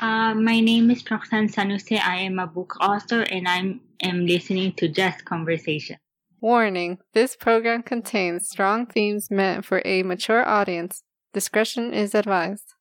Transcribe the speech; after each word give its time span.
Uh, 0.00 0.32
my 0.34 0.60
name 0.60 0.90
is 0.90 1.02
Roxanne 1.10 1.48
San 1.48 1.70
Jose. 1.70 1.98
I 1.98 2.16
am 2.16 2.38
a 2.38 2.46
book 2.46 2.76
author 2.80 3.22
and 3.22 3.48
I 3.48 3.74
am 4.06 4.26
listening 4.26 4.72
to 4.74 4.88
Just 4.88 5.24
Conversation. 5.24 5.96
Warning 6.40 6.98
this 7.14 7.34
program 7.34 7.82
contains 7.82 8.48
strong 8.48 8.86
themes 8.86 9.28
meant 9.28 9.64
for 9.64 9.82
a 9.84 10.04
mature 10.04 10.46
audience. 10.46 11.02
Discretion 11.34 11.92
is 11.92 12.14
advised. 12.14 12.74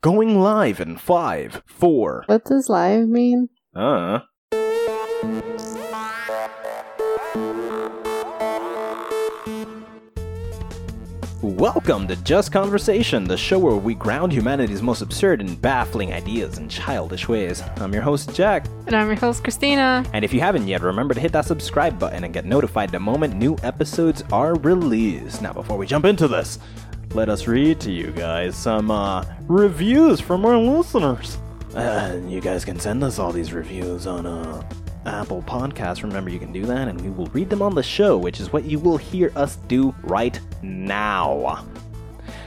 Going 0.00 0.40
live 0.40 0.80
in 0.80 0.96
five, 0.96 1.62
four. 1.64 2.24
What 2.26 2.44
does 2.44 2.68
live 2.68 3.08
mean? 3.08 3.50
Uh. 3.74 4.20
Welcome 11.58 12.08
to 12.08 12.16
Just 12.16 12.50
Conversation, 12.50 13.22
the 13.22 13.36
show 13.36 13.60
where 13.60 13.76
we 13.76 13.94
ground 13.94 14.32
humanity's 14.32 14.82
most 14.82 15.02
absurd 15.02 15.40
and 15.40 15.62
baffling 15.62 16.12
ideas 16.12 16.58
in 16.58 16.68
childish 16.68 17.28
ways. 17.28 17.62
I'm 17.76 17.92
your 17.92 18.02
host, 18.02 18.34
Jack. 18.34 18.66
And 18.88 18.96
I'm 18.96 19.06
your 19.06 19.14
host, 19.14 19.44
Christina. 19.44 20.04
And 20.12 20.24
if 20.24 20.34
you 20.34 20.40
haven't 20.40 20.66
yet, 20.66 20.82
remember 20.82 21.14
to 21.14 21.20
hit 21.20 21.30
that 21.30 21.44
subscribe 21.44 21.96
button 21.96 22.24
and 22.24 22.34
get 22.34 22.44
notified 22.44 22.90
the 22.90 22.98
moment 22.98 23.36
new 23.36 23.56
episodes 23.62 24.24
are 24.32 24.56
released. 24.56 25.42
Now, 25.42 25.52
before 25.52 25.78
we 25.78 25.86
jump 25.86 26.06
into 26.06 26.26
this, 26.26 26.58
let 27.12 27.28
us 27.28 27.46
read 27.46 27.78
to 27.82 27.92
you 27.92 28.10
guys 28.10 28.56
some 28.56 28.90
uh, 28.90 29.24
reviews 29.46 30.18
from 30.18 30.44
our 30.44 30.58
listeners. 30.58 31.38
Uh, 31.72 32.20
you 32.26 32.40
guys 32.40 32.64
can 32.64 32.80
send 32.80 33.04
us 33.04 33.20
all 33.20 33.30
these 33.30 33.52
reviews 33.52 34.08
on 34.08 34.26
uh, 34.26 34.68
Apple 35.06 35.42
Podcasts. 35.42 36.02
Remember, 36.02 36.30
you 36.30 36.38
can 36.38 36.52
do 36.52 36.64
that, 36.66 36.88
and 36.88 37.00
we 37.00 37.10
will 37.10 37.26
read 37.26 37.50
them 37.50 37.62
on 37.62 37.74
the 37.74 37.82
show, 37.82 38.16
which 38.16 38.40
is 38.40 38.52
what 38.52 38.64
you 38.64 38.78
will 38.78 38.96
hear 38.96 39.32
us 39.36 39.56
do 39.68 39.94
right 40.02 40.38
now. 40.62 41.64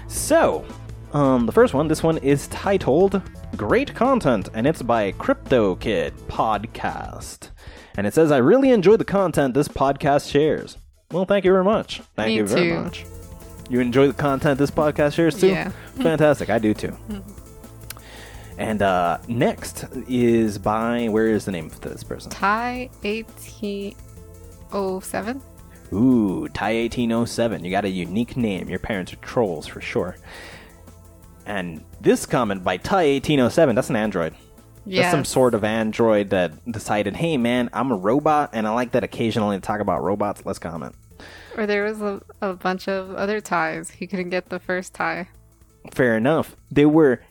So, 0.08 0.66
um, 1.14 1.46
the 1.46 1.52
first 1.52 1.74
one, 1.74 1.88
this 1.88 2.04
one 2.04 2.18
is 2.20 2.48
titled 2.48 3.22
Great 3.56 3.94
Content, 3.96 4.50
and 4.54 4.66
it's 4.68 4.82
by 4.82 5.12
Crypto 5.14 5.76
Kid 5.76 6.14
Podcast. 6.28 7.50
And 7.96 8.06
it 8.06 8.14
says, 8.14 8.32
I 8.32 8.38
really 8.38 8.72
enjoy 8.72 8.98
the 8.98 9.06
content 9.06 9.54
this 9.54 9.68
podcast 9.68 10.30
shares. 10.32 10.78
Well, 11.12 11.26
thank 11.26 11.46
you 11.46 11.52
very 11.52 11.64
much. 11.64 12.02
Thank 12.16 12.28
Me 12.28 12.36
you 12.36 12.46
very 12.48 12.70
too. 12.70 12.80
much. 12.80 13.06
You 13.70 13.80
enjoy 13.80 14.08
the 14.08 14.14
content 14.14 14.60
this 14.60 14.72
podcast 14.72 15.14
shares 15.14 15.40
too? 15.40 15.48
Yeah. 15.48 15.70
Fantastic. 15.96 16.50
I 16.50 16.60
do 16.60 16.74
too. 16.74 16.96
And 18.58 18.82
uh, 18.82 19.20
next 19.28 19.86
is 20.08 20.58
by, 20.58 21.08
where 21.10 21.28
is 21.28 21.46
the 21.46 21.52
name 21.52 21.68
of 21.68 21.80
this 21.82 22.04
person? 22.04 22.32
Thai 22.32 22.90
1807. 23.04 25.42
Ooh, 25.94 26.48
Thai 26.50 26.82
1807. 26.82 27.64
You 27.64 27.72
got 27.72 27.86
a 27.86 27.90
unique 27.90 28.36
name. 28.36 28.70
Your 28.70 28.80
parents 28.80 29.14
are 29.14 29.18
trolls 29.18 29.68
for 29.68 29.80
sure. 29.80 30.18
And 31.46 31.84
this 32.02 32.26
comment 32.26 32.64
by 32.64 32.78
Thai 32.78 33.14
1807, 33.14 33.76
that's 33.76 33.90
an 33.90 33.96
android. 33.96 34.36
That's 34.86 35.12
some 35.12 35.26
sort 35.26 35.54
of 35.54 35.64
android 35.64 36.30
that 36.30 36.72
decided, 36.72 37.16
hey 37.16 37.38
man, 37.38 37.70
I'm 37.74 37.92
a 37.92 37.96
robot 37.96 38.52
and 38.54 38.66
I 38.66 38.72
like 38.72 38.94
that 38.94 39.04
occasionally 39.04 39.58
to 39.58 39.62
talk 39.62 39.82
about 39.82 40.02
robots. 40.02 40.46
Let's 40.46 40.60
comment. 40.60 40.96
Or 41.58 41.66
there 41.66 41.84
was 41.84 42.02
a, 42.02 42.22
a 42.42 42.54
bunch 42.54 42.88
of 42.88 43.14
other 43.16 43.42
ties. 43.42 43.90
He 43.90 44.08
couldn't 44.08 44.30
get 44.30 44.50
the 44.50 44.60
first 44.60 44.94
tie. 44.94 45.28
Fair 45.92 46.16
enough. 46.16 46.56
There 46.72 46.88
were 46.88 47.22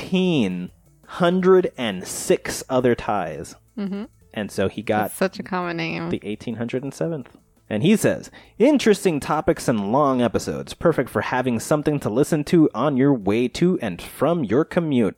1,806 0.00 2.64
other 2.68 2.94
ties. 2.94 3.54
Mm-hmm. 3.76 4.04
And 4.34 4.50
so 4.50 4.68
he 4.68 4.82
got 4.82 5.02
That's 5.04 5.16
such 5.16 5.38
a 5.38 5.42
common 5.42 5.76
name. 5.78 6.10
the 6.10 6.18
1807th. 6.20 7.26
And 7.70 7.82
he 7.82 7.96
says, 7.96 8.30
interesting 8.58 9.20
topics 9.20 9.68
and 9.68 9.92
long 9.92 10.22
episodes, 10.22 10.72
perfect 10.74 11.10
for 11.10 11.20
having 11.20 11.60
something 11.60 12.00
to 12.00 12.08
listen 12.08 12.42
to 12.44 12.70
on 12.74 12.96
your 12.96 13.12
way 13.12 13.46
to 13.48 13.78
and 13.80 14.00
from 14.00 14.42
your 14.44 14.64
commute. 14.64 15.16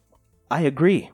I 0.50 0.62
agree. 0.62 1.10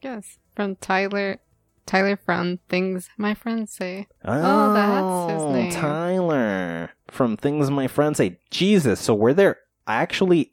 yes. 0.00 0.38
From 0.54 0.76
Tyler. 0.76 1.40
Tyler 1.84 2.16
from 2.16 2.58
Things 2.68 3.10
My 3.18 3.34
Friends 3.34 3.70
Say. 3.72 4.06
Oh, 4.24 4.72
that's 4.72 5.32
his 5.34 5.42
Oh, 5.42 5.52
name. 5.52 5.70
Tyler. 5.70 6.90
From 7.08 7.36
things 7.36 7.70
my 7.70 7.86
friends 7.88 8.16
say. 8.18 8.38
Jesus, 8.50 8.98
so 9.00 9.14
were 9.14 9.34
there 9.34 9.58
actually 9.86 10.52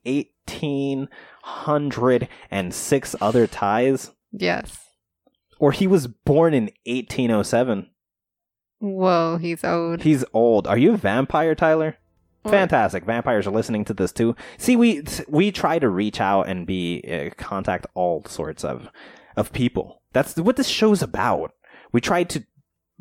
1,806 1.44 3.16
other 3.22 3.48
ties? 3.48 4.12
Yes. 4.32 4.78
Or 5.60 5.72
he 5.72 5.88
was 5.88 6.08
born 6.08 6.54
in 6.54 6.72
1807? 6.86 7.90
Whoa, 8.80 9.38
he's 9.38 9.64
old. 9.64 10.02
He's 10.02 10.26
old. 10.34 10.68
Are 10.68 10.78
you 10.78 10.94
a 10.94 10.98
vampire, 10.98 11.56
Tyler? 11.56 11.98
What? 12.42 12.52
Fantastic. 12.52 13.06
Vampires 13.06 13.48
are 13.48 13.52
listening 13.52 13.86
to 13.86 13.94
this 13.94 14.12
too. 14.12 14.36
See, 14.58 14.76
we 14.76 15.04
we 15.30 15.52
try 15.52 15.80
to 15.80 15.88
reach 15.88 16.20
out 16.20 16.50
and 16.50 16.68
be 16.68 17.02
uh, 17.10 17.34
contact 17.42 17.88
all 17.94 18.26
sorts 18.26 18.66
of 18.66 18.90
of 19.38 19.54
people. 19.54 20.02
That's 20.12 20.36
what 20.36 20.58
this 20.58 20.68
show's 20.68 21.02
about. 21.02 21.54
We 21.94 22.02
try 22.02 22.24
to 22.26 22.44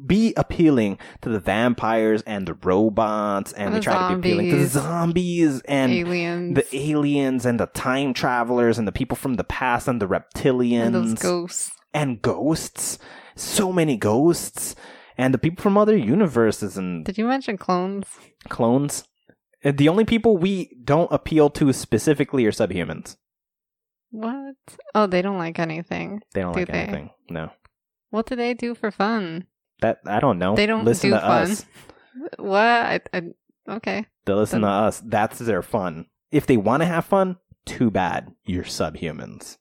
be 0.05 0.33
appealing 0.37 0.99
to 1.21 1.29
the 1.29 1.39
vampires 1.41 2.23
and 2.23 2.47
the 2.49 2.55
robots, 2.55 3.53
and 3.53 3.75
the 3.75 3.81
try 3.81 4.11
to 4.11 4.17
be 4.19 4.31
appealing 4.31 4.51
to 4.51 4.57
the 4.57 4.67
zombies. 4.67 5.51
zombies 5.51 5.63
and 5.63 5.93
Aliens. 5.93 6.55
the 6.57 6.77
aliens 6.77 7.45
and 7.47 7.61
the 7.61 7.67
time 7.67 8.15
travelers 8.15 8.79
and 8.79 8.89
the 8.89 8.93
people 8.93 9.17
from 9.17 9.35
the 9.35 9.45
past 9.45 9.87
and 9.89 10.01
the 10.01 10.09
reptilians 10.09 10.87
and 10.87 10.95
those 10.95 11.15
ghosts. 11.15 11.71
and 11.93 12.23
ghosts. 12.23 12.99
So 13.37 13.73
many 13.73 13.97
ghosts. 13.97 14.75
And 15.19 15.35
the 15.35 15.39
people 15.39 15.63
from 15.63 15.77
other 15.77 15.97
universes 15.97 16.79
and 16.79 17.05
Did 17.05 17.19
you 17.19 17.27
mention 17.27 17.59
clones? 17.59 18.07
clones. 18.49 19.05
Uh, 19.65 19.73
The 19.73 19.89
only 19.91 20.05
people 20.07 20.37
we 20.39 20.75
don't 20.85 21.13
appeal 21.13 21.51
to 21.51 21.71
specifically 21.75 22.47
are 22.47 22.51
subhumans. 22.51 23.17
What? 24.11 24.57
Oh, 24.95 25.07
they 25.07 25.23
don't 25.23 25.39
like 25.39 25.59
anything. 25.59 26.23
They 26.35 26.41
don't 26.41 26.53
Do 26.55 26.61
like 26.61 26.69
they? 26.73 26.79
anything. 26.81 27.11
No. 27.31 27.51
What 28.11 28.27
do 28.27 28.37
they 28.37 28.55
do 28.55 28.75
for 28.75 28.91
fun? 28.91 29.47
That 29.83 30.01
I 30.07 30.19
don't 30.21 30.39
know. 30.39 30.57
They 30.57 30.67
don't 30.67 30.85
listen 30.85 31.11
do 31.11 31.17
to 31.17 31.21
fun. 31.21 31.51
us. 31.51 31.67
What? 32.39 32.59
I, 32.59 33.01
I, 33.15 33.23
okay. 33.71 34.05
They 34.27 34.33
listen 34.35 34.61
Then- 34.63 34.71
to 34.71 34.75
us. 34.77 35.01
That's 35.05 35.39
their 35.39 35.63
fun. 35.63 36.07
If 36.31 36.47
they 36.47 36.57
want 36.59 36.83
to 36.83 36.87
have 36.87 37.05
fun, 37.07 37.37
too 37.65 37.91
bad. 37.91 38.33
You're 38.45 38.65
subhumans. 38.65 39.57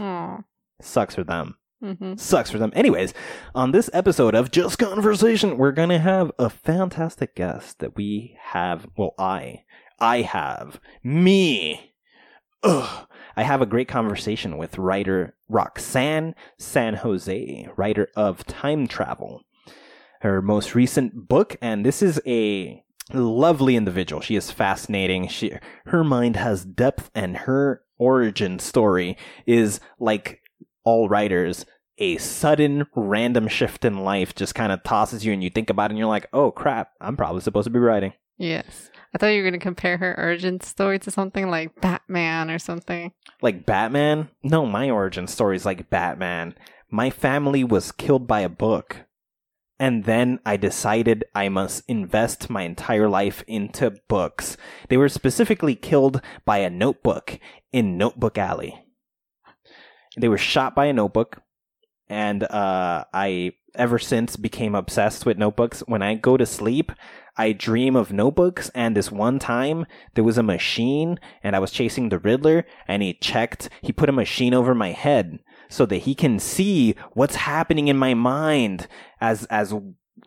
Oh. 0.00 0.38
Sucks 0.80 1.14
for 1.14 1.24
them. 1.24 1.56
hmm 1.82 2.14
Sucks 2.16 2.50
for 2.50 2.58
them. 2.58 2.72
Anyways, 2.74 3.12
on 3.54 3.72
this 3.72 3.90
episode 3.92 4.34
of 4.34 4.50
Just 4.50 4.78
Conversation, 4.78 5.58
we're 5.58 5.72
gonna 5.72 5.98
have 5.98 6.30
a 6.38 6.48
fantastic 6.48 7.34
guest 7.36 7.80
that 7.80 7.96
we 7.96 8.36
have. 8.44 8.86
Well, 8.96 9.14
I, 9.18 9.64
I 9.98 10.22
have 10.22 10.80
me. 11.04 11.92
Ugh. 12.62 13.06
I 13.36 13.42
have 13.42 13.60
a 13.62 13.66
great 13.66 13.88
conversation 13.88 14.56
with 14.58 14.78
writer 14.78 15.36
Roxanne 15.48 16.34
San 16.58 16.94
Jose, 16.94 17.68
writer 17.76 18.08
of 18.16 18.44
Time 18.46 18.86
Travel. 18.86 19.42
Her 20.20 20.42
most 20.42 20.74
recent 20.74 21.28
book, 21.28 21.56
and 21.60 21.84
this 21.84 22.02
is 22.02 22.20
a 22.26 22.82
lovely 23.12 23.76
individual. 23.76 24.20
She 24.20 24.36
is 24.36 24.50
fascinating. 24.50 25.28
She 25.28 25.52
her 25.86 26.04
mind 26.04 26.36
has 26.36 26.64
depth, 26.64 27.10
and 27.14 27.36
her 27.38 27.82
origin 27.98 28.58
story 28.58 29.16
is 29.46 29.80
like 29.98 30.40
all 30.84 31.08
writers. 31.08 31.64
A 31.98 32.16
sudden 32.16 32.86
random 32.94 33.46
shift 33.46 33.84
in 33.84 34.04
life 34.04 34.34
just 34.34 34.54
kind 34.54 34.72
of 34.72 34.82
tosses 34.82 35.24
you, 35.24 35.32
and 35.32 35.42
you 35.44 35.50
think 35.50 35.70
about 35.70 35.90
it, 35.90 35.92
and 35.92 35.98
you're 35.98 36.08
like, 36.08 36.28
"Oh 36.32 36.50
crap! 36.50 36.92
I'm 37.00 37.16
probably 37.16 37.40
supposed 37.40 37.66
to 37.66 37.70
be 37.70 37.78
writing." 37.78 38.12
Yes. 38.38 38.90
I 39.14 39.18
thought 39.18 39.28
you 39.28 39.42
were 39.42 39.50
going 39.50 39.58
to 39.60 39.64
compare 39.64 39.98
her 39.98 40.18
origin 40.18 40.60
story 40.60 40.98
to 41.00 41.10
something 41.10 41.50
like 41.50 41.78
Batman 41.80 42.50
or 42.50 42.58
something. 42.58 43.12
Like 43.42 43.66
Batman? 43.66 44.30
No, 44.42 44.64
my 44.64 44.88
origin 44.88 45.26
story 45.26 45.56
is 45.56 45.66
like 45.66 45.90
Batman. 45.90 46.54
My 46.90 47.10
family 47.10 47.64
was 47.64 47.92
killed 47.92 48.26
by 48.26 48.40
a 48.40 48.48
book. 48.48 49.04
And 49.80 50.04
then 50.04 50.40
I 50.44 50.58
decided 50.58 51.24
I 51.34 51.48
must 51.48 51.84
invest 51.88 52.50
my 52.50 52.64
entire 52.64 53.08
life 53.08 53.42
into 53.46 53.96
books. 54.08 54.58
They 54.90 54.98
were 54.98 55.08
specifically 55.08 55.74
killed 55.74 56.20
by 56.44 56.58
a 56.58 56.68
notebook 56.68 57.40
in 57.72 57.96
Notebook 57.96 58.36
Alley. 58.36 58.84
They 60.18 60.28
were 60.28 60.36
shot 60.36 60.74
by 60.74 60.86
a 60.86 60.92
notebook. 60.92 61.40
And 62.10 62.42
uh, 62.42 63.04
I, 63.14 63.52
ever 63.74 63.98
since, 63.98 64.36
became 64.36 64.74
obsessed 64.74 65.26
with 65.26 65.38
notebooks. 65.38 65.80
When 65.86 66.02
I 66.02 66.14
go 66.14 66.36
to 66.36 66.46
sleep, 66.46 66.92
I 67.36 67.52
dream 67.52 67.96
of 67.96 68.12
notebooks. 68.12 68.70
And 68.74 68.96
this 68.96 69.10
one 69.10 69.38
time, 69.38 69.86
there 70.14 70.24
was 70.24 70.38
a 70.38 70.42
machine, 70.42 71.18
and 71.42 71.54
I 71.54 71.58
was 71.58 71.70
chasing 71.70 72.08
the 72.08 72.18
Riddler, 72.18 72.66
and 72.86 73.02
he 73.02 73.14
checked, 73.14 73.68
he 73.82 73.92
put 73.92 74.08
a 74.08 74.12
machine 74.12 74.54
over 74.54 74.74
my 74.74 74.92
head 74.92 75.40
so 75.68 75.86
that 75.86 75.98
he 75.98 76.14
can 76.14 76.38
see 76.38 76.94
what's 77.12 77.36
happening 77.36 77.88
in 77.88 77.96
my 77.96 78.12
mind 78.12 78.88
as 79.20 79.44
as 79.46 79.72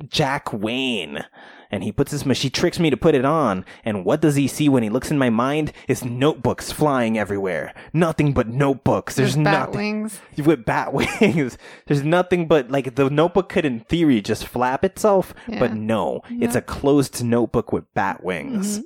Jack 0.09 0.51
Wayne. 0.53 1.25
And 1.71 1.83
he 1.83 1.91
puts 1.91 2.11
this 2.11 2.23
machine, 2.23 2.51
tricks 2.51 2.79
me 2.79 2.91
to 2.91 2.97
put 2.97 3.15
it 3.15 3.25
on. 3.25 3.65
And 3.83 4.05
what 4.05 4.21
does 4.21 4.35
he 4.35 4.47
see 4.47 4.69
when 4.69 4.83
he 4.83 4.89
looks 4.89 5.09
in 5.09 5.17
my 5.17 5.31
mind? 5.31 5.73
Is 5.87 6.05
notebooks 6.05 6.71
flying 6.71 7.17
everywhere. 7.17 7.73
Nothing 7.93 8.31
but 8.33 8.47
notebooks. 8.47 9.15
There's, 9.15 9.33
There's 9.33 9.43
bat 9.43 9.69
nothing 9.69 10.01
wings. 10.03 10.19
with 10.45 10.65
bat 10.65 10.93
wings. 10.93 11.57
There's 11.87 12.03
nothing 12.03 12.47
but 12.47 12.69
like 12.69 12.93
the 12.93 13.09
notebook 13.09 13.49
could 13.49 13.65
in 13.65 13.79
theory 13.79 14.21
just 14.21 14.45
flap 14.45 14.83
itself, 14.85 15.33
Yeah. 15.47 15.57
but 15.59 15.73
no, 15.73 16.21
it's 16.29 16.55
a 16.55 16.61
closed 16.61 17.23
notebook 17.23 17.71
with 17.71 17.91
bat 17.95 18.23
wings. 18.23 18.79
Mhm. 18.79 18.83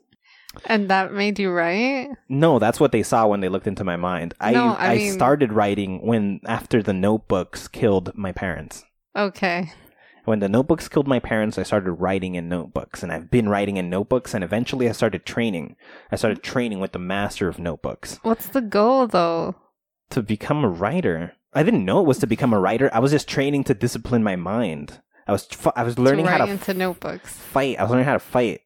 And 0.66 0.90
that 0.90 1.12
made 1.14 1.38
you 1.40 1.52
write? 1.52 2.08
No, 2.30 2.58
that's 2.58 2.80
what 2.80 2.92
they 2.94 3.04
saw 3.04 3.28
when 3.28 3.42
they 3.42 3.50
looked 3.50 3.68
into 3.68 3.84
my 3.84 3.98
mind. 3.98 4.34
I 4.40 4.52
No, 4.54 4.68
I 4.70 4.94
I, 4.94 4.96
mean- 4.96 5.14
started 5.14 5.52
writing 5.52 6.00
when 6.08 6.40
after 6.46 6.82
the 6.82 6.94
notebooks 6.94 7.68
killed 7.68 8.14
my 8.16 8.32
parents. 8.32 8.86
Okay. 9.16 9.74
When 10.28 10.40
the 10.40 10.50
notebooks 10.50 10.90
killed 10.90 11.08
my 11.08 11.20
parents, 11.20 11.58
I 11.58 11.64
started 11.64 11.90
writing 11.94 12.36
in 12.36 12.50
notebooks, 12.50 13.02
and 13.02 13.14
I've 13.14 13.32
been 13.32 13.48
writing 13.48 13.78
in 13.78 13.90
notebooks, 13.90 14.34
and 14.34 14.44
eventually 14.44 14.90
I 14.90 14.92
started 14.92 15.26
training. 15.26 15.78
I 16.12 16.18
started 16.18 16.44
training 16.44 16.82
with 16.82 16.92
the 16.92 17.00
master 17.00 17.48
of 17.48 17.60
notebooks 17.60 18.20
What's 18.24 18.50
the 18.50 18.60
goal 18.60 19.08
though? 19.08 19.56
to 20.10 20.22
become 20.22 20.66
a 20.66 20.70
writer. 20.70 21.32
I 21.54 21.64
didn't 21.64 21.86
know 21.86 22.02
it 22.02 22.06
was 22.08 22.18
to 22.18 22.28
become 22.28 22.52
a 22.52 22.60
writer. 22.60 22.90
I 22.94 23.00
was 23.00 23.12
just 23.12 23.30
training 23.30 23.64
to 23.66 23.74
discipline 23.74 24.22
my 24.22 24.36
mind. 24.36 25.00
I 25.30 25.32
was 25.32 25.46
fu- 25.46 25.72
I 25.78 25.84
was 25.84 25.98
learning 25.98 26.26
to 26.26 26.32
how 26.32 26.46
to 26.46 26.52
into 26.52 26.74
notebooks. 26.74 27.32
fight. 27.32 27.80
I 27.80 27.84
was 27.84 27.92
learning 27.92 28.06
how 28.08 28.14
to 28.14 28.20
fight. 28.20 28.60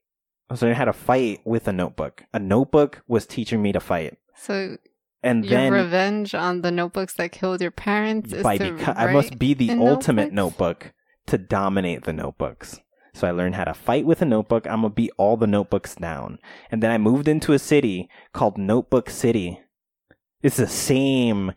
I 0.49 0.53
was 0.55 0.63
learning 0.63 0.77
how 0.77 0.85
to 0.85 0.93
fight 0.93 1.41
with 1.45 1.67
a 1.67 1.71
notebook. 1.73 2.23
A 2.33 2.39
notebook 2.39 3.03
was 3.07 3.27
teaching 3.27 3.61
me 3.61 3.71
to 3.71 3.79
fight. 3.79 4.17
So 4.35 4.77
And 5.21 5.45
your 5.45 5.51
then 5.59 5.73
revenge 5.73 6.33
on 6.33 6.61
the 6.63 6.71
notebooks 6.71 7.13
that 7.17 7.31
killed 7.31 7.61
your 7.61 7.69
parents 7.69 8.33
is 8.33 8.41
by 8.41 8.57
to 8.57 8.71
beca- 8.71 8.97
I 8.97 9.13
must 9.13 9.37
be 9.37 9.53
the 9.53 9.69
ultimate 9.73 10.33
notebooks? 10.33 10.85
notebook 10.85 10.93
to 11.27 11.38
dominate 11.38 12.03
the 12.03 12.13
notebooks. 12.13 12.79
So 13.13 13.27
I 13.27 13.31
learned 13.31 13.56
how 13.56 13.65
to 13.65 13.73
fight 13.73 14.06
with 14.06 14.21
a 14.21 14.25
notebook. 14.25 14.65
I'm 14.68 14.81
gonna 14.81 14.89
beat 14.89 15.12
all 15.18 15.35
the 15.38 15.47
notebooks 15.47 15.95
down. 15.95 16.39
And 16.71 16.81
then 16.81 16.91
I 16.91 16.97
moved 16.97 17.27
into 17.27 17.53
a 17.53 17.59
city 17.59 18.09
called 18.33 18.57
Notebook 18.57 19.09
City. 19.09 19.59
It's 20.41 20.57
the 20.57 20.68
same 20.68 21.51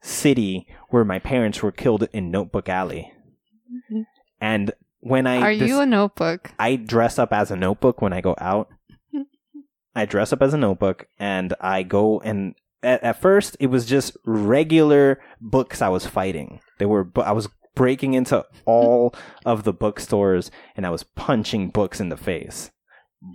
city 0.00 0.66
where 0.90 1.04
my 1.04 1.18
parents 1.18 1.62
were 1.62 1.72
killed 1.72 2.08
in 2.12 2.30
Notebook 2.30 2.68
Alley. 2.68 3.12
Mhm. 3.90 4.06
And 4.40 4.72
when 5.00 5.26
I 5.26 5.40
Are 5.40 5.54
dis- 5.54 5.68
you 5.68 5.80
a 5.80 5.86
notebook? 5.86 6.52
I 6.58 6.76
dress 6.76 7.18
up 7.18 7.32
as 7.32 7.50
a 7.50 7.56
notebook 7.56 8.00
when 8.00 8.12
I 8.12 8.20
go 8.20 8.34
out. 8.38 8.68
I 9.94 10.04
dress 10.06 10.32
up 10.32 10.42
as 10.42 10.54
a 10.54 10.58
notebook 10.58 11.06
and 11.18 11.54
I 11.60 11.82
go 11.82 12.20
and 12.20 12.54
at, 12.82 13.02
at 13.02 13.20
first 13.20 13.56
it 13.60 13.66
was 13.68 13.86
just 13.86 14.16
regular 14.24 15.20
books 15.40 15.80
I 15.82 15.88
was 15.88 16.06
fighting. 16.06 16.60
They 16.78 16.86
were 16.86 17.08
I 17.16 17.32
was 17.32 17.48
breaking 17.76 18.14
into 18.14 18.44
all 18.64 19.14
of 19.44 19.62
the 19.62 19.72
bookstores 19.72 20.50
and 20.74 20.84
I 20.84 20.90
was 20.90 21.04
punching 21.04 21.68
books 21.68 22.00
in 22.00 22.08
the 22.08 22.16
face. 22.16 22.72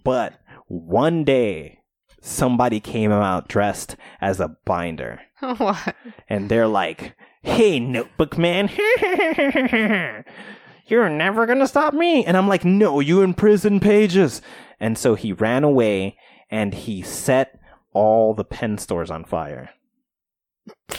But 0.03 0.33
one 0.67 1.23
day 1.23 1.79
somebody 2.21 2.81
came 2.81 3.11
out 3.11 3.47
dressed 3.47 3.95
as 4.19 4.39
a 4.41 4.57
binder 4.65 5.21
what? 5.57 5.95
and 6.29 6.49
they're 6.49 6.67
like, 6.67 7.15
"Hey, 7.41 7.79
notebook 7.79 8.37
man, 8.37 8.69
you're 10.87 11.09
never 11.09 11.45
gonna 11.45 11.67
stop 11.67 11.93
me." 11.93 12.25
And 12.25 12.37
I'm 12.37 12.47
like, 12.47 12.65
"No, 12.65 12.99
you 12.99 13.21
imprison 13.21 13.79
pages." 13.79 14.41
And 14.79 14.97
so 14.97 15.15
he 15.15 15.33
ran 15.33 15.63
away 15.63 16.17
and 16.49 16.73
he 16.73 17.01
set 17.01 17.59
all 17.93 18.33
the 18.33 18.43
pen 18.45 18.77
stores 18.77 19.11
on 19.11 19.23
fire. 19.23 19.69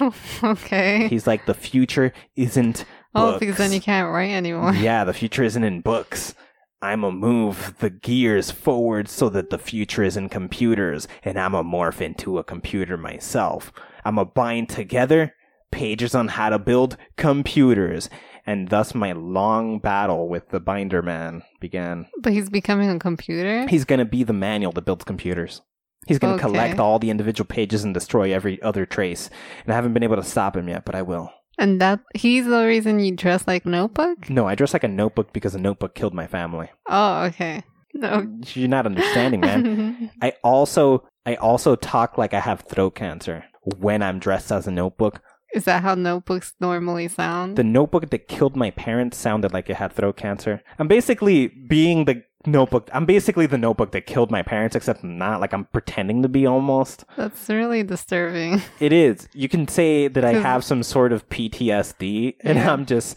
okay. 0.42 1.08
He's 1.08 1.26
like, 1.26 1.46
"The 1.46 1.54
future 1.54 2.12
isn't 2.36 2.84
Oh, 3.14 3.32
books." 3.32 3.40
because 3.40 3.56
then 3.58 3.72
you 3.72 3.80
can't 3.80 4.12
write 4.12 4.30
anymore. 4.30 4.72
yeah, 4.74 5.04
the 5.04 5.12
future 5.12 5.42
isn't 5.42 5.64
in 5.64 5.80
books. 5.80 6.34
I'ma 6.80 7.10
move 7.12 7.74
the 7.78 7.90
gears 7.90 8.50
forward 8.50 9.08
so 9.08 9.28
that 9.28 9.50
the 9.50 9.58
future 9.58 10.02
is 10.02 10.16
in 10.16 10.28
computers, 10.28 11.06
and 11.22 11.38
I'ma 11.38 11.62
morph 11.62 12.00
into 12.00 12.38
a 12.38 12.44
computer 12.44 12.96
myself. 12.96 13.72
I'ma 14.04 14.24
bind 14.24 14.68
together 14.68 15.34
pages 15.70 16.14
on 16.14 16.28
how 16.28 16.50
to 16.50 16.58
build 16.58 16.96
computers, 17.16 18.10
and 18.44 18.68
thus 18.68 18.94
my 18.94 19.12
long 19.12 19.78
battle 19.78 20.28
with 20.28 20.48
the 20.50 20.58
binder 20.60 21.02
man 21.02 21.42
began. 21.60 22.06
But 22.20 22.32
he's 22.32 22.50
becoming 22.50 22.90
a 22.90 22.98
computer? 22.98 23.66
He's 23.68 23.84
gonna 23.84 24.04
be 24.04 24.24
the 24.24 24.32
manual 24.32 24.72
that 24.72 24.84
builds 24.84 25.04
computers. 25.04 25.62
He's 26.08 26.18
gonna 26.18 26.34
Okay. 26.34 26.42
collect 26.42 26.80
all 26.80 26.98
the 26.98 27.10
individual 27.10 27.46
pages 27.46 27.84
and 27.84 27.94
destroy 27.94 28.34
every 28.34 28.60
other 28.60 28.84
trace. 28.84 29.30
And 29.64 29.72
I 29.72 29.76
haven't 29.76 29.94
been 29.94 30.02
able 30.02 30.16
to 30.16 30.24
stop 30.24 30.56
him 30.56 30.68
yet, 30.68 30.84
but 30.84 30.96
I 30.96 31.02
will. 31.02 31.32
And 31.62 31.80
that 31.80 32.00
he's 32.12 32.46
the 32.46 32.66
reason 32.66 32.98
you 32.98 33.12
dress 33.14 33.46
like 33.46 33.64
notebook? 33.64 34.28
No, 34.28 34.48
I 34.48 34.56
dress 34.56 34.72
like 34.72 34.82
a 34.82 34.88
notebook 34.88 35.32
because 35.32 35.54
a 35.54 35.60
notebook 35.60 35.94
killed 35.94 36.12
my 36.12 36.26
family. 36.26 36.68
Oh, 36.88 37.22
okay. 37.26 37.62
No. 37.94 38.26
You're 38.54 38.66
not 38.66 38.84
understanding, 38.84 39.38
man. 39.38 40.10
I 40.22 40.32
also 40.42 41.04
I 41.24 41.36
also 41.36 41.76
talk 41.76 42.18
like 42.18 42.34
I 42.34 42.40
have 42.40 42.62
throat 42.62 42.96
cancer 42.96 43.44
when 43.78 44.02
I'm 44.02 44.18
dressed 44.18 44.50
as 44.50 44.66
a 44.66 44.72
notebook. 44.72 45.22
Is 45.54 45.64
that 45.66 45.82
how 45.82 45.94
notebooks 45.94 46.54
normally 46.58 47.06
sound? 47.06 47.56
The 47.56 47.62
notebook 47.62 48.10
that 48.10 48.26
killed 48.26 48.56
my 48.56 48.72
parents 48.72 49.16
sounded 49.16 49.52
like 49.52 49.70
it 49.70 49.76
had 49.76 49.92
throat 49.92 50.16
cancer. 50.16 50.62
I'm 50.80 50.88
basically 50.88 51.46
being 51.46 52.06
the 52.06 52.24
notebook. 52.46 52.88
I'm 52.92 53.06
basically 53.06 53.46
the 53.46 53.58
notebook 53.58 53.92
that 53.92 54.06
killed 54.06 54.30
my 54.30 54.42
parents, 54.42 54.74
except 54.76 55.02
I'm 55.02 55.18
not. 55.18 55.40
Like 55.40 55.52
I'm 55.52 55.64
pretending 55.66 56.22
to 56.22 56.28
be 56.28 56.46
almost. 56.46 57.04
That's 57.16 57.48
really 57.48 57.82
disturbing. 57.82 58.62
It 58.80 58.92
is. 58.92 59.28
You 59.32 59.48
can 59.48 59.68
say 59.68 60.08
that 60.08 60.24
I 60.24 60.32
have 60.34 60.64
some 60.64 60.82
sort 60.82 61.12
of 61.12 61.28
PTSD, 61.28 62.36
and 62.40 62.58
Yeah. 62.58 62.72
I'm 62.72 62.86
just. 62.86 63.16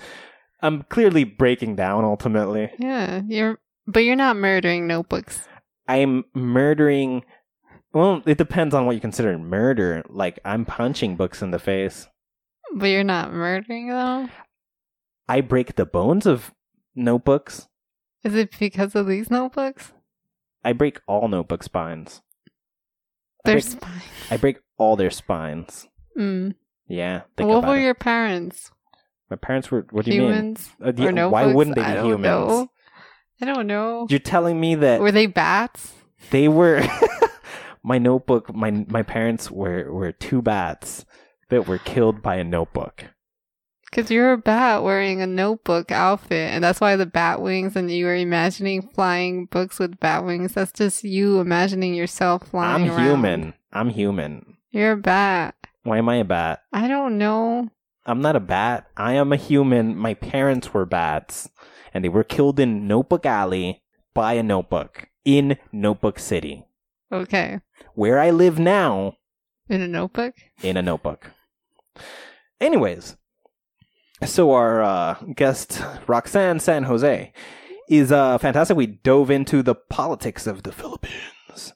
I'm 0.62 0.83
clearly 0.83 1.24
breaking 1.25 1.75
down 1.75 2.04
ultimately. 2.06 2.72
Yeah, 2.80 3.22
you're 3.27 3.60
but 3.88 4.00
you're 4.00 4.16
not 4.16 4.36
murdering 4.36 4.88
notebooks. 4.88 5.48
I'm 5.88 6.25
murdering. 6.33 7.24
Well, 7.94 8.21
it 8.25 8.38
depends 8.38 8.74
on 8.74 8.86
what 8.86 8.95
you 8.95 9.01
consider 9.01 9.38
murder. 9.38 10.04
Like, 10.10 10.39
I'm 10.44 10.66
punching 10.66 11.16
books 11.16 11.42
in 11.42 11.51
the 11.51 11.60
face. 11.60 12.07
But 12.74 12.88
you're 12.88 13.04
not 13.06 13.31
murdering 13.31 13.88
them? 13.89 14.31
I 15.30 15.42
break 15.42 15.75
the 15.75 15.86
bones 15.86 16.25
of 16.25 16.51
notebooks. 16.95 17.68
Is 18.25 18.33
it 18.33 18.57
because 18.57 18.95
of 18.95 19.06
these 19.06 19.30
notebooks? 19.30 19.94
I 20.63 20.74
break 20.74 21.00
all 21.06 21.27
notebook 21.27 21.62
spines. 21.62 22.24
I 22.48 22.50
Their 23.45 23.56
break, 23.56 23.63
spine. 23.66 24.01
I 24.31 24.38
break 24.38 24.57
all 24.80 24.95
their 24.95 25.12
spines. 25.12 25.88
Mm. 26.18 26.56
Yeah. 26.88 27.22
What 27.38 27.68
were 27.68 27.77
it. 27.77 27.83
your 27.83 27.94
parents? 27.94 28.72
My 29.30 29.38
parents 29.38 29.69
were. 29.69 29.86
What 29.92 30.06
do 30.06 30.12
you 30.12 30.22
mean? 30.22 30.31
humans? 30.31 30.69
Uh, 30.83 30.92
do 30.92 31.07
or 31.07 31.12
notebooks? 31.12 31.33
why 31.33 31.54
wouldn't 31.54 31.75
they 31.75 31.83
be 31.83 31.88
I 31.88 31.94
don't 31.94 32.06
humans? 32.07 32.48
Know. 32.50 32.72
I 33.42 33.45
don't 33.45 33.68
know. 33.68 34.07
You're 34.10 34.19
telling 34.19 34.60
me 34.60 34.74
that 34.74 35.01
Were 35.01 35.12
they 35.12 35.28
bats? 35.28 35.94
they 36.31 36.48
were. 36.48 36.83
my 37.83 38.00
notebook. 38.00 38.54
My 38.56 38.71
my 38.71 39.04
parents 39.04 39.51
were 39.51 39.94
were 39.94 40.12
two 40.12 40.42
bats 40.42 41.06
that 41.50 41.68
were 41.68 41.78
killed 41.78 42.24
by 42.24 42.38
a 42.38 42.44
notebook. 42.44 43.06
Because 43.95 44.12
you're 44.12 44.33
a 44.33 44.38
bat 44.38 44.83
wearing 44.83 45.21
a 45.21 45.27
notebook 45.27 45.89
outfit, 45.89 46.51
and 46.51 46.62
that's 46.62 46.81
why 46.81 46.97
the 46.97 47.06
bat 47.06 47.42
wings, 47.42 47.77
and 47.77 47.89
you 47.89 48.06
were 48.06 48.15
imagining 48.15 48.81
flying 48.81 49.45
books 49.45 49.80
with 49.80 50.01
bat 50.01 50.25
wings. 50.25 50.51
That's 50.53 50.74
just 50.74 51.06
you 51.06 51.39
imagining 51.39 51.95
yourself 51.95 52.50
flying. 52.50 52.89
I'm 52.89 52.92
around. 52.92 53.06
human. 53.06 53.53
I'm 53.71 53.88
human. 53.89 54.57
You're 54.71 54.92
a 54.92 54.97
bat. 54.97 55.56
Why 55.83 56.00
am 56.00 56.09
I 56.09 56.18
a 56.18 56.25
bat? 56.25 56.63
I 56.74 56.89
don't 56.89 57.18
know. 57.18 57.69
I'm 58.06 58.21
not 58.21 58.36
a 58.36 58.42
bat. 58.42 58.88
I 58.97 59.13
am 59.13 59.31
a 59.31 59.38
human. 59.38 59.95
My 59.95 60.14
parents 60.14 60.73
were 60.73 60.85
bats, 60.85 61.49
and 61.94 62.04
they 62.04 62.09
were 62.09 62.25
killed 62.25 62.59
in 62.59 62.87
Notebook 62.90 63.25
Alley 63.25 63.81
by 64.14 64.33
a 64.33 64.44
notebook 64.44 65.07
in 65.23 65.57
Notebook 65.71 66.19
City, 66.19 66.66
Okay. 67.14 67.61
where 67.94 68.19
I 68.19 68.30
live 68.31 68.59
now 68.59 69.14
In 69.69 69.80
a 69.81 69.87
notebook? 69.87 70.33
in 70.61 70.75
a 70.75 70.81
notebook. 70.81 71.31
Anyways, 72.59 73.16
so 74.24 74.52
our 74.52 74.81
uh, 74.81 75.14
guest 75.36 75.81
Roxanne 76.07 76.60
San 76.60 76.84
Jose 76.84 77.34
is 77.90 78.12
uh, 78.12 78.38
fantastic. 78.38 78.78
We 78.78 78.88
dove 78.88 79.30
into 79.30 79.62
the 79.62 79.76
politics 79.76 80.48
of 80.48 80.64
the 80.64 80.72
Philippines. 80.72 81.74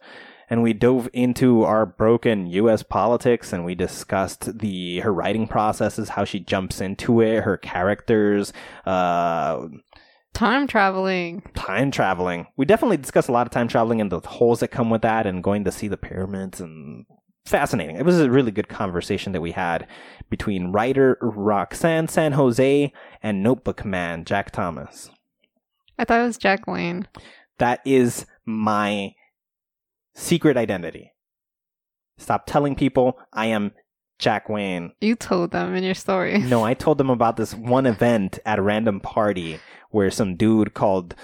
And 0.52 0.64
we 0.64 0.74
dove 0.74 1.08
into 1.14 1.62
our 1.64 1.86
broken 1.86 2.48
U.S. 2.48 2.82
politics, 2.82 3.54
and 3.54 3.64
we 3.66 3.76
discussed 3.76 4.58
the 4.58 5.00
her 5.02 5.14
writing 5.14 5.48
processes, 5.48 6.10
how 6.10 6.24
she 6.26 6.40
jumps 6.40 6.82
into 6.82 7.22
it, 7.22 7.44
her 7.44 7.56
characters, 7.56 8.52
uh, 8.84 9.68
Time 10.34 10.66
traveling. 10.68 11.44
time 11.54 11.92
traveling. 11.92 12.48
We 12.58 12.66
definitely 12.66 12.98
discussed 12.98 13.30
a 13.30 13.32
lot 13.32 13.46
of 13.46 13.52
time 13.52 13.68
traveling 13.68 14.00
and 14.02 14.12
the 14.12 14.22
holes 14.22 14.62
that 14.62 14.70
come 14.70 14.90
with 14.90 15.04
that, 15.04 15.28
and 15.28 15.44
going 15.44 15.66
to 15.66 15.72
see 15.72 15.88
the 15.88 15.98
pyramids 15.98 16.60
and 16.60 17.06
fascinating. 17.46 17.96
It 17.96 18.06
was 18.06 18.20
a 18.20 18.30
really 18.30 18.52
good 18.52 18.68
conversation 18.70 19.34
that 19.34 19.42
we 19.42 19.52
had 19.52 19.88
between 20.30 20.72
writer 20.72 21.18
Roxanne 21.22 22.08
San 22.08 22.34
Jose 22.34 22.94
and 23.24 23.44
Notebook 23.44 23.86
Man 23.86 24.26
Jack 24.26 24.52
Thomas. 24.52 25.10
I 25.98 26.06
thought 26.06 26.22
it 26.22 26.26
was 26.26 26.38
Jack 26.38 26.68
Wayne. 26.68 27.08
That 27.58 27.82
is 27.86 28.26
my 28.46 29.14
secret 30.16 30.58
identity. 30.58 31.12
Stop 32.18 32.46
telling 32.46 32.76
people 32.76 33.18
I 33.34 33.48
am 33.48 33.72
Jack 34.20 34.50
Wayne. 34.50 34.92
You 35.02 35.16
told 35.16 35.52
them 35.52 35.76
in 35.76 35.84
your 35.84 35.94
story. 35.94 36.38
No, 36.40 36.64
I 36.64 36.74
told 36.74 36.98
them 36.98 37.10
about 37.10 37.38
this 37.38 37.54
one 37.54 37.86
event 37.86 38.38
at 38.46 38.60
a 38.60 38.62
random 38.62 39.00
party 39.00 39.60
where 39.92 40.12
some 40.12 40.36
dude 40.36 40.74
called 40.74 41.16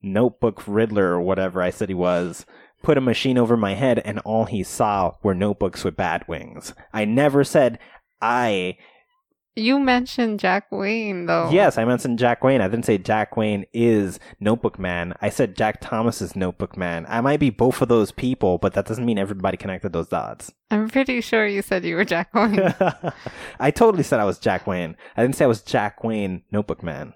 Notebook 0.00 0.62
Riddler 0.66 1.08
or 1.12 1.20
whatever 1.20 1.60
I 1.60 1.70
said 1.70 1.88
he 1.88 1.94
was 1.94 2.46
put 2.82 2.98
a 2.98 3.00
machine 3.00 3.38
over 3.38 3.56
my 3.56 3.74
head 3.74 4.00
and 4.04 4.18
all 4.20 4.44
he 4.44 4.62
saw 4.62 5.14
were 5.22 5.34
notebooks 5.34 5.84
with 5.84 5.96
bat 5.96 6.28
wings. 6.28 6.74
I 6.92 7.04
never 7.04 7.42
said 7.44 7.78
I 8.20 8.76
You 9.54 9.78
mentioned 9.80 10.38
Jack 10.38 10.70
Wayne 10.70 11.26
though. 11.26 11.50
Yes, 11.50 11.78
I 11.78 11.84
mentioned 11.84 12.18
Jack 12.18 12.44
Wayne. 12.44 12.60
I 12.60 12.68
didn't 12.68 12.84
say 12.84 12.98
Jack 12.98 13.36
Wayne 13.36 13.64
is 13.72 14.20
Notebook 14.38 14.78
Man. 14.78 15.14
I 15.20 15.30
said 15.30 15.56
Jack 15.56 15.80
Thomas 15.80 16.20
is 16.20 16.36
Notebook 16.36 16.76
Man. 16.76 17.06
I 17.08 17.20
might 17.20 17.40
be 17.40 17.50
both 17.50 17.80
of 17.82 17.88
those 17.88 18.12
people, 18.12 18.58
but 18.58 18.74
that 18.74 18.86
doesn't 18.86 19.06
mean 19.06 19.18
everybody 19.18 19.56
connected 19.56 19.92
those 19.92 20.08
dots. 20.08 20.52
I'm 20.70 20.88
pretty 20.88 21.20
sure 21.22 21.46
you 21.46 21.62
said 21.62 21.84
you 21.84 21.96
were 21.96 22.04
Jack 22.04 22.32
Wayne. 22.34 22.74
I 23.58 23.70
totally 23.70 24.02
said 24.02 24.20
I 24.20 24.24
was 24.24 24.38
Jack 24.38 24.66
Wayne. 24.66 24.96
I 25.16 25.22
didn't 25.22 25.36
say 25.36 25.44
I 25.44 25.48
was 25.48 25.62
Jack 25.62 26.04
Wayne 26.04 26.42
Notebook 26.52 26.82
Man. 26.82 27.14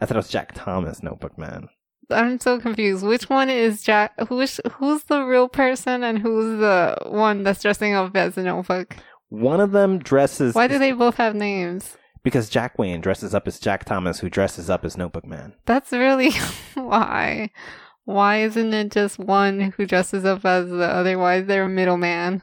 I 0.00 0.06
said 0.06 0.16
I 0.16 0.20
was 0.20 0.28
Jack 0.28 0.52
Thomas 0.54 1.02
Notebook 1.02 1.36
Man. 1.38 1.68
I'm 2.10 2.40
so 2.40 2.58
confused. 2.58 3.04
Which 3.04 3.28
one 3.28 3.50
is 3.50 3.82
Jack? 3.82 4.12
Who's 4.28 4.60
who's 4.72 5.04
the 5.04 5.22
real 5.22 5.48
person 5.48 6.02
and 6.02 6.18
who's 6.18 6.58
the 6.58 6.96
one 7.06 7.42
that's 7.42 7.62
dressing 7.62 7.94
up 7.94 8.16
as 8.16 8.38
a 8.38 8.42
notebook? 8.42 8.96
One 9.28 9.60
of 9.60 9.72
them 9.72 9.98
dresses. 9.98 10.54
Why 10.54 10.68
do 10.68 10.78
they 10.78 10.92
both 10.92 11.16
have 11.16 11.34
names? 11.34 11.96
Because 12.22 12.48
Jack 12.48 12.78
Wayne 12.78 13.00
dresses 13.00 13.34
up 13.34 13.46
as 13.46 13.58
Jack 13.60 13.84
Thomas, 13.84 14.20
who 14.20 14.28
dresses 14.28 14.68
up 14.68 14.84
as 14.84 14.96
Notebook 14.96 15.26
Man. 15.26 15.54
That's 15.66 15.92
really 15.92 16.32
why. 16.74 17.50
Why 18.08 18.38
isn't 18.38 18.72
it 18.72 18.90
just 18.90 19.18
one 19.18 19.60
who 19.76 19.84
dresses 19.84 20.24
up 20.24 20.42
as 20.46 20.70
the 20.70 20.86
other? 20.86 21.18
Why 21.18 21.36
is 21.40 21.46
there 21.46 21.64
a 21.64 21.68
middleman? 21.68 22.40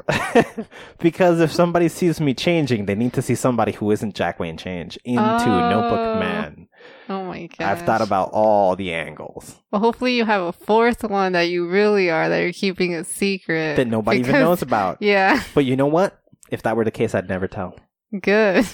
because 0.99 1.39
if 1.39 1.51
somebody 1.51 1.89
sees 1.89 2.21
me 2.21 2.35
changing, 2.35 2.85
they 2.85 2.93
need 2.93 3.13
to 3.13 3.23
see 3.23 3.33
somebody 3.33 3.71
who 3.71 3.89
isn't 3.89 4.13
Jack 4.13 4.39
Wayne 4.39 4.57
change 4.57 4.97
into 5.03 5.23
Oh. 5.23 5.69
Notebook 5.71 6.19
Man. 6.19 6.67
Oh 7.09 7.23
my 7.25 7.47
god! 7.47 7.65
I've 7.65 7.81
thought 7.81 8.01
about 8.01 8.29
all 8.31 8.75
the 8.75 8.93
angles 8.93 9.55
Well, 9.71 9.81
hopefully 9.81 10.15
you 10.15 10.25
have 10.25 10.41
a 10.43 10.51
fourth 10.53 11.03
one 11.03 11.31
that 11.31 11.49
you 11.49 11.67
really 11.67 12.11
are 12.11 12.29
that 12.29 12.41
you're 12.43 12.53
keeping 12.53 12.93
a 12.93 13.03
secret 13.03 13.75
that 13.77 13.87
nobody 13.87 14.19
even 14.19 14.33
knows 14.33 14.61
about. 14.61 14.97
Yeah, 15.01 15.41
But 15.55 15.65
you 15.65 15.75
know 15.75 15.87
what? 15.87 16.19
If 16.51 16.61
that 16.61 16.75
were 16.77 16.85
the 16.85 16.91
case, 16.91 17.15
I'd 17.15 17.27
never 17.27 17.47
tell. 17.47 17.75
good. 18.21 18.67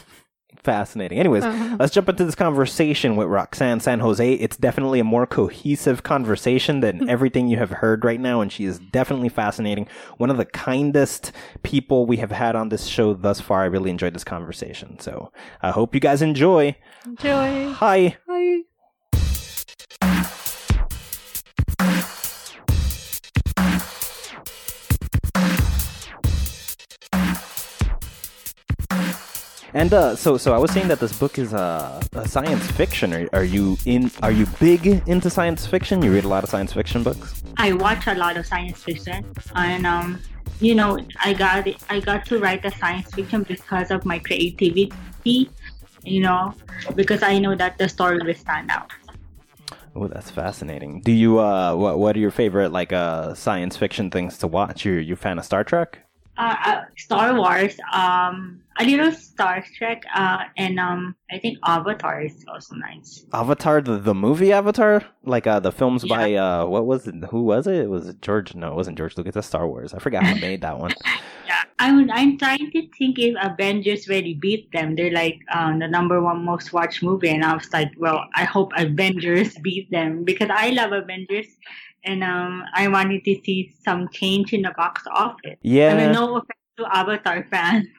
Fascinating. 0.63 1.18
Anyways, 1.18 1.44
Uh-huh. 1.44 1.77
let's 1.80 1.91
jump 1.91 2.08
into 2.10 2.24
this 2.24 2.36
conversation 2.36 3.15
with 3.15 3.27
Roxanne 3.27 3.80
San 3.80 4.00
Jose. 4.00 4.34
It's 4.34 4.56
definitely 4.58 5.00
a 5.00 5.03
more 5.03 5.25
cohesive 5.25 6.03
conversation 6.03 6.82
than 6.82 7.10
everything 7.15 7.48
you 7.48 7.58
have 7.58 7.72
heard 7.72 8.06
right 8.06 8.20
now, 8.20 8.41
and 8.41 8.51
she 8.51 8.65
is 8.65 8.77
definitely 8.77 9.30
fascinating. 9.30 9.88
One 10.18 10.30
of 10.30 10.38
the 10.38 10.46
kindest 10.46 11.32
people 11.63 12.06
we 12.06 12.18
have 12.18 12.32
had 12.32 12.56
on 12.56 12.70
this 12.70 12.86
show 12.86 13.13
thus 13.15 13.41
far. 13.41 13.63
I 13.63 13.65
really 13.65 13.89
enjoyed 13.89 14.13
this 14.13 14.24
conversation. 14.24 15.00
So 15.00 15.32
I 15.63 15.72
hope 15.72 15.96
you 15.96 16.00
guys 16.01 16.22
enjoy. 16.22 16.75
Enjoy. 17.06 17.72
Hi. 17.74 18.18
Bye. 18.27 18.62
And 29.74 29.94
uh, 29.94 30.16
so, 30.16 30.38
so 30.38 30.54
I 30.54 30.58
was 30.58 30.72
saying 30.72 30.90
that 30.90 31.00
this 31.00 31.18
book 31.18 31.40
is 31.40 31.54
uh, 31.54 32.01
a 32.13 32.28
science 32.28 32.66
fiction. 32.72 33.13
Are, 33.13 33.30
are 33.32 33.44
you 33.44 33.78
in? 33.86 34.12
Are 34.22 34.32
you 34.32 34.46
big 34.60 34.86
into 35.08 35.30
science 35.30 35.66
fiction? 35.66 36.01
You 36.01 36.12
read 36.12 36.25
a 36.25 36.28
lot 36.28 36.44
of 36.44 36.50
science 36.50 36.74
fiction 36.74 37.04
books. 37.04 37.42
I 37.58 37.72
watch 37.74 38.08
a 38.08 38.16
lot 38.16 38.36
of 38.36 38.46
science 38.46 38.84
fiction, 38.84 39.25
and 39.56 39.88
um, 39.88 40.20
you 40.60 40.75
know, 40.75 41.00
I 41.24 41.34
got 41.34 41.68
I 41.90 42.01
got 42.01 42.25
to 42.25 42.40
write 42.40 42.63
the 42.63 42.72
science 42.72 43.13
fiction 43.13 43.44
because 43.44 43.92
of 43.92 44.06
my 44.06 44.20
creativity. 44.20 45.50
You 46.04 46.22
know, 46.22 46.54
because 46.96 47.24
I 47.24 47.40
know 47.40 47.56
that 47.56 47.78
the 47.78 47.88
story 47.88 48.18
will 48.18 48.34
stand 48.36 48.72
out. 48.72 48.92
Oh, 49.96 50.08
that's 50.08 50.32
fascinating. 50.32 51.01
Do 51.01 51.12
you? 51.12 51.40
Uh, 51.40 51.75
what 51.75 52.00
What 52.00 52.16
are 52.18 52.20
your 52.20 52.32
favorite 52.32 52.72
like 52.72 52.92
uh 52.92 53.36
science 53.36 53.78
fiction 53.78 54.10
things 54.10 54.38
to 54.40 54.48
watch? 54.48 54.84
You 54.84 54.94
you 54.94 55.16
fan 55.16 55.40
of 55.40 55.46
Star 55.46 55.63
Trek? 55.63 56.00
Uh, 56.38 56.56
uh, 56.66 56.82
Star 56.98 57.36
Wars, 57.36 57.78
um, 57.94 58.61
a 58.80 58.86
little 58.86 59.12
Star 59.12 59.63
Trek, 59.78 60.04
uh, 60.16 60.46
and 60.58 60.80
um, 60.80 61.16
I 61.30 61.40
think 61.40 61.58
Avatar 61.66 62.22
is 62.22 62.46
also 62.48 62.75
nice. 62.75 63.25
Avatar, 63.34 63.82
the, 63.82 63.98
the 63.98 64.13
movie 64.13 64.51
Avatar, 64.54 65.04
like 65.24 65.46
uh, 65.46 65.60
the 65.60 65.72
films 65.72 66.04
Yeah. 66.06 66.16
by 66.16 66.34
uh, 66.36 66.66
what 66.66 66.86
was 66.86 67.08
it? 67.08 67.16
Who 67.32 67.44
was 67.44 67.68
it? 67.68 67.75
It 67.75 67.90
was 67.90 68.13
George. 68.22 68.56
No, 68.56 68.72
it 68.72 68.75
wasn't 68.75 68.98
George 68.98 69.18
Lucas. 69.18 69.34
That's 69.34 69.48
Star 69.48 69.68
Wars. 69.68 69.94
I 69.94 70.00
forgot 70.00 70.25
who 70.25 70.40
made 70.40 70.62
that 70.62 70.80
one. 70.80 70.94
Yeah, 71.48 71.63
I'm 71.80 72.10
I'm 72.12 72.38
trying 72.38 72.72
to 72.72 72.88
think 72.98 73.20
if 73.20 73.36
Avengers 73.42 74.08
really 74.08 74.36
beat 74.36 74.72
them. 74.72 74.96
They're 74.96 75.12
like 75.12 75.40
um, 75.54 75.80
the 75.80 75.88
number 75.88 76.22
one 76.22 76.46
most 76.46 76.72
watched 76.72 77.04
movie, 77.04 77.28
and 77.28 77.44
I 77.44 77.54
was 77.56 77.68
like, 77.74 77.92
well, 77.98 78.24
I 78.36 78.46
hope 78.46 78.72
Avengers 78.78 79.58
beat 79.62 79.92
them 79.92 80.24
because 80.24 80.50
I 80.50 80.70
love 80.70 80.94
Avengers, 80.94 81.48
and 82.06 82.24
um, 82.24 82.63
I 82.74 82.88
wanted 82.88 83.25
to 83.25 83.36
see 83.44 83.74
some 83.84 84.08
change 84.13 84.54
in 84.54 84.62
the 84.62 84.72
box 84.78 85.04
office. 85.12 85.58
Yeah, 85.62 85.94
I 85.94 85.98
mean, 85.98 86.13
no 86.13 86.38
offense 86.38 86.60
to 86.78 86.86
Avatar 86.96 87.46
fans. 87.51 87.88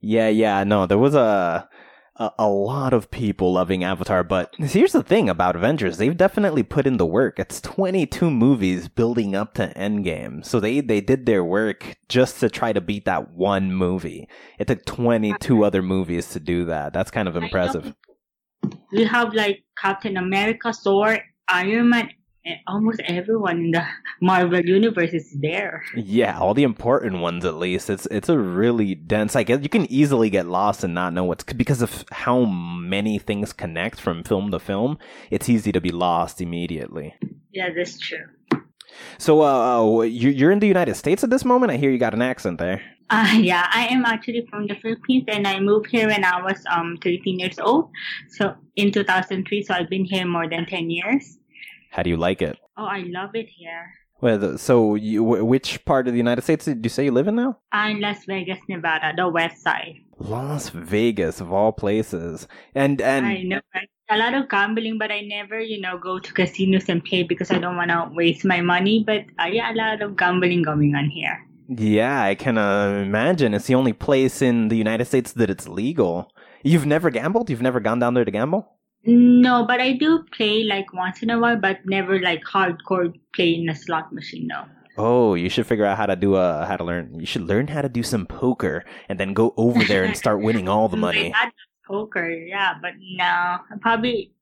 yeah, 0.00 0.28
yeah. 0.28 0.64
No, 0.64 0.86
there 0.86 0.98
was 0.98 1.14
a, 1.14 1.68
a 2.16 2.30
a 2.38 2.48
lot 2.48 2.92
of 2.92 3.10
people 3.10 3.52
loving 3.52 3.84
Avatar, 3.84 4.22
but 4.22 4.54
here's 4.58 4.92
the 4.92 5.02
thing 5.02 5.28
about 5.28 5.56
Avengers: 5.56 5.98
they've 5.98 6.16
definitely 6.16 6.62
put 6.62 6.86
in 6.86 6.96
the 6.96 7.06
work. 7.06 7.38
It's 7.38 7.60
22 7.60 8.30
movies 8.30 8.88
building 8.88 9.34
up 9.34 9.54
to 9.54 9.72
Endgame, 9.74 10.44
so 10.44 10.60
they 10.60 10.80
they 10.80 11.00
did 11.00 11.26
their 11.26 11.44
work 11.44 11.96
just 12.08 12.40
to 12.40 12.48
try 12.48 12.72
to 12.72 12.80
beat 12.80 13.04
that 13.04 13.32
one 13.32 13.72
movie. 13.72 14.28
It 14.58 14.66
took 14.68 14.84
22 14.84 15.64
other 15.64 15.82
movies 15.82 16.28
to 16.30 16.40
do 16.40 16.64
that. 16.66 16.92
That's 16.92 17.10
kind 17.10 17.28
of 17.28 17.36
impressive. 17.36 17.94
We 18.92 19.04
have 19.04 19.34
like 19.34 19.64
Captain 19.76 20.16
America, 20.16 20.72
Thor, 20.72 21.18
Iron 21.48 21.90
Man, 21.90 22.10
almost 22.66 23.00
everyone 23.06 23.56
in 23.58 23.70
the 23.72 23.84
Marvel 24.20 24.60
universe 24.64 25.12
is 25.12 25.30
there. 25.40 25.82
Yeah, 25.96 26.38
all 26.38 26.54
the 26.54 26.62
important 26.62 27.20
ones 27.20 27.44
at 27.44 27.54
least. 27.54 27.90
It's 27.90 28.06
it's 28.10 28.28
a 28.28 28.38
really 28.38 28.94
dense. 28.94 29.36
I 29.36 29.42
guess 29.42 29.62
you 29.62 29.68
can 29.68 29.90
easily 29.90 30.30
get 30.30 30.46
lost 30.46 30.84
and 30.84 30.94
not 30.94 31.12
know 31.12 31.24
what's 31.24 31.44
because 31.44 31.82
of 31.82 32.04
how 32.12 32.44
many 32.44 33.18
things 33.18 33.52
connect 33.52 34.00
from 34.00 34.22
film 34.24 34.50
to 34.50 34.58
film. 34.58 34.98
It's 35.30 35.48
easy 35.48 35.72
to 35.72 35.80
be 35.80 35.90
lost 35.90 36.40
immediately. 36.40 37.14
Yeah, 37.52 37.70
that's 37.76 37.98
true. 37.98 38.26
So, 39.18 39.42
uh, 39.42 40.02
you- 40.02 40.30
you're 40.30 40.52
in 40.52 40.60
the 40.60 40.68
United 40.68 40.94
States 40.94 41.24
at 41.24 41.30
this 41.30 41.44
moment. 41.44 41.72
I 41.72 41.76
hear 41.76 41.90
you 41.90 41.98
got 41.98 42.14
an 42.14 42.22
accent 42.22 42.58
there. 42.58 42.80
Uh, 43.10 43.38
yeah, 43.40 43.68
I 43.72 43.86
am 43.88 44.04
actually 44.04 44.46
from 44.50 44.66
the 44.66 44.74
Philippines 44.76 45.24
and 45.28 45.46
I 45.46 45.60
moved 45.60 45.90
here 45.90 46.06
when 46.08 46.24
I 46.24 46.40
was 46.42 46.62
um 46.70 46.96
13 47.02 47.38
years 47.38 47.58
old. 47.58 47.90
So 48.28 48.54
in 48.76 48.92
2003, 48.92 49.62
so 49.62 49.74
I've 49.74 49.90
been 49.90 50.04
here 50.04 50.26
more 50.26 50.48
than 50.48 50.66
10 50.66 50.90
years. 50.90 51.38
How 51.94 52.02
do 52.02 52.10
you 52.10 52.16
like 52.16 52.42
it? 52.42 52.58
Oh, 52.76 52.86
I 52.86 53.04
love 53.06 53.36
it 53.36 53.48
here. 53.48 53.94
Well, 54.20 54.58
so 54.58 54.96
you, 54.96 55.22
which 55.22 55.84
part 55.84 56.08
of 56.08 56.12
the 56.12 56.18
United 56.18 56.42
States 56.42 56.64
did 56.64 56.84
you 56.84 56.88
say 56.88 57.04
you 57.04 57.12
live 57.12 57.28
in 57.28 57.36
now? 57.36 57.58
I'm 57.70 57.96
in 57.96 58.02
Las 58.02 58.24
Vegas, 58.24 58.58
Nevada, 58.68 59.12
the 59.16 59.28
west 59.28 59.62
side. 59.62 60.00
Las 60.18 60.70
Vegas, 60.70 61.40
of 61.40 61.52
all 61.52 61.70
places, 61.70 62.48
and 62.74 63.00
and 63.00 63.26
I 63.26 63.42
know, 63.42 63.60
right? 63.72 63.88
A 64.10 64.16
lot 64.16 64.34
of 64.34 64.48
gambling, 64.48 64.98
but 64.98 65.12
I 65.12 65.20
never, 65.20 65.60
you 65.60 65.80
know, 65.80 65.96
go 65.96 66.18
to 66.18 66.32
casinos 66.32 66.88
and 66.88 67.04
play 67.04 67.22
because 67.22 67.52
I 67.52 67.58
don't 67.58 67.76
want 67.76 67.92
to 67.92 68.10
waste 68.12 68.44
my 68.44 68.60
money. 68.60 69.04
But 69.06 69.26
uh, 69.38 69.46
yeah, 69.46 69.72
a 69.72 69.76
lot 69.76 70.02
of 70.02 70.16
gambling 70.16 70.62
going 70.62 70.96
on 70.96 71.10
here. 71.10 71.38
Yeah, 71.68 72.22
I 72.22 72.34
can 72.34 72.58
uh, 72.58 73.04
imagine. 73.06 73.54
It's 73.54 73.66
the 73.66 73.76
only 73.76 73.92
place 73.92 74.42
in 74.42 74.66
the 74.66 74.76
United 74.76 75.04
States 75.04 75.32
that 75.34 75.48
it's 75.48 75.68
legal. 75.68 76.32
You've 76.64 76.86
never 76.86 77.10
gambled? 77.10 77.50
You've 77.50 77.62
never 77.62 77.78
gone 77.78 78.00
down 78.00 78.14
there 78.14 78.24
to 78.24 78.32
gamble? 78.32 78.73
No, 79.06 79.66
but 79.66 79.80
I 79.80 79.92
do 79.92 80.24
play 80.32 80.64
like 80.64 80.92
once 80.92 81.22
in 81.22 81.30
a 81.30 81.38
while, 81.38 81.56
but 81.56 81.84
never 81.84 82.20
like 82.20 82.42
hardcore 82.44 83.14
play 83.34 83.54
in 83.54 83.68
a 83.68 83.74
slot 83.74 84.12
machine. 84.12 84.46
No. 84.46 84.64
Oh, 84.96 85.34
you 85.34 85.48
should 85.48 85.66
figure 85.66 85.84
out 85.84 85.96
how 85.96 86.06
to 86.06 86.16
do 86.16 86.36
a 86.36 86.64
how 86.66 86.76
to 86.76 86.84
learn. 86.84 87.18
You 87.18 87.26
should 87.26 87.42
learn 87.42 87.66
how 87.66 87.82
to 87.82 87.88
do 87.88 88.02
some 88.02 88.26
poker 88.26 88.84
and 89.08 89.18
then 89.18 89.34
go 89.34 89.52
over 89.56 89.82
there 89.84 90.04
and 90.04 90.16
start 90.16 90.40
winning 90.46 90.68
all 90.68 90.88
the 90.88 90.96
money. 90.96 91.34
poker, 91.86 92.30
yeah, 92.30 92.74
but 92.80 92.92
no, 92.98 93.24
I 93.24 93.76
probably, 93.80 94.32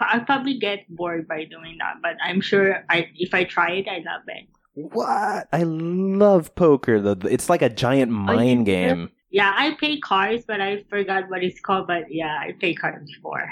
I 0.00 0.18
probably 0.20 0.58
get 0.58 0.88
bored 0.88 1.28
by 1.28 1.44
doing 1.44 1.76
that. 1.78 1.96
But 2.02 2.16
I'm 2.22 2.40
sure 2.40 2.84
I, 2.88 3.08
if 3.14 3.34
I 3.34 3.44
try 3.44 3.72
it, 3.72 3.88
I 3.88 3.98
love 3.98 4.22
it. 4.26 4.48
What? 4.74 5.48
I 5.52 5.62
love 5.62 6.54
poker. 6.54 7.00
The 7.00 7.28
it's 7.28 7.50
like 7.50 7.62
a 7.62 7.68
giant 7.68 8.10
oh, 8.10 8.14
mind 8.14 8.66
do? 8.66 8.72
game. 8.72 9.10
Yeah, 9.30 9.54
I 9.56 9.74
play 9.74 10.00
cards, 10.00 10.44
but 10.48 10.60
I 10.60 10.82
forgot 10.88 11.28
what 11.28 11.44
it's 11.44 11.60
called. 11.60 11.86
But 11.86 12.12
yeah, 12.12 12.38
I 12.40 12.52
play 12.58 12.74
cards 12.74 13.12
before. 13.12 13.48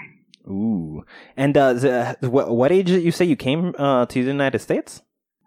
Ooh. 0.48 1.04
And 1.36 1.56
uh, 1.56 1.72
the, 1.74 2.16
what 2.22 2.50
what 2.50 2.72
age 2.72 2.86
did 2.86 3.02
you 3.02 3.12
say 3.12 3.24
you 3.24 3.36
came 3.36 3.74
uh 3.78 4.06
to 4.06 4.24
the 4.24 4.30
United 4.30 4.60
States? 4.60 5.02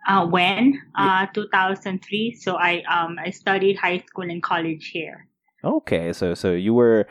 Uh, 0.07 0.25
when? 0.25 0.81
Uh, 0.95 1.27
2003. 1.27 2.35
So 2.41 2.55
I, 2.55 2.81
um, 2.89 3.19
I 3.23 3.29
studied 3.29 3.77
high 3.77 3.99
school 3.99 4.29
and 4.29 4.41
college 4.41 4.89
here. 4.89 5.27
Okay, 5.63 6.11
so 6.11 6.33
so 6.33 6.53
you 6.53 6.73
were 6.73 7.05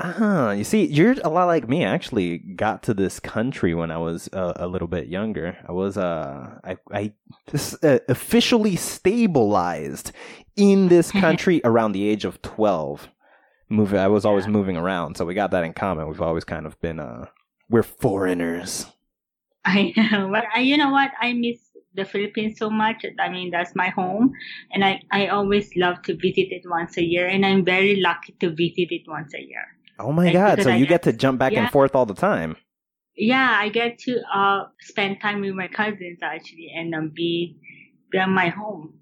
Ah, 0.00 0.52
you 0.52 0.62
see, 0.62 0.86
you're 0.86 1.16
a 1.24 1.28
lot 1.28 1.46
like 1.46 1.68
me. 1.68 1.84
I 1.84 1.92
actually 1.92 2.38
got 2.38 2.84
to 2.84 2.94
this 2.94 3.18
country 3.18 3.74
when 3.74 3.90
I 3.90 3.98
was 3.98 4.28
uh, 4.32 4.52
a 4.54 4.68
little 4.68 4.86
bit 4.86 5.08
younger. 5.08 5.56
I 5.66 5.72
was 5.72 5.96
uh, 5.96 6.60
I 6.62 6.76
I 6.92 7.12
this, 7.50 7.74
uh, 7.82 7.98
officially 8.08 8.76
stabilized 8.76 10.12
in 10.56 10.88
this 10.88 11.10
country 11.24 11.60
around 11.64 11.92
the 11.92 12.08
age 12.08 12.24
of 12.24 12.40
twelve. 12.42 13.08
Moving, 13.70 13.98
I 13.98 14.08
was 14.08 14.24
always 14.24 14.46
Yeah. 14.46 14.52
moving 14.52 14.76
around, 14.76 15.16
so 15.16 15.24
we 15.26 15.34
got 15.34 15.50
that 15.50 15.64
in 15.64 15.72
common. 15.74 16.08
We've 16.08 16.22
always 16.22 16.44
kind 16.44 16.66
of 16.66 16.80
been 16.80 16.98
uh, 16.98 17.26
we're 17.68 17.82
foreigners. 17.82 18.86
I 19.64 19.92
know, 19.96 20.30
but 20.32 20.44
I, 20.54 20.60
you 20.60 20.76
know 20.76 20.90
what? 20.90 21.10
I 21.20 21.32
miss 21.34 21.58
the 21.94 22.04
Philippines 22.06 22.56
so 22.58 22.70
much. 22.70 23.04
I 23.18 23.28
mean, 23.28 23.50
that's 23.50 23.74
my 23.74 23.88
home, 23.88 24.32
and 24.72 24.84
I, 24.84 25.02
I 25.10 25.26
always 25.28 25.70
love 25.76 26.00
to 26.02 26.14
visit 26.14 26.48
it 26.50 26.62
once 26.66 26.96
a 26.96 27.02
year, 27.04 27.26
and 27.26 27.44
I'm 27.44 27.64
very 27.64 27.96
lucky 27.96 28.32
to 28.40 28.50
visit 28.50 28.88
it 28.90 29.02
once 29.06 29.34
a 29.34 29.42
year. 29.42 29.66
Oh 29.98 30.12
my 30.12 30.24
Like, 30.26 30.32
god! 30.32 30.62
So 30.62 30.70
I 30.70 30.76
you 30.76 30.86
get- 30.86 31.02
to 31.02 31.12
jump 31.12 31.38
back 31.38 31.52
and 31.52 31.70
forth 31.70 31.94
all 31.94 32.06
the 32.06 32.14
time. 32.14 32.56
Yeah, 33.16 33.52
I 33.58 33.68
get 33.68 33.98
to 34.00 34.22
uh 34.32 34.68
spend 34.80 35.20
time 35.20 35.40
with 35.40 35.52
my 35.54 35.68
cousins 35.68 36.20
actually, 36.22 36.72
and 36.74 36.94
um, 36.94 37.10
be 37.14 37.58
be 38.10 38.24
my 38.26 38.48
home. 38.48 38.94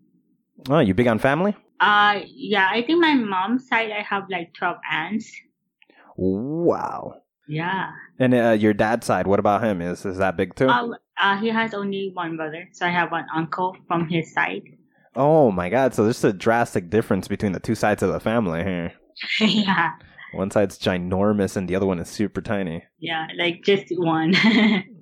Oh, 0.68 0.78
you 0.80 0.94
big 0.94 1.06
on 1.06 1.18
family? 1.18 1.54
Uh, 1.80 2.20
yeah, 2.26 2.68
I 2.70 2.82
think 2.82 3.00
my 3.00 3.14
mom's 3.14 3.68
side 3.68 3.90
I 3.90 4.02
have 4.02 4.24
like 4.30 4.54
twelve 4.54 4.78
aunts. 4.90 5.30
Wow. 6.16 7.22
Yeah. 7.48 7.90
And 8.18 8.34
uh, 8.34 8.50
your 8.58 8.72
dad's 8.74 9.06
side, 9.06 9.26
what 9.26 9.38
about 9.38 9.62
him? 9.62 9.80
Is 9.82 10.04
is 10.04 10.18
that 10.18 10.36
big 10.36 10.54
too? 10.54 10.68
Uh, 10.68 10.88
uh, 11.20 11.38
he 11.38 11.48
has 11.48 11.74
only 11.74 12.10
one 12.14 12.36
brother, 12.36 12.68
so 12.72 12.86
I 12.86 12.90
have 12.90 13.10
one 13.12 13.26
uncle 13.34 13.76
from 13.86 14.08
his 14.08 14.32
side. 14.32 14.62
oh 15.14 15.50
my 15.50 15.68
god! 15.68 15.94
So 15.94 16.04
there's 16.04 16.24
a 16.24 16.32
drastic 16.32 16.90
difference 16.90 17.28
between 17.28 17.52
the 17.52 17.60
two 17.60 17.74
sides 17.74 18.02
of 18.02 18.12
the 18.12 18.20
family 18.20 18.62
here. 18.64 18.92
yeah, 19.40 19.92
One 20.34 20.50
side's 20.50 20.78
ginormous, 20.78 21.56
and 21.56 21.68
the 21.68 21.74
other 21.76 21.86
one 21.86 21.98
is 22.00 22.08
super 22.08 22.40
tiny. 22.42 22.84
yeah, 22.98 23.26
like 23.36 23.62
just 23.64 23.86
one. 23.90 24.34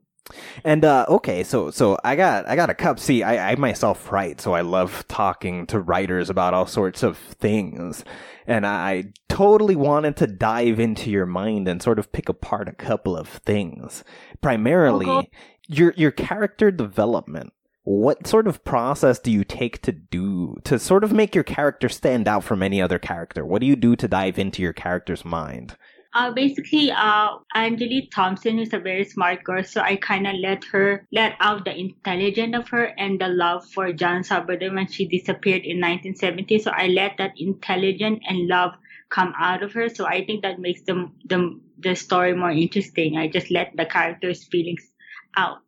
And 0.65 0.85
uh 0.85 1.07
okay, 1.09 1.43
so 1.43 1.71
so 1.71 1.99
I 2.03 2.17
got 2.17 2.49
I 2.49 2.57
got 2.57 2.71
a 2.71 2.75
cup. 2.75 2.99
See, 2.99 3.23
I, 3.23 3.53
I 3.53 3.55
myself 3.57 4.11
write, 4.11 4.41
so 4.41 4.55
I 4.55 4.63
love 4.63 5.05
talking 5.09 5.67
to 5.67 5.79
writers 5.81 6.31
about 6.31 6.55
all 6.55 6.67
sorts 6.67 7.03
of 7.03 7.19
things. 7.19 8.05
And 8.47 8.67
I 8.67 9.13
totally 9.29 9.77
wanted 9.77 10.17
to 10.19 10.27
dive 10.27 10.79
into 10.81 11.11
your 11.11 11.27
mind 11.27 11.69
and 11.69 11.83
sort 11.83 11.99
of 11.99 12.13
pick 12.13 12.29
apart 12.29 12.69
a 12.69 12.73
couple 12.73 13.17
of 13.17 13.29
things. 13.29 14.05
Primarily 14.41 15.31
your 15.69 15.93
your 15.97 16.11
character 16.11 16.71
development. 16.71 17.53
What 17.87 18.27
sort 18.27 18.47
of 18.47 18.65
process 18.65 19.19
do 19.19 19.31
you 19.31 19.45
take 19.45 19.83
to 19.83 19.93
do 19.93 20.57
to 20.65 20.79
sort 20.79 21.05
of 21.05 21.13
make 21.13 21.35
your 21.35 21.45
character 21.45 21.91
stand 21.91 22.27
out 22.27 22.43
from 22.43 22.63
any 22.63 22.81
other 22.81 22.99
character? 22.99 23.45
What 23.45 23.61
do 23.61 23.67
you 23.67 23.77
do 23.77 23.95
to 23.97 24.09
dive 24.09 24.39
into 24.39 24.63
your 24.63 24.73
character's 24.73 25.23
mind? 25.23 25.77
Uh, 26.15 26.31
basically, 26.31 26.93
uh, 26.93 27.39
Angelique 27.57 28.13
Thompson 28.13 28.61
is 28.61 28.73
a 28.73 28.79
very 28.79 29.05
smart 29.05 29.43
girl, 29.43 29.65
so 29.65 29.81
I 29.81 29.97
kind 29.97 30.29
of 30.29 30.35
let 30.37 30.63
her 30.65 31.07
let 31.13 31.35
out 31.41 31.65
the 31.65 31.77
intelligence 31.77 32.57
of 32.57 32.69
her 32.69 32.85
and 32.97 33.21
the 33.21 33.29
love 33.29 33.69
for 33.71 33.93
John 33.93 34.23
Salvador 34.23 34.73
when 34.73 34.87
she 34.87 35.07
disappeared 35.07 35.63
in 35.65 35.81
1970. 35.81 36.61
So 36.61 36.71
I 36.71 36.87
let 36.87 37.17
that 37.19 37.33
intelligence 37.37 38.21
and 38.29 38.47
love 38.47 38.75
come 39.11 39.33
out 39.39 39.65
of 39.65 39.73
her. 39.73 39.89
So 39.89 40.07
I 40.07 40.25
think 40.25 40.43
that 40.43 40.61
makes 40.61 40.83
the 40.83 41.11
the 41.27 41.61
the 41.81 41.97
story 41.97 42.35
more 42.35 42.53
interesting. 42.53 43.17
I 43.17 43.27
just 43.27 43.51
let 43.51 43.73
the 43.77 43.85
characters' 43.85 44.45
feelings 44.45 44.89
out. 45.37 45.59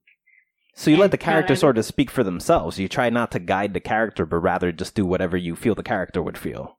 So 0.75 0.91
you 0.91 0.99
let 0.99 1.11
the 1.11 1.19
character 1.19 1.57
so 1.57 1.61
sort 1.61 1.79
of 1.79 1.85
speak 1.87 2.11
for 2.11 2.23
themselves. 2.23 2.79
You 2.79 2.87
try 2.87 3.11
not 3.11 3.33
to 3.33 3.41
guide 3.41 3.75
the 3.75 3.81
character, 3.81 4.27
but 4.27 4.37
rather 4.37 4.71
just 4.71 4.95
do 4.95 5.07
whatever 5.07 5.37
you 5.37 5.57
feel 5.57 5.75
the 5.75 5.83
character 5.83 6.23
would 6.23 6.39
feel. 6.39 6.76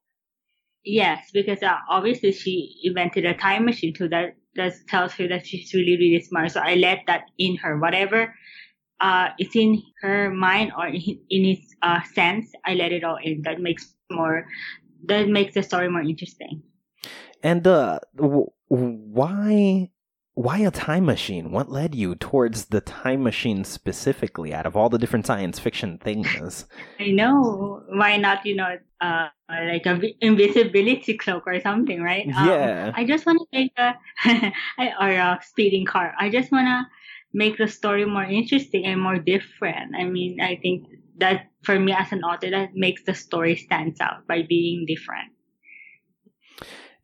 Yes, 0.90 1.32
because 1.34 1.62
uh, 1.62 1.76
obviously 1.90 2.32
she 2.32 2.80
invented 2.82 3.26
a 3.26 3.34
time 3.34 3.66
machine, 3.66 3.94
so 3.94 4.08
that 4.08 4.38
that 4.56 4.72
tells 4.88 5.12
her 5.16 5.28
that 5.28 5.46
she's 5.46 5.74
really 5.74 5.98
really 5.98 6.22
smart. 6.22 6.52
So 6.52 6.62
I 6.62 6.76
let 6.76 7.00
that 7.08 7.24
in 7.38 7.58
her, 7.58 7.78
whatever 7.78 8.34
uh 9.02 9.30
is 9.38 9.54
in 9.54 9.84
her 10.02 10.32
mind 10.32 10.72
or 10.78 10.88
in, 10.88 11.20
in 11.30 11.46
its 11.46 11.76
uh 11.82 12.02
sense, 12.14 12.50
I 12.66 12.76
let 12.76 12.94
it 12.94 13.04
all 13.04 13.18
in. 13.22 13.42
That 13.44 13.60
makes 13.60 13.94
more 14.10 14.48
that 15.06 15.28
makes 15.28 15.56
the 15.56 15.64
story 15.64 15.90
more 15.90 16.02
interesting. 16.02 16.64
And 17.44 17.68
uh, 17.68 18.00
w- 18.16 18.50
why 18.70 19.92
why 20.38 20.60
a 20.60 20.70
time 20.70 21.04
machine? 21.04 21.50
What 21.50 21.72
led 21.72 21.96
you 21.96 22.14
towards 22.14 22.66
the 22.66 22.80
time 22.80 23.24
machine 23.24 23.64
specifically? 23.64 24.54
Out 24.54 24.68
of 24.68 24.78
all 24.78 24.88
the 24.88 25.00
different 25.00 25.26
science 25.26 25.58
fiction 25.58 25.98
things, 25.98 26.66
I 27.00 27.08
know 27.08 27.82
why 27.90 28.18
not, 28.18 28.46
you 28.46 28.56
know, 28.56 28.78
uh 29.02 29.30
like 29.50 29.88
a 29.88 29.96
vi- 29.96 30.16
invisibility 30.22 31.18
cloak 31.18 31.48
or 31.48 31.60
something, 31.60 32.04
right? 32.04 32.28
Um, 32.28 32.46
Yeah. 32.46 32.92
I 32.94 33.04
just 33.04 33.26
want 33.26 33.40
to 33.40 33.48
make 33.52 33.74
a 33.78 33.96
or 35.02 35.10
a 35.10 35.40
speeding 35.42 35.86
car. 35.86 36.14
I 36.20 36.30
just 36.30 36.52
want 36.52 36.68
to 36.68 36.86
make 37.34 37.58
the 37.58 37.68
story 37.68 38.06
more 38.06 38.24
interesting 38.24 38.86
and 38.86 39.02
more 39.02 39.18
different. 39.18 39.96
I 39.96 40.04
mean, 40.04 40.40
I 40.40 40.58
think 40.62 40.86
that 41.18 41.50
for 41.64 41.80
me 41.80 41.94
as 41.94 42.12
an 42.12 42.24
author, 42.24 42.52
that 42.52 42.76
makes 42.76 43.02
the 43.04 43.16
story 43.16 43.56
stands 43.56 44.00
out 44.00 44.28
by 44.28 44.44
being 44.48 44.86
different. 44.86 45.34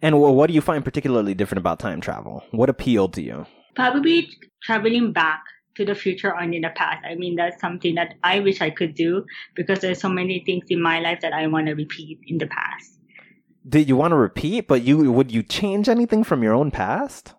And 0.04 0.14
wh- 0.14 0.36
what 0.36 0.48
do 0.48 0.54
you 0.54 0.62
find 0.62 0.86
particularly 0.86 1.34
different 1.34 1.60
about 1.60 1.80
time 1.80 2.02
travel? 2.02 2.44
What 2.52 2.70
appealed 2.70 3.14
to 3.14 3.24
you? 3.24 3.48
Probably 3.74 4.30
traveling 4.62 5.14
back 5.14 5.42
to 5.76 5.86
the 5.86 5.96
future 5.96 6.32
or 6.32 6.42
in 6.42 6.52
the 6.52 6.70
past. 6.76 7.04
I 7.04 7.16
mean, 7.16 7.36
that's 7.36 7.60
something 7.60 7.96
that 7.96 8.16
I 8.24 8.40
wish 8.42 8.62
I 8.62 8.70
could 8.70 8.94
do 8.94 9.26
because 9.56 9.80
there's 9.80 10.00
so 10.00 10.10
many 10.10 10.44
things 10.46 10.66
in 10.70 10.82
my 10.82 11.00
life 11.00 11.22
that 11.22 11.34
I 11.34 11.48
want 11.48 11.68
to 11.68 11.74
repeat 11.74 12.20
in 12.28 12.38
the 12.38 12.48
past. 12.48 13.00
Did 13.68 13.88
you 13.88 13.96
want 13.96 14.12
to 14.12 14.18
repeat? 14.18 14.68
But 14.68 14.84
you 14.84 15.12
would 15.12 15.32
you 15.32 15.42
change 15.42 15.88
anything 15.90 16.24
from 16.24 16.44
your 16.44 16.54
own 16.54 16.70
past? 16.70 17.34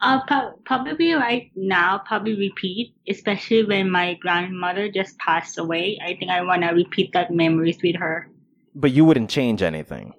Uh, 0.00 0.20
pro- 0.26 0.52
probably 0.64 1.12
right 1.12 1.50
now, 1.54 2.00
probably 2.06 2.34
repeat, 2.34 2.94
especially 3.06 3.64
when 3.64 3.90
my 3.90 4.14
grandmother 4.14 4.90
just 4.90 5.18
passed 5.18 5.58
away. 5.58 5.98
I 6.02 6.14
think 6.14 6.30
I 6.30 6.40
want 6.42 6.62
to 6.62 6.68
repeat 6.68 7.12
that 7.12 7.30
memories 7.30 7.78
with 7.82 7.96
her. 7.96 8.30
But 8.74 8.92
you 8.92 9.04
wouldn't 9.04 9.28
change 9.28 9.60
anything. 9.60 10.14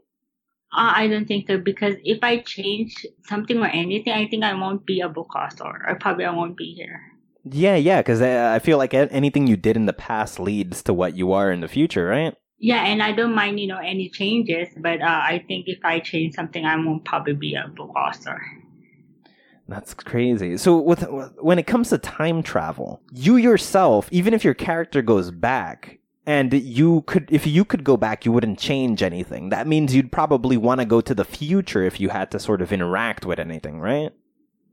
Uh, 0.73 0.93
I 0.95 1.07
don't 1.07 1.27
think 1.27 1.47
so 1.47 1.57
because 1.57 1.95
if 2.03 2.19
I 2.23 2.39
change 2.39 3.05
something 3.25 3.57
or 3.57 3.67
anything, 3.67 4.13
I 4.13 4.27
think 4.27 4.43
I 4.43 4.53
won't 4.53 4.85
be 4.85 5.01
a 5.01 5.09
book 5.09 5.35
author 5.35 5.83
or 5.85 5.95
probably 5.95 6.25
I 6.25 6.31
won't 6.31 6.55
be 6.55 6.73
here. 6.73 7.01
Yeah, 7.43 7.75
yeah, 7.75 8.01
because 8.01 8.21
I 8.21 8.55
I 8.55 8.59
feel 8.59 8.77
like 8.77 8.93
anything 8.93 9.47
you 9.47 9.57
did 9.57 9.75
in 9.75 9.85
the 9.85 9.93
past 9.93 10.39
leads 10.39 10.81
to 10.83 10.93
what 10.93 11.17
you 11.17 11.33
are 11.33 11.51
in 11.51 11.59
the 11.59 11.67
future, 11.67 12.05
right? 12.05 12.35
Yeah, 12.59 12.85
and 12.85 13.01
I 13.01 13.11
don't 13.11 13.33
mind, 13.33 13.59
you 13.59 13.65
know, 13.67 13.79
any 13.79 14.07
changes, 14.09 14.67
but 14.77 15.01
uh, 15.01 15.05
I 15.05 15.43
think 15.47 15.67
if 15.67 15.79
I 15.83 15.99
change 15.99 16.35
something, 16.35 16.63
I 16.63 16.75
won't 16.75 17.03
probably 17.03 17.33
be 17.33 17.55
a 17.55 17.67
book 17.67 17.89
author. 17.95 18.39
That's 19.67 19.93
crazy. 19.95 20.57
So 20.57 20.77
with 20.77 21.03
when 21.39 21.57
it 21.57 21.65
comes 21.65 21.89
to 21.89 21.97
time 21.97 22.43
travel, 22.43 23.01
you 23.11 23.37
yourself, 23.37 24.07
even 24.11 24.33
if 24.33 24.43
your 24.43 24.53
character 24.53 25.01
goes 25.01 25.31
back 25.31 25.97
and 26.25 26.53
you 26.53 27.01
could 27.07 27.27
if 27.31 27.47
you 27.47 27.65
could 27.65 27.83
go 27.83 27.97
back, 27.97 28.25
you 28.25 28.31
wouldn't 28.31 28.59
change 28.59 29.01
anything. 29.01 29.49
That 29.49 29.67
means 29.67 29.95
you'd 29.95 30.11
probably 30.11 30.57
want 30.57 30.79
to 30.79 30.85
go 30.85 31.01
to 31.01 31.15
the 31.15 31.25
future 31.25 31.83
if 31.83 31.99
you 31.99 32.09
had 32.09 32.31
to 32.31 32.39
sort 32.39 32.61
of 32.61 32.71
interact 32.71 33.25
with 33.25 33.39
anything, 33.39 33.79
right? 33.79 34.11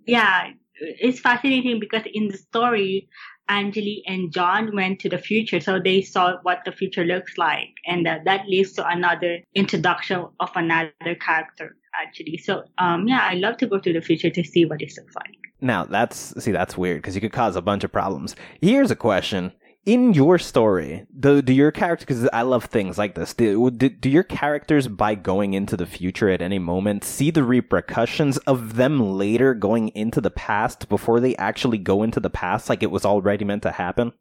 Yeah, 0.07 0.51
it's 0.81 1.21
fascinating 1.21 1.81
because 1.81 2.03
in 2.13 2.29
the 2.29 2.37
story, 2.37 3.09
Angeli 3.49 4.03
and 4.07 4.33
John 4.33 4.75
went 4.75 5.01
to 5.01 5.09
the 5.09 5.19
future, 5.19 5.61
so 5.61 5.79
they 5.79 6.03
saw 6.03 6.37
what 6.43 6.61
the 6.65 6.73
future 6.73 7.05
looks 7.05 7.39
like, 7.39 7.71
and 7.87 8.07
uh, 8.07 8.19
that 8.25 8.47
leads 8.47 8.73
to 8.73 8.87
another 8.87 9.41
introduction 9.55 10.27
of 10.41 10.51
another 10.55 11.15
character. 11.21 11.77
Actually, 12.01 12.37
so 12.37 12.65
um, 12.77 13.09
yeah, 13.09 13.21
I 13.23 13.35
love 13.35 13.57
to 13.57 13.67
go 13.67 13.79
to 13.79 13.93
the 13.93 14.03
future 14.03 14.31
to 14.31 14.45
see 14.45 14.65
what 14.67 14.83
it 14.83 14.93
looks 14.97 15.15
like. 15.15 15.35
Now, 15.61 15.85
that's 15.85 16.41
see 16.43 16.53
that's 16.53 16.77
weird 16.77 16.99
because 16.99 17.15
you 17.15 17.21
could 17.21 17.33
cause 17.33 17.57
a 17.57 17.63
bunch 17.63 17.83
of 17.83 17.91
problems. 17.91 18.37
Here's 18.61 18.91
a 18.91 18.97
question. 18.97 19.53
In 19.89 20.13
your 20.13 20.39
story, 20.39 21.07
do, 21.19 21.41
do 21.41 21.51
your 21.51 21.71
characters, 21.73 22.05
because 22.05 22.29
I 22.31 22.43
love 22.43 22.67
things 22.67 22.99
like 22.99 23.15
this, 23.15 23.33
do, 23.33 23.71
do, 23.71 23.89
do 23.89 24.11
your 24.11 24.23
characters, 24.23 24.87
by 24.87 25.15
going 25.15 25.55
into 25.55 25.79
the 25.79 25.87
future 25.87 26.29
at 26.29 26.43
any 26.43 26.59
moment, 26.59 27.05
see 27.05 27.31
the 27.31 27.43
repercussions 27.43 28.37
of 28.47 28.77
them 28.77 29.01
later 29.01 29.55
going 29.55 29.89
into 29.95 30.21
the 30.21 30.31
past 30.31 30.91
before 30.91 31.21
they 31.21 31.35
actually 31.37 31.79
go 31.79 32.03
into 32.03 32.21
the 32.21 32.29
past 32.29 32.69
like 32.69 32.83
it 32.83 32.91
was 32.91 33.07
already 33.07 33.47
meant 33.47 33.63
to 33.63 33.71
happen? 33.71 34.13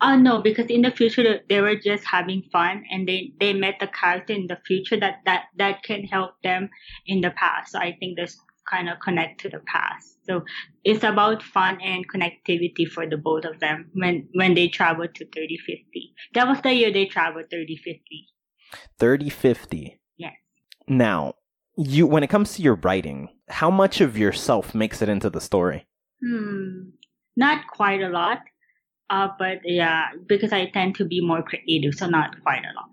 Oh 0.00 0.16
no, 0.16 0.42
because 0.42 0.66
in 0.66 0.82
the 0.82 0.90
future 0.90 1.38
they 1.48 1.60
were 1.60 1.76
just 1.76 2.04
having 2.04 2.42
fun, 2.50 2.82
and 2.90 3.06
they 3.06 3.32
they 3.38 3.52
met 3.52 3.76
the 3.78 3.86
character 3.86 4.32
in 4.32 4.48
the 4.48 4.58
future 4.66 4.98
that 4.98 5.20
that 5.24 5.44
that 5.56 5.84
can 5.84 6.02
help 6.02 6.32
them 6.42 6.68
in 7.06 7.20
the 7.20 7.30
past. 7.30 7.70
So 7.70 7.78
I 7.78 7.96
think 8.00 8.16
this 8.16 8.36
kind 8.68 8.88
of 8.88 8.98
connect 8.98 9.42
to 9.42 9.50
the 9.50 9.60
past. 9.60 10.11
So 10.24 10.44
it's 10.84 11.04
about 11.04 11.42
fun 11.42 11.80
and 11.80 12.08
connectivity 12.08 12.86
for 12.86 13.06
the 13.08 13.16
both 13.16 13.44
of 13.44 13.60
them 13.60 13.90
when 13.94 14.28
when 14.34 14.54
they 14.54 14.68
travel 14.68 15.06
to 15.06 15.24
3050. 15.24 16.14
That 16.34 16.46
was 16.46 16.60
the 16.62 16.72
year 16.72 16.92
they 16.92 17.06
traveled 17.06 17.46
3050. 17.50 18.28
3050. 18.98 20.00
Yes. 20.16 20.32
Now, 20.86 21.34
you 21.76 22.06
when 22.06 22.22
it 22.22 22.30
comes 22.30 22.54
to 22.54 22.62
your 22.62 22.76
writing, 22.76 23.28
how 23.48 23.70
much 23.70 24.00
of 24.00 24.16
yourself 24.16 24.74
makes 24.74 25.02
it 25.02 25.08
into 25.08 25.30
the 25.30 25.40
story? 25.40 25.86
Hmm. 26.24 26.90
Not 27.36 27.66
quite 27.66 28.02
a 28.02 28.08
lot. 28.08 28.38
Uh, 29.10 29.28
but 29.38 29.58
yeah, 29.64 30.06
because 30.26 30.52
I 30.52 30.70
tend 30.70 30.94
to 30.96 31.04
be 31.04 31.20
more 31.20 31.42
creative, 31.42 31.94
so 31.94 32.06
not 32.06 32.40
quite 32.42 32.62
a 32.64 32.72
lot. 32.74 32.88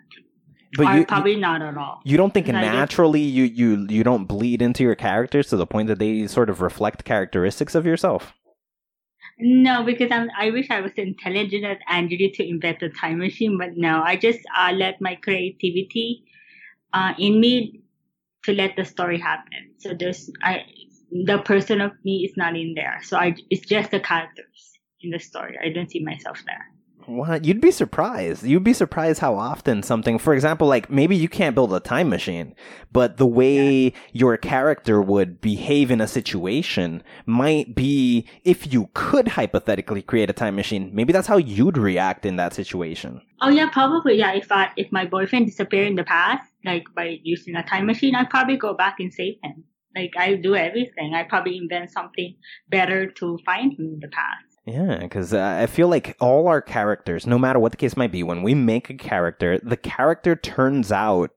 But 0.77 0.95
you, 0.95 1.05
probably 1.05 1.35
not 1.35 1.61
at 1.61 1.77
all. 1.77 2.01
you 2.03 2.15
don't 2.15 2.33
think 2.33 2.47
naturally 2.47 3.21
you, 3.21 3.45
you 3.45 3.87
you 3.89 4.03
don't 4.03 4.25
bleed 4.25 4.61
into 4.61 4.83
your 4.83 4.95
characters 4.95 5.47
to 5.47 5.57
the 5.57 5.65
point 5.65 5.87
that 5.87 5.97
they 5.97 6.27
sort 6.27 6.49
of 6.49 6.61
reflect 6.61 7.05
characteristics 7.05 7.73
of 7.73 7.85
yourself? 7.85 8.33
No, 9.39 9.83
because 9.83 10.11
I'm. 10.11 10.29
I 10.37 10.51
wish 10.51 10.69
I 10.69 10.81
was 10.81 10.91
intelligent 10.97 11.65
as 11.65 11.77
Angeli 11.89 12.29
to 12.35 12.47
invent 12.47 12.83
a 12.83 12.89
time 12.89 13.19
machine, 13.19 13.57
but 13.57 13.77
no, 13.77 14.01
I 14.03 14.17
just 14.17 14.39
uh, 14.55 14.71
let 14.75 14.99
my 15.01 15.15
creativity 15.15 16.25
uh, 16.93 17.13
in 17.17 17.39
me 17.39 17.81
to 18.43 18.53
let 18.53 18.75
the 18.75 18.85
story 18.85 19.17
happen. 19.17 19.71
So 19.77 19.93
there's 19.97 20.29
I 20.43 20.65
the 21.11 21.39
person 21.39 21.81
of 21.81 21.91
me 22.03 22.25
is 22.29 22.35
not 22.37 22.55
in 22.55 22.73
there. 22.75 22.99
So 23.03 23.17
I 23.17 23.35
it's 23.49 23.65
just 23.65 23.91
the 23.91 23.99
characters 23.99 24.73
in 25.01 25.11
the 25.11 25.19
story. 25.19 25.57
I 25.63 25.69
don't 25.69 25.89
see 25.89 26.03
myself 26.03 26.43
there. 26.45 26.65
What? 27.09 27.43
You'd 27.43 27.59
be 27.59 27.71
surprised. 27.71 28.43
You'd 28.43 28.63
be 28.63 28.73
surprised 28.73 29.19
how 29.19 29.33
often 29.33 29.81
something, 29.81 30.19
for 30.19 30.35
example, 30.35 30.67
like 30.67 30.91
maybe 30.91 31.15
you 31.15 31.27
can't 31.27 31.55
build 31.55 31.73
a 31.73 31.79
time 31.79 32.07
machine, 32.07 32.53
but 32.91 33.17
the 33.17 33.25
way 33.25 33.85
yeah. 33.85 33.89
your 34.13 34.37
character 34.37 35.01
would 35.01 35.41
behave 35.41 35.89
in 35.89 36.01
a 36.01 36.07
situation 36.07 37.01
might 37.25 37.73
be 37.73 38.27
if 38.43 38.71
you 38.71 38.91
could 38.93 39.29
hypothetically 39.29 40.03
create 40.03 40.29
a 40.29 40.33
time 40.33 40.55
machine, 40.55 40.91
maybe 40.93 41.11
that's 41.11 41.27
how 41.27 41.37
you'd 41.37 41.79
react 41.79 42.27
in 42.27 42.35
that 42.35 42.53
situation. 42.53 43.21
Oh 43.41 43.49
yeah, 43.49 43.69
probably 43.71 44.19
yeah. 44.19 44.33
If 44.33 44.51
I 44.51 44.69
if 44.77 44.91
my 44.91 45.05
boyfriend 45.05 45.47
disappeared 45.47 45.87
in 45.87 45.95
the 45.95 46.03
past, 46.03 46.43
like 46.63 46.83
by 46.95 47.17
using 47.23 47.55
a 47.55 47.63
time 47.63 47.87
machine, 47.87 48.13
I'd 48.13 48.29
probably 48.29 48.57
go 48.57 48.75
back 48.75 48.97
and 48.99 49.11
save 49.11 49.37
him. 49.41 49.63
Like 49.95 50.11
I 50.15 50.35
do 50.35 50.55
everything. 50.55 51.15
I 51.15 51.23
probably 51.23 51.57
invent 51.57 51.89
something 51.89 52.35
better 52.69 53.09
to 53.13 53.39
find 53.43 53.73
him 53.73 53.93
in 53.95 53.99
the 53.99 54.09
past. 54.09 54.48
Yeah, 54.69 54.97
because 54.97 55.33
uh, 55.33 55.57
I 55.61 55.65
feel 55.65 55.87
like 55.87 56.15
all 56.19 56.47
our 56.47 56.61
characters, 56.61 57.25
no 57.25 57.39
matter 57.39 57.59
what 57.59 57.71
the 57.71 57.77
case 57.77 57.97
might 57.97 58.11
be, 58.11 58.21
when 58.21 58.43
we 58.43 58.53
make 58.53 58.89
a 58.89 58.93
character, 58.93 59.57
the 59.57 59.77
character 59.77 60.35
turns 60.35 60.91
out 60.91 61.31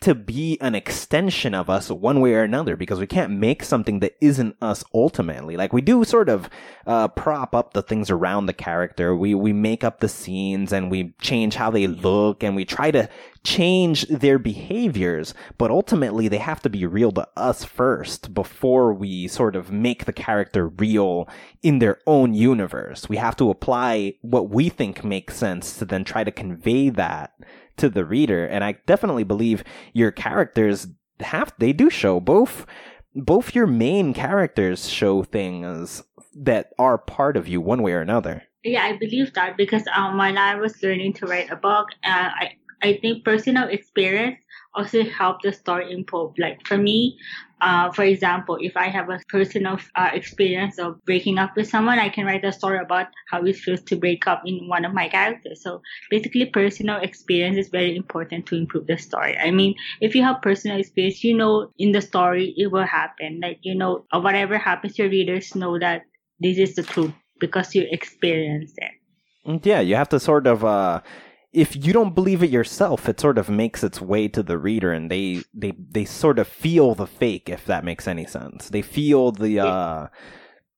to 0.00 0.14
be 0.14 0.56
an 0.60 0.76
extension 0.76 1.54
of 1.54 1.68
us 1.68 1.90
one 1.90 2.20
way 2.20 2.34
or 2.34 2.42
another 2.42 2.76
because 2.76 3.00
we 3.00 3.06
can't 3.06 3.32
make 3.32 3.64
something 3.64 3.98
that 3.98 4.16
isn't 4.20 4.56
us 4.62 4.84
ultimately. 4.94 5.56
Like 5.56 5.72
we 5.72 5.80
do 5.80 6.04
sort 6.04 6.28
of 6.28 6.48
uh, 6.86 7.08
prop 7.08 7.52
up 7.52 7.72
the 7.72 7.82
things 7.82 8.08
around 8.08 8.46
the 8.46 8.52
character. 8.52 9.16
We 9.16 9.34
we 9.34 9.52
make 9.52 9.82
up 9.82 9.98
the 9.98 10.08
scenes 10.08 10.72
and 10.72 10.88
we 10.88 11.14
change 11.20 11.56
how 11.56 11.70
they 11.70 11.88
look 11.88 12.44
and 12.44 12.54
we 12.54 12.64
try 12.64 12.92
to 12.92 13.08
change 13.48 14.02
their 14.08 14.38
behaviors, 14.38 15.32
but 15.56 15.70
ultimately 15.70 16.28
they 16.28 16.36
have 16.36 16.60
to 16.60 16.68
be 16.68 16.84
real 16.84 17.10
to 17.10 17.26
us 17.34 17.64
first 17.64 18.34
before 18.34 18.92
we 18.92 19.26
sort 19.26 19.56
of 19.56 19.72
make 19.72 20.04
the 20.04 20.12
character 20.12 20.68
real 20.68 21.26
in 21.62 21.78
their 21.78 21.98
own 22.06 22.34
universe. 22.34 23.08
We 23.08 23.16
have 23.16 23.36
to 23.36 23.48
apply 23.48 24.14
what 24.20 24.50
we 24.50 24.68
think 24.68 25.02
makes 25.02 25.36
sense 25.36 25.78
to 25.78 25.86
then 25.86 26.04
try 26.04 26.24
to 26.24 26.30
convey 26.30 26.90
that 26.90 27.32
to 27.78 27.88
the 27.88 28.04
reader. 28.04 28.44
And 28.44 28.62
I 28.62 28.72
definitely 28.84 29.24
believe 29.24 29.64
your 29.94 30.10
characters 30.10 30.86
have, 31.20 31.54
they 31.58 31.72
do 31.72 31.88
show 31.88 32.20
both, 32.20 32.66
both 33.14 33.54
your 33.54 33.66
main 33.66 34.12
characters 34.12 34.90
show 34.90 35.22
things 35.22 36.02
that 36.36 36.74
are 36.78 36.98
part 36.98 37.38
of 37.38 37.48
you 37.48 37.62
one 37.62 37.82
way 37.82 37.92
or 37.92 38.02
another. 38.02 38.42
Yeah, 38.62 38.84
I 38.84 38.98
believe 38.98 39.32
that 39.32 39.56
because 39.56 39.84
um, 39.96 40.18
when 40.18 40.36
I 40.36 40.56
was 40.56 40.82
learning 40.82 41.14
to 41.14 41.26
write 41.26 41.50
a 41.50 41.56
book, 41.56 41.88
uh, 42.04 42.28
I 42.40 42.52
I 42.82 42.98
think 43.00 43.24
personal 43.24 43.68
experience 43.68 44.38
also 44.74 45.02
help 45.04 45.42
the 45.42 45.52
story 45.52 45.92
improve. 45.92 46.32
Like 46.38 46.66
for 46.66 46.78
me, 46.78 47.18
uh, 47.60 47.90
for 47.90 48.04
example, 48.04 48.56
if 48.60 48.76
I 48.76 48.88
have 48.88 49.10
a 49.10 49.18
personal 49.28 49.78
uh, 49.96 50.10
experience 50.12 50.78
of 50.78 51.04
breaking 51.04 51.38
up 51.38 51.56
with 51.56 51.68
someone, 51.68 51.98
I 51.98 52.08
can 52.08 52.24
write 52.24 52.44
a 52.44 52.52
story 52.52 52.78
about 52.78 53.08
how 53.28 53.44
it 53.44 53.56
feels 53.56 53.82
to 53.82 53.96
break 53.96 54.26
up 54.26 54.42
in 54.46 54.68
one 54.68 54.84
of 54.84 54.94
my 54.94 55.08
characters. 55.08 55.62
So 55.62 55.82
basically, 56.10 56.46
personal 56.46 57.00
experience 57.00 57.56
is 57.56 57.68
very 57.68 57.96
important 57.96 58.46
to 58.46 58.56
improve 58.56 58.86
the 58.86 58.98
story. 58.98 59.36
I 59.36 59.50
mean, 59.50 59.74
if 60.00 60.14
you 60.14 60.22
have 60.22 60.40
personal 60.42 60.78
experience, 60.78 61.24
you 61.24 61.36
know 61.36 61.72
in 61.78 61.92
the 61.92 62.00
story 62.00 62.54
it 62.56 62.70
will 62.70 62.86
happen. 62.86 63.40
Like 63.42 63.58
you 63.62 63.74
know, 63.74 64.04
whatever 64.12 64.56
happens, 64.58 64.98
your 64.98 65.08
readers 65.08 65.54
know 65.54 65.78
that 65.78 66.02
this 66.38 66.58
is 66.58 66.76
the 66.76 66.84
truth 66.84 67.12
because 67.40 67.74
you 67.74 67.86
experienced 67.90 68.78
it. 68.78 68.92
Mm, 69.46 69.64
yeah, 69.64 69.80
you 69.80 69.96
have 69.96 70.08
to 70.10 70.20
sort 70.20 70.46
of 70.46 70.64
uh, 70.64 71.00
if 71.52 71.74
you 71.74 71.92
don't 71.92 72.14
believe 72.14 72.42
it 72.42 72.50
yourself, 72.50 73.08
it 73.08 73.18
sort 73.18 73.38
of 73.38 73.48
makes 73.48 73.82
its 73.82 74.00
way 74.00 74.28
to 74.28 74.42
the 74.42 74.58
reader, 74.58 74.92
and 74.92 75.10
they 75.10 75.42
they 75.54 75.72
they 75.78 76.04
sort 76.04 76.38
of 76.38 76.46
feel 76.46 76.94
the 76.94 77.06
fake, 77.06 77.48
if 77.48 77.64
that 77.66 77.84
makes 77.84 78.06
any 78.06 78.26
sense. 78.26 78.68
They 78.68 78.82
feel 78.82 79.32
the 79.32 79.60
uh, 79.60 80.06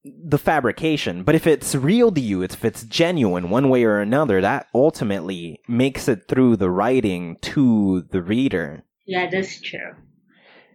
the 0.05 0.39
fabrication. 0.39 1.25
But 1.25 1.35
if 1.35 1.47
it's 1.47 1.75
real 1.75 2.13
to 2.13 2.21
you, 2.21 2.43
if 2.43 2.65
it's 2.65 2.85
genuine 2.85 3.51
one 3.51 3.69
way 3.69 3.85
or 3.85 3.99
another, 3.99 4.41
that 4.41 4.69
ultimately 4.75 5.61
makes 5.67 6.09
it 6.09 6.29
through 6.29 6.57
the 6.57 6.71
writing 6.71 7.37
to 7.43 8.03
the 8.11 8.23
reader. 8.23 8.85
Yeah, 9.07 9.29
that's 9.29 9.61
true. 9.61 9.97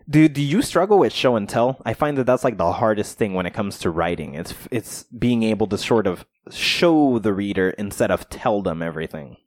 Do 0.10 0.28
do 0.28 0.42
you 0.42 0.62
struggle 0.62 1.00
with 1.00 1.14
show 1.14 1.38
and 1.38 1.48
tell? 1.48 1.82
I 1.86 1.94
find 1.94 2.18
that 2.18 2.26
that's 2.26 2.44
like 2.44 2.58
the 2.58 2.74
hardest 2.74 3.18
thing 3.18 3.34
when 3.34 3.46
it 3.46 3.54
comes 3.54 3.80
to 3.80 3.90
writing. 3.90 4.34
It's 4.34 4.54
it's 4.72 5.04
being 5.04 5.42
able 5.44 5.68
to 5.68 5.78
sort 5.78 6.06
of 6.06 6.26
show 6.52 7.18
the 7.18 7.34
reader 7.34 7.70
instead 7.72 8.12
of 8.12 8.30
tell 8.30 8.62
them 8.62 8.84
everything 8.84 9.38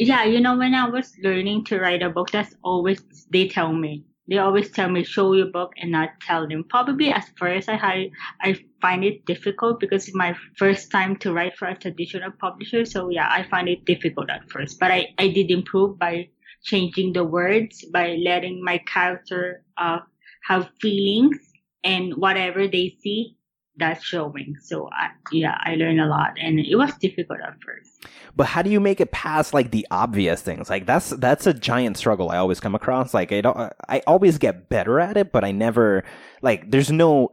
yeah, 0.00 0.24
you 0.24 0.40
know, 0.40 0.56
when 0.56 0.74
I 0.74 0.88
was 0.88 1.12
learning 1.22 1.64
to 1.66 1.78
write 1.78 2.02
a 2.02 2.08
book, 2.08 2.30
that's 2.30 2.54
always 2.62 3.02
they 3.30 3.48
tell 3.48 3.72
me. 3.72 4.04
They 4.28 4.38
always 4.38 4.70
tell 4.70 4.88
me 4.88 5.04
show 5.04 5.34
your 5.34 5.48
book 5.48 5.72
and 5.76 5.90
not 5.92 6.20
tell 6.22 6.48
them. 6.48 6.64
Probably 6.68 7.10
at 7.10 7.28
first 7.36 7.68
I 7.68 7.76
had 7.76 8.10
I 8.40 8.56
find 8.80 9.04
it 9.04 9.26
difficult 9.26 9.78
because 9.78 10.08
it's 10.08 10.16
my 10.16 10.34
first 10.56 10.90
time 10.90 11.16
to 11.16 11.32
write 11.32 11.56
for 11.58 11.68
a 11.68 11.76
traditional 11.78 12.30
publisher. 12.30 12.86
So 12.86 13.10
yeah, 13.10 13.28
I 13.30 13.42
find 13.50 13.68
it 13.68 13.84
difficult 13.84 14.30
at 14.30 14.48
first. 14.50 14.80
But 14.80 14.90
I, 14.90 15.08
I 15.18 15.28
did 15.28 15.50
improve 15.50 15.98
by 15.98 16.28
changing 16.64 17.12
the 17.12 17.24
words, 17.24 17.84
by 17.92 18.16
letting 18.24 18.64
my 18.64 18.78
character 18.78 19.64
uh, 19.76 19.98
have 20.44 20.70
feelings 20.80 21.38
and 21.84 22.14
whatever 22.16 22.66
they 22.68 22.96
see, 23.02 23.36
that's 23.80 24.04
showing. 24.04 24.56
So 24.62 24.88
I, 24.92 25.10
yeah, 25.32 25.58
I 25.60 25.74
learned 25.74 26.00
a 26.00 26.06
lot 26.06 26.34
and 26.40 26.60
it 26.60 26.76
was 26.76 26.94
difficult 26.98 27.40
at 27.40 27.54
first 27.64 28.00
but 28.36 28.46
how 28.46 28.62
do 28.62 28.70
you 28.70 28.80
make 28.80 29.00
it 29.00 29.12
past 29.12 29.54
like 29.54 29.70
the 29.70 29.86
obvious 29.90 30.40
things? 30.42 30.70
Like 30.70 30.86
that's 30.86 31.10
that's 31.10 31.46
a 31.46 31.54
giant 31.54 31.96
struggle 31.96 32.30
I 32.30 32.38
always 32.38 32.60
come 32.60 32.74
across. 32.74 33.12
Like 33.14 33.32
I 33.32 33.40
don't, 33.40 33.72
I 33.88 34.02
always 34.06 34.38
get 34.38 34.68
better 34.68 35.00
at 35.00 35.16
it, 35.16 35.32
but 35.32 35.44
I 35.44 35.52
never 35.52 36.04
like. 36.42 36.70
There's 36.70 36.90
no 36.90 37.32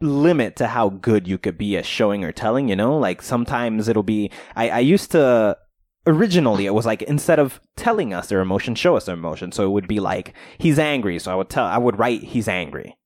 limit 0.00 0.54
to 0.56 0.68
how 0.68 0.90
good 0.90 1.26
you 1.26 1.38
could 1.38 1.58
be 1.58 1.76
at 1.76 1.84
showing 1.84 2.24
or 2.24 2.32
telling. 2.32 2.68
You 2.68 2.76
know, 2.76 2.96
like 2.96 3.22
sometimes 3.22 3.88
it'll 3.88 4.02
be. 4.02 4.30
I 4.54 4.70
I 4.70 4.78
used 4.78 5.10
to 5.12 5.56
originally 6.06 6.64
it 6.66 6.74
was 6.74 6.86
like 6.86 7.02
instead 7.02 7.38
of 7.38 7.60
telling 7.76 8.14
us 8.14 8.28
their 8.28 8.40
emotion, 8.40 8.74
show 8.74 8.96
us 8.96 9.06
their 9.06 9.16
emotion. 9.16 9.52
So 9.52 9.64
it 9.64 9.70
would 9.70 9.88
be 9.88 10.00
like 10.00 10.34
he's 10.58 10.78
angry, 10.78 11.18
so 11.18 11.32
I 11.32 11.34
would 11.34 11.50
tell 11.50 11.66
I 11.66 11.78
would 11.78 11.98
write 11.98 12.22
he's 12.22 12.48
angry 12.48 12.96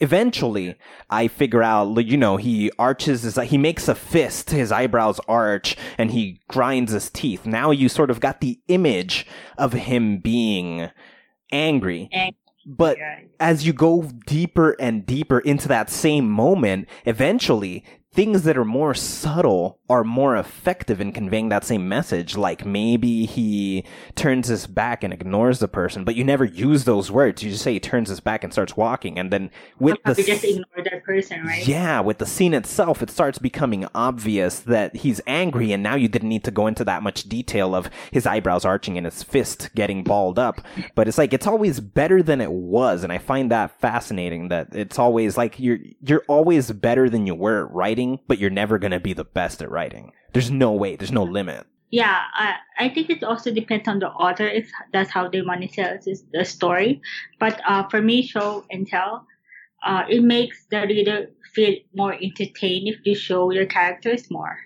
eventually 0.00 0.76
I 1.10 1.28
figure 1.28 1.62
out, 1.62 1.96
you 2.06 2.16
know, 2.16 2.36
he 2.36 2.70
arches 2.78 3.22
his, 3.22 3.36
he 3.36 3.58
makes 3.58 3.88
a 3.88 3.94
fist, 3.94 4.50
his 4.50 4.70
eyebrows 4.72 5.20
arch, 5.28 5.76
and 5.96 6.10
he 6.10 6.40
grinds 6.48 6.92
his 6.92 7.10
teeth. 7.10 7.46
Now 7.46 7.70
you 7.70 7.88
sort 7.88 8.10
of 8.10 8.20
got 8.20 8.40
the 8.40 8.60
image 8.68 9.26
of 9.56 9.72
him 9.72 10.18
being 10.18 10.90
angry. 11.52 12.08
But 12.66 12.98
as 13.40 13.66
you 13.66 13.72
go 13.72 14.10
deeper 14.26 14.76
and 14.78 15.06
deeper 15.06 15.38
into 15.40 15.68
that 15.68 15.88
same 15.88 16.28
moment, 16.28 16.86
eventually 17.06 17.82
things 18.12 18.42
that 18.42 18.58
are 18.58 18.64
more 18.64 18.94
subtle 18.94 19.77
are 19.88 20.04
more 20.04 20.36
effective 20.36 21.00
in 21.00 21.12
conveying 21.12 21.48
that 21.48 21.64
same 21.64 21.88
message. 21.88 22.36
Like 22.36 22.64
maybe 22.64 23.26
he 23.26 23.84
turns 24.14 24.48
his 24.48 24.66
back 24.66 25.04
and 25.04 25.12
ignores 25.12 25.58
the 25.58 25.68
person, 25.68 26.04
but 26.04 26.14
you 26.14 26.24
never 26.24 26.44
use 26.44 26.84
those 26.84 27.10
words. 27.10 27.42
You 27.42 27.50
just 27.50 27.62
say 27.62 27.74
he 27.74 27.80
turns 27.80 28.08
his 28.08 28.20
back 28.20 28.44
and 28.44 28.52
starts 28.52 28.76
walking, 28.76 29.18
and 29.18 29.30
then 29.30 29.50
with 29.78 29.98
the 30.04 30.14
just 30.14 30.44
ignore 30.44 30.84
that 30.84 31.04
person, 31.04 31.44
right? 31.44 31.66
Yeah, 31.66 32.00
with 32.00 32.18
the 32.18 32.26
scene 32.26 32.54
itself, 32.54 33.02
it 33.02 33.10
starts 33.10 33.38
becoming 33.38 33.86
obvious 33.94 34.60
that 34.60 34.96
he's 34.96 35.20
angry, 35.26 35.72
and 35.72 35.82
now 35.82 35.94
you 35.96 36.08
didn't 36.08 36.28
need 36.28 36.44
to 36.44 36.50
go 36.50 36.66
into 36.66 36.84
that 36.84 37.02
much 37.02 37.24
detail 37.24 37.74
of 37.74 37.90
his 38.10 38.26
eyebrows 38.26 38.64
arching 38.64 38.96
and 38.96 39.06
his 39.06 39.22
fist 39.22 39.70
getting 39.74 40.04
balled 40.04 40.38
up. 40.38 40.60
But 40.94 41.08
it's 41.08 41.18
like 41.18 41.32
it's 41.32 41.46
always 41.46 41.80
better 41.80 42.22
than 42.22 42.40
it 42.40 42.52
was, 42.52 43.04
and 43.04 43.12
I 43.12 43.18
find 43.18 43.50
that 43.50 43.80
fascinating. 43.80 44.48
That 44.48 44.68
it's 44.74 44.98
always 44.98 45.36
like 45.36 45.58
you're 45.58 45.78
you're 46.00 46.24
always 46.28 46.70
better 46.72 47.10
than 47.10 47.26
you 47.26 47.34
were 47.34 47.66
at 47.66 47.72
writing 47.72 47.88
writing, 47.88 48.20
but 48.26 48.38
you're 48.38 48.50
never 48.50 48.78
going 48.78 48.92
to 48.92 49.00
be 49.00 49.12
the 49.12 49.24
best 49.24 49.62
at 49.62 49.70
writing. 49.70 49.77
There's 50.32 50.50
no 50.50 50.72
way, 50.72 50.96
there's 50.96 51.12
no 51.12 51.24
limit. 51.24 51.66
Yeah, 51.90 52.20
I, 52.34 52.56
I 52.78 52.88
think 52.90 53.08
it 53.08 53.24
also 53.24 53.50
depends 53.50 53.88
on 53.88 53.98
the 53.98 54.08
author 54.08 54.46
if 54.46 54.70
that's 54.92 55.10
how 55.10 55.28
they 55.28 55.40
want 55.40 55.62
to 55.62 55.68
tell 55.68 55.98
the 56.32 56.44
story. 56.44 57.00
But 57.40 57.60
uh, 57.66 57.88
for 57.88 58.02
me, 58.02 58.22
show 58.22 58.64
and 58.70 58.86
tell, 58.86 59.26
uh, 59.86 60.04
it 60.08 60.22
makes 60.22 60.66
the 60.70 60.82
reader 60.82 61.30
feel 61.54 61.76
more 61.94 62.12
entertained 62.12 62.88
if 62.88 62.96
you 63.04 63.14
show 63.14 63.50
your 63.50 63.66
characters 63.66 64.30
more 64.30 64.58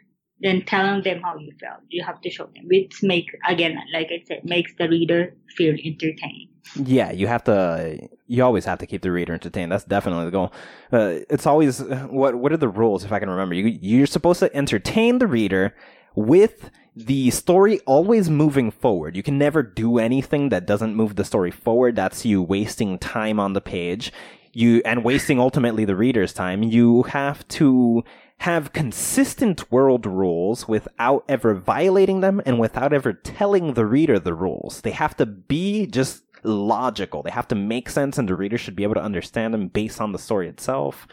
than 0.43 0.65
telling 0.65 1.03
them 1.03 1.23
how 1.23 1.37
you 1.39 1.53
felt. 1.61 1.81
You 1.89 2.03
have 2.05 2.21
to 2.23 2.31
show 2.31 2.47
them, 2.47 2.67
which 2.67 3.03
make 3.03 3.31
again, 3.49 3.79
like 3.93 4.09
I 4.11 4.23
said, 4.27 4.45
makes 4.45 4.75
the 4.75 4.89
reader 4.89 5.35
feel 5.57 5.75
entertained. 5.75 6.49
Yeah, 6.77 7.11
you 7.13 7.27
have 7.27 7.45
to. 7.45 8.09
You 8.27 8.45
always 8.45 8.65
have 8.65 8.79
to 8.79 8.87
keep 8.87 9.03
the 9.03 9.13
reader 9.13 9.35
entertained. 9.35 9.73
That's 9.73 9.85
definitely 9.85 10.27
the 10.27 10.31
goal. 10.31 10.53
Uh, 10.93 11.21
it's 11.29 11.47
always 11.47 11.81
what. 11.81 12.35
What 12.37 12.53
are 12.53 12.57
the 12.57 12.69
rules? 12.69 13.05
If 13.05 13.13
I 13.13 13.19
can 13.19 13.31
remember, 13.31 13.55
you 13.55 13.67
you're 13.67 14.07
supposed 14.07 14.41
to 14.41 14.55
entertain 14.55 15.19
the 15.19 15.27
reader 15.27 15.75
with 16.15 16.71
the 16.95 17.31
story 17.31 17.81
always 17.81 18.29
moving 18.29 18.71
forward. 18.71 19.17
You 19.17 19.23
can 19.23 19.39
never 19.39 19.63
do 19.63 19.99
anything 19.99 20.51
that 20.51 20.67
doesn't 20.67 20.95
move 20.95 21.17
the 21.17 21.25
story 21.25 21.51
forward. 21.51 21.97
That's 21.97 22.25
you 22.25 22.43
wasting 22.43 22.99
time 22.99 23.41
on 23.41 23.55
the 23.55 23.61
page. 23.61 24.13
You 24.53 24.83
and 24.85 25.03
wasting 25.03 25.41
ultimately 25.41 25.85
the 25.85 25.97
reader's 25.97 26.33
time. 26.33 26.63
You 26.63 27.05
have 27.05 27.47
to 27.49 28.05
have 28.43 28.73
consistent 28.73 29.71
world 29.71 30.05
rules 30.07 30.67
without 30.67 31.25
ever 31.29 31.55
violating 31.55 32.21
them 32.21 32.41
and 32.45 32.59
without 32.59 32.93
ever 32.93 33.13
telling 33.13 33.75
the 33.75 33.87
reader 33.87 34.19
the 34.19 34.35
rules. 34.35 34.81
They 34.81 34.91
have 34.91 35.17
to 35.19 35.27
be 35.27 35.87
just 35.87 36.25
logical. 36.43 37.23
They 37.23 37.31
have 37.31 37.47
to 37.49 37.55
make 37.55 37.89
sense, 37.89 38.19
and 38.19 38.29
the 38.29 38.35
reader 38.35 38.59
should 38.59 38.75
be 38.77 38.83
able 38.83 38.95
to 38.95 39.03
understand 39.03 39.55
them 39.55 39.69
based 39.69 40.01
on 40.01 40.13
the 40.13 40.19
story 40.19 40.49
itself. 40.49 41.07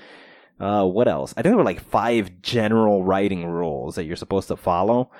Uh, 0.59 0.85
what 0.85 1.07
else? 1.07 1.33
I 1.37 1.41
think 1.41 1.51
there 1.51 1.57
were 1.57 1.63
like 1.63 1.81
five 1.81 2.41
general 2.41 3.03
writing 3.03 3.45
rules 3.45 3.95
that 3.95 4.05
you're 4.05 4.15
supposed 4.15 4.47
to 4.49 4.55
follow. 4.57 5.11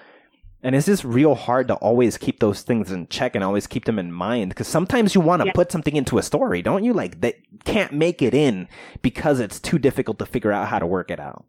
And 0.61 0.75
it's 0.75 0.87
just 0.87 1.05
real 1.05 1.35
hard 1.35 1.69
to 1.69 1.75
always 1.75 2.17
keep 2.17 2.39
those 2.41 2.63
things 2.63 2.91
in 2.91 3.07
check 3.07 3.33
and 3.35 3.43
always 3.43 3.65
keep 3.65 3.85
them 3.85 3.97
in 3.97 4.11
mind 4.11 4.49
because 4.49 4.67
sometimes 4.67 5.15
you 5.15 5.21
want 5.21 5.41
to 5.41 5.45
Yeah. 5.45 5.53
put 5.53 5.71
something 5.71 5.95
into 5.95 6.17
a 6.17 6.23
story, 6.23 6.61
don't 6.61 6.83
you? 6.83 6.91
Like 6.91 7.21
that 7.21 7.35
can't 7.63 7.93
make 7.93 8.21
it 8.21 8.33
in 8.33 8.67
because 9.01 9.39
it's 9.39 9.59
too 9.59 9.79
difficult 9.79 10.19
to 10.19 10.25
figure 10.25 10.51
out 10.51 10.67
how 10.67 10.79
to 10.79 10.85
work 10.85 11.11
it 11.11 11.19
out. 11.19 11.45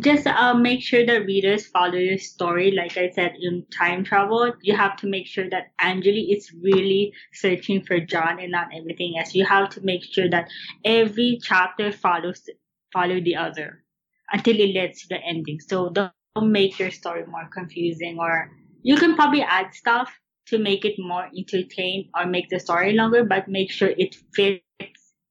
Just 0.00 0.26
uh, 0.26 0.54
make 0.54 0.82
sure 0.82 1.04
the 1.04 1.22
readers 1.24 1.66
follow 1.66 1.94
your 1.94 2.18
story. 2.18 2.70
Like 2.70 2.96
I 2.96 3.10
said, 3.10 3.34
in 3.40 3.64
time 3.76 4.04
travel, 4.04 4.52
you 4.62 4.76
have 4.76 4.96
to 4.98 5.06
make 5.06 5.26
sure 5.26 5.48
that 5.50 5.72
Angeli 5.80 6.32
is 6.32 6.52
really 6.52 7.12
searching 7.32 7.82
for 7.82 8.00
John 8.00 8.38
and 8.38 8.52
not 8.52 8.68
everything 8.74 9.18
else. 9.18 9.34
You 9.34 9.44
have 9.46 9.70
to 9.70 9.80
make 9.82 10.04
sure 10.04 10.28
that 10.30 10.48
every 10.84 11.38
chapter 11.42 11.92
follows 11.92 12.48
follow 12.92 13.20
the 13.20 13.36
other 13.36 13.84
until 14.32 14.56
it 14.56 14.74
leads 14.74 15.02
to 15.02 15.08
the 15.08 15.20
ending. 15.24 15.60
So 15.60 15.90
don't 15.90 16.12
make 16.40 16.78
your 16.78 16.90
story 16.90 17.24
more 17.26 17.48
confusing, 17.52 18.18
or 18.18 18.50
you 18.82 18.96
can 18.96 19.14
probably 19.14 19.42
add 19.42 19.74
stuff 19.74 20.12
to 20.46 20.58
make 20.58 20.84
it 20.84 20.94
more 20.98 21.28
entertained 21.36 22.06
or 22.14 22.26
make 22.26 22.48
the 22.48 22.60
story 22.60 22.92
longer, 22.92 23.24
but 23.24 23.48
make 23.48 23.70
sure 23.70 23.88
it 23.88 24.16
fits 24.34 24.62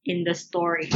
in 0.04 0.24
the 0.24 0.34
story. 0.34 0.90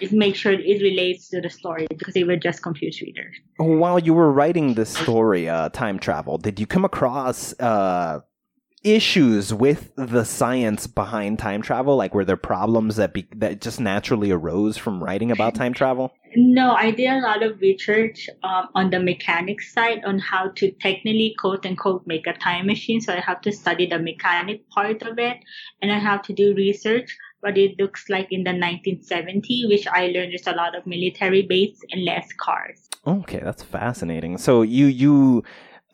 Just 0.00 0.12
make 0.12 0.36
sure 0.36 0.52
it 0.52 0.82
relates 0.82 1.28
to 1.30 1.40
the 1.40 1.50
story 1.50 1.86
because 1.88 2.14
they 2.14 2.24
were 2.24 2.36
just 2.36 2.62
confused 2.62 3.02
readers. 3.02 3.34
While 3.56 3.98
you 3.98 4.14
were 4.14 4.32
writing 4.32 4.74
this 4.74 4.90
story, 4.90 5.48
uh, 5.48 5.68
time 5.70 5.98
travel, 5.98 6.38
did 6.38 6.60
you 6.60 6.66
come 6.66 6.84
across 6.84 7.58
uh, 7.60 8.20
issues 8.84 9.52
with 9.52 9.92
the 9.96 10.24
science 10.24 10.86
behind 10.86 11.38
time 11.38 11.62
travel? 11.62 11.96
Like, 11.96 12.14
were 12.14 12.24
there 12.24 12.36
problems 12.36 12.96
that 12.96 13.12
be- 13.12 13.28
that 13.36 13.60
just 13.60 13.80
naturally 13.80 14.30
arose 14.30 14.76
from 14.76 15.02
writing 15.02 15.30
about 15.30 15.54
time 15.54 15.74
travel? 15.74 16.12
No, 16.36 16.72
I 16.72 16.90
did 16.90 17.10
a 17.10 17.20
lot 17.20 17.42
of 17.42 17.60
research 17.60 18.28
um, 18.42 18.68
on 18.74 18.90
the 18.90 19.00
mechanics 19.00 19.72
side 19.72 20.04
on 20.04 20.18
how 20.18 20.50
to 20.56 20.70
technically 20.72 21.34
quote 21.38 21.64
unquote 21.64 22.06
make 22.06 22.26
a 22.26 22.34
time 22.34 22.66
machine. 22.66 23.00
So 23.00 23.14
I 23.14 23.20
have 23.20 23.40
to 23.42 23.52
study 23.52 23.86
the 23.86 23.98
mechanic 23.98 24.68
part 24.70 25.02
of 25.02 25.18
it 25.18 25.38
and 25.80 25.90
I 25.90 25.98
have 25.98 26.22
to 26.22 26.32
do 26.32 26.54
research 26.54 27.16
what 27.40 27.56
it 27.56 27.78
looks 27.78 28.08
like 28.08 28.28
in 28.30 28.44
the 28.44 28.50
1970, 28.50 29.66
which 29.68 29.86
I 29.86 30.06
learned 30.08 30.32
there's 30.32 30.46
a 30.46 30.52
lot 30.52 30.76
of 30.76 30.86
military 30.86 31.42
base 31.42 31.80
and 31.90 32.04
less 32.04 32.28
cars. 32.38 32.88
Okay, 33.06 33.40
that's 33.42 33.62
fascinating. 33.62 34.38
So 34.38 34.62
you 34.62 34.86
you 34.86 35.44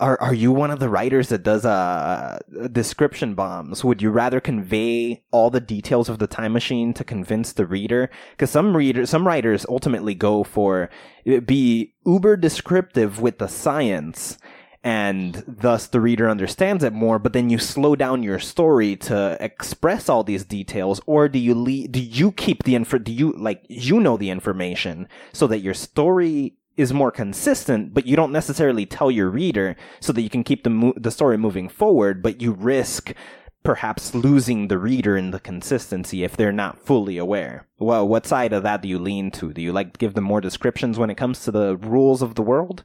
are 0.01 0.21
are 0.21 0.35
you 0.35 0.51
one 0.51 0.71
of 0.71 0.81
the 0.81 0.89
writers 0.89 1.29
that 1.29 1.45
does 1.45 1.65
uh 1.65 2.39
description 2.73 3.35
bombs? 3.35 3.85
Would 3.85 4.03
you 4.03 4.11
rather 4.11 4.41
convey 4.41 5.23
all 5.31 5.51
the 5.51 5.61
details 5.61 6.09
of 6.09 6.19
the 6.19 6.27
time 6.27 6.53
machine 6.53 6.93
to 6.95 7.05
convince 7.05 7.53
the 7.53 7.67
reader? 7.67 8.11
Because 8.33 8.51
some 8.51 8.77
readers, 8.77 9.11
some 9.11 9.27
writers 9.27 9.65
ultimately 9.69 10.15
go 10.15 10.43
for 10.43 10.91
be 11.25 11.95
uber 12.05 12.37
descriptive 12.37 13.21
with 13.21 13.39
the 13.39 13.49
science. 13.49 14.39
And 14.85 15.43
thus 15.49 15.87
the 15.87 16.01
reader 16.01 16.29
understands 16.29 16.85
it 16.85 16.93
more, 16.93 17.19
but 17.19 17.33
then 17.33 17.49
you 17.49 17.57
slow 17.57 17.97
down 17.97 18.23
your 18.23 18.39
story 18.39 18.97
to 18.97 19.39
express 19.41 20.11
all 20.11 20.23
these 20.23 20.45
details, 20.45 21.01
or 21.07 21.27
do 21.27 21.39
you 21.39 21.55
le- 21.55 21.89
do 21.89 22.01
you 22.01 22.31
keep 22.33 22.65
the 22.65 22.75
info? 22.75 22.99
Do 22.99 23.11
you 23.11 23.33
like 23.33 23.65
you 23.69 23.99
know 23.99 24.19
the 24.19 24.29
information 24.29 25.09
so 25.33 25.47
that 25.47 25.61
your 25.61 25.73
story 25.73 26.59
is 26.77 26.93
more 26.93 27.11
consistent, 27.11 27.95
but 27.95 28.07
you 28.07 28.15
don't 28.15 28.33
necessarily 28.33 28.85
tell 28.85 29.11
your 29.11 29.31
reader 29.31 29.75
so 30.01 30.13
that 30.13 30.21
you 30.21 30.29
can 30.29 30.45
keep 30.45 30.65
the 30.65 30.71
mo- 30.71 30.95
the 30.97 31.11
story 31.11 31.39
moving 31.39 31.71
forward, 31.71 32.23
but 32.23 32.43
you 32.43 32.53
risk 32.53 33.15
perhaps 33.63 34.15
losing 34.15 34.69
the 34.69 34.77
reader 34.77 35.17
in 35.17 35.31
the 35.31 35.41
consistency 35.41 36.23
if 36.23 36.37
they're 36.37 36.53
not 36.53 36.79
fully 36.79 37.17
aware. 37.17 37.67
Well, 37.79 38.07
what 38.07 38.27
side 38.27 38.53
of 38.53 38.63
that 38.65 38.83
do 38.83 38.89
you 38.89 38.99
lean 38.99 39.31
to? 39.33 39.55
Do 39.55 39.63
you 39.63 39.73
like 39.73 39.97
give 39.97 40.13
them 40.13 40.25
more 40.25 40.43
descriptions 40.43 40.99
when 40.99 41.09
it 41.09 41.17
comes 41.17 41.43
to 41.45 41.51
the 41.51 41.77
rules 41.79 42.21
of 42.21 42.35
the 42.35 42.43
world, 42.43 42.85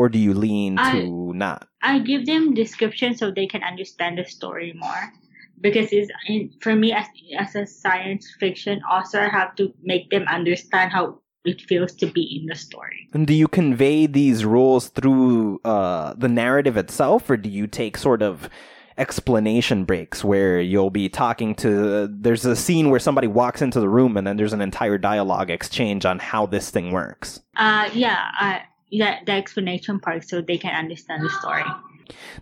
or 0.00 0.08
do 0.08 0.18
you 0.18 0.32
lean 0.32 0.78
I- 0.78 0.92
to 0.92 1.34
not? 1.34 1.68
I 1.82 1.98
give 1.98 2.24
them 2.24 2.54
description 2.54 3.14
so 3.14 3.30
they 3.30 3.46
can 3.46 3.62
understand 3.62 4.16
the 4.16 4.24
story 4.24 4.72
more. 4.72 5.12
Because 5.60 5.92
it's 5.92 6.10
in, 6.26 6.50
for 6.62 6.74
me 6.74 6.90
as 6.90 7.04
as 7.38 7.54
a 7.54 7.66
science 7.66 8.24
fiction 8.40 8.80
author, 8.84 9.20
I 9.20 9.28
have 9.28 9.54
to 9.56 9.74
make 9.82 10.08
them 10.08 10.24
understand 10.26 10.90
how 10.90 11.20
it 11.44 11.60
feels 11.60 11.92
to 11.96 12.06
be 12.06 12.40
in 12.40 12.46
the 12.46 12.54
story. 12.54 13.08
And 13.12 13.26
do 13.26 13.34
you 13.34 13.46
convey 13.46 14.06
these 14.06 14.42
rules 14.46 14.88
through 14.88 15.60
uh, 15.66 16.14
the 16.16 16.28
narrative 16.28 16.78
itself, 16.78 17.28
or 17.28 17.36
do 17.36 17.50
you 17.50 17.66
take 17.66 17.98
sort 17.98 18.22
of 18.22 18.48
explanation 18.96 19.84
breaks 19.84 20.24
where 20.24 20.62
you'll 20.62 20.88
be 20.88 21.10
talking 21.10 21.54
to? 21.56 22.08
There's 22.08 22.46
a 22.46 22.56
scene 22.56 22.88
where 22.88 23.00
somebody 23.00 23.26
walks 23.26 23.60
into 23.60 23.80
the 23.80 23.88
room, 23.88 24.16
and 24.16 24.26
then 24.26 24.38
there's 24.38 24.54
an 24.54 24.62
entire 24.62 24.96
dialogue 24.96 25.50
exchange 25.50 26.06
on 26.06 26.20
how 26.20 26.46
this 26.46 26.70
thing 26.70 26.90
works. 26.90 27.40
Uh, 27.56 27.90
yeah, 27.92 28.30
uh, 28.40 28.58
yeah, 28.90 29.22
the 29.24 29.32
explanation 29.32 30.00
part 30.00 30.28
so 30.28 30.40
they 30.40 30.58
can 30.58 30.74
understand 30.74 31.24
the 31.24 31.30
story. 31.30 31.64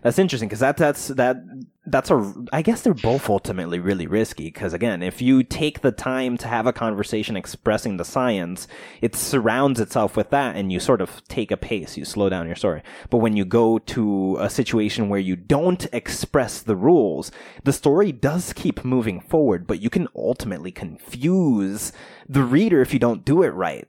That's 0.01 0.19
interesting 0.19 0.49
because 0.49 0.59
that 0.59 0.77
that's 0.77 1.09
that 1.09 1.37
that's 1.85 2.09
a. 2.09 2.33
I 2.51 2.61
guess 2.61 2.81
they're 2.81 2.93
both 2.93 3.29
ultimately 3.29 3.79
really 3.79 4.07
risky 4.07 4.45
because 4.45 4.73
again, 4.73 5.03
if 5.03 5.21
you 5.21 5.43
take 5.43 5.81
the 5.81 5.91
time 5.91 6.37
to 6.37 6.47
have 6.47 6.67
a 6.67 6.73
conversation 6.73 7.35
expressing 7.35 7.97
the 7.97 8.05
science, 8.05 8.67
it 9.01 9.15
surrounds 9.15 9.79
itself 9.79 10.15
with 10.15 10.29
that, 10.31 10.55
and 10.55 10.71
you 10.71 10.79
sort 10.79 11.01
of 11.01 11.23
take 11.27 11.51
a 11.51 11.57
pace, 11.57 11.97
you 11.97 12.05
slow 12.05 12.29
down 12.29 12.47
your 12.47 12.55
story. 12.55 12.81
But 13.09 13.17
when 13.17 13.35
you 13.35 13.45
go 13.45 13.79
to 13.79 14.37
a 14.39 14.49
situation 14.49 15.09
where 15.09 15.19
you 15.19 15.35
don't 15.35 15.85
express 15.93 16.61
the 16.61 16.75
rules, 16.75 17.31
the 17.63 17.73
story 17.73 18.11
does 18.11 18.53
keep 18.53 18.83
moving 18.83 19.19
forward, 19.19 19.67
but 19.67 19.81
you 19.81 19.89
can 19.89 20.07
ultimately 20.15 20.71
confuse 20.71 21.91
the 22.27 22.43
reader 22.43 22.81
if 22.81 22.93
you 22.93 22.99
don't 22.99 23.25
do 23.25 23.43
it 23.43 23.49
right 23.49 23.87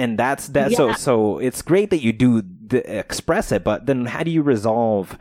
and 0.00 0.18
that's 0.18 0.48
that 0.48 0.72
so 0.72 0.88
Yeah. 0.88 0.94
so 0.94 1.38
it's 1.38 1.62
great 1.62 1.90
that 1.90 2.02
you 2.02 2.12
do 2.12 2.42
the, 2.42 2.80
express 2.98 3.52
it 3.52 3.62
but 3.62 3.86
then 3.86 4.06
how 4.06 4.22
do 4.22 4.30
you 4.30 4.42
resolve 4.42 5.18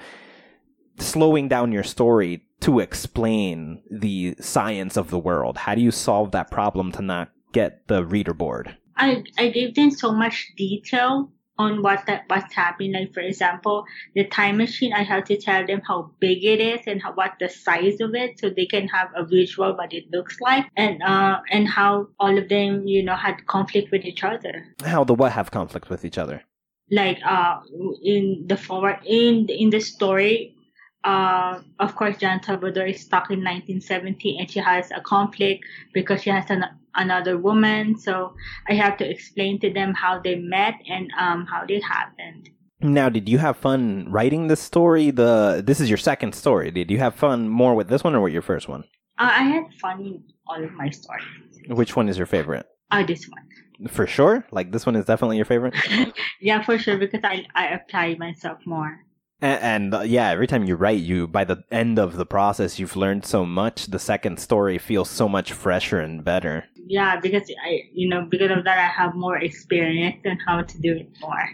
slowing 0.98 1.48
down 1.48 1.72
your 1.72 1.84
story 1.84 2.44
to 2.62 2.80
explain 2.80 3.82
the 3.92 4.36
science 4.40 4.98
of 4.98 5.10
the 5.12 5.20
world 5.20 5.58
how 5.58 5.76
do 5.76 5.82
you 5.82 5.92
solve 5.92 6.32
that 6.32 6.50
problem 6.50 6.92
to 6.94 7.02
not 7.02 7.30
get 7.52 7.88
the 7.88 8.06
reader 8.06 8.34
bored 8.34 8.76
I 8.96 9.24
I 9.38 9.50
gave 9.50 9.76
them 9.76 9.92
so 9.92 10.12
much 10.12 10.52
detail 10.58 11.32
on 11.60 11.84
what 11.84 12.06
that 12.08 12.24
what's 12.28 12.54
happening. 12.56 12.94
Like 12.94 13.14
for 13.14 13.20
example, 13.20 13.86
the 14.16 14.24
time 14.26 14.58
machine, 14.58 14.94
I 14.94 15.04
have 15.04 15.26
to 15.26 15.38
tell 15.38 15.68
them 15.68 15.82
how 15.88 16.12
big 16.20 16.44
it 16.44 16.60
is 16.60 16.80
and 16.88 17.02
how, 17.04 17.12
what 17.14 17.34
the 17.40 17.50
size 17.50 18.00
of 18.00 18.16
it, 18.16 18.40
so 18.40 18.50
they 18.50 18.66
can 18.66 18.88
have 18.88 19.10
a 19.16 19.26
visual 19.26 19.76
what 19.78 19.94
it 19.94 20.06
looks 20.12 20.40
like, 20.42 20.66
and 20.76 21.04
uh 21.04 21.40
and 21.52 21.68
how 21.68 22.08
all 22.20 22.38
of 22.38 22.50
them 22.50 22.88
you 22.88 23.04
know 23.04 23.16
had 23.16 23.46
conflict 23.46 23.92
with 23.92 24.06
each 24.06 24.24
other. 24.24 24.66
how 24.86 25.04
the 25.04 25.14
what 25.14 25.32
have 25.34 25.52
conflict 25.52 25.90
with 25.90 26.06
each 26.06 26.18
other 26.18 26.42
Like 26.90 27.20
uh 27.24 27.60
in 28.04 28.46
the 28.48 28.58
forward 28.58 29.00
in 29.06 29.48
in 29.50 29.70
the 29.70 29.80
story. 29.80 30.56
Uh, 31.04 31.62
of 31.80 31.96
course, 31.96 32.18
John 32.18 32.42
Salvador 32.44 32.86
is 32.88 33.02
stuck 33.02 33.32
in 33.32 33.40
1970 33.40 34.38
and 34.40 34.50
she 34.52 34.60
has 34.60 34.92
a 34.92 35.02
conflict 35.02 35.64
because 35.94 36.22
she 36.24 36.30
has 36.30 36.50
an, 36.50 36.66
another 36.96 37.38
woman. 37.38 37.98
So 37.98 38.34
I 38.68 38.74
have 38.74 38.98
to 38.98 39.10
explain 39.10 39.60
to 39.62 39.72
them 39.72 39.94
how 39.94 40.20
they 40.20 40.36
met 40.36 40.76
and 40.90 41.10
um, 41.18 41.46
how 41.46 41.64
it 41.68 41.82
happened. 41.84 42.50
now 42.82 43.10
did 43.10 43.28
you 43.28 43.38
have 43.38 43.58
fun 43.58 44.08
writing 44.10 44.48
this 44.48 44.62
story 44.62 45.12
the 45.12 45.62
this 45.70 45.80
is 45.84 45.90
your 45.90 45.98
second 46.12 46.32
story 46.34 46.72
did 46.72 46.88
you 46.94 46.98
have 47.06 47.14
fun 47.14 47.40
more 47.62 47.74
with 47.76 47.88
this 47.92 48.04
one 48.06 48.16
or 48.16 48.22
with 48.26 48.32
your 48.32 48.42
first 48.52 48.70
one 48.76 48.84
Uh, 49.24 49.34
I 49.42 49.44
had 49.54 49.66
fun 49.84 49.98
in 50.08 50.24
all 50.48 50.64
of 50.64 50.72
my 50.82 50.90
stories. 50.90 51.28
which 51.80 51.94
one 52.00 52.08
is 52.12 52.18
your 52.22 52.30
favorite 52.38 52.66
Uh, 52.92 53.04
this 53.12 53.24
one. 53.36 53.46
for 53.98 54.08
sure 54.08 54.36
like 54.58 54.72
this 54.72 54.86
one 54.88 54.96
is 55.00 55.04
definitely 55.12 55.36
your 55.42 55.50
favorite 55.54 55.76
yeah, 56.50 56.60
for 56.68 56.76
sure, 56.84 56.98
because 57.04 57.24
I, 57.34 57.36
I 57.54 57.64
apply 57.80 58.16
myself 58.26 58.60
more. 58.76 58.92
And, 59.42 59.62
and 59.62 59.94
uh, 59.94 60.02
yeah, 60.02 60.30
every 60.30 60.48
time 60.48 60.66
you 60.66 60.76
write, 60.76 61.00
you 61.00 61.28
by 61.28 61.44
the 61.44 61.64
end 61.72 62.00
of 62.00 62.18
the 62.18 62.26
process, 62.26 62.80
you've 62.80 62.96
learned 62.96 63.26
so 63.26 63.46
much. 63.46 63.88
The 63.88 64.00
second 64.00 64.40
story 64.40 64.78
feels 64.78 65.10
so 65.10 65.30
much 65.30 65.54
fresher 65.54 66.00
and 66.00 66.24
better. 66.24 66.66
Yeah, 66.88 67.20
because 67.20 67.50
I, 67.64 67.84
you 67.94 68.10
know, 68.10 68.26
because 68.30 68.52
of 68.52 68.64
that, 68.64 68.78
I 68.78 68.88
have 68.88 69.16
more 69.16 69.38
experience 69.38 70.22
and 70.26 70.40
how 70.46 70.64
to 70.64 70.82
do 70.82 70.98
it 70.98 71.10
more. 71.22 71.50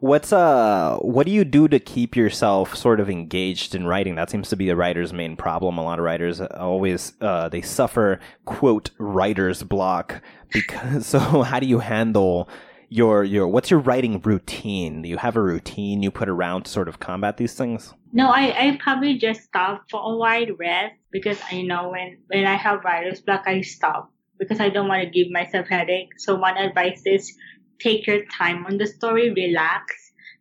What's 0.00 0.32
uh, 0.32 0.98
what 1.00 1.26
do 1.26 1.32
you 1.32 1.44
do 1.44 1.68
to 1.68 1.78
keep 1.78 2.16
yourself 2.16 2.76
sort 2.76 3.00
of 3.00 3.08
engaged 3.08 3.74
in 3.74 3.86
writing? 3.86 4.14
That 4.14 4.30
seems 4.30 4.48
to 4.50 4.56
be 4.56 4.68
a 4.68 4.76
writer's 4.76 5.12
main 5.12 5.36
problem. 5.36 5.78
A 5.78 5.82
lot 5.82 5.98
of 5.98 6.04
writers 6.04 6.40
always 6.40 7.14
uh, 7.20 7.48
they 7.48 7.62
suffer 7.62 8.20
quote 8.44 8.90
writer's 8.98 9.62
block 9.62 10.22
because. 10.52 11.06
So 11.16 11.42
how 11.42 11.60
do 11.60 11.66
you 11.66 11.78
handle 11.78 12.48
your 12.88 13.24
your 13.24 13.48
what's 13.48 13.70
your 13.70 13.80
writing 13.80 14.20
routine? 14.20 15.02
Do 15.02 15.08
you 15.08 15.16
have 15.16 15.36
a 15.36 15.42
routine 15.42 16.02
you 16.02 16.10
put 16.10 16.28
around 16.28 16.64
to 16.64 16.70
sort 16.70 16.88
of 16.88 17.00
combat 17.00 17.36
these 17.36 17.54
things? 17.54 17.94
No, 18.12 18.30
I, 18.30 18.68
I 18.68 18.78
probably 18.82 19.18
just 19.18 19.42
stop 19.42 19.84
for 19.90 20.00
a 20.00 20.16
while 20.16 20.46
rest 20.58 20.94
because 21.10 21.38
I 21.50 21.62
know 21.62 21.90
when, 21.90 22.18
when 22.28 22.46
I 22.46 22.54
have 22.54 22.84
writer's 22.84 23.20
block, 23.20 23.44
I 23.46 23.60
stop 23.60 24.10
because 24.38 24.60
I 24.60 24.68
don't 24.68 24.88
want 24.88 25.02
to 25.02 25.10
give 25.10 25.30
myself 25.30 25.66
headache. 25.68 26.18
So 26.18 26.34
one 26.34 26.56
advice 26.56 27.02
is 27.04 27.36
take 27.78 28.06
your 28.06 28.24
time 28.26 28.64
on 28.66 28.78
the 28.78 28.86
story, 28.86 29.30
relax 29.32 29.94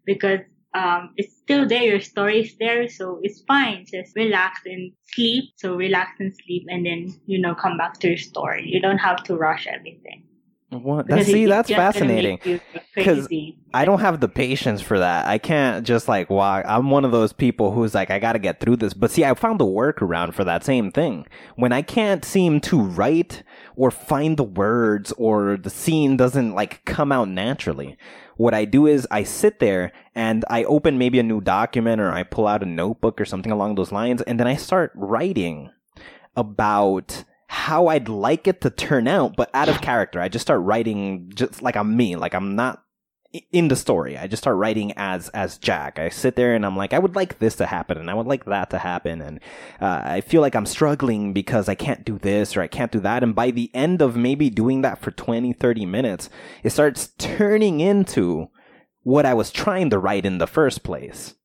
because 0.06 0.40
um, 0.74 1.14
it's 1.16 1.36
still 1.38 1.68
there. 1.68 1.84
Your 1.84 2.02
story 2.02 2.42
is 2.42 2.56
there, 2.60 2.90
so 2.90 3.20
it's 3.24 3.42
fine. 3.48 3.86
Just 3.86 4.16
relax 4.16 4.62
and 4.66 4.92
sleep. 5.14 5.46
So 5.56 5.76
relax 5.76 6.20
and 6.20 6.36
sleep, 6.36 6.66
and 6.68 6.86
then 6.86 7.20
you 7.26 7.40
know 7.40 7.56
come 7.56 7.78
back 7.78 8.00
to 8.02 8.10
your 8.10 8.18
story. 8.18 8.64
You 8.68 8.82
don't 8.82 8.98
have 8.98 9.24
to 9.24 9.36
rush 9.36 9.68
everything. 9.68 10.25
What? 10.84 11.08
That, 11.08 11.16
Because 11.16 11.28
see, 11.28 11.46
that's 11.46 11.70
fascinating. 11.70 12.40
make 12.44 12.46
you 12.46 12.60
'Cause 13.04 13.28
crazy. 13.28 13.58
I 13.74 13.84
don't 13.86 14.00
have 14.00 14.20
the 14.22 14.28
patience 14.30 14.82
for 14.82 15.00
that. 15.00 15.28
I 15.28 15.38
can't 15.38 15.86
just 15.86 16.08
like 16.08 16.30
walk. 16.30 16.64
I'm 16.68 16.90
one 16.90 17.04
of 17.06 17.12
those 17.12 17.34
people 17.34 17.72
who's 17.72 17.94
like, 17.94 18.10
I 18.10 18.20
gotta 18.20 18.40
get 18.40 18.60
through 18.60 18.78
this. 18.78 18.94
But 18.94 19.12
see, 19.12 19.26
I 19.26 19.34
found 19.34 19.60
the 19.60 19.66
workaround 19.66 20.34
for 20.34 20.44
that 20.46 20.64
same 20.64 20.92
thing. 20.92 21.26
When 21.56 21.72
I 21.74 21.82
can't 21.82 22.24
seem 22.24 22.62
to 22.62 22.80
write 22.82 23.44
or 23.76 23.92
find 23.92 24.38
the 24.38 24.44
words 24.44 25.12
or 25.18 25.58
the 25.58 25.70
scene 25.70 26.16
doesn't 26.18 26.54
like 26.56 26.86
come 26.86 27.12
out 27.12 27.28
naturally, 27.30 27.98
what 28.38 28.54
I 28.54 28.66
do 28.66 28.88
is 28.88 29.08
I 29.12 29.24
sit 29.24 29.60
there 29.60 29.92
and 30.14 30.46
I 30.50 30.64
open 30.66 30.98
maybe 30.98 31.20
a 31.20 31.24
new 31.24 31.42
document 31.42 32.00
or 32.02 32.12
I 32.12 32.24
pull 32.24 32.48
out 32.48 32.64
a 32.64 32.66
notebook 32.66 33.20
or 33.20 33.26
something 33.26 33.52
along 33.52 33.76
those 33.76 33.92
lines 33.92 34.22
and 34.22 34.40
then 34.40 34.48
I 34.48 34.56
start 34.56 34.92
writing 34.96 35.70
about 36.36 37.24
how 37.48 37.88
I'd 37.88 38.10
like 38.10 38.48
it 38.48 38.62
to 38.62 38.70
turn 38.70 39.08
out, 39.08 39.36
but 39.36 39.50
out 39.54 39.70
of 39.70 39.82
character. 39.82 40.20
I 40.20 40.30
just 40.30 40.44
start 40.44 40.62
writing 40.62 41.32
just 41.36 41.62
like 41.62 41.76
I'm 41.76 41.96
me, 41.96 42.16
like 42.16 42.34
I'm 42.34 42.56
not 42.56 42.84
in 43.52 43.68
the 43.68 43.76
story. 43.76 44.18
I 44.18 44.28
just 44.28 44.44
start 44.44 44.58
writing 44.58 44.94
as 44.96 45.30
as 45.30 45.58
Jack. 45.58 46.00
I 46.00 46.10
sit 46.10 46.36
there 46.36 46.56
and 46.56 46.66
I'm 46.66 46.78
like, 46.78 46.94
I 46.94 47.00
would 47.00 47.16
like 47.16 47.40
this 47.40 47.56
to 47.58 47.66
happen, 47.66 47.98
and 47.98 48.10
I 48.10 48.14
would 48.14 48.28
like 48.28 48.46
that 48.46 48.70
to 48.72 48.80
happen, 48.80 49.22
and 49.22 49.40
uh, 49.82 50.02
I 50.04 50.22
feel 50.22 50.42
like 50.42 50.56
I'm 50.56 50.66
struggling 50.66 51.34
because 51.34 51.68
I 51.70 51.76
can't 51.76 52.06
do 52.06 52.18
this 52.18 52.56
or 52.56 52.62
I 52.62 52.68
can't 52.68 52.92
do 52.92 53.00
that. 53.02 53.24
And 53.24 53.36
by 53.36 53.52
the 53.52 53.72
end 53.74 54.02
of 54.02 54.16
maybe 54.16 54.50
doing 54.50 54.82
that 54.82 55.00
for 55.00 55.12
20, 55.12 55.54
30 55.54 55.86
minutes, 55.86 56.30
it 56.64 56.72
starts 56.72 57.10
turning 57.18 57.80
into 57.80 58.50
what 59.04 59.26
I 59.26 59.34
was 59.34 59.52
trying 59.52 59.90
to 59.92 60.00
write 60.00 60.26
in 60.26 60.40
the 60.40 60.48
first 60.48 60.84
place. 60.84 61.36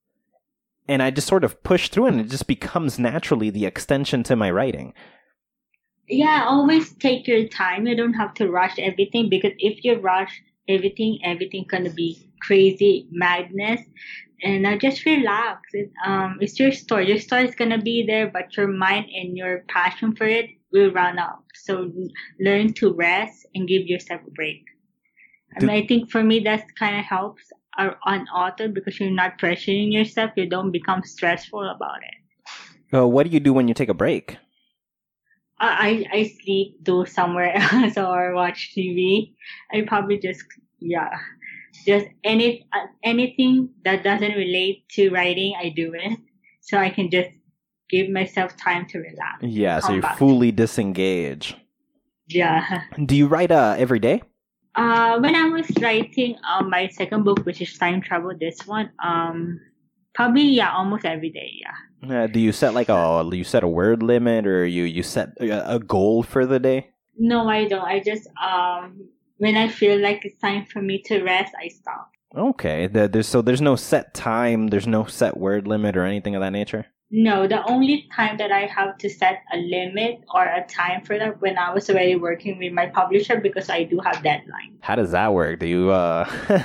And 0.88 1.02
I 1.02 1.10
just 1.10 1.28
sort 1.28 1.44
of 1.44 1.62
push 1.62 1.88
through, 1.88 2.06
and 2.06 2.20
it 2.20 2.30
just 2.30 2.46
becomes 2.46 2.98
naturally 2.98 3.50
the 3.50 3.66
extension 3.66 4.22
to 4.24 4.36
my 4.36 4.50
writing. 4.50 4.92
Yeah, 6.10 6.44
always 6.46 6.92
take 6.94 7.28
your 7.28 7.46
time. 7.46 7.86
You 7.86 7.94
don't 7.94 8.14
have 8.14 8.34
to 8.34 8.50
rush 8.50 8.78
everything 8.78 9.28
because 9.28 9.52
if 9.58 9.84
you 9.84 9.94
rush 9.94 10.42
everything, 10.68 11.20
everything 11.24 11.64
gonna 11.68 11.90
be 11.90 12.28
crazy 12.42 13.06
madness. 13.12 13.80
And 14.42 14.66
uh, 14.66 14.76
just 14.76 15.06
relax. 15.06 15.60
It, 15.72 15.92
um, 16.04 16.38
it's 16.40 16.58
your 16.58 16.72
story. 16.72 17.08
Your 17.08 17.18
story 17.18 17.46
is 17.46 17.54
gonna 17.54 17.80
be 17.80 18.04
there, 18.04 18.28
but 18.28 18.56
your 18.56 18.66
mind 18.66 19.06
and 19.14 19.36
your 19.36 19.64
passion 19.68 20.16
for 20.16 20.24
it 20.24 20.50
will 20.72 20.90
run 20.90 21.18
out. 21.18 21.44
So 21.54 21.92
learn 22.40 22.72
to 22.74 22.92
rest 22.92 23.46
and 23.54 23.68
give 23.68 23.86
yourself 23.86 24.22
a 24.26 24.30
break. 24.30 24.64
I, 25.56 25.60
mean, 25.60 25.70
I 25.70 25.86
think 25.86 26.10
for 26.10 26.24
me 26.24 26.40
that 26.40 26.64
kind 26.76 26.98
of 26.98 27.04
helps 27.04 27.52
uh, 27.78 27.90
on 28.04 28.26
author 28.28 28.68
because 28.68 28.98
you're 28.98 29.10
not 29.10 29.38
pressuring 29.38 29.92
yourself. 29.92 30.32
You 30.36 30.48
don't 30.48 30.72
become 30.72 31.04
stressful 31.04 31.68
about 31.68 31.98
it. 32.02 32.96
Uh, 32.96 33.06
what 33.06 33.26
do 33.26 33.32
you 33.32 33.40
do 33.40 33.52
when 33.52 33.68
you 33.68 33.74
take 33.74 33.88
a 33.88 33.94
break? 33.94 34.38
I 35.60 36.06
I 36.12 36.32
sleep, 36.42 36.82
do 36.82 37.04
somewhere 37.06 37.52
else, 37.72 37.96
or 37.96 38.34
watch 38.34 38.72
TV. 38.76 39.34
I 39.72 39.82
probably 39.82 40.18
just 40.18 40.44
yeah, 40.78 41.18
just 41.86 42.06
any 42.24 42.66
uh, 42.72 42.86
anything 43.02 43.70
that 43.84 44.02
doesn't 44.02 44.32
relate 44.32 44.88
to 44.90 45.10
writing, 45.10 45.54
I 45.58 45.68
do 45.70 45.92
it, 45.94 46.18
so 46.60 46.78
I 46.78 46.90
can 46.90 47.10
just 47.10 47.30
give 47.90 48.08
myself 48.08 48.56
time 48.56 48.86
to 48.86 48.98
relax. 48.98 49.42
Yeah, 49.42 49.80
so 49.80 49.92
you 49.92 50.02
fully 50.16 50.52
disengage. 50.52 51.56
Yeah. 52.28 52.82
Do 53.04 53.16
you 53.16 53.26
write 53.26 53.50
uh, 53.50 53.74
every 53.76 53.98
day? 53.98 54.22
Uh, 54.76 55.18
when 55.18 55.34
I 55.34 55.48
was 55.48 55.66
writing 55.80 56.36
um, 56.48 56.70
my 56.70 56.88
second 56.88 57.24
book, 57.24 57.44
which 57.44 57.60
is 57.60 57.76
time 57.76 58.00
travel, 58.00 58.32
this 58.38 58.66
one, 58.66 58.90
um, 59.02 59.60
probably 60.14 60.42
yeah, 60.42 60.72
almost 60.72 61.04
every 61.04 61.30
day. 61.30 61.50
Yeah. 61.60 61.74
Uh, 62.08 62.26
do 62.26 62.40
you 62.40 62.52
set 62.52 62.74
like 62.74 62.88
a 62.88 63.28
you 63.32 63.44
set 63.44 63.62
a 63.62 63.68
word 63.68 64.02
limit 64.02 64.46
or 64.46 64.64
you 64.64 64.84
you 64.84 65.02
set 65.02 65.30
a, 65.40 65.78
goal 65.78 66.22
for 66.22 66.46
the 66.46 66.58
day? 66.58 66.88
No, 67.18 67.48
I 67.48 67.66
don't. 67.66 67.84
I 67.84 68.00
just 68.00 68.28
um, 68.42 69.08
when 69.36 69.56
I 69.56 69.68
feel 69.68 69.98
like 69.98 70.24
it's 70.24 70.40
time 70.40 70.64
for 70.64 70.80
me 70.80 71.02
to 71.02 71.22
rest, 71.22 71.52
I 71.60 71.68
stop. 71.68 72.10
Okay, 72.34 72.86
the, 72.86 73.08
there's 73.08 73.26
so 73.26 73.42
there's 73.42 73.60
no 73.60 73.76
set 73.76 74.14
time, 74.14 74.68
there's 74.68 74.86
no 74.86 75.04
set 75.04 75.36
word 75.36 75.66
limit 75.66 75.96
or 75.96 76.04
anything 76.04 76.34
of 76.34 76.40
that 76.40 76.50
nature. 76.50 76.86
No, 77.12 77.48
the 77.48 77.64
only 77.64 78.08
time 78.14 78.36
that 78.36 78.52
I 78.52 78.66
have 78.66 78.96
to 78.98 79.10
set 79.10 79.42
a 79.52 79.56
limit 79.56 80.22
or 80.32 80.44
a 80.44 80.64
time 80.68 81.04
for 81.04 81.18
that 81.18 81.40
when 81.40 81.58
I 81.58 81.74
was 81.74 81.90
already 81.90 82.14
working 82.14 82.58
with 82.58 82.72
my 82.72 82.86
publisher 82.86 83.40
because 83.40 83.68
I 83.68 83.82
do 83.82 83.98
have 83.98 84.22
deadline. 84.22 84.78
How 84.80 84.94
does 84.94 85.10
that 85.10 85.34
work? 85.34 85.58
Do 85.58 85.66
you 85.66 85.90
uh 85.90 86.30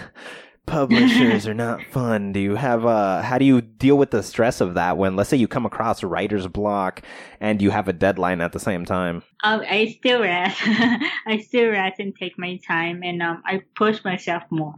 publishers 0.65 1.47
are 1.47 1.53
not 1.53 1.83
fun. 1.85 2.31
Do 2.31 2.39
you 2.39 2.55
have 2.55 2.85
uh 2.85 3.21
how 3.21 3.37
do 3.37 3.45
you 3.45 3.61
deal 3.61 3.97
with 3.97 4.11
the 4.11 4.23
stress 4.23 4.61
of 4.61 4.73
that 4.75 4.97
when 4.97 5.15
let's 5.15 5.29
say 5.29 5.37
you 5.37 5.47
come 5.47 5.65
across 5.65 6.03
a 6.03 6.07
writer's 6.07 6.47
block 6.47 7.01
and 7.39 7.61
you 7.61 7.71
have 7.71 7.87
a 7.87 7.93
deadline 7.93 8.41
at 8.41 8.51
the 8.51 8.59
same 8.59 8.85
time? 8.85 9.23
Um, 9.43 9.61
I 9.69 9.95
still 9.97 10.21
rest. 10.21 10.59
I 10.65 11.43
still 11.45 11.69
rest 11.69 11.99
and 11.99 12.15
take 12.15 12.37
my 12.37 12.59
time, 12.67 13.03
and 13.03 13.21
um, 13.21 13.43
I 13.45 13.61
push 13.75 14.03
myself 14.03 14.43
more. 14.49 14.75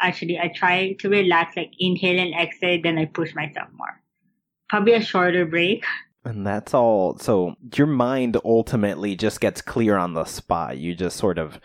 Actually, 0.00 0.38
I 0.38 0.48
try 0.54 0.92
to 1.00 1.08
relax, 1.08 1.56
like 1.56 1.72
inhale 1.78 2.18
and 2.18 2.34
exhale, 2.34 2.80
then 2.82 2.98
I 2.98 3.06
push 3.06 3.34
myself 3.34 3.68
more. 3.72 4.02
Probably 4.68 4.92
a 4.92 5.00
shorter 5.00 5.46
break. 5.46 5.84
And 6.24 6.46
that's 6.46 6.74
all. 6.74 7.16
So 7.18 7.54
your 7.76 7.86
mind 7.86 8.36
ultimately 8.44 9.14
just 9.14 9.40
gets 9.40 9.62
clear 9.62 9.96
on 9.96 10.14
the 10.14 10.24
spot. 10.24 10.76
You 10.76 10.94
just 10.94 11.16
sort 11.16 11.38
of, 11.38 11.60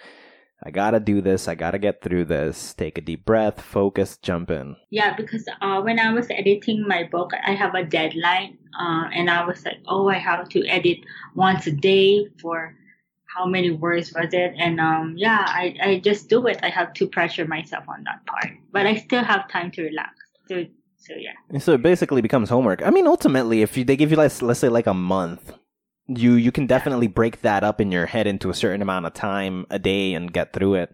I 0.64 0.70
gotta 0.70 1.00
do 1.00 1.22
this. 1.22 1.48
I 1.48 1.56
gotta 1.56 1.80
get 1.80 2.02
through 2.04 2.26
this. 2.26 2.74
Take 2.76 2.98
a 2.98 3.02
deep 3.02 3.26
breath, 3.26 3.60
focus, 3.62 4.18
jump 4.22 4.52
in. 4.52 4.76
Yeah, 4.92 5.16
because 5.16 5.48
uh, 5.62 5.82
when 5.82 5.98
I 5.98 6.14
was 6.14 6.28
editing 6.30 6.88
my 6.88 7.04
book, 7.04 7.32
I 7.46 7.54
have 7.54 7.74
a 7.74 7.84
deadline, 7.84 8.60
uh, 8.80 9.10
and 9.12 9.30
I 9.30 9.44
was 9.46 9.66
like, 9.66 9.80
oh, 9.88 10.08
I 10.08 10.20
have 10.20 10.50
to 10.50 10.66
edit 10.68 11.00
once 11.36 11.66
a 11.66 11.72
day 11.72 12.28
for 12.40 12.76
how 13.36 13.46
many 13.46 13.72
words 13.72 14.14
was 14.14 14.34
it? 14.34 14.54
And 14.58 14.80
um, 14.80 15.16
yeah, 15.18 15.46
I, 15.48 15.76
I 15.82 16.00
just 16.00 16.30
do 16.30 16.46
it. 16.48 16.60
I 16.62 16.70
have 16.70 16.94
to 16.94 17.08
pressure 17.08 17.46
myself 17.46 17.86
on 17.88 18.04
that 18.04 18.26
part, 18.26 18.54
but 18.72 18.86
I 18.86 18.96
still 18.98 19.24
have 19.24 19.50
time 19.50 19.72
to 19.72 19.84
relax. 19.84 20.14
So, 20.48 20.66
so 20.98 21.14
yeah. 21.18 21.60
So 21.60 21.74
it 21.74 21.82
basically 21.82 22.22
becomes 22.22 22.50
homework. 22.50 22.86
I 22.86 22.90
mean, 22.90 23.08
ultimately, 23.08 23.62
if 23.62 23.78
you, 23.78 23.84
they 23.84 23.96
give 23.96 24.12
you 24.12 24.18
let's 24.18 24.42
let's 24.42 24.60
say 24.60 24.70
like 24.70 24.88
a 24.88 24.94
month, 24.94 25.54
you 26.18 26.34
you 26.34 26.52
can 26.52 26.68
definitely 26.68 27.08
break 27.08 27.42
that 27.42 27.64
up 27.64 27.82
in 27.82 27.92
your 27.92 28.06
head 28.06 28.28
into 28.28 28.50
a 28.50 28.54
certain 28.54 28.82
amount 28.82 29.06
of 29.06 29.14
time 29.14 29.66
a 29.70 29.80
day 29.80 30.14
and 30.14 30.32
get 30.32 30.54
through 30.54 30.76
it. 30.76 30.94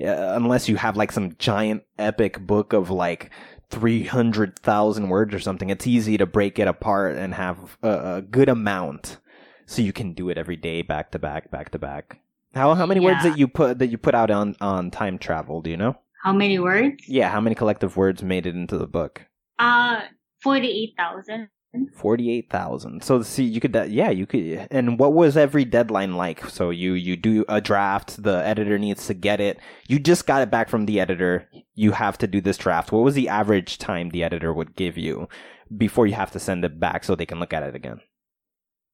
Uh, 0.00 0.34
unless 0.36 0.68
you 0.68 0.76
have 0.76 0.96
like 0.96 1.10
some 1.10 1.34
giant 1.38 1.82
epic 1.98 2.38
book 2.40 2.72
of 2.72 2.90
like 2.90 3.30
three 3.70 4.04
hundred 4.04 4.58
thousand 4.58 5.08
words 5.08 5.34
or 5.34 5.40
something, 5.40 5.70
it's 5.70 5.86
easy 5.86 6.16
to 6.16 6.26
break 6.26 6.58
it 6.58 6.68
apart 6.68 7.16
and 7.16 7.34
have 7.34 7.76
a, 7.82 8.16
a 8.16 8.22
good 8.22 8.48
amount, 8.48 9.18
so 9.66 9.82
you 9.82 9.92
can 9.92 10.12
do 10.12 10.28
it 10.28 10.38
every 10.38 10.56
day, 10.56 10.82
back 10.82 11.10
to 11.10 11.18
back, 11.18 11.50
back 11.50 11.70
to 11.70 11.78
back. 11.78 12.20
How 12.54 12.74
how 12.74 12.86
many 12.86 13.00
words 13.00 13.22
that 13.24 13.38
you 13.38 13.48
put 13.48 13.78
that 13.80 13.88
you 13.88 13.98
put 13.98 14.14
out 14.14 14.30
on 14.30 14.56
on 14.60 14.90
time 14.90 15.18
travel? 15.18 15.60
Do 15.60 15.70
you 15.70 15.76
know? 15.76 15.96
How 16.22 16.32
many 16.32 16.58
words? 16.58 17.08
Yeah, 17.08 17.28
how 17.28 17.40
many 17.40 17.54
collective 17.54 17.96
words 17.96 18.22
made 18.22 18.46
it 18.46 18.54
into 18.54 18.78
the 18.78 18.86
book? 18.86 19.26
Uh, 19.58 20.02
forty-eight 20.42 20.94
thousand. 20.96 21.48
Forty-eight 21.94 22.50
thousand. 22.50 23.02
So 23.02 23.22
see, 23.22 23.44
you 23.44 23.60
could, 23.60 23.74
yeah, 23.90 24.10
you 24.10 24.26
could. 24.26 24.68
And 24.70 24.98
what 24.98 25.12
was 25.12 25.36
every 25.36 25.64
deadline 25.64 26.16
like? 26.16 26.44
So 26.48 26.70
you 26.70 26.94
you 26.94 27.16
do 27.16 27.44
a 27.48 27.60
draft. 27.60 28.22
The 28.22 28.44
editor 28.44 28.78
needs 28.78 29.06
to 29.06 29.14
get 29.14 29.40
it. 29.40 29.58
You 29.86 29.98
just 29.98 30.26
got 30.26 30.42
it 30.42 30.50
back 30.50 30.68
from 30.68 30.86
the 30.86 31.00
editor. 31.00 31.48
You 31.74 31.92
have 31.92 32.18
to 32.18 32.26
do 32.26 32.40
this 32.40 32.56
draft. 32.56 32.92
What 32.92 33.04
was 33.04 33.14
the 33.14 33.28
average 33.28 33.78
time 33.78 34.10
the 34.10 34.24
editor 34.24 34.52
would 34.52 34.74
give 34.74 34.98
you 34.98 35.28
before 35.76 36.06
you 36.06 36.14
have 36.14 36.32
to 36.32 36.40
send 36.40 36.64
it 36.64 36.80
back 36.80 37.04
so 37.04 37.14
they 37.14 37.26
can 37.26 37.40
look 37.40 37.52
at 37.52 37.62
it 37.62 37.74
again? 37.74 38.00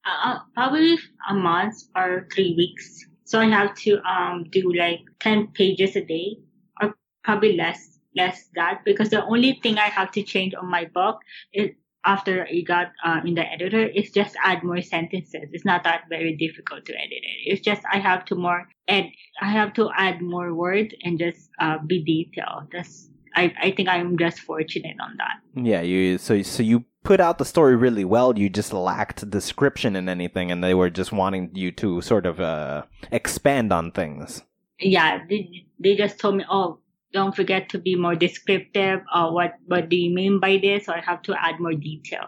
Uh, 0.06 0.38
probably 0.54 0.98
a 1.30 1.34
month 1.34 1.74
or 1.96 2.28
three 2.34 2.54
weeks. 2.56 3.04
So 3.24 3.40
I 3.40 3.46
have 3.46 3.74
to 3.76 4.00
um 4.02 4.44
do 4.50 4.72
like 4.74 5.00
ten 5.20 5.46
pages 5.48 5.96
a 5.96 6.04
day, 6.04 6.36
or 6.82 6.94
probably 7.22 7.56
less 7.56 7.98
less 8.16 8.48
that 8.54 8.82
because 8.84 9.08
the 9.08 9.24
only 9.24 9.58
thing 9.62 9.78
I 9.78 9.88
have 9.88 10.12
to 10.12 10.22
change 10.22 10.54
on 10.54 10.70
my 10.70 10.84
book 10.84 11.20
is 11.52 11.70
after 12.04 12.44
it 12.44 12.62
got 12.66 12.92
uh, 13.04 13.20
in 13.24 13.34
the 13.34 13.42
editor 13.42 13.86
is 13.86 14.10
just 14.10 14.36
add 14.44 14.62
more 14.62 14.82
sentences. 14.82 15.48
It's 15.52 15.64
not 15.64 15.84
that 15.84 16.02
very 16.08 16.36
difficult 16.36 16.84
to 16.86 16.92
edit 16.92 17.22
it. 17.22 17.50
It's 17.52 17.60
just 17.60 17.82
I 17.90 17.98
have 17.98 18.24
to 18.26 18.34
more 18.34 18.68
ed. 18.88 19.10
I 19.40 19.50
have 19.50 19.72
to 19.74 19.90
add 19.96 20.20
more 20.20 20.54
words 20.54 20.94
and 21.02 21.18
just 21.18 21.50
uh, 21.58 21.78
be 21.78 22.02
detailed. 22.04 22.68
That's 22.72 23.08
I 23.34 23.52
I 23.60 23.70
think 23.72 23.88
I'm 23.88 24.18
just 24.18 24.40
fortunate 24.40 24.96
on 25.00 25.16
that. 25.18 25.62
Yeah, 25.62 25.80
you. 25.82 26.18
So 26.18 26.42
so 26.42 26.62
you 26.62 26.84
put 27.04 27.20
out 27.20 27.38
the 27.38 27.44
story 27.44 27.76
really 27.76 28.04
well. 28.04 28.38
You 28.38 28.48
just 28.48 28.72
lacked 28.72 29.28
description 29.30 29.96
and 29.96 30.08
anything, 30.08 30.50
and 30.50 30.64
they 30.64 30.74
were 30.74 30.90
just 30.90 31.12
wanting 31.12 31.50
you 31.54 31.70
to 31.72 32.00
sort 32.00 32.26
of 32.26 32.40
uh, 32.40 32.84
expand 33.12 33.72
on 33.72 33.92
things. 33.92 34.42
yeah, 34.80 35.20
they, 35.28 35.66
they 35.78 35.94
just 35.96 36.18
told 36.18 36.36
me, 36.36 36.44
oh, 36.50 36.78
don't 37.14 37.34
forget 37.34 37.70
to 37.70 37.78
be 37.78 37.96
more 37.96 38.16
descriptive. 38.16 39.00
Uh, 39.10 39.30
what 39.30 39.54
what 39.66 39.88
do 39.88 39.96
you 39.96 40.14
mean 40.14 40.40
by 40.40 40.58
this? 40.58 40.88
Or 40.88 40.96
I 40.96 41.00
have 41.00 41.22
to 41.22 41.34
add 41.40 41.60
more 41.60 41.72
detail. 41.72 42.26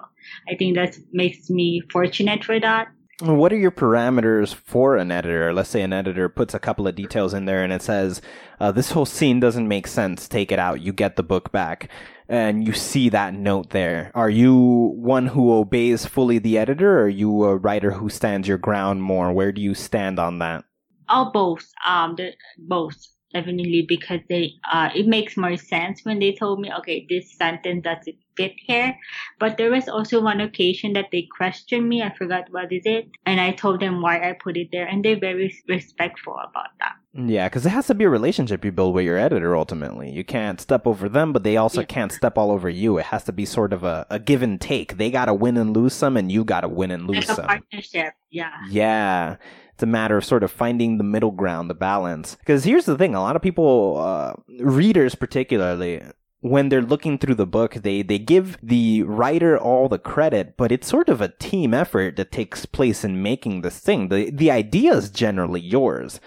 I 0.49 0.55
think 0.55 0.77
that 0.77 0.97
makes 1.13 1.51
me 1.51 1.83
fortunate 1.93 2.45
for 2.45 2.59
that. 2.61 2.89
What 3.21 3.51
are 3.51 3.57
your 3.57 3.71
parameters 3.71 4.55
for 4.55 4.97
an 4.97 5.11
editor? 5.11 5.53
Let's 5.55 5.71
say 5.71 5.81
an 5.81 5.95
editor 5.95 6.29
puts 6.29 6.53
a 6.53 6.59
couple 6.59 6.87
of 6.87 6.95
details 6.95 7.33
in 7.33 7.47
there 7.47 7.65
and 7.65 7.73
it 7.73 7.81
says, 7.81 8.21
uh, 8.61 8.73
this 8.73 8.91
whole 8.91 9.07
scene 9.07 9.41
doesn't 9.41 9.67
make 9.67 9.87
sense. 9.87 10.29
Take 10.29 10.53
it 10.53 10.59
out. 10.59 10.83
You 10.83 10.93
get 10.93 11.17
the 11.17 11.23
book 11.23 11.51
back. 11.51 11.89
And 12.29 12.67
you 12.67 12.75
see 12.75 13.09
that 13.09 13.33
note 13.33 13.71
there. 13.71 14.11
Are 14.15 14.29
you 14.29 14.93
one 14.97 15.29
who 15.29 15.51
obeys 15.51 16.05
fully 16.05 16.39
the 16.39 16.59
editor 16.59 16.99
or 16.99 17.05
are 17.05 17.09
you 17.09 17.45
a 17.45 17.57
writer 17.57 17.93
who 17.93 18.11
stands 18.11 18.49
your 18.49 18.59
ground 18.59 19.03
more? 19.03 19.33
Where 19.33 19.53
do 19.53 19.63
you 19.63 19.75
stand 19.75 20.19
on 20.19 20.41
that? 20.41 20.65
Oh, 21.09 21.31
both. 21.33 21.73
Um, 21.87 22.17
the 22.17 22.33
both 22.59 22.97
definitely 23.33 23.83
because 23.89 24.21
they 24.29 24.53
uh 24.73 24.89
it 24.95 25.07
makes 25.07 25.37
more 25.37 25.57
sense 25.57 26.01
when 26.05 26.19
they 26.19 26.33
told 26.33 26.61
me 26.61 26.73
okay 26.73 27.07
this 27.09 27.37
sentence 27.37 27.83
doesn't 27.83 28.17
fit 28.37 28.53
here 28.57 28.97
but 29.39 29.57
there 29.57 29.71
was 29.71 29.89
also 29.89 30.21
one 30.23 30.41
occasion 30.41 30.93
that 30.93 31.07
they 31.11 31.27
questioned 31.37 31.89
me 31.89 32.03
i 32.03 32.13
forgot 32.17 32.45
what 32.51 32.71
is 32.73 32.83
it 32.85 33.09
and 33.25 33.41
i 33.41 33.51
told 33.51 33.81
them 33.81 34.01
why 34.01 34.17
i 34.29 34.33
put 34.43 34.57
it 34.57 34.69
there 34.73 34.87
and 34.87 35.05
they're 35.05 35.19
very 35.19 35.53
respectful 35.69 36.35
about 36.35 36.71
that 36.79 36.93
Yeah, 37.19 37.49
because 37.49 37.65
it 37.65 37.71
has 37.71 37.87
to 37.87 37.95
be 37.95 38.05
a 38.05 38.11
relationship 38.11 38.63
you 38.63 38.73
build 38.73 38.95
with 38.95 39.07
your 39.07 39.17
editor 39.17 39.57
ultimately. 39.57 40.11
You 40.11 40.23
can't 40.23 40.61
step 40.61 40.87
over 40.87 41.09
them, 41.09 41.33
but 41.33 41.45
they 41.45 41.57
also 41.57 41.81
Yeah. 41.81 41.87
can't 41.95 42.13
step 42.13 42.37
all 42.37 42.51
over 42.51 42.69
you. 42.69 42.99
It 42.99 43.07
has 43.07 43.25
to 43.25 43.33
be 43.33 43.47
sort 43.47 43.73
of 43.73 43.85
a, 43.85 44.07
a 44.11 44.19
give 44.19 44.43
and 44.43 44.61
take. 44.61 44.99
They 44.99 45.11
gotta 45.11 45.33
win 45.33 45.57
and 45.57 45.75
lose 45.75 45.95
some, 45.95 46.19
and 46.19 46.31
you 46.31 46.45
gotta 46.45 46.69
win 46.69 46.91
and 46.91 47.07
lose 47.07 47.27
like 47.27 47.29
a 47.31 47.35
some. 47.37 47.47
partnership 47.47 48.13
yeah 48.31 48.53
Yeah. 48.69 49.37
It's 49.77 49.83
a 49.83 49.87
matter 49.87 50.17
of 50.17 50.25
sort 50.25 50.43
of 50.43 50.51
finding 50.51 50.97
the 50.97 51.05
middle 51.05 51.33
ground, 51.33 51.69
the 51.69 51.75
balance. 51.75 52.37
Because 52.37 52.65
here's 52.65 52.87
the 52.87 52.97
thing 52.97 53.15
a 53.15 53.21
lot 53.21 53.37
of 53.37 53.43
people, 53.43 53.99
uh, 53.99 54.33
readers 54.59 55.15
particularly, 55.15 56.03
when 56.41 56.71
they're 56.71 56.81
looking 56.81 57.19
through 57.19 57.35
the 57.35 57.45
book, 57.45 57.75
they, 57.75 58.01
they 58.01 58.19
give 58.19 58.57
the 58.63 59.03
writer 59.03 59.59
all 59.59 59.91
the 59.91 59.99
credit, 59.99 60.57
but 60.57 60.73
it's 60.73 60.89
sort 60.89 61.11
of 61.11 61.21
a 61.21 61.29
team 61.29 61.75
effort 61.75 62.17
that 62.17 62.33
takes 62.33 62.65
place 62.65 63.05
in 63.05 63.23
making 63.23 63.61
this 63.61 63.79
thing. 63.79 64.09
The, 64.09 64.31
the 64.31 64.51
idea 64.51 64.95
is 64.95 65.11
generally 65.11 65.61
yours. 65.61 66.21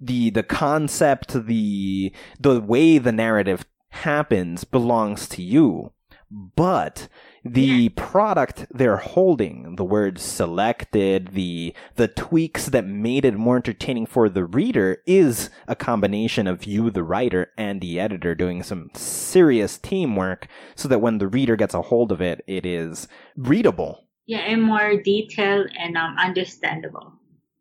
The, 0.00 0.30
the 0.30 0.42
concept, 0.42 1.46
the, 1.46 2.12
the 2.40 2.60
way 2.60 2.98
the 2.98 3.12
narrative 3.12 3.66
happens 3.90 4.64
belongs 4.64 5.28
to 5.28 5.42
you. 5.42 5.92
But 6.28 7.06
the 7.52 7.88
product 7.90 8.66
they're 8.70 8.96
holding, 8.98 9.76
the 9.76 9.84
words 9.84 10.22
selected, 10.22 11.28
the 11.34 11.74
the 11.96 12.08
tweaks 12.08 12.66
that 12.66 12.86
made 12.86 13.24
it 13.24 13.34
more 13.34 13.56
entertaining 13.56 14.06
for 14.06 14.28
the 14.28 14.44
reader 14.44 15.02
is 15.06 15.50
a 15.68 15.76
combination 15.76 16.46
of 16.46 16.64
you, 16.64 16.90
the 16.90 17.02
writer, 17.02 17.52
and 17.56 17.80
the 17.80 17.98
editor 18.00 18.34
doing 18.34 18.62
some 18.62 18.90
serious 18.94 19.78
teamwork 19.78 20.46
so 20.74 20.88
that 20.88 21.00
when 21.00 21.18
the 21.18 21.28
reader 21.28 21.56
gets 21.56 21.74
a 21.74 21.82
hold 21.82 22.12
of 22.12 22.20
it, 22.20 22.42
it 22.46 22.64
is 22.66 23.08
readable. 23.36 24.04
yeah 24.26 24.38
and 24.38 24.62
more 24.62 24.96
detailed 25.02 25.68
and 25.78 25.96
um 25.96 26.16
understandable 26.18 27.12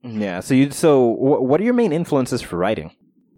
Yeah. 0.01 0.39
So 0.41 0.53
you 0.53 0.71
so 0.71 1.13
wh- 1.15 1.41
what 1.43 1.59
are 1.59 1.63
your 1.63 1.73
main 1.73 1.91
influences 1.91 2.41
for 2.41 2.57
writing? 2.57 2.91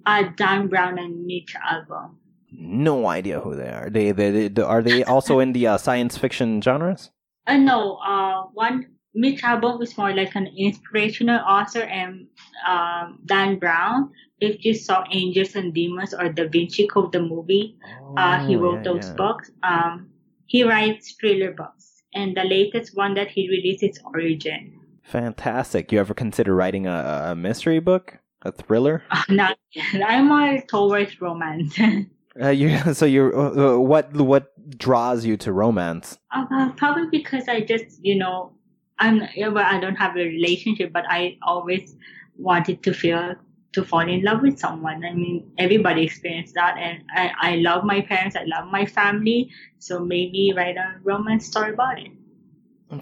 uh 0.05 0.23
dan 0.37 0.67
brown 0.67 0.97
and 0.97 1.25
Mitch 1.25 1.53
Albom 1.71 2.15
No 2.51 3.07
idea 3.07 3.39
who 3.41 3.55
they 3.55 3.69
are. 3.69 3.89
They, 3.89 4.11
they, 4.11 4.47
they 4.47 4.61
are 4.63 4.81
they 4.81 5.03
also 5.03 5.39
in 5.39 5.53
the 5.53 5.67
uh, 5.67 5.77
science 5.77 6.17
fiction 6.17 6.61
genres? 6.61 7.11
Uh, 7.45 7.57
no, 7.57 7.95
uh, 7.97 8.43
one 8.53 8.87
Mitch 9.13 9.41
Albom 9.41 9.81
is 9.81 9.97
more 9.97 10.13
like 10.13 10.35
an 10.35 10.47
inspirational 10.57 11.39
author, 11.39 11.81
and 11.81 12.27
um, 12.67 13.19
Dan 13.25 13.57
Brown, 13.59 14.11
if 14.39 14.63
you 14.63 14.73
saw 14.73 15.03
Angels 15.11 15.55
and 15.55 15.73
Demons 15.73 16.13
or 16.13 16.29
Da 16.29 16.47
Vinci 16.47 16.87
Code, 16.87 17.11
the 17.11 17.21
movie, 17.21 17.77
uh, 18.15 18.39
he 18.39 18.55
Oh, 18.55 18.61
wrote 18.61 18.75
yeah, 18.77 18.83
those 18.83 19.07
yeah. 19.07 19.13
books. 19.15 19.51
Um, 19.63 20.09
he 20.45 20.63
writes 20.63 21.13
thriller 21.19 21.51
books, 21.51 22.03
and 22.13 22.35
the 22.37 22.43
latest 22.43 22.95
one 22.95 23.13
that 23.15 23.29
he 23.29 23.49
released 23.49 23.83
is 23.83 23.99
Origin. 24.05 24.79
Fantastic. 25.03 25.91
You 25.91 25.99
ever 25.99 26.13
consider 26.13 26.53
writing 26.55 26.85
a, 26.87 27.29
a 27.31 27.35
mystery 27.35 27.79
book, 27.79 28.19
a 28.43 28.51
thriller? 28.51 29.03
Uh, 29.11 29.23
not 29.29 29.57
yet. 29.71 30.01
I'm 30.05 30.27
more 30.27 30.61
towards 30.67 31.19
romance. 31.21 31.77
Uh, 32.41 32.49
you 32.49 32.77
so 32.93 33.05
you're 33.05 33.35
uh, 33.35 33.75
uh, 33.75 33.79
what 33.79 34.13
what 34.13 34.53
draws 34.77 35.25
you 35.25 35.37
to 35.37 35.51
romance? 35.51 36.17
Uh, 36.31 36.71
probably 36.73 37.07
because 37.09 37.47
I 37.47 37.61
just, 37.61 38.03
you 38.03 38.15
know, 38.15 38.53
I'm 38.99 39.21
well, 39.37 39.57
I 39.57 39.79
don't 39.79 39.95
have 39.95 40.15
a 40.15 40.23
relationship, 40.23 40.91
but 40.93 41.05
I 41.09 41.37
always 41.41 41.95
wanted 42.37 42.83
to 42.83 42.93
feel 42.93 43.35
to 43.73 43.83
fall 43.83 44.07
in 44.07 44.23
love 44.23 44.41
with 44.41 44.57
someone. 44.59 45.03
I 45.05 45.13
mean, 45.13 45.51
everybody 45.57 46.03
experienced 46.03 46.55
that, 46.55 46.77
and 46.77 47.03
I, 47.13 47.31
I 47.39 47.55
love 47.57 47.83
my 47.83 48.01
parents, 48.01 48.35
I 48.35 48.43
love 48.45 48.71
my 48.71 48.85
family, 48.85 49.51
so 49.77 49.99
maybe 49.99 50.53
write 50.55 50.77
a 50.77 50.95
romance 51.03 51.45
story 51.45 51.73
about 51.73 51.99
it. 51.99 52.11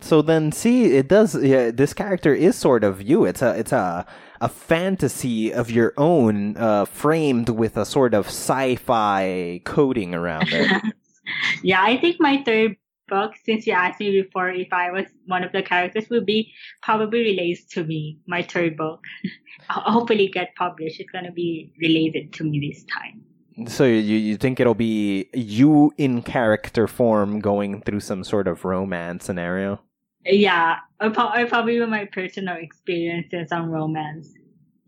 So 0.02 0.22
then, 0.22 0.52
see, 0.52 0.96
it 0.96 1.08
does. 1.08 1.36
Yeah, 1.36 1.72
this 1.72 1.94
character 1.94 2.34
is 2.34 2.56
sort 2.56 2.84
of 2.84 3.02
you. 3.02 3.26
It's 3.26 3.42
a 3.42 3.58
it's 3.58 3.72
a 3.72 4.06
a 4.42 4.50
fantasy 4.50 5.52
of 5.54 5.72
your 5.72 5.94
own, 5.98 6.58
uh, 6.58 6.86
framed 6.86 7.50
with 7.50 7.78
a 7.78 7.86
sort 7.86 8.14
of 8.14 8.28
sci-fi 8.28 9.62
coding 9.64 10.14
around 10.14 10.50
it. 10.52 10.82
yeah, 11.64 11.82
I 11.82 11.98
think 11.98 12.18
my 12.20 12.44
third 12.44 12.78
book, 13.08 13.34
since 13.44 13.68
you 13.68 13.74
asked 13.74 14.00
me 14.00 14.22
before 14.22 14.50
if 14.50 14.72
I 14.72 14.92
was 14.92 15.06
one 15.28 15.44
of 15.44 15.52
the 15.52 15.62
characters, 15.62 16.10
would 16.10 16.26
be 16.26 16.54
probably 16.82 17.20
relates 17.20 17.66
to 17.74 17.84
me. 17.84 18.20
My 18.28 18.42
third 18.42 18.78
book, 18.78 19.04
I'll 19.70 19.94
hopefully 19.94 20.28
get 20.28 20.56
published. 20.56 21.00
It's 21.00 21.12
gonna 21.12 21.32
be 21.32 21.74
related 21.80 22.34
to 22.34 22.44
me 22.44 22.72
this 22.72 22.84
time. 22.86 23.70
so 23.70 23.86
you 23.86 24.18
you 24.18 24.38
think 24.38 24.60
it'll 24.60 24.76
be 24.76 25.30
you 25.34 25.94
in 25.98 26.22
character 26.22 26.88
form 26.88 27.40
going 27.40 27.82
through 27.82 28.02
some 28.02 28.24
sort 28.24 28.48
of 28.48 28.66
romance 28.66 29.26
scenario? 29.26 29.80
Yeah, 30.26 30.78
I, 30.99 31.09
probably 31.09 31.80
my 31.86 32.05
personal 32.05 32.57
experiences 32.57 33.51
on 33.51 33.69
romance. 33.69 34.34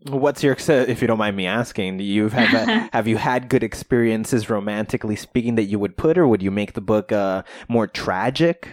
What's 0.06 0.42
your 0.42 0.56
if 0.68 1.00
you 1.00 1.06
don't 1.06 1.18
mind 1.18 1.36
me 1.36 1.46
asking? 1.46 1.98
Do 1.98 2.04
you 2.04 2.28
have 2.28 2.54
a, 2.54 2.88
have 2.92 3.08
you 3.08 3.16
had 3.16 3.48
good 3.48 3.62
experiences 3.62 4.48
romantically 4.48 5.16
speaking 5.16 5.56
that 5.56 5.64
you 5.64 5.78
would 5.78 5.96
put, 5.96 6.18
or 6.18 6.26
would 6.26 6.42
you 6.42 6.50
make 6.50 6.74
the 6.74 6.80
book 6.80 7.12
uh, 7.12 7.42
more 7.68 7.86
tragic? 7.86 8.68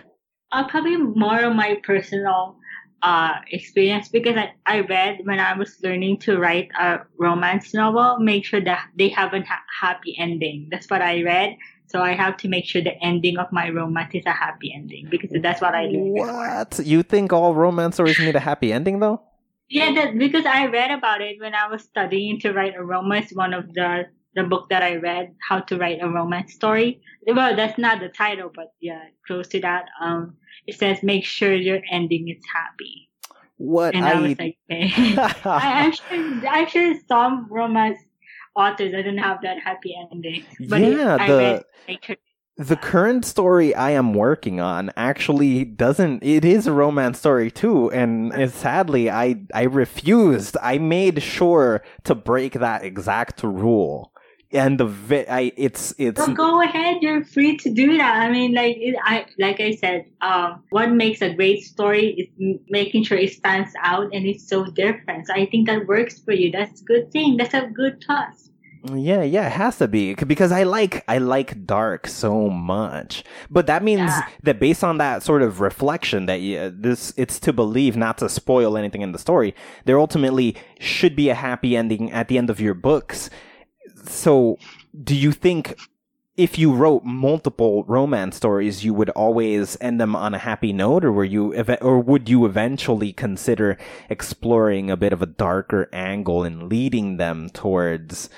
Uh, 0.52 0.68
probably 0.68 0.98
more 0.98 1.42
of 1.42 1.56
my 1.56 1.80
personal 1.84 2.58
uh, 3.02 3.34
experience 3.52 4.08
because 4.10 4.36
I, 4.36 4.54
I 4.66 4.80
read 4.82 5.20
when 5.24 5.40
I 5.40 5.58
was 5.58 5.78
learning 5.84 6.20
to 6.22 6.38
write 6.38 6.70
a 6.80 7.02
romance 7.18 7.74
novel, 7.74 8.20
make 8.20 8.46
sure 8.46 8.62
that 8.62 8.88
they 8.98 9.10
have 9.10 9.34
a 9.34 9.42
ha- 9.42 9.64
happy 9.82 10.16
ending. 10.18 10.70
That's 10.72 10.90
what 10.90 11.02
I 11.02 11.22
read. 11.22 11.56
So 11.88 12.02
I 12.02 12.14
have 12.14 12.38
to 12.38 12.48
make 12.48 12.66
sure 12.66 12.82
the 12.82 13.02
ending 13.04 13.38
of 13.38 13.52
my 13.52 13.70
romance 13.70 14.16
is 14.16 14.26
a 14.26 14.32
happy 14.32 14.74
ending 14.76 15.08
because 15.10 15.30
that's 15.42 15.62
what 15.62 15.76
I 15.76 15.88
before. 15.88 16.28
What 16.28 16.80
you 16.86 17.04
think 17.04 17.32
all 17.32 17.54
romance 17.54 17.96
stories 17.96 18.20
need 18.20 18.36
a 18.36 18.40
happy 18.40 18.74
ending 18.74 19.00
though? 19.00 19.22
Yeah, 19.70 19.94
that 19.94 20.18
because 20.18 20.46
I 20.46 20.68
read 20.68 20.92
about 20.92 21.22
it 21.22 21.40
when 21.40 21.56
I 21.56 21.68
was 21.68 21.84
studying 21.84 22.40
to 22.42 22.54
write 22.54 22.76
a 22.76 22.84
romance. 22.84 23.32
One 23.34 23.54
of 23.54 23.74
the 23.74 24.06
the 24.36 24.44
book 24.44 24.70
that 24.70 24.84
I 24.84 24.96
read, 24.96 25.34
how 25.48 25.60
to 25.62 25.78
write 25.78 26.00
a 26.02 26.10
romance 26.10 26.54
story. 26.54 27.02
Well, 27.26 27.56
that's 27.56 27.78
not 27.78 28.00
the 28.00 28.10
title, 28.10 28.52
but 28.54 28.74
yeah, 28.82 29.02
close 29.26 29.48
to 29.50 29.62
that. 29.62 29.86
Um, 30.02 30.36
it 30.68 30.76
says 30.76 31.02
make 31.02 31.26
sure 31.26 31.54
your 31.54 31.80
ending 31.90 32.30
is 32.30 32.44
happy, 32.54 33.10
What 33.58 33.96
and 33.96 34.06
I, 34.06 34.20
was 34.20 34.38
like, 34.38 34.58
okay. 34.70 34.92
I, 35.46 35.92
I'm 36.50 36.68
sure 36.68 36.96
some 37.08 37.48
romance 37.50 38.00
authors 38.56 38.94
I 38.94 38.98
didn't 38.98 39.18
have 39.20 39.42
that 39.42 39.60
happy 39.60 39.96
ending, 40.12 40.44
but 40.70 40.82
it- 40.82 40.98
Yeah, 40.98 41.18
I 41.20 41.28
the- 41.28 41.64
read 41.88 42.18
the 42.58 42.78
current 42.78 43.26
story 43.26 43.76
I 43.76 43.92
am 43.92 44.14
working 44.14 44.62
on 44.62 44.90
actually 44.96 45.66
doesn't. 45.66 46.24
It 46.24 46.46
is 46.46 46.68
a 46.68 46.72
romance 46.72 47.20
story 47.20 47.52
too, 47.52 47.92
and 47.92 48.32
sadly, 48.50 49.10
I 49.12 49.42
I 49.54 49.64
refused. 49.64 50.56
I 50.62 50.78
made 50.78 51.22
sure 51.22 51.84
to 52.06 52.16
break 52.16 52.54
that 52.54 52.86
exact 52.86 53.44
rule, 53.44 54.14
and 54.52 54.80
the 54.80 54.86
vi- 54.86 55.26
I 55.30 55.52
it's 55.58 55.94
it's 55.98 56.18
Well, 56.20 56.34
go 56.34 56.62
ahead. 56.62 56.98
You're 57.02 57.24
free 57.26 57.58
to 57.58 57.70
do 57.70 57.98
that. 57.98 58.16
I 58.18 58.32
mean, 58.32 58.54
like 58.54 58.78
it, 58.78 58.96
I 59.04 59.26
like 59.40 59.60
I 59.60 59.76
said, 59.76 60.06
um, 60.22 60.64
what 60.70 60.92
makes 60.92 61.22
a 61.22 61.34
great 61.34 61.64
story 61.64 62.08
is 62.12 62.28
m- 62.40 62.60
making 62.70 63.04
sure 63.04 63.18
it 63.18 63.34
stands 63.34 63.74
out 63.82 64.14
and 64.14 64.26
it's 64.26 64.48
so 64.48 64.66
different. 64.66 65.28
So 65.28 65.34
I 65.34 65.46
think 65.48 65.68
that 65.68 65.88
works 65.88 66.20
for 66.20 66.32
you. 66.34 66.52
That's 66.52 66.82
a 66.82 66.84
good 66.86 67.12
thing. 67.12 67.38
That's 67.38 67.54
a 67.54 67.68
good 67.68 68.02
plus. 68.02 68.50
Yeah, 68.94 69.24
yeah, 69.24 69.48
it 69.48 69.54
has 69.54 69.80
to 69.80 69.88
be 69.88 70.14
because 70.14 70.52
I 70.52 70.62
like 70.62 71.04
I 71.08 71.18
like 71.18 71.66
dark 71.66 72.06
so 72.06 72.50
much. 72.52 73.24
But 73.50 73.66
that 73.66 73.82
means 73.82 74.12
Yeah. 74.12 74.28
that 74.44 74.60
based 74.60 74.84
on 74.84 75.00
that 75.00 75.24
sort 75.24 75.42
of 75.42 75.60
reflection 75.60 76.28
that 76.28 76.42
you, 76.42 76.70
this 76.70 77.12
it's 77.18 77.40
to 77.40 77.52
believe 77.52 77.98
not 77.98 78.20
to 78.20 78.30
spoil 78.30 78.78
anything 78.78 79.02
in 79.02 79.12
the 79.12 79.18
story, 79.18 79.56
there 79.86 80.00
ultimately 80.00 80.56
should 80.80 81.16
be 81.16 81.30
a 81.30 81.34
happy 81.36 81.76
ending 81.76 82.12
at 82.12 82.28
the 82.28 82.38
end 82.38 82.52
of 82.52 82.60
your 82.60 82.76
books. 82.76 83.32
So, 84.10 84.58
do 85.04 85.16
you 85.16 85.32
think 85.32 85.78
if 86.38 86.60
you 86.60 86.74
wrote 86.74 87.04
multiple 87.06 87.86
romance 87.86 88.36
stories, 88.36 88.84
you 88.84 88.94
would 88.94 89.10
always 89.12 89.78
end 89.80 90.02
them 90.02 90.16
on 90.16 90.34
a 90.34 90.40
happy 90.40 90.74
note, 90.74 91.06
or 91.06 91.12
were 91.12 91.24
you, 91.24 91.54
ev- 91.54 91.78
or 91.82 92.00
would 92.00 92.28
you 92.28 92.46
eventually 92.46 93.14
consider 93.14 93.78
exploring 94.10 94.92
a 94.92 94.98
bit 94.98 95.14
of 95.14 95.22
a 95.22 95.28
darker 95.28 95.90
angle 95.94 96.44
and 96.44 96.70
leading 96.70 97.18
them 97.18 97.50
towards 97.50 98.30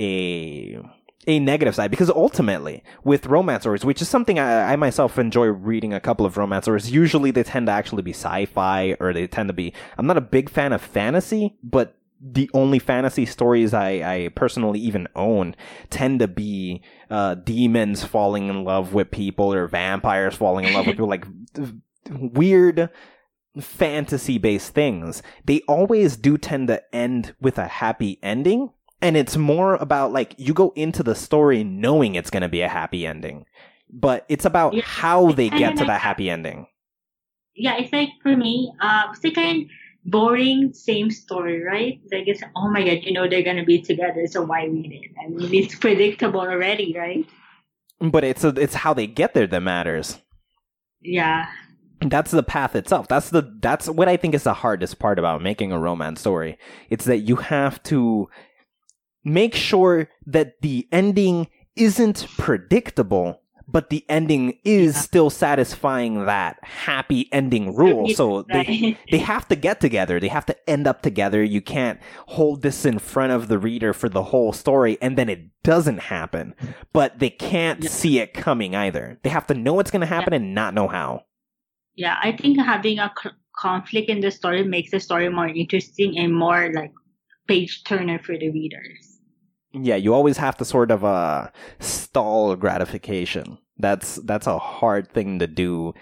a 0.00 0.78
a 1.26 1.38
negative 1.38 1.74
side? 1.74 1.90
Because 1.90 2.10
ultimately, 2.10 2.82
with 3.04 3.26
romance 3.26 3.62
stories, 3.62 3.84
which 3.84 4.02
is 4.02 4.08
something 4.08 4.38
I, 4.38 4.72
I 4.72 4.76
myself 4.76 5.18
enjoy 5.18 5.46
reading 5.46 5.94
a 5.94 6.00
couple 6.00 6.26
of 6.26 6.36
romance 6.36 6.64
stories, 6.64 6.90
usually 6.90 7.30
they 7.30 7.44
tend 7.44 7.66
to 7.66 7.72
actually 7.72 8.02
be 8.02 8.12
sci-fi, 8.12 8.96
or 8.98 9.12
they 9.12 9.28
tend 9.28 9.48
to 9.48 9.54
be. 9.54 9.72
I'm 9.96 10.06
not 10.06 10.18
a 10.18 10.20
big 10.20 10.50
fan 10.50 10.72
of 10.72 10.82
fantasy, 10.82 11.56
but 11.62 11.96
the 12.26 12.50
only 12.54 12.78
fantasy 12.78 13.26
stories 13.26 13.74
I, 13.74 13.90
I 13.90 14.28
personally 14.34 14.80
even 14.80 15.08
own 15.14 15.54
tend 15.90 16.20
to 16.20 16.28
be 16.28 16.82
uh, 17.10 17.34
demons 17.34 18.02
falling 18.02 18.48
in 18.48 18.64
love 18.64 18.94
with 18.94 19.10
people 19.10 19.52
or 19.52 19.68
vampires 19.68 20.34
falling 20.34 20.64
in 20.64 20.72
love 20.72 20.86
with 20.86 20.96
people, 20.96 21.08
like 21.08 21.26
weird, 22.10 22.88
fantasy 23.60 24.38
based 24.38 24.72
things, 24.74 25.22
they 25.44 25.60
always 25.68 26.16
do 26.16 26.38
tend 26.38 26.68
to 26.68 26.82
end 26.94 27.34
with 27.40 27.58
a 27.58 27.66
happy 27.66 28.18
ending. 28.22 28.70
And 29.02 29.16
it's 29.18 29.36
more 29.36 29.74
about 29.74 30.12
like 30.12 30.34
you 30.38 30.54
go 30.54 30.72
into 30.74 31.02
the 31.02 31.14
story 31.14 31.62
knowing 31.62 32.14
it's 32.14 32.30
going 32.30 32.42
to 32.42 32.48
be 32.48 32.62
a 32.62 32.68
happy 32.68 33.06
ending, 33.06 33.44
but 33.90 34.24
it's 34.30 34.46
about 34.46 34.74
Yeah, 34.74 34.82
how 34.82 35.32
they 35.32 35.50
kinda 35.50 35.58
get 35.58 35.76
to 35.76 35.84
like 35.84 35.88
that 35.88 36.00
happy 36.00 36.30
ending. 36.30 36.68
Yeah, 37.54 37.76
it's 37.76 37.92
like 37.92 38.08
for 38.22 38.36
me, 38.36 38.72
uh, 38.80 39.12
kind 39.34 39.68
boring, 40.04 40.72
same 40.72 41.10
story, 41.10 41.62
right? 41.62 42.00
Like 42.12 42.28
it's 42.28 42.42
oh 42.56 42.68
my 42.68 42.84
god, 42.84 42.98
you 43.02 43.12
know 43.12 43.28
they're 43.28 43.42
gonna 43.42 43.64
be 43.64 43.80
together, 43.80 44.26
so 44.26 44.42
why 44.42 44.64
read 44.64 44.92
it? 44.92 45.10
I 45.22 45.28
mean, 45.28 45.54
it's 45.54 45.74
predictable 45.78 46.40
already, 46.40 46.94
right? 46.96 47.26
But 48.00 48.24
it's 48.24 48.44
a, 48.44 48.48
it's 48.48 48.74
how 48.74 48.92
they 48.94 49.06
get 49.06 49.34
there 49.34 49.46
that 49.46 49.60
matters. 49.60 50.20
Yeah, 51.00 51.46
That's 52.00 52.30
the 52.30 52.42
path 52.42 52.74
itself. 52.76 53.08
That's 53.08 53.30
the 53.30 53.56
that's 53.60 53.88
what 53.88 54.08
I 54.08 54.16
think 54.16 54.34
is 54.34 54.44
the 54.44 54.54
hardest 54.54 54.98
part 54.98 55.18
about 55.18 55.42
making 55.42 55.72
a 55.72 55.78
romance 55.78 56.20
story. 56.20 56.58
It's 56.90 57.04
that 57.06 57.18
you 57.18 57.36
have 57.36 57.82
to 57.84 58.28
make 59.24 59.54
sure 59.54 60.08
that 60.26 60.60
the 60.60 60.86
ending 60.92 61.48
isn't 61.76 62.26
predictable, 62.38 63.40
but 63.68 63.90
the 63.90 64.04
ending 64.08 64.58
is 64.64 64.94
Yeah. 64.94 65.00
still 65.00 65.30
satisfying 65.30 66.26
that 66.26 66.58
happy 66.62 67.28
ending 67.32 67.74
rule. 67.74 68.08
So 68.10 68.42
they 68.42 68.54
right. 68.54 68.98
they 69.10 69.18
have 69.18 69.48
to 69.48 69.56
get 69.56 69.80
together. 69.80 70.20
They 70.20 70.28
have 70.28 70.46
to 70.46 70.70
end 70.70 70.86
up 70.86 71.02
together. 71.02 71.42
You 71.42 71.60
can't 71.60 71.98
hold 72.26 72.62
this 72.62 72.84
in 72.84 72.98
front 72.98 73.32
of 73.32 73.48
the 73.48 73.58
reader 73.58 73.92
for 73.92 74.08
the 74.08 74.22
whole 74.24 74.52
story 74.52 74.98
and 75.00 75.16
then 75.16 75.28
it 75.28 75.48
doesn't 75.62 75.98
happen. 76.00 76.54
But 76.92 77.18
they 77.18 77.30
can't 77.30 77.82
Yeah. 77.82 77.90
see 77.90 78.18
it 78.18 78.34
coming 78.34 78.74
either. 78.74 79.18
They 79.22 79.30
have 79.30 79.46
to 79.48 79.54
know 79.54 79.80
it's 79.80 79.90
going 79.90 80.00
to 80.00 80.06
happen 80.06 80.32
and 80.32 80.54
not 80.54 80.74
know 80.74 80.88
how. 80.88 81.24
yeah, 81.96 82.16
I 82.22 82.32
think 82.32 82.58
having 82.60 82.98
a 82.98 83.12
c- 83.22 83.30
conflict 83.56 84.08
in 84.10 84.20
the 84.20 84.30
story 84.30 84.64
makes 84.64 84.90
the 84.90 84.98
story 85.00 85.28
more 85.28 85.46
interesting 85.48 86.18
and 86.18 86.34
more 86.34 86.70
like 86.74 86.92
page 87.46 87.84
turner 87.84 88.18
for 88.18 88.36
the 88.36 88.50
readers. 88.50 89.13
Yeah, 89.74 89.96
you 89.96 90.14
always 90.14 90.36
have 90.36 90.56
to 90.58 90.64
sort 90.64 90.90
of 90.90 91.04
uh 91.04 91.48
stall 91.80 92.54
gratification. 92.56 93.58
That's 93.78 94.16
that's 94.16 94.46
a 94.46 94.58
hard 94.58 95.12
thing 95.12 95.40
to 95.40 95.46
do 95.46 95.94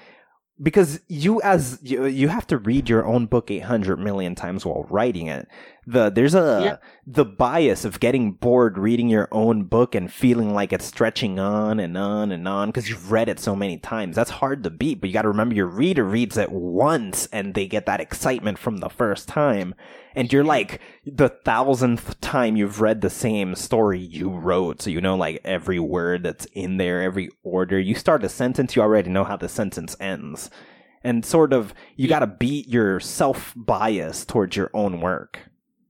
because 0.63 1.01
you 1.09 1.41
as 1.43 1.79
you, 1.83 2.05
you 2.07 2.29
have 2.29 2.47
to 2.49 2.59
read 2.59 2.89
your 2.89 3.07
own 3.07 3.27
book 3.27 3.51
800 3.51 3.99
million 3.99 4.35
times 4.35 4.67
while 4.67 4.87
writing 4.91 5.27
it. 5.27 5.49
The 5.85 6.11
there's 6.11 6.35
a 6.35 6.61
Yeah. 6.65 6.77
the 7.07 7.25
bias 7.25 7.85
of 7.85 7.99
getting 7.99 8.33
bored 8.33 8.79
reading 8.79 9.09
your 9.09 9.27
own 9.33 9.65
book 9.65 9.97
and 9.97 10.13
feeling 10.13 10.55
like 10.55 10.73
it's 10.73 10.85
stretching 10.85 11.41
on 11.41 11.81
and 11.81 11.99
on 11.99 12.31
and 12.31 12.47
on 12.47 12.69
because 12.69 12.89
you've 12.89 13.11
read 13.11 13.29
it 13.29 13.41
so 13.41 13.57
many 13.57 13.79
times. 13.79 14.15
That's 14.15 14.31
hard 14.31 14.63
to 14.63 14.71
beat, 14.71 15.01
but 15.01 15.09
you 15.09 15.13
got 15.13 15.23
to 15.23 15.29
remember 15.29 15.57
your 15.57 15.67
reader 15.67 16.05
reads 16.05 16.37
it 16.37 16.53
once 16.53 17.27
and 17.33 17.55
they 17.55 17.67
get 17.67 17.85
that 17.87 18.01
excitement 18.01 18.59
from 18.59 18.77
the 18.77 18.89
first 18.89 19.27
time. 19.27 19.75
And 20.15 20.33
you're 20.33 20.45
like 20.45 20.81
the 21.05 21.31
thousandth 21.31 22.21
time 22.21 22.55
you've 22.55 22.81
read 22.81 23.01
the 23.01 23.11
same 23.11 23.57
story 23.57 23.99
you 23.99 24.31
wrote. 24.31 24.83
So 24.83 24.91
you 24.91 25.01
know 25.01 25.17
like 25.17 25.41
every 25.45 25.81
word 25.81 26.23
that's 26.23 26.45
in 26.53 26.77
there, 26.77 27.03
every 27.03 27.29
order. 27.43 27.81
You 27.81 27.97
start 27.97 28.23
a 28.23 28.29
sentence, 28.29 28.77
you 28.77 28.83
already 28.83 29.11
know 29.11 29.25
how 29.25 29.37
the 29.37 29.49
sentence 29.49 29.97
ends. 29.99 30.49
And 31.03 31.25
sort 31.25 31.53
of, 31.53 31.75
you 31.97 32.07
got 32.07 32.21
to 32.21 32.29
beat 32.29 32.69
your 32.69 33.01
self 33.01 33.53
bias 33.57 34.25
towards 34.25 34.55
your 34.55 34.71
own 34.73 35.01
work. 35.01 35.41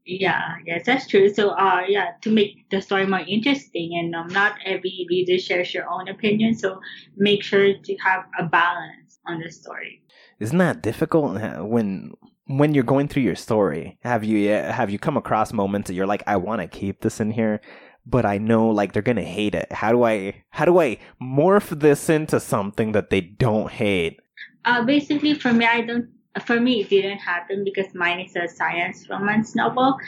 Yeah, 0.05 0.57
yes, 0.67 0.85
that's 0.85 1.07
true. 1.07 1.33
So, 1.33 1.51
uh, 1.51 1.83
yeah, 1.87 2.13
to 2.23 2.31
make 2.31 2.69
the 2.71 2.83
story 2.83 3.07
more 3.07 3.21
interesting, 3.27 3.93
and 3.95 4.15
um, 4.15 4.27
not 4.29 4.57
every 4.65 5.07
reader 5.09 5.39
shares 5.39 5.73
your 5.73 5.89
own 5.89 6.09
opinion. 6.09 6.55
So, 6.55 6.81
make 7.17 7.43
sure 7.45 7.75
to 7.75 7.97
have 8.05 8.25
a 8.39 8.45
balance 8.45 9.21
on 9.27 9.41
the 9.41 9.51
story. 9.51 10.03
Isn't 10.41 10.59
that 10.59 10.83
difficult 10.83 11.41
Uh, 11.41 11.65
when 11.65 12.15
when 12.47 12.75
you're 12.75 12.85
going 12.85 13.07
through 13.07 13.23
your 13.23 13.37
story? 13.37 13.97
Have 14.03 14.25
you 14.25 14.51
uh, 14.51 14.73
have 14.73 14.91
you 14.91 14.99
come 14.99 15.17
across 15.17 15.53
moments 15.53 15.87
that 15.87 15.95
you're 15.95 16.07
like, 16.07 16.25
I 16.27 16.37
want 16.37 16.61
to 16.63 16.67
keep 16.67 17.03
this 17.03 17.21
in 17.21 17.31
here, 17.31 17.61
but 18.05 18.27
I 18.27 18.39
know 18.39 18.69
like 18.71 18.93
they're 18.93 19.03
gonna 19.03 19.23
hate 19.23 19.55
it. 19.55 19.71
How 19.73 19.93
do 19.93 20.03
I 20.03 20.43
how 20.51 20.65
do 20.65 20.81
I 20.81 20.99
morph 21.23 21.79
this 21.79 22.09
into 22.11 22.41
something 22.41 22.91
that 22.93 23.11
they 23.11 23.21
don't 23.21 23.71
hate? 23.71 24.19
Uh, 24.65 24.83
basically, 24.85 25.35
for 25.35 25.53
me, 25.53 25.65
I 25.65 25.83
don't. 25.83 26.09
For 26.47 26.59
me, 26.59 26.80
it 26.80 26.89
didn't 26.89 27.18
happen 27.18 27.62
because 27.62 27.95
mine 27.95 28.20
is 28.20 28.35
a 28.37 28.49
science 28.49 29.09
romance 29.11 29.55
novel, 29.55 29.99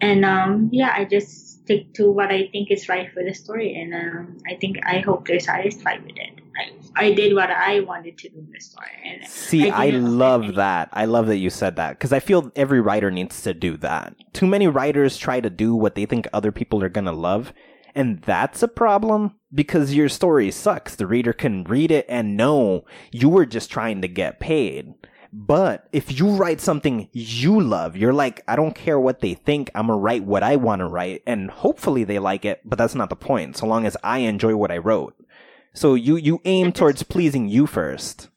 and 0.00 0.24
um, 0.24 0.70
yeah, 0.72 0.94
I 0.96 1.04
just 1.04 1.62
stick 1.64 1.92
to 1.94 2.10
what 2.10 2.30
I 2.30 2.48
think 2.52 2.70
is 2.70 2.88
right 2.88 3.12
for 3.12 3.22
the 3.22 3.34
story, 3.34 3.74
and 3.74 3.94
um, 3.94 4.38
I 4.46 4.54
think 4.56 4.78
I 4.86 4.98
hope 4.98 5.26
they're 5.26 5.40
satisfied 5.40 6.02
with 6.04 6.16
it. 6.16 6.40
I, 6.96 7.06
I 7.06 7.12
did 7.12 7.34
what 7.34 7.50
I 7.50 7.80
wanted 7.80 8.18
to 8.18 8.28
do 8.28 8.38
in 8.38 8.50
the 8.52 8.60
story, 8.60 8.86
and 9.04 9.26
See, 9.26 9.70
I 9.70 9.86
I 9.86 9.90
love 9.90 10.54
that. 10.54 10.88
I 10.92 11.04
love 11.06 11.26
that 11.26 11.38
you 11.38 11.50
said 11.50 11.76
that 11.76 11.90
because 11.98 12.12
I 12.12 12.20
feel 12.20 12.52
every 12.54 12.80
writer 12.80 13.10
needs 13.10 13.42
to 13.42 13.54
do 13.54 13.76
that. 13.78 14.14
Too 14.32 14.46
many 14.46 14.68
writers 14.68 15.16
try 15.16 15.40
to 15.40 15.50
do 15.50 15.74
what 15.74 15.94
they 15.94 16.06
think 16.06 16.28
other 16.32 16.52
people 16.52 16.82
are 16.82 16.88
going 16.88 17.06
to 17.06 17.12
love, 17.12 17.52
and 17.94 18.22
that's 18.22 18.62
a 18.62 18.68
problem 18.68 19.34
because 19.52 19.94
your 19.94 20.08
story 20.08 20.50
sucks. 20.50 20.96
The 20.96 21.06
reader 21.06 21.32
can 21.32 21.64
read 21.64 21.90
it 21.90 22.06
and 22.08 22.36
know 22.36 22.84
you 23.10 23.28
were 23.28 23.46
just 23.46 23.70
trying 23.70 24.02
to 24.02 24.08
get 24.08 24.40
paid. 24.40 24.94
But 25.36 25.88
if 25.90 26.16
you 26.16 26.30
write 26.30 26.60
something 26.60 27.08
you 27.12 27.60
love, 27.60 27.96
you're 27.96 28.12
like, 28.12 28.42
I 28.46 28.54
don't 28.54 28.74
care 28.74 29.00
what 29.00 29.18
they 29.20 29.34
think. 29.34 29.68
I'm 29.74 29.88
going 29.88 29.98
to 29.98 30.00
write 30.00 30.22
what 30.22 30.44
I 30.44 30.54
want 30.54 30.78
to 30.78 30.86
write. 30.86 31.24
And 31.26 31.50
hopefully 31.50 32.04
they 32.04 32.20
like 32.20 32.44
it, 32.44 32.60
but 32.64 32.78
that's 32.78 32.94
not 32.94 33.10
the 33.10 33.16
point. 33.16 33.56
So 33.56 33.66
long 33.66 33.84
as 33.84 33.96
I 34.04 34.18
enjoy 34.18 34.54
what 34.54 34.70
I 34.70 34.78
wrote. 34.78 35.16
So 35.72 35.94
you, 35.94 36.14
you 36.14 36.40
aim 36.44 36.70
towards 36.70 37.02
pleasing 37.02 37.48
you 37.48 37.66
first. 37.66 38.28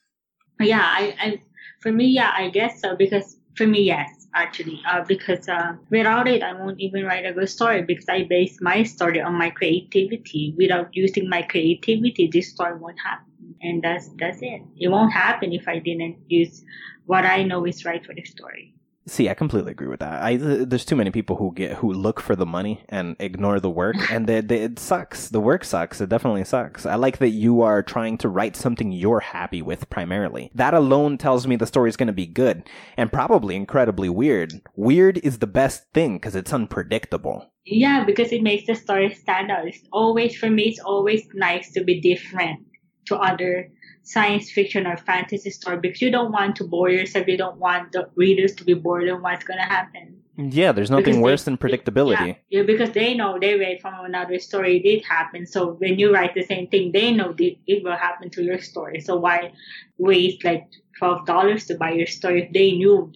Yeah, 0.60 0.82
I, 0.82 1.16
I 1.22 1.42
for 1.82 1.92
me, 1.92 2.08
yeah, 2.08 2.34
I 2.36 2.50
guess 2.50 2.82
so 2.82 2.96
because 2.96 3.38
for 3.56 3.68
me, 3.68 3.84
yes, 3.84 4.28
actually, 4.34 4.82
uh, 4.90 5.04
because 5.08 5.48
uh, 5.48 5.74
without 5.92 6.28
it, 6.28 6.42
I 6.42 6.54
won't 6.54 6.80
even 6.80 7.06
write 7.06 7.28
a 7.28 7.34
good 7.34 7.50
story 7.50 7.84
because 7.84 8.10
I 8.10 8.24
base 8.24 8.58
my 8.60 8.82
story 8.82 9.22
on 9.22 9.36
my 9.36 9.52
creativity. 9.52 10.56
Without 10.58 10.90
using 10.94 11.30
my 11.30 11.44
creativity, 11.44 12.28
this 12.32 12.50
story 12.50 12.80
won't 12.80 13.00
happen, 13.00 13.27
and 13.62 13.82
that's 13.82 14.10
that's 14.18 14.40
it. 14.42 14.62
It 14.78 14.90
won't 14.90 15.14
happen 15.14 15.54
if 15.54 15.68
I 15.68 15.80
didn't 15.80 16.18
use 16.28 16.64
what 17.06 17.26
I 17.26 17.44
know 17.44 17.66
is 17.66 17.86
right 17.86 18.06
for 18.06 18.14
the 18.14 18.24
story. 18.24 18.74
See, 19.10 19.30
I 19.30 19.34
completely 19.36 19.72
agree 19.72 19.88
with 19.88 20.02
that. 20.02 20.22
I 20.22 20.36
there's 20.36 20.84
too 20.84 20.98
many 20.98 21.12
people 21.12 21.38
who 21.38 21.54
get 21.54 21.76
who 21.76 21.94
look 21.94 22.20
for 22.20 22.36
the 22.36 22.46
money 22.46 22.84
and 22.90 23.16
ignore 23.20 23.62
the 23.62 23.70
work, 23.70 23.96
and 24.12 24.28
they, 24.28 24.42
they, 24.42 24.64
it 24.64 24.80
sucks. 24.80 25.30
The 25.30 25.40
work 25.40 25.64
sucks. 25.64 26.02
It 26.02 26.10
definitely 26.10 26.44
sucks. 26.44 26.86
I 26.86 26.96
like 26.96 27.20
that 27.20 27.30
you 27.30 27.62
are 27.62 27.82
trying 27.82 28.18
to 28.18 28.28
write 28.28 28.58
something 28.58 28.92
you're 28.92 29.22
happy 29.22 29.62
with 29.62 29.90
primarily. 29.90 30.52
That 30.54 30.74
alone 30.74 31.18
tells 31.18 31.48
me 31.48 31.56
the 31.56 31.66
story's 31.66 31.96
going 31.96 32.08
to 32.08 32.14
be 32.14 32.26
good 32.26 32.70
and 32.98 33.12
probably 33.12 33.56
incredibly 33.56 34.10
weird. 34.10 34.62
Weird 34.76 35.20
is 35.20 35.40
the 35.40 35.48
best 35.48 35.86
thing 35.94 36.18
because 36.18 36.36
it's 36.36 36.52
unpredictable. 36.52 37.50
Yeah, 37.66 38.04
because 38.04 38.34
it 38.34 38.44
makes 38.44 38.68
the 38.68 38.76
story 38.76 39.14
stand 39.14 39.52
out. 39.52 39.68
It's 39.68 39.88
always 39.94 40.36
for 40.36 40.50
me. 40.50 40.64
It's 40.64 40.80
always 40.80 41.26
nice 41.34 41.72
to 41.74 41.84
be 41.84 42.02
different 42.02 42.67
to 43.08 43.16
other 43.18 43.70
science 44.04 44.50
fiction 44.52 44.88
or 44.88 44.96
fantasy 44.98 45.50
story 45.50 45.78
because 45.80 46.02
you 46.02 46.10
don't 46.12 46.32
want 46.32 46.56
to 46.58 46.64
bore 46.64 46.90
yourself. 46.90 47.28
You 47.28 47.38
don't 47.38 47.58
want 47.58 47.92
the 47.92 48.10
readers 48.16 48.54
to 48.56 48.64
be 48.64 48.74
bored 48.74 49.10
on 49.10 49.22
what's 49.22 49.44
gonna 49.44 49.64
happen. 49.78 50.06
Yeah, 50.38 50.72
there's 50.72 50.92
nothing 50.92 51.06
Because 51.06 51.22
worse 51.30 51.44
they- 51.44 51.52
than 51.52 51.58
predictability. 51.58 52.28
Yeah, 52.28 52.60
yeah, 52.60 52.64
because 52.64 52.92
they 52.92 53.16
know 53.16 53.40
they 53.40 53.58
read 53.58 53.82
from 53.82 53.94
another 54.06 54.38
story 54.40 54.78
it 54.78 54.84
did 54.84 55.04
happen. 55.04 55.46
So 55.48 55.74
when 55.74 55.98
you 56.00 56.14
write 56.14 56.36
the 56.36 56.44
same 56.44 56.68
thing, 56.68 56.92
they 56.92 57.12
know 57.12 57.34
that 57.34 57.56
it 57.66 57.84
will 57.84 57.96
happen 58.08 58.30
to 58.32 58.44
your 58.44 58.60
story. 58.60 59.00
So 59.02 59.16
why 59.18 59.52
waste 59.98 60.44
like 60.46 60.66
twelve 61.00 61.26
dollars 61.26 61.66
to 61.68 61.76
buy 61.76 61.92
your 61.92 62.06
story 62.08 62.44
if 62.44 62.54
they 62.54 62.72
knew 62.74 63.12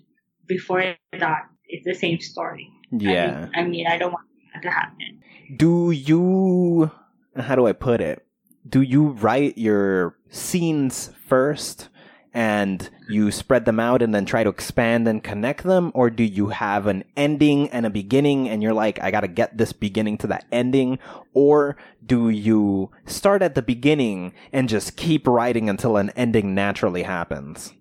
before 0.47 0.83
that 1.19 1.41
it's 1.67 1.85
the 1.85 1.93
same 1.93 2.19
story? 2.19 2.67
I 2.91 2.97
Yeah. 2.97 3.25
mean, 3.41 3.51
I 3.55 3.63
mean, 3.63 3.87
I 3.87 3.97
don't 3.97 4.11
want 4.11 4.25
that 4.53 4.63
to 4.63 4.71
happen. 4.71 5.19
do 5.57 5.91
you 5.91 6.89
how 7.35 7.55
do 7.55 7.65
i 7.67 7.73
put 7.73 7.99
it 8.01 8.25
do 8.68 8.82
you 8.82 9.09
write 9.09 9.57
your 9.57 10.16
scenes 10.30 11.12
first 11.28 11.89
and 12.34 12.89
you 13.09 13.30
spread 13.30 13.66
them 13.66 13.80
out 13.80 14.01
and 14.01 14.16
then 14.16 14.26
try 14.26 14.43
to 14.43 14.49
expand 14.49 15.07
and 15.07 15.24
connect 15.24 15.64
them 15.64 15.91
or 15.93 16.09
do 16.09 16.24
you 16.24 16.47
have 16.47 16.88
an 16.88 17.03
ending 17.18 17.70
and 17.70 17.86
a 17.86 17.89
beginning 17.89 18.47
and 18.47 18.64
you're 18.64 18.74
like 18.74 19.01
i 19.03 19.12
gotta 19.12 19.28
get 19.28 19.57
this 19.57 19.74
beginning 19.74 20.18
to 20.18 20.28
that 20.28 20.45
ending 20.51 20.97
or 21.34 21.76
do 22.05 22.30
you 22.30 22.89
start 23.05 23.41
at 23.41 23.55
the 23.55 23.62
beginning 23.62 24.34
and 24.53 24.70
just 24.70 24.95
keep 24.95 25.28
writing 25.28 25.70
until 25.70 25.97
an 25.97 26.09
ending 26.12 26.55
naturally 26.55 27.03
happens 27.03 27.74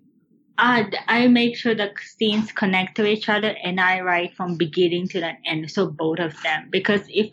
Uh, 0.57 0.83
I 1.07 1.27
make 1.27 1.55
sure 1.57 1.73
the 1.73 1.89
scenes 2.17 2.51
connect 2.51 2.95
to 2.97 3.05
each 3.07 3.29
other 3.29 3.55
and 3.63 3.79
I 3.79 4.01
write 4.01 4.35
from 4.35 4.57
beginning 4.57 5.07
to 5.07 5.19
the 5.19 5.33
end. 5.43 5.71
So 5.71 5.89
both 5.89 6.19
of 6.19 6.39
them. 6.43 6.69
Because 6.69 7.01
if 7.09 7.31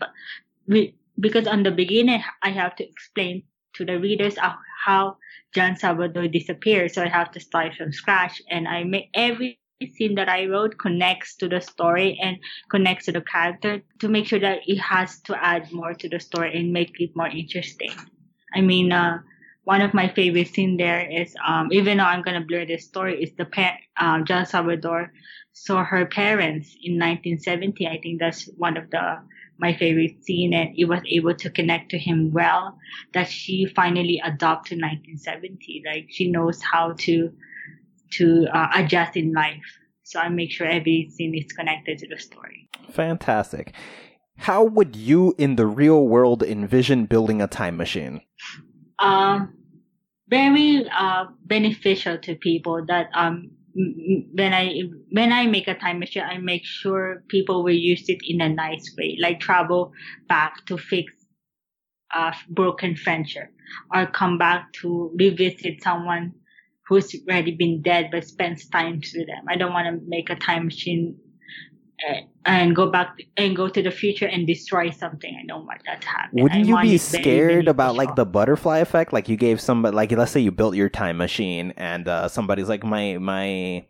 we, 0.66 0.94
because 1.18 1.46
on 1.46 1.62
the 1.62 1.70
beginning, 1.70 2.22
I 2.42 2.50
have 2.50 2.76
to 2.76 2.88
explain 2.88 3.42
to 3.74 3.84
the 3.84 3.98
readers 3.98 4.36
how 4.84 5.16
John 5.54 5.76
Salvador 5.76 6.28
disappeared. 6.28 6.92
So 6.92 7.02
I 7.02 7.08
have 7.08 7.32
to 7.32 7.40
start 7.40 7.74
from 7.74 7.92
scratch 7.92 8.42
and 8.50 8.66
I 8.68 8.84
make 8.84 9.10
every 9.14 9.60
scene 9.94 10.16
that 10.16 10.28
I 10.28 10.46
wrote 10.46 10.78
connects 10.78 11.36
to 11.36 11.48
the 11.48 11.60
story 11.60 12.18
and 12.20 12.38
connects 12.68 13.06
to 13.06 13.12
the 13.12 13.20
character 13.20 13.82
to 14.00 14.08
make 14.08 14.26
sure 14.26 14.40
that 14.40 14.60
it 14.66 14.78
has 14.78 15.20
to 15.22 15.36
add 15.44 15.72
more 15.72 15.94
to 15.94 16.08
the 16.08 16.18
story 16.18 16.56
and 16.56 16.72
make 16.72 17.00
it 17.00 17.14
more 17.14 17.28
interesting. 17.28 17.92
I 18.54 18.60
mean, 18.60 18.90
uh, 18.90 19.18
one 19.64 19.82
of 19.82 19.94
my 19.94 20.08
favorite 20.08 20.48
scene 20.48 20.78
there 20.78 21.08
is 21.08 21.36
um, 21.46 21.68
even 21.70 21.98
though 21.98 22.04
I'm 22.04 22.22
gonna 22.22 22.44
blur 22.44 22.66
this 22.66 22.86
story, 22.86 23.22
is 23.22 23.32
the 23.36 23.44
pa- 23.44 23.76
um, 24.00 24.24
John 24.24 24.46
Salvador 24.46 25.12
saw 25.52 25.84
her 25.84 26.06
parents 26.06 26.74
in 26.82 26.98
1970. 26.98 27.86
I 27.86 28.00
think 28.00 28.18
that's 28.18 28.48
one 28.56 28.76
of 28.76 28.90
the 28.90 29.18
my 29.58 29.74
favorite 29.74 30.24
scene, 30.24 30.54
and 30.54 30.70
it 30.76 30.84
was 30.84 31.00
able 31.10 31.34
to 31.34 31.50
connect 31.50 31.90
to 31.90 31.98
him 31.98 32.32
well. 32.32 32.78
That 33.14 33.28
she 33.28 33.66
finally 33.66 34.20
adopted 34.24 34.78
1970. 34.78 35.82
Like 35.86 36.06
she 36.10 36.30
knows 36.30 36.62
how 36.62 36.94
to 37.00 37.32
to 38.12 38.46
uh, 38.52 38.68
adjust 38.74 39.16
in 39.16 39.32
life. 39.32 39.78
So 40.02 40.18
I 40.20 40.28
make 40.28 40.50
sure 40.50 40.66
every 40.66 41.10
scene 41.14 41.34
is 41.34 41.52
connected 41.52 41.98
to 41.98 42.08
the 42.08 42.18
story. 42.18 42.68
Fantastic. 42.90 43.74
How 44.38 44.62
would 44.62 44.96
you 44.96 45.34
in 45.36 45.56
the 45.56 45.66
real 45.66 46.06
world 46.06 46.42
envision 46.42 47.06
building 47.06 47.42
a 47.42 47.46
time 47.46 47.76
machine? 47.76 48.22
Um, 48.98 49.54
very 50.28 50.88
uh, 50.88 51.26
beneficial 51.44 52.18
to 52.18 52.36
people 52.36 52.84
that 52.86 53.08
um 53.14 53.50
when 53.78 54.52
I 54.52 54.82
when 55.12 55.32
I 55.32 55.46
make 55.46 55.68
a 55.68 55.74
time 55.74 56.00
machine, 56.00 56.24
I 56.24 56.38
make 56.38 56.64
sure 56.64 57.22
people 57.28 57.62
will 57.62 57.74
use 57.74 58.04
it 58.08 58.18
in 58.26 58.40
a 58.40 58.48
nice 58.48 58.94
way, 58.98 59.16
like 59.20 59.40
travel 59.40 59.92
back 60.28 60.66
to 60.66 60.76
fix 60.78 61.12
a 62.14 62.34
broken 62.48 62.96
friendship, 62.96 63.50
or 63.94 64.06
come 64.06 64.38
back 64.38 64.72
to 64.82 65.12
revisit 65.18 65.82
someone 65.82 66.32
who's 66.88 67.14
already 67.28 67.52
been 67.52 67.82
dead 67.82 68.08
but 68.10 68.24
spends 68.24 68.68
time 68.68 68.96
with 68.96 69.26
them. 69.26 69.44
I 69.48 69.56
don't 69.56 69.72
want 69.74 69.86
to 69.86 70.06
make 70.08 70.30
a 70.30 70.36
time 70.36 70.66
machine 70.66 71.18
and 72.44 72.74
go 72.74 72.90
back 72.90 73.18
and 73.36 73.56
go 73.56 73.68
to 73.68 73.82
the 73.82 73.90
future 73.90 74.26
and 74.26 74.46
destroy 74.46 74.90
something. 74.90 75.36
I 75.40 75.44
don't 75.46 75.66
want 75.66 75.82
that 75.86 76.00
to 76.02 76.08
happen. 76.08 76.42
Wouldn't 76.42 76.64
I 76.64 76.84
you 76.84 76.90
be 76.92 76.98
scared 76.98 77.68
about 77.68 77.96
like 77.96 78.14
the 78.14 78.24
butterfly 78.26 78.78
effect? 78.78 79.12
Like 79.12 79.28
you 79.28 79.36
gave 79.36 79.60
somebody, 79.60 79.94
like 79.94 80.12
let's 80.12 80.32
say 80.32 80.40
you 80.40 80.50
built 80.50 80.74
your 80.76 80.88
time 80.88 81.16
machine, 81.16 81.72
and 81.76 82.08
uh, 82.08 82.28
somebody's 82.28 82.68
like, 82.68 82.84
my 82.84 83.18
my 83.18 83.84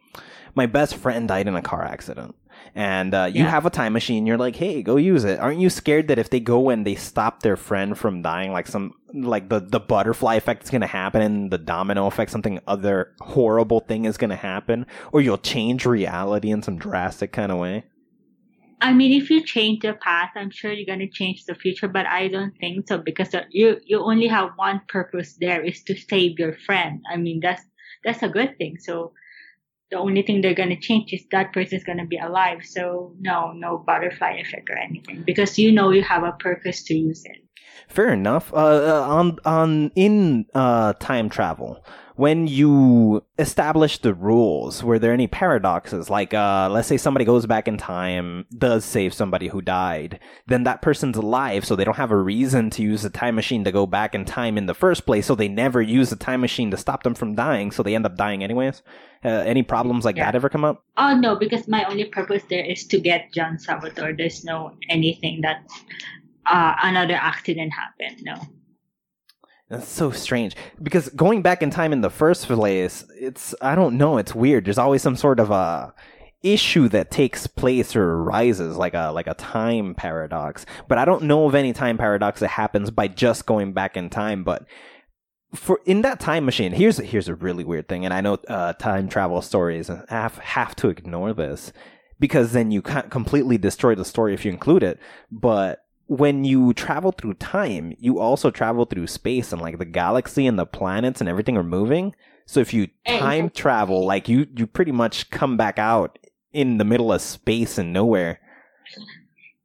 my 0.55 0.67
best 0.67 0.97
friend 0.97 1.29
died 1.29 1.47
in 1.47 1.55
a 1.55 1.63
car 1.63 1.85
accident, 1.85 2.35
and 2.75 3.15
uh, 3.15 3.29
you 3.33 3.45
Yeah. 3.45 3.51
have 3.51 3.67
a 3.67 3.71
time 3.71 3.93
machine. 3.93 4.27
You're 4.27 4.39
like, 4.39 4.57
hey, 4.57 4.83
go 4.83 4.97
use 4.97 5.25
it. 5.25 5.39
Aren't 5.39 5.61
you 5.61 5.71
scared 5.71 6.09
that 6.09 6.19
if 6.19 6.31
they 6.31 6.41
go 6.41 6.71
and 6.71 6.87
they 6.87 6.95
stop 6.97 7.43
their 7.43 7.57
friend 7.57 7.97
from 7.97 8.23
dying, 8.23 8.51
like 8.53 8.67
some 8.67 8.95
like 9.13 9.49
the 9.51 9.61
the 9.61 9.81
butterfly 9.81 10.35
effect 10.35 10.65
is 10.65 10.71
gonna 10.71 10.87
happen, 10.87 11.23
and 11.23 11.51
the 11.51 11.59
domino 11.59 12.07
effect, 12.07 12.31
something 12.31 12.59
other 12.67 13.13
horrible 13.21 13.81
thing 13.81 14.05
is 14.07 14.17
gonna 14.17 14.37
happen, 14.37 14.87
or 15.13 15.21
you'll 15.21 15.39
change 15.39 15.87
reality 15.87 16.51
in 16.51 16.63
some 16.63 16.79
drastic 16.79 17.33
kind 17.33 17.53
of 17.53 17.59
way? 17.59 17.85
I 18.81 18.93
mean, 18.93 19.21
if 19.21 19.31
you 19.31 19.43
change 19.43 19.81
the 19.81 19.95
past, 19.95 20.33
I'm 20.37 20.51
sure 20.51 20.73
you're 20.73 20.87
gonna 20.87 21.11
change 21.11 21.45
the 21.45 21.55
future, 21.55 21.89
but 21.89 22.07
I 22.07 22.29
don't 22.29 22.57
think 22.59 22.87
so 22.89 22.99
because 22.99 23.35
you 23.51 23.81
you 23.85 24.01
only 24.01 24.29
have 24.29 24.51
one 24.57 24.81
purpose 24.89 25.37
there 25.41 25.63
is 25.63 25.83
to 25.85 25.97
save 25.97 26.39
your 26.39 26.53
friend. 26.53 27.01
I 27.13 27.17
mean, 27.17 27.41
that's 27.41 27.63
that's 28.05 28.23
a 28.23 28.29
good 28.29 28.57
thing. 28.59 28.79
So 28.79 29.13
the 29.91 29.99
only 29.99 30.23
thing 30.23 30.41
they're 30.41 30.55
gonna 30.55 30.79
change 30.81 31.13
is 31.13 31.25
that 31.33 31.53
person's 31.53 31.85
gonna 31.85 32.07
be 32.07 32.19
alive. 32.19 32.65
So 32.65 33.15
no, 33.21 33.53
no 33.53 33.79
butterfly 33.79 34.39
effect 34.39 34.71
or 34.71 34.79
anything 34.79 35.23
because 35.27 35.59
you 35.59 35.73
know 35.73 35.91
you 35.91 36.03
have 36.03 36.23
a 36.23 36.33
purpose 36.33 36.85
to 36.85 36.95
use 36.95 37.25
it. 37.25 37.43
Fair 37.89 38.13
enough. 38.13 38.53
Uh, 38.53 38.57
uh, 38.57 39.07
on 39.09 39.39
on 39.45 39.91
in 39.95 40.47
uh, 40.55 40.93
time 40.95 41.29
travel, 41.29 41.85
when 42.19 42.49
you 42.49 43.23
establish 43.39 43.99
the 43.99 44.13
rules, 44.13 44.83
were 44.83 44.99
there 44.99 45.13
any 45.13 45.29
paradoxes? 45.29 46.11
Like, 46.11 46.35
uh, 46.35 46.69
let's 46.69 46.89
say 46.89 46.97
somebody 46.97 47.25
goes 47.25 47.47
back 47.47 47.69
in 47.69 47.79
time, 47.79 48.45
does 48.59 48.85
save 48.85 49.15
somebody 49.15 49.47
who 49.47 49.63
died, 49.63 50.19
then 50.49 50.65
that 50.65 50.83
person's 50.83 51.17
alive, 51.17 51.65
so 51.65 51.77
they 51.77 51.85
don't 51.85 51.97
have 51.97 52.11
a 52.11 52.17
reason 52.17 52.71
to 52.71 52.83
use 52.83 53.03
the 53.03 53.09
time 53.11 53.37
machine 53.37 53.63
to 53.63 53.71
go 53.71 53.87
back 53.87 54.17
in 54.17 54.25
time 54.25 54.59
in 54.59 54.67
the 54.67 54.75
first 54.75 55.07
place. 55.07 55.27
So 55.27 55.37
they 55.37 55.47
never 55.47 55.81
use 55.81 56.11
the 56.11 56.17
time 56.17 56.41
machine 56.41 56.73
to 56.73 56.77
stop 56.77 57.05
them 57.05 57.15
from 57.15 57.37
dying, 57.37 57.71
so 57.71 57.85
they 57.85 57.95
end 57.95 58.05
up 58.05 58.17
dying 58.17 58.43
anyways. 58.43 58.83
Uh, 59.25 59.29
any 59.29 59.63
problems 59.63 60.05
like 60.05 60.17
Yeah. 60.17 60.25
that 60.25 60.35
ever 60.35 60.49
come 60.49 60.65
up? 60.65 60.85
Oh 60.97 61.15
no, 61.15 61.37
because 61.37 61.69
my 61.69 61.85
only 61.85 62.05
purpose 62.07 62.43
there 62.51 62.65
is 62.65 62.85
to 62.89 62.99
get 62.99 63.33
John 63.33 63.61
Salvador. 63.61 64.13
There's 64.13 64.43
no 64.45 64.73
anything 64.91 65.43
that 65.43 65.63
uh, 66.47 66.75
another 66.83 67.15
accident 67.15 67.73
happened. 67.73 68.23
No. 68.25 68.35
That's 69.69 69.89
so 69.89 70.11
strange 70.11 70.57
because 70.83 71.11
going 71.11 71.43
back 71.43 71.63
in 71.63 71.71
time 71.71 71.93
in 71.93 72.01
the 72.01 72.11
first 72.11 72.47
place, 72.47 73.05
it's 73.15 73.55
I 73.61 73.75
don't 73.75 73.99
know, 73.99 74.17
it's 74.17 74.35
weird. 74.35 74.65
There's 74.65 74.79
always 74.79 75.03
some 75.03 75.17
sort 75.17 75.41
of 75.41 75.51
a 75.51 75.93
issue 76.43 76.89
that 76.89 77.11
takes 77.11 77.47
place 77.47 77.97
or 77.97 78.15
arises 78.15 78.77
like 78.77 78.95
a 78.95 79.11
like 79.11 79.27
a 79.27 79.35
time 79.35 79.95
paradox. 79.95 80.65
But 80.89 80.97
I 80.97 81.05
don't 81.05 81.25
know 81.25 81.47
of 81.47 81.55
any 81.55 81.75
time 81.75 81.99
paradox 81.99 82.41
that 82.41 82.49
happens 82.49 82.91
by 82.91 83.09
just 83.09 83.45
going 83.45 83.75
back 83.75 83.97
in 83.97 84.09
time, 84.09 84.43
but 84.43 84.65
for 85.55 85.81
in 85.85 86.01
that 86.01 86.19
time 86.19 86.47
machine, 86.47 86.73
here's 86.73 86.97
here's 86.97 87.29
a 87.29 87.35
really 87.35 87.65
weird 87.65 87.89
thing 87.89 88.07
and 88.07 88.15
I 88.15 88.23
know 88.23 88.39
uh, 88.49 88.73
time 88.75 89.09
travel 89.09 89.43
stories 89.43 89.91
have 90.09 90.39
have 90.39 90.77
to 90.77 90.89
ignore 90.89 91.35
this 91.35 91.75
because 92.19 92.53
then 92.53 92.71
you 92.71 92.81
can't 92.81 93.11
completely 93.11 93.59
destroy 93.59 93.95
the 93.95 94.05
story 94.05 94.33
if 94.33 94.47
you 94.47 94.51
include 94.51 94.83
it, 94.83 94.99
but 95.31 95.81
when 96.09 96.43
you 96.45 96.73
travel 96.73 97.13
through 97.13 97.35
time, 97.35 97.95
you 97.99 98.19
also 98.19 98.51
travel 98.51 98.87
through 98.87 99.07
space 99.07 99.53
and 99.53 99.61
like 99.61 99.79
the 99.79 99.85
galaxy 99.85 100.47
and 100.47 100.59
the 100.59 100.65
planets 100.67 101.21
and 101.21 101.29
everything 101.29 101.57
are 101.57 101.63
moving. 101.63 102.15
So 102.47 102.61
if 102.61 102.73
you 102.73 102.89
time 103.07 103.51
travel, 103.51 104.07
like 104.07 104.27
you 104.29 104.47
you 104.57 104.67
pretty 104.67 104.93
much 104.93 105.31
come 105.31 105.59
back 105.59 105.79
out 105.79 106.19
in 106.53 106.79
the 106.79 106.85
middle 106.85 107.13
of 107.13 107.21
space 107.21 107.77
and 107.77 107.93
nowhere. 107.93 108.41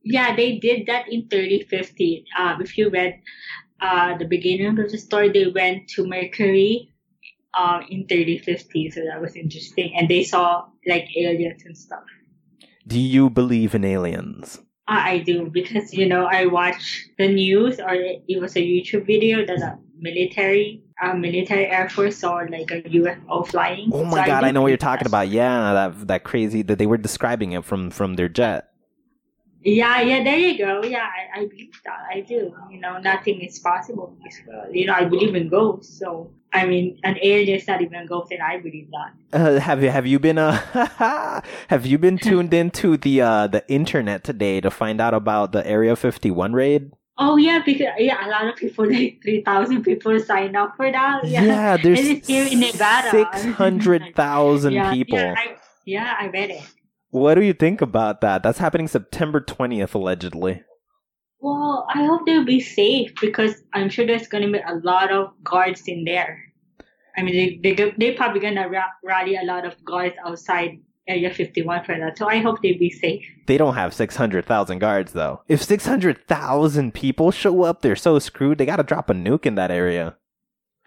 Yeah, 0.04 0.36
they 0.36 0.58
did 0.60 0.86
that 0.88 1.08
in 1.08 1.30
3050. 1.30 2.26
Uh, 2.38 2.58
if 2.60 2.78
you 2.78 2.89
read 2.89 3.22
uh, 3.80 4.18
the 4.18 4.26
beginning 4.26 4.78
of 4.78 4.91
the 4.91 4.98
story, 4.98 5.30
they 5.30 5.48
went 5.48 5.88
to 5.91 6.06
Mercury 6.06 6.89
uh, 7.54 7.80
in 7.89 8.06
3050. 8.08 8.91
So 8.91 9.02
that 9.06 9.22
was 9.22 9.38
interesting. 9.38 9.94
And 9.96 10.10
they 10.10 10.26
saw 10.26 10.66
like 10.86 11.08
aliens 11.16 11.64
and 11.66 11.78
stuff. 11.78 12.04
Do 12.86 13.00
you 13.00 13.30
believe 13.30 13.74
in 13.76 13.86
aliens? 13.86 14.60
I 14.88 15.20
do 15.20 15.50
because, 15.50 15.94
you 15.94 16.06
know, 16.08 16.26
I 16.26 16.46
watch 16.46 17.08
the 17.18 17.28
news 17.30 17.80
or 17.80 17.94
it 17.94 18.42
was 18.42 18.56
a 18.56 18.60
YouTube 18.60 19.06
video 19.06 19.46
that 19.46 19.60
a 19.62 19.78
military, 19.98 20.84
uh, 21.02 21.14
military 21.14 21.68
air 21.68 21.90
force 21.90 22.18
saw 22.18 22.44
like 22.50 22.70
a 22.72 22.82
UFO 22.82 23.48
flying. 23.48 23.90
Oh 23.94 24.04
So 24.04 24.06
my 24.06 24.26
god, 24.26 24.42
do 24.42 24.46
I 24.48 24.52
know 24.52 24.62
what 24.62 24.68
you're 24.68 24.78
talking 24.78 25.08
about. 25.08 25.30
Yeah, 25.30 25.74
that 25.74 26.08
that 26.08 26.24
crazy 26.26 26.64
that 26.64 26.78
they 26.78 26.86
were 26.86 26.98
describing 26.98 27.54
it 27.54 27.64
from 27.64 27.92
from 27.92 28.16
their 28.16 28.28
jet. 28.28 28.70
Yeah, 29.64 30.02
yeah, 30.02 30.24
there 30.24 30.38
you 30.38 30.58
go. 30.58 30.84
Yeah, 30.84 31.08
I, 31.08 31.40
I 31.42 31.46
believe 31.48 31.72
that. 31.86 32.00
I 32.14 32.20
do. 32.20 32.54
You 32.70 32.82
know, 32.82 33.00
nothing 33.00 33.40
is 33.40 33.60
possible. 33.60 34.14
in 34.18 34.24
this 34.26 34.42
world. 34.46 34.76
You 34.76 34.88
know, 34.88 34.94
I 34.94 35.06
believe 35.06 35.36
in 35.36 35.48
ghosts. 35.48 35.98
So, 36.00 36.34
I 36.54 36.66
mean, 36.66 36.99
an 37.04 37.18
alien 37.22 37.58
is 37.58 37.68
not 37.68 37.82
even 37.82 37.95
a 37.95 38.06
ghost, 38.06 38.32
and 38.32 38.41
I 38.41 38.60
believe 38.60 38.89
that. 38.91 39.14
Uh, 39.34 39.60
have 39.60 39.84
you 39.84 39.89
have 39.89 40.06
you 40.06 40.20
been 40.20 40.38
uh 40.38 41.41
have 41.68 41.86
you 41.86 41.97
been 41.97 42.18
tuned 42.18 42.54
into 42.54 42.95
the 42.95 43.22
uh 43.22 43.47
the 43.47 43.68
internet 43.68 44.24
today 44.24 44.62
to 44.62 44.70
find 44.70 45.01
out 45.01 45.14
about 45.14 45.51
the 45.51 45.66
Area 45.66 45.95
51 45.95 46.54
raid? 46.54 46.91
Oh, 47.16 47.38
yeah, 47.38 47.62
because, 47.64 47.93
yeah, 47.99 48.26
a 48.26 48.30
lot 48.30 48.47
of 48.47 48.56
people, 48.56 48.89
like 48.91 49.22
3,000 49.22 49.84
people 49.84 50.20
sign 50.20 50.56
up 50.56 50.76
for 50.76 50.91
that. 50.91 51.24
Yeah. 51.26 51.78
there's 51.78 51.99
And 51.99 52.08
it's 52.08 52.28
here 52.28 52.47
in 52.47 52.60
Nevada. 52.60 53.12
600,000 53.12 54.74
yeah, 54.74 54.91
people. 54.91 55.20
Yeah 55.20 55.36
I, 55.38 55.56
yeah, 55.86 56.16
I 56.20 56.28
read 56.28 56.49
it. 56.49 56.64
What 57.12 57.36
do 57.36 57.43
you 57.43 57.54
think 57.54 57.82
about 57.82 58.22
that? 58.22 58.41
That's 58.41 58.58
happening 58.58 58.88
September 58.88 59.39
20th 59.39 59.93
allegedly. 59.93 60.64
Well, 61.44 61.86
I 61.94 62.06
hope 62.06 62.26
they'll 62.26 62.46
be 62.46 62.62
safe 62.62 63.12
because 63.20 63.54
I'm 63.74 63.89
sure 63.89 64.06
there's 64.08 64.28
going 64.28 64.46
to 64.46 64.52
be 64.52 64.64
a 64.66 64.76
lot 64.84 65.12
of 65.12 65.32
guards 65.44 65.82
in 65.88 66.06
there. 66.06 66.39
I 67.18 67.22
mean, 67.22 67.60
they, 67.62 67.74
they, 67.74 67.94
they're 67.98 68.16
probably 68.16 68.39
going 68.39 68.56
to 68.56 68.66
ra- 68.66 68.96
rally 69.04 69.36
a 69.36 69.44
lot 69.44 69.66
of 69.66 69.76
guards 69.84 70.16
outside 70.26 70.80
Area 71.06 71.30
51 71.34 71.84
for 71.84 72.00
that. 72.00 72.18
So 72.18 72.30
I 72.30 72.38
hope 72.39 72.62
they 72.64 72.74
be 72.74 72.89
safe. 72.89 73.26
They 73.46 73.58
don't 73.58 73.76
have 73.76 73.94
600,000 73.94 74.80
guards 74.80 75.12
though. 75.12 75.41
If 75.50 75.62
600,000 75.62 76.94
people 76.94 77.32
show 77.32 77.64
up, 77.64 77.82
they're 77.82 77.98
so 77.98 78.20
screwed. 78.20 78.58
They 78.58 78.66
got 78.66 78.78
to 78.78 78.84
drop 78.84 79.10
a 79.10 79.14
nuke 79.14 79.46
in 79.46 79.56
that 79.56 79.70
area. 79.70 80.16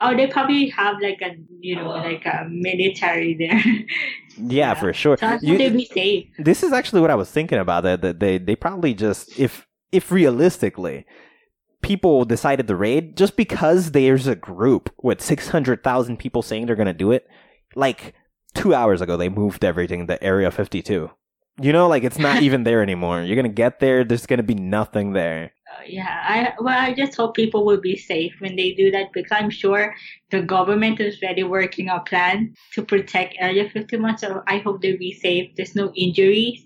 Oh, 0.00 0.16
they 0.16 0.26
probably 0.26 0.68
have 0.70 0.96
like 1.02 1.20
a, 1.22 1.36
you 1.60 1.76
know, 1.76 1.88
like 1.90 2.24
a 2.26 2.46
military 2.50 3.34
there. 3.34 3.60
Yeah, 4.38 4.72
Yeah. 4.72 4.74
for 4.74 4.92
sure. 4.94 5.16
so 5.18 5.26
I 5.26 5.30
hope 5.32 5.42
You- 5.42 5.58
they 5.58 5.68
be 5.70 5.84
safe. 5.84 6.28
this 6.38 6.62
is 6.62 6.72
actually 6.72 7.02
what 7.02 7.10
I 7.10 7.14
was 7.14 7.30
thinking 7.30 7.58
about. 7.58 7.82
That 7.84 8.00
that 8.02 8.20
they 8.20 8.38
they 8.38 8.56
probably 8.56 8.94
just 8.94 9.38
if 9.38 9.66
if 9.96 10.12
realistically 10.12 11.06
people 11.86 12.24
decided 12.24 12.66
to 12.66 12.74
raid 12.74 13.16
just 13.16 13.36
because 13.36 13.92
there's 13.92 14.26
a 14.26 14.34
group 14.34 14.92
with 15.02 15.22
six 15.22 15.48
hundred 15.48 15.84
thousand 15.84 16.18
people 16.18 16.42
saying 16.42 16.66
they're 16.66 16.76
gonna 16.76 16.92
do 16.92 17.12
it. 17.12 17.28
Like 17.74 18.14
two 18.54 18.74
hours 18.74 19.00
ago, 19.00 19.16
they 19.16 19.28
moved 19.28 19.64
everything 19.64 20.06
to 20.06 20.22
Area 20.22 20.50
Fifty 20.50 20.82
Two. 20.82 21.10
You 21.60 21.72
know, 21.72 21.88
like 21.88 22.04
it's 22.04 22.18
not 22.18 22.42
even 22.46 22.64
there 22.64 22.82
anymore. 22.82 23.22
You're 23.22 23.36
gonna 23.36 23.48
get 23.48 23.80
there. 23.80 24.04
There's 24.04 24.26
gonna 24.26 24.42
be 24.42 24.54
nothing 24.54 25.12
there. 25.12 25.52
Uh, 25.70 25.82
yeah, 25.86 26.22
I 26.22 26.52
well, 26.60 26.78
I 26.78 26.92
just 26.92 27.16
hope 27.16 27.36
people 27.36 27.64
will 27.64 27.80
be 27.80 27.96
safe 27.96 28.34
when 28.40 28.56
they 28.56 28.72
do 28.72 28.90
that 28.90 29.12
because 29.12 29.30
I'm 29.30 29.50
sure 29.50 29.94
the 30.30 30.42
government 30.42 31.00
is 31.00 31.22
already 31.22 31.44
working 31.44 31.88
a 31.88 32.00
plan 32.00 32.54
to 32.74 32.82
protect 32.82 33.36
Area 33.38 33.70
51. 33.70 34.18
So 34.18 34.42
I 34.48 34.58
hope 34.58 34.82
they'll 34.82 34.98
be 34.98 35.12
safe. 35.12 35.52
There's 35.56 35.76
no 35.76 35.92
injuries 35.94 36.65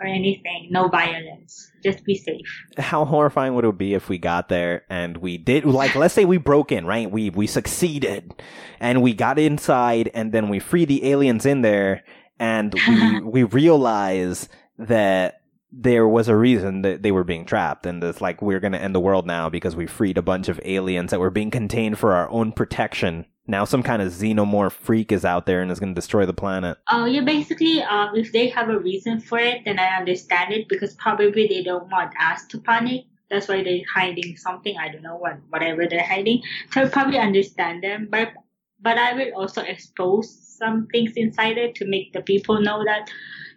or 0.00 0.06
anything. 0.06 0.68
No 0.70 0.88
violence. 0.88 1.70
Just 1.82 2.04
be 2.04 2.14
safe. 2.14 2.46
How 2.76 3.04
horrifying 3.04 3.54
would 3.54 3.64
it 3.64 3.78
be 3.78 3.94
if 3.94 4.08
we 4.08 4.18
got 4.18 4.48
there 4.48 4.84
and 4.88 5.16
we 5.16 5.38
did 5.38 5.64
like 5.64 5.94
let's 5.94 6.14
say 6.14 6.24
we 6.24 6.38
broke 6.38 6.72
in, 6.72 6.86
right? 6.86 7.10
We 7.10 7.30
we 7.30 7.46
succeeded 7.46 8.42
and 8.80 9.02
we 9.02 9.14
got 9.14 9.38
inside 9.38 10.10
and 10.14 10.32
then 10.32 10.48
we 10.48 10.58
free 10.58 10.84
the 10.84 11.10
aliens 11.10 11.46
in 11.46 11.62
there 11.62 12.04
and 12.38 12.74
we 12.88 13.20
we 13.24 13.42
realize 13.44 14.48
that 14.78 15.40
there 15.70 16.08
was 16.08 16.28
a 16.28 16.36
reason 16.36 16.82
that 16.82 17.02
they 17.02 17.12
were 17.12 17.24
being 17.24 17.44
trapped 17.44 17.84
and 17.84 18.02
it's 18.02 18.20
like 18.20 18.40
we're 18.40 18.60
going 18.60 18.72
to 18.72 18.80
end 18.80 18.94
the 18.94 19.00
world 19.00 19.26
now 19.26 19.50
because 19.50 19.76
we 19.76 19.86
freed 19.86 20.16
a 20.16 20.22
bunch 20.22 20.48
of 20.48 20.58
aliens 20.64 21.10
that 21.10 21.20
were 21.20 21.30
being 21.30 21.50
contained 21.50 21.98
for 21.98 22.14
our 22.14 22.28
own 22.30 22.52
protection 22.52 23.26
now 23.48 23.64
some 23.64 23.82
kind 23.82 24.02
of 24.02 24.12
xenomorph 24.12 24.72
freak 24.72 25.10
is 25.10 25.24
out 25.24 25.46
there 25.46 25.62
and 25.62 25.70
is 25.70 25.80
going 25.80 25.94
to 25.94 25.98
destroy 25.98 26.24
the 26.26 26.32
planet 26.32 26.78
Oh, 26.90 27.04
yeah, 27.04 27.20
basically, 27.20 27.82
um, 27.82 28.16
if 28.16 28.32
they 28.32 28.48
have 28.48 28.70
a 28.70 28.78
reason 28.78 29.20
for 29.20 29.38
it, 29.38 29.64
then 29.64 29.78
I 29.78 29.96
understand 29.96 30.52
it 30.52 30.68
because 30.68 30.94
probably 30.94 31.46
they 31.46 31.62
don't 31.62 31.90
want 31.90 32.14
us 32.20 32.46
to 32.46 32.58
panic. 32.58 33.04
That's 33.30 33.46
why 33.46 33.62
they're 33.62 33.82
hiding 33.92 34.36
something. 34.36 34.76
I 34.78 34.88
don't 34.88 35.02
know 35.02 35.16
what, 35.16 35.38
whatever 35.50 35.86
they're 35.86 36.02
hiding. 36.02 36.42
So 36.72 36.82
I 36.82 36.88
probably 36.88 37.18
understand 37.18 37.82
them, 37.82 38.08
but 38.10 38.32
but 38.80 38.96
I 38.96 39.12
will 39.12 39.32
also 39.34 39.62
expose 39.62 40.30
some 40.30 40.86
things 40.86 41.12
inside 41.16 41.58
it 41.58 41.74
to 41.76 41.84
make 41.84 42.12
the 42.12 42.22
people 42.22 42.60
know 42.60 42.84
that 42.84 43.10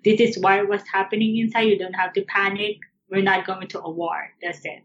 this 0.04 0.20
is 0.20 0.38
why 0.40 0.62
what's 0.64 0.90
happening 0.90 1.38
inside. 1.38 1.62
You 1.62 1.78
don't 1.78 1.94
have 1.94 2.12
to 2.14 2.24
panic. 2.24 2.78
We're 3.10 3.22
not 3.22 3.46
going 3.46 3.68
to 3.70 3.82
a 3.82 3.90
war. 3.90 4.30
That's 4.42 4.66
it. 4.66 4.84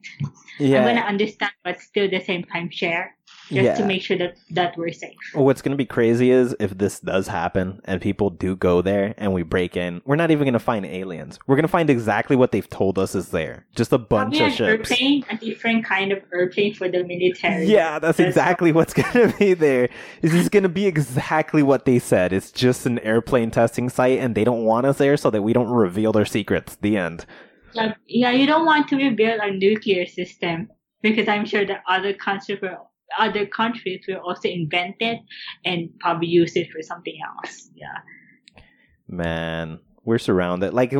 I'm 0.79 0.85
gonna 0.85 1.07
understand, 1.07 1.53
but 1.65 1.81
still 1.81 2.05
at 2.05 2.11
the 2.13 2.21
same 2.21 2.45
time 2.45 2.71
share, 2.71 3.16
just 3.49 3.63
Yeah. 3.63 3.75
to 3.77 3.85
make 3.87 4.03
sure 4.03 4.17
that 4.19 4.37
that 4.51 4.77
we're 4.77 4.93
safe. 4.93 5.15
What's 5.35 5.63
going 5.63 5.71
to 5.73 5.77
be 5.77 5.87
crazy 5.87 6.31
is 6.31 6.55
if 6.59 6.77
this 6.79 7.01
does 7.01 7.29
happen 7.29 7.81
and 7.85 8.01
people 8.01 8.31
do 8.31 8.57
go 8.57 8.83
there 8.83 9.15
and 9.19 9.33
we 9.33 9.43
break 9.43 9.77
in, 9.77 10.03
we're 10.05 10.17
not 10.17 10.31
even 10.31 10.45
going 10.45 10.53
to 10.55 10.59
find 10.59 10.85
aliens. 10.87 11.39
We're 11.47 11.57
going 11.57 11.63
to 11.65 11.69
find 11.69 11.89
exactly 11.91 12.37
what 12.37 12.53
they've 12.53 12.69
told 12.69 12.99
us 12.99 13.15
is 13.15 13.29
there. 13.31 13.67
Just 13.75 13.93
a 13.93 13.99
bunch 13.99 14.37
Probably 14.39 14.41
of 14.41 14.47
an 14.47 14.53
ships. 14.79 14.91
airplane, 14.91 15.25
a 15.31 15.37
different 15.37 15.85
kind 15.85 16.13
of 16.13 16.23
airplane 16.33 16.75
for 16.75 16.89
the 16.89 17.05
military. 17.05 17.67
Yeah, 17.67 17.99
that's 17.99 18.19
That's 18.19 18.29
exactly 18.29 18.73
what's 18.73 18.95
going 19.01 19.31
to 19.31 19.37
be 19.39 19.55
there. 19.55 19.89
This 20.23 20.35
is 20.35 20.49
going 20.49 20.63
to 20.65 20.69
be 20.69 20.87
exactly 20.87 21.63
what 21.63 21.85
they 21.85 21.99
said. 21.99 22.33
It's 22.33 22.51
just 22.51 22.87
an 22.87 22.99
airplane 23.01 23.51
testing 23.51 23.89
site 23.89 24.19
and 24.19 24.35
they 24.35 24.45
don't 24.45 24.65
want 24.65 24.87
us 24.87 24.99
there 24.99 25.17
so 25.17 25.31
that 25.31 25.43
we 25.43 25.53
don't 25.53 25.69
reveal 25.71 26.13
their 26.13 26.25
secrets. 26.27 26.77
The 26.81 26.97
end. 26.97 27.27
Yeah, 27.75 27.95
yeah, 28.07 28.31
you 28.31 28.47
don't 28.47 28.65
want 28.65 28.89
to 28.89 28.97
rebuild 28.97 29.41
a 29.41 29.51
nuclear 29.53 30.07
system 30.07 30.69
because 31.03 31.29
I'm 31.29 31.45
sure 31.45 31.65
that 31.67 31.83
other 31.87 32.15
countries 32.15 32.59
will, 32.63 32.91
other 33.19 33.47
countries 33.47 34.05
will 34.09 34.19
also 34.19 34.49
invent 34.49 34.97
it 35.01 35.21
and 35.65 35.91
probably 36.01 36.29
use 36.29 36.57
it 36.57 36.71
for 36.71 36.83
something 36.83 37.17
else. 37.25 37.71
Yeah. 37.75 38.63
Man, 39.09 39.81
we're 40.05 40.19
surrounded. 40.19 40.75
Like, 40.75 40.95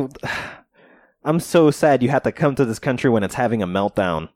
I'm 1.23 1.39
so 1.39 1.71
sad 1.71 2.01
you 2.01 2.09
had 2.09 2.23
to 2.23 2.31
come 2.31 2.55
to 2.55 2.65
this 2.65 2.79
country 2.79 3.09
when 3.09 3.23
it's 3.23 3.35
having 3.35 3.61
a 3.61 3.67
meltdown. 3.67 4.29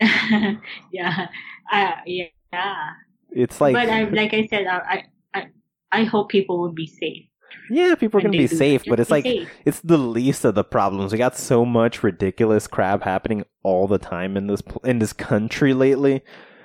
yeah. 0.00 1.28
Uh, 1.72 1.92
yeah. 2.06 2.90
It's 3.32 3.60
like, 3.60 3.74
but 3.74 3.88
I, 3.88 4.04
like 4.04 4.34
I 4.34 4.46
said, 4.46 4.66
I, 4.66 5.04
I, 5.34 5.46
I 5.92 6.04
hope 6.04 6.30
people 6.30 6.60
will 6.60 6.72
be 6.72 6.86
safe. 6.86 7.26
yeah, 7.70 7.94
people 7.94 8.18
are 8.18 8.22
going 8.22 8.32
to 8.32 8.38
be 8.38 8.46
safe, 8.48 8.82
but 8.86 8.98
it's 8.98 9.10
like, 9.10 9.24
safe. 9.24 9.48
it's 9.64 9.80
the 9.80 9.98
least 9.98 10.44
of 10.44 10.56
the 10.56 10.64
problems. 10.64 11.12
We 11.12 11.18
got 11.18 11.36
so 11.36 11.64
much 11.64 12.02
ridiculous 12.02 12.66
crap 12.66 13.02
happening 13.02 13.44
all 13.62 13.86
the 13.86 13.98
time 13.98 14.36
in 14.36 14.48
this 14.48 14.62
in 14.84 14.98
this 14.98 15.12
country 15.12 15.74
lately. 15.74 16.22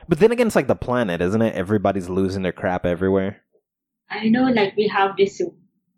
But 0.07 0.19
then 0.19 0.31
again, 0.31 0.47
it's 0.47 0.55
like 0.55 0.67
the 0.67 0.75
planet, 0.75 1.21
isn't 1.21 1.41
it? 1.41 1.55
Everybody's 1.55 2.09
losing 2.09 2.43
their 2.43 2.51
crap 2.51 2.85
everywhere. 2.85 3.41
I 4.09 4.29
know, 4.29 4.45
like 4.45 4.75
we 4.75 4.87
have 4.87 5.17
this 5.17 5.41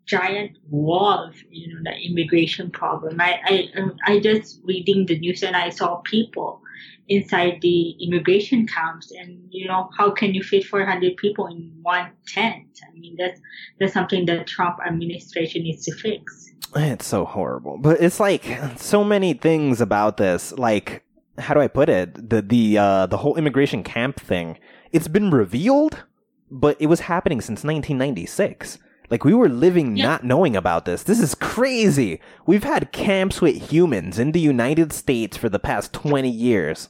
giant 0.06 0.56
wall 0.70 1.28
of, 1.28 1.36
you 1.50 1.74
know, 1.74 1.80
the 1.84 1.96
immigration 2.06 2.70
problem. 2.70 3.20
I, 3.20 3.38
I, 3.44 3.78
um, 3.78 3.96
I 4.06 4.18
just 4.18 4.60
reading 4.64 5.06
the 5.06 5.18
news 5.18 5.42
and 5.42 5.54
I 5.54 5.68
saw 5.68 5.96
people 5.96 6.62
inside 7.08 7.58
the 7.62 7.90
immigration 8.02 8.66
camps, 8.66 9.10
and 9.12 9.40
you 9.50 9.66
know, 9.66 9.90
how 9.96 10.10
can 10.10 10.34
you 10.34 10.42
fit 10.42 10.64
400 10.64 11.16
people 11.16 11.46
in 11.46 11.72
one 11.82 12.10
tent? 12.26 12.80
I 12.86 12.98
mean, 12.98 13.16
that's 13.18 13.40
that's 13.80 13.92
something 13.92 14.26
that 14.26 14.46
Trump 14.46 14.78
administration 14.86 15.62
needs 15.62 15.84
to 15.86 15.94
fix. 15.94 16.46
It's 16.76 17.06
so 17.06 17.24
horrible. 17.24 17.78
But 17.78 18.00
it's 18.00 18.20
like 18.20 18.44
so 18.76 19.02
many 19.02 19.32
things 19.32 19.80
about 19.80 20.18
this. 20.18 20.52
Like, 20.52 21.02
how 21.38 21.54
do 21.54 21.60
I 21.60 21.68
put 21.68 21.88
it? 21.88 22.30
The 22.30 22.42
the 22.42 22.78
uh, 22.78 23.06
the 23.06 23.18
whole 23.18 23.36
immigration 23.36 23.82
camp 23.82 24.20
thing. 24.20 24.58
It's 24.92 25.08
been 25.08 25.30
revealed, 25.30 26.04
but 26.50 26.76
it 26.80 26.86
was 26.86 27.00
happening 27.00 27.40
since 27.40 27.64
1996. 27.64 28.78
Like 29.10 29.24
we 29.24 29.32
were 29.34 29.48
living 29.48 29.96
Yeah. 29.96 30.04
not 30.06 30.24
knowing 30.24 30.54
about 30.56 30.84
this. 30.84 31.02
This 31.02 31.20
is 31.20 31.34
crazy. 31.34 32.20
We've 32.46 32.64
had 32.64 32.92
camps 32.92 33.40
with 33.40 33.70
humans 33.72 34.18
in 34.18 34.32
the 34.32 34.40
United 34.40 34.92
States 34.92 35.36
for 35.36 35.48
the 35.48 35.58
past 35.58 35.92
20 35.94 36.28
years. 36.30 36.88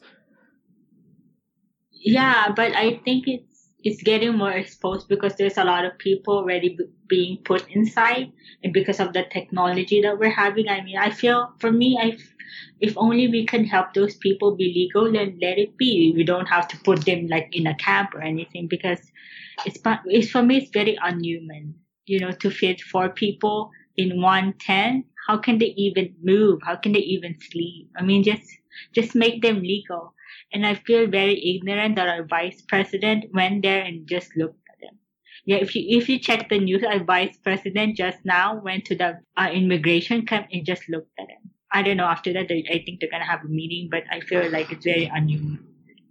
Yeah, 1.92 2.52
but 2.54 2.74
I 2.74 2.98
think 3.04 3.24
it's 3.26 3.68
it's 3.84 4.02
getting 4.02 4.36
more 4.36 4.50
exposed 4.50 5.08
because 5.08 5.36
there's 5.36 5.56
a 5.56 5.64
lot 5.64 5.84
of 5.84 5.96
people 5.98 6.34
already 6.38 6.70
b- 6.76 6.86
being 7.08 7.38
put 7.44 7.64
inside, 7.70 8.32
and 8.64 8.72
because 8.72 8.98
of 9.00 9.12
the 9.12 9.24
technology 9.30 10.02
that 10.02 10.18
we're 10.18 10.30
having. 10.34 10.68
I 10.68 10.82
mean, 10.82 10.96
I 10.98 11.10
feel 11.10 11.52
for 11.58 11.70
me, 11.70 11.98
I 12.00 12.16
if 12.80 12.96
only 12.96 13.28
we 13.28 13.46
can 13.46 13.64
help 13.64 13.94
those 13.94 14.16
people 14.16 14.56
be 14.56 14.72
legal, 14.74 15.12
then 15.12 15.38
let 15.40 15.58
it 15.58 15.76
be. 15.76 16.12
We 16.14 16.24
don't 16.24 16.46
have 16.46 16.68
to 16.68 16.78
put 16.78 17.04
them 17.04 17.26
like 17.28 17.48
in 17.52 17.66
a 17.66 17.74
camp 17.74 18.14
or 18.14 18.22
anything 18.22 18.68
because 18.68 19.00
it's 19.66 19.80
it's 20.06 20.30
for 20.30 20.42
me 20.42 20.58
it's 20.58 20.70
very 20.70 20.98
unhuman. 21.02 21.74
You 22.06 22.20
know, 22.20 22.32
to 22.32 22.50
fit 22.50 22.80
four 22.80 23.10
people 23.10 23.70
in 23.96 24.22
one 24.22 24.54
tent. 24.60 25.06
How 25.26 25.36
can 25.36 25.58
they 25.58 25.74
even 25.76 26.14
move? 26.22 26.60
How 26.62 26.76
can 26.76 26.92
they 26.92 27.00
even 27.00 27.36
sleep? 27.38 27.90
I 27.96 28.02
mean, 28.02 28.22
just 28.22 28.48
just 28.94 29.14
make 29.14 29.42
them 29.42 29.60
legal 29.60 30.14
and 30.52 30.66
I 30.66 30.74
feel 30.74 31.06
very 31.06 31.56
ignorant 31.56 31.96
that 31.96 32.08
our 32.08 32.24
vice 32.24 32.62
president 32.62 33.26
went 33.32 33.62
there 33.62 33.82
and 33.82 34.06
just 34.06 34.36
looked 34.36 34.60
at 34.70 34.80
them. 34.80 34.98
Yeah, 35.44 35.56
if 35.56 35.74
you 35.74 35.98
if 35.98 36.08
you 36.08 36.18
check 36.18 36.48
the 36.48 36.58
news, 36.58 36.84
our 36.84 37.02
vice 37.02 37.36
president 37.38 37.96
just 37.96 38.18
now 38.24 38.60
went 38.62 38.84
to 38.86 38.94
the 38.94 39.20
uh, 39.36 39.48
immigration 39.52 40.26
camp 40.26 40.48
and 40.52 40.64
just 40.64 40.88
looked 40.88 41.12
at 41.18 41.28
him. 41.28 41.50
I 41.72 41.82
don't 41.82 41.96
know. 41.96 42.06
After 42.06 42.32
that, 42.32 42.48
they, 42.48 42.64
I 42.70 42.82
think 42.84 43.00
they're 43.00 43.10
gonna 43.10 43.24
have 43.24 43.44
a 43.44 43.48
meeting, 43.48 43.88
but 43.90 44.04
I 44.10 44.20
feel 44.20 44.50
like 44.50 44.72
it's 44.72 44.84
very 44.84 45.10
unusual 45.12 45.58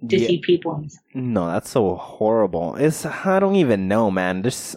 to 0.07 0.17
Yeah. 0.17 0.27
see 0.27 0.37
people. 0.39 0.85
No, 1.13 1.47
that's 1.47 1.69
so 1.69 1.95
horrible. 1.95 2.75
It's 2.75 3.05
I 3.05 3.39
don't 3.39 3.55
even 3.55 3.87
know, 3.87 4.11
man. 4.11 4.43
This 4.43 4.75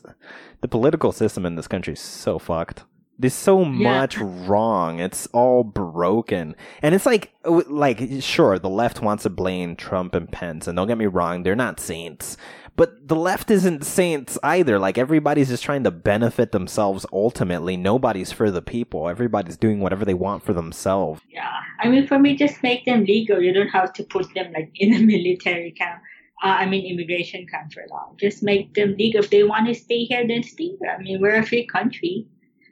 the 0.62 0.68
political 0.68 1.12
system 1.12 1.44
in 1.46 1.54
this 1.56 1.68
country 1.68 1.94
is 1.94 2.00
so 2.00 2.38
fucked. 2.38 2.84
There's 3.18 3.34
so 3.34 3.60
Yeah. 3.60 3.66
much 3.66 4.16
wrong. 4.18 4.98
It's 5.00 5.26
all 5.28 5.62
broken, 5.64 6.54
and 6.80 6.94
it's 6.94 7.04
like, 7.04 7.32
like 7.44 8.00
sure, 8.20 8.58
the 8.58 8.70
left 8.70 9.02
wants 9.02 9.24
to 9.24 9.30
blame 9.30 9.76
Trump 9.76 10.14
and 10.14 10.30
Pence, 10.32 10.66
and 10.66 10.76
don't 10.76 10.88
get 10.88 10.96
me 10.96 11.04
wrong, 11.06 11.42
they're 11.42 11.54
not 11.56 11.78
saints. 11.80 12.38
But 12.76 13.08
the 13.08 13.16
left 13.16 13.50
isn't 13.50 13.84
saints 13.84 14.38
either. 14.42 14.78
Like 14.78 14.96
everybody's 14.98 15.48
just 15.48 15.62
trying 15.62 15.84
to 15.84 15.90
benefit 15.90 16.52
themselves. 16.52 17.04
Ultimately, 17.12 17.76
nobody's 17.76 18.32
for 18.32 18.50
the 18.50 18.62
people. 18.62 19.08
Everybody's 19.08 19.56
doing 19.56 19.80
whatever 19.80 20.04
they 20.04 20.14
want 20.14 20.42
for 20.42 20.52
themselves. 20.52 21.20
Yeah, 21.28 21.50
I 21.80 21.88
mean, 21.88 22.06
for 22.06 22.18
me, 22.18 22.36
just 22.36 22.62
make 22.62 22.84
them 22.86 23.04
legal. 23.04 23.40
You 23.42 23.52
don't 23.52 23.68
have 23.68 23.92
to 23.94 24.04
put 24.04 24.32
them 24.34 24.52
like 24.52 24.70
in 24.76 24.94
a 24.94 24.98
military 25.14 25.72
camp. 25.72 26.00
Uh, 26.42 26.46
I 26.60 26.66
mean, 26.66 26.86
immigration 26.90 27.46
camp 27.50 27.72
for 27.74 27.84
long. 27.90 28.16
Just 28.18 28.42
make 28.42 28.72
them 28.72 28.94
legal. 28.98 29.22
If 29.22 29.28
they 29.30 29.42
want 29.42 29.66
to 29.66 29.74
stay 29.74 30.04
here, 30.04 30.26
then 30.26 30.42
stay 30.42 30.70
here. 30.80 30.96
I 30.98 31.02
mean, 31.02 31.20
we're 31.20 31.36
a 31.36 31.44
free 31.44 31.66
country. 31.66 32.26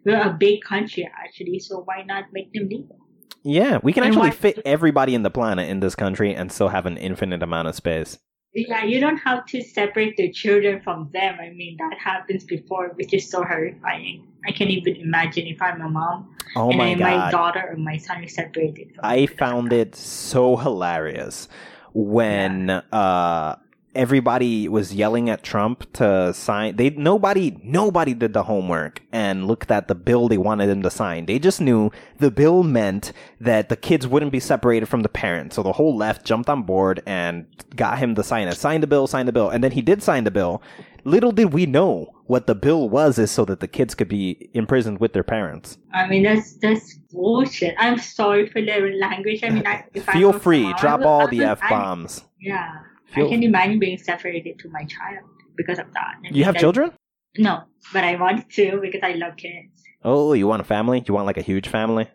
We're 0.06 0.22
a 0.22 0.32
big 0.32 0.62
country, 0.62 1.06
actually. 1.22 1.58
So 1.58 1.82
why 1.84 2.02
not 2.06 2.32
make 2.32 2.50
them 2.54 2.68
legal? 2.70 2.96
Yeah, 3.42 3.78
we 3.82 3.92
can 3.92 4.04
And 4.04 4.12
actually 4.14 4.30
why- 4.30 4.34
fit 4.36 4.62
everybody 4.64 5.14
in 5.14 5.22
the 5.22 5.30
planet 5.30 5.68
in 5.68 5.80
this 5.80 5.94
country 5.94 6.34
and 6.34 6.50
still 6.50 6.68
have 6.68 6.86
an 6.86 6.96
infinite 6.96 7.42
amount 7.42 7.68
of 7.68 7.74
space. 7.74 8.18
Yeah, 8.66 8.84
you 8.84 9.00
don't 9.00 9.18
have 9.18 9.46
to 9.46 9.62
separate 9.62 10.16
the 10.16 10.30
children 10.32 10.80
from 10.80 11.10
them. 11.12 11.38
I 11.40 11.50
mean, 11.50 11.76
that 11.78 11.96
happens 11.98 12.44
before, 12.44 12.88
which 12.96 13.14
is 13.14 13.30
so 13.30 13.44
horrifying. 13.44 14.26
I 14.46 14.52
can't 14.52 14.70
even 14.70 14.96
imagine 14.96 15.46
if 15.46 15.60
I'm 15.60 15.80
a 15.80 15.88
mom 15.88 16.34
Oh 16.56 16.70
and 16.70 16.78
my 16.78 16.94
god. 16.94 17.00
my 17.00 17.30
daughter 17.30 17.68
or 17.70 17.76
my 17.76 17.96
son 17.96 18.24
is 18.24 18.34
separated. 18.34 18.94
From 18.94 19.04
I 19.04 19.26
found 19.26 19.72
it 19.72 19.94
so 19.94 20.56
hilarious 20.56 21.48
when 21.92 22.70
uh 22.70 23.56
everybody 23.98 24.68
was 24.68 24.94
yelling 24.94 25.28
at 25.28 25.42
Trump 25.42 25.92
to 25.92 26.32
sign 26.32 26.76
they 26.76 26.88
nobody 26.90 27.58
nobody 27.64 28.14
did 28.14 28.32
the 28.32 28.44
homework 28.44 29.02
and 29.10 29.48
looked 29.48 29.72
at 29.72 29.88
the 29.88 29.94
bill 29.94 30.28
they 30.28 30.38
wanted 30.38 30.68
him 30.70 30.82
to 30.82 30.90
sign. 30.90 31.26
They 31.26 31.40
just 31.40 31.60
knew 31.60 31.90
the 32.18 32.30
bill 32.30 32.62
meant 32.62 33.12
that 33.40 33.68
the 33.68 33.76
kids 33.76 34.06
wouldn't 34.06 34.30
be 34.30 34.38
separated 34.38 34.86
from 34.86 35.02
the 35.02 35.08
parents. 35.08 35.56
So 35.56 35.64
the 35.64 35.72
whole 35.72 35.96
left 35.96 36.24
jumped 36.24 36.48
on 36.48 36.62
board 36.62 37.02
and 37.06 37.46
got 37.74 37.98
him 37.98 38.14
to 38.14 38.22
sign 38.22 38.46
it. 38.46 38.56
Sign 38.56 38.80
the 38.80 38.86
bill, 38.86 39.08
sign 39.08 39.26
the 39.26 39.32
bill. 39.32 39.50
And 39.50 39.64
then 39.64 39.72
he 39.72 39.82
did 39.82 40.00
sign 40.00 40.22
the 40.22 40.30
bill. 40.30 40.62
Little 41.02 41.32
did 41.32 41.52
we 41.52 41.66
know 41.66 42.14
what 42.26 42.46
the 42.46 42.54
bill 42.54 42.88
was 42.88 43.18
is 43.18 43.32
so 43.32 43.44
that 43.46 43.58
the 43.58 43.66
kids 43.66 43.96
could 43.96 44.08
be 44.08 44.48
imprisoned 44.54 45.00
with 45.00 45.12
their 45.12 45.24
parents. 45.24 45.76
I 45.92 46.06
mean, 46.06 46.22
that's 46.22 46.54
that's 46.58 46.94
bullshit. 47.10 47.74
I'm 47.78 47.98
sorry 47.98 48.48
for 48.48 48.62
the 48.62 48.96
language. 49.00 49.42
I 49.42 49.50
mean, 49.50 49.66
I, 49.66 49.84
Feel 50.12 50.32
free, 50.32 50.72
drop 50.74 51.00
all 51.00 51.26
the 51.26 51.42
F 51.42 51.60
bombs. 51.68 52.24
Yeah, 52.40 52.80
Feel- 53.08 53.26
I 53.26 53.30
can 53.30 53.42
imagine 53.42 53.78
being 53.78 53.98
separated 53.98 54.58
to 54.60 54.68
my 54.70 54.84
child 54.84 55.24
because 55.56 55.78
of 55.78 55.86
that. 55.94 56.14
You 56.34 56.44
have 56.44 56.56
children? 56.56 56.92
No, 57.36 57.62
but 57.92 58.04
I 58.04 58.16
want 58.16 58.48
to 58.50 58.78
because 58.80 59.00
I 59.02 59.12
love 59.12 59.36
kids. 59.36 59.82
Oh, 60.04 60.32
you 60.32 60.46
want 60.46 60.60
a 60.60 60.64
family? 60.64 61.00
Do 61.00 61.06
you 61.10 61.14
want 61.14 61.26
like 61.26 61.36
a 61.38 61.42
huge 61.42 61.68
family? 61.68 62.08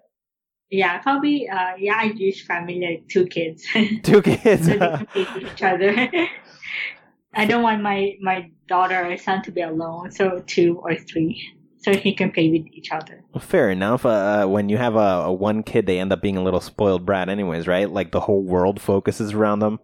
Yeah, 0.70 0.98
probably. 1.00 1.48
Uh, 1.50 1.76
yeah, 1.78 1.96
I 1.98 2.10
Jewish 2.14 2.46
family 2.48 2.80
like 2.80 3.08
two 3.08 3.26
kids. 3.28 3.66
Two 4.04 4.22
kids. 4.22 4.66
so 4.66 4.72
they 4.72 4.78
compete 4.98 5.28
with 5.36 5.54
each 5.54 5.62
other. 5.62 6.10
I 7.36 7.46
don't 7.46 7.64
want 7.64 7.82
my 7.82 8.14
my 8.22 8.52
daughter 8.68 9.06
or 9.12 9.18
son 9.18 9.42
to 9.44 9.52
be 9.52 9.62
alone, 9.62 10.12
so 10.12 10.44
two 10.46 10.80
or 10.84 10.96
three, 10.96 11.42
so 11.80 11.94
he 11.96 12.14
can 12.14 12.32
play 12.32 12.50
with 12.52 12.68
each 12.74 12.92
other. 12.92 13.24
Fair 13.40 13.72
enough. 13.72 14.06
Uh, 14.06 14.46
when 14.46 14.70
you 14.70 14.78
have 14.78 14.96
a, 14.96 15.26
a 15.26 15.34
one 15.34 15.64
kid, 15.64 15.86
they 15.88 16.00
end 16.00 16.12
up 16.14 16.22
being 16.22 16.38
a 16.38 16.44
little 16.44 16.62
spoiled 16.62 17.06
brat, 17.06 17.30
anyways, 17.30 17.68
right? 17.68 17.90
Like 17.90 18.12
the 18.12 18.20
whole 18.20 18.44
world 18.44 18.80
focuses 18.80 19.34
around 19.34 19.60
them. 19.60 19.80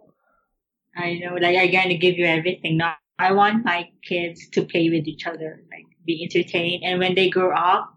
I 1.00 1.14
know, 1.16 1.36
like 1.36 1.56
I'm 1.58 1.72
gonna 1.72 1.98
give 1.98 2.18
you 2.18 2.26
everything. 2.26 2.78
Now 2.78 2.96
I 3.18 3.32
want 3.32 3.66
my 3.66 3.90
kids 4.04 4.48
to 4.50 4.64
play 4.64 4.90
with 4.90 5.08
each 5.08 5.26
other, 5.26 5.64
like 5.72 5.86
be 6.06 6.24
entertained, 6.24 6.84
and 6.84 7.00
when 7.00 7.16
they 7.16 7.30
grow 7.30 7.56
up, 7.56 7.94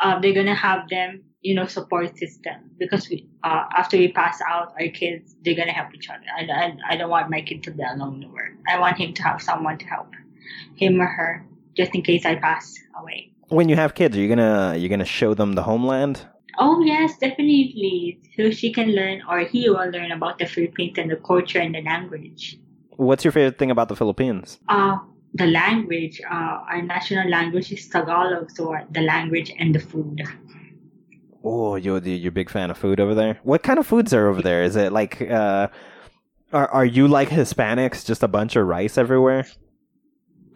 um, 0.00 0.20
they're 0.20 0.34
gonna 0.34 0.54
have 0.54 0.88
them, 0.88 1.22
you 1.40 1.54
know, 1.54 1.66
support 1.66 2.16
system 2.18 2.70
because 2.78 3.08
we, 3.08 3.28
uh, 3.44 3.64
after 3.76 3.96
we 3.96 4.12
pass 4.12 4.40
out, 4.48 4.72
our 4.78 4.88
kids 4.88 5.36
they're 5.42 5.54
gonna 5.54 5.72
help 5.72 5.94
each 5.94 6.08
other. 6.08 6.24
I, 6.36 6.42
I, 6.52 6.76
I 6.90 6.96
don't 6.96 7.10
want 7.10 7.30
my 7.30 7.42
kid 7.42 7.62
to 7.64 7.70
be 7.70 7.82
alone 7.82 8.14
in 8.14 8.20
the 8.20 8.28
world. 8.28 8.56
I 8.68 8.78
want 8.78 8.98
him 8.98 9.14
to 9.14 9.22
have 9.22 9.40
someone 9.40 9.78
to 9.78 9.86
help 9.86 10.10
him 10.76 11.00
or 11.00 11.06
her, 11.06 11.46
just 11.76 11.94
in 11.94 12.02
case 12.02 12.26
I 12.26 12.36
pass 12.36 12.74
away. 13.00 13.32
When 13.48 13.68
you 13.68 13.76
have 13.76 13.94
kids, 13.94 14.16
are 14.16 14.20
you 14.20 14.28
gonna 14.28 14.76
you 14.76 14.88
gonna 14.88 15.04
show 15.04 15.34
them 15.34 15.52
the 15.52 15.62
homeland? 15.62 16.26
Oh 16.58 16.80
yes, 16.82 17.18
definitely. 17.18 18.20
So 18.36 18.50
she 18.50 18.72
can 18.72 18.92
learn, 18.94 19.22
or 19.28 19.40
he 19.40 19.68
will 19.68 19.90
learn 19.90 20.12
about 20.12 20.38
the 20.38 20.46
Philippines 20.46 20.98
and 20.98 21.10
the 21.10 21.16
culture 21.16 21.58
and 21.58 21.74
the 21.74 21.82
language. 21.82 22.58
What's 22.96 23.24
your 23.24 23.32
favorite 23.32 23.58
thing 23.58 23.70
about 23.70 23.88
the 23.88 23.96
Philippines? 23.96 24.58
Uh, 24.68 24.98
the 25.34 25.46
language, 25.46 26.20
uh, 26.30 26.60
our 26.70 26.82
national 26.82 27.28
language 27.28 27.72
is 27.72 27.88
Tagalog, 27.88 28.50
so 28.50 28.74
uh, 28.74 28.84
the 28.90 29.00
language 29.00 29.52
and 29.58 29.74
the 29.74 29.78
food. 29.80 30.22
Oh, 31.44 31.76
you're 31.76 31.98
you're 31.98 32.28
a 32.28 32.32
big 32.32 32.50
fan 32.50 32.70
of 32.70 32.78
food 32.78 33.00
over 33.00 33.14
there. 33.14 33.40
What 33.42 33.62
kind 33.62 33.78
of 33.78 33.86
foods 33.86 34.12
are 34.14 34.28
over 34.28 34.42
there? 34.42 34.62
Is 34.62 34.76
it 34.76 34.92
like 34.92 35.20
uh, 35.22 35.68
are 36.52 36.68
are 36.68 36.84
you 36.84 37.08
like 37.08 37.30
Hispanics? 37.30 38.04
Just 38.04 38.22
a 38.22 38.28
bunch 38.28 38.56
of 38.56 38.66
rice 38.66 38.98
everywhere? 38.98 39.46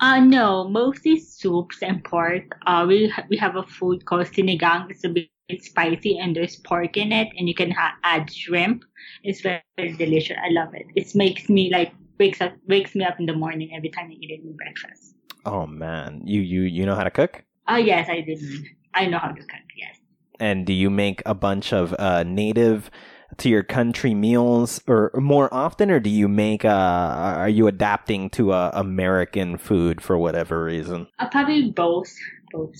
Uh, 0.01 0.21
no, 0.21 0.69
mostly 0.69 1.19
soups 1.19 1.83
and 1.83 2.05
pork. 2.05 2.57
Uh, 2.67 2.85
we 2.87 3.09
ha- 3.09 3.25
we 3.31 3.37
have 3.37 3.57
a 3.57 3.63
food 3.63 4.05
called 4.05 4.27
sinigang. 4.27 4.91
It's 4.91 5.05
a 5.05 5.09
bit 5.49 5.63
spicy 5.65 6.19
and 6.19 6.35
there's 6.35 6.57
pork 6.57 6.97
in 6.97 7.13
it, 7.13 7.29
and 7.37 7.49
you 7.49 7.55
can 7.55 7.71
ha- 7.71 7.97
add 8.03 8.33
shrimp. 8.33 8.85
It's 9.23 9.41
very, 9.41 9.63
very 9.77 9.93
delicious. 9.93 10.37
I 10.43 10.51
love 10.51 10.75
it. 10.75 10.87
It 10.95 11.15
makes 11.15 11.49
me 11.49 11.71
like 11.73 11.93
wakes 12.19 12.41
up 12.41 12.55
wakes 12.69 12.95
me 12.95 13.05
up 13.05 13.19
in 13.21 13.27
the 13.27 13.35
morning 13.35 13.71
every 13.75 13.91
time 13.91 14.09
I 14.11 14.15
eat 14.15 14.31
it 14.31 14.41
in 14.45 14.57
breakfast. 14.57 15.15
Oh 15.45 15.67
man, 15.67 16.23
you 16.25 16.41
you 16.41 16.63
you 16.63 16.87
know 16.87 16.95
how 16.95 17.05
to 17.05 17.11
cook? 17.11 17.45
Oh 17.69 17.77
yes, 17.77 18.09
I 18.09 18.21
did. 18.21 18.41
I 18.95 19.07
know 19.07 19.19
how 19.19 19.29
to 19.29 19.41
cook. 19.41 19.67
Yes. 19.77 19.97
And 20.39 20.67
do 20.67 20.73
you 20.73 20.91
make 20.91 21.23
a 21.25 21.35
bunch 21.35 21.73
of 21.73 21.95
uh, 21.99 22.23
native 22.23 22.91
to 23.39 23.49
your 23.49 23.63
country 23.63 24.15
meals, 24.15 24.81
or 24.87 25.11
more 25.15 25.53
often, 25.53 25.91
or 25.91 26.01
do 26.01 26.11
you 26.11 26.29
make? 26.29 26.65
Uh, 26.65 26.69
are 27.37 27.49
you 27.49 27.67
adapting 27.67 28.31
to 28.31 28.53
uh, 28.53 28.71
American 28.75 29.57
food 29.59 30.01
for 30.01 30.19
whatever 30.19 30.65
reason? 30.65 31.07
Uh, 31.19 31.29
probably 31.29 31.71
both. 31.71 32.13
Both. 32.53 32.75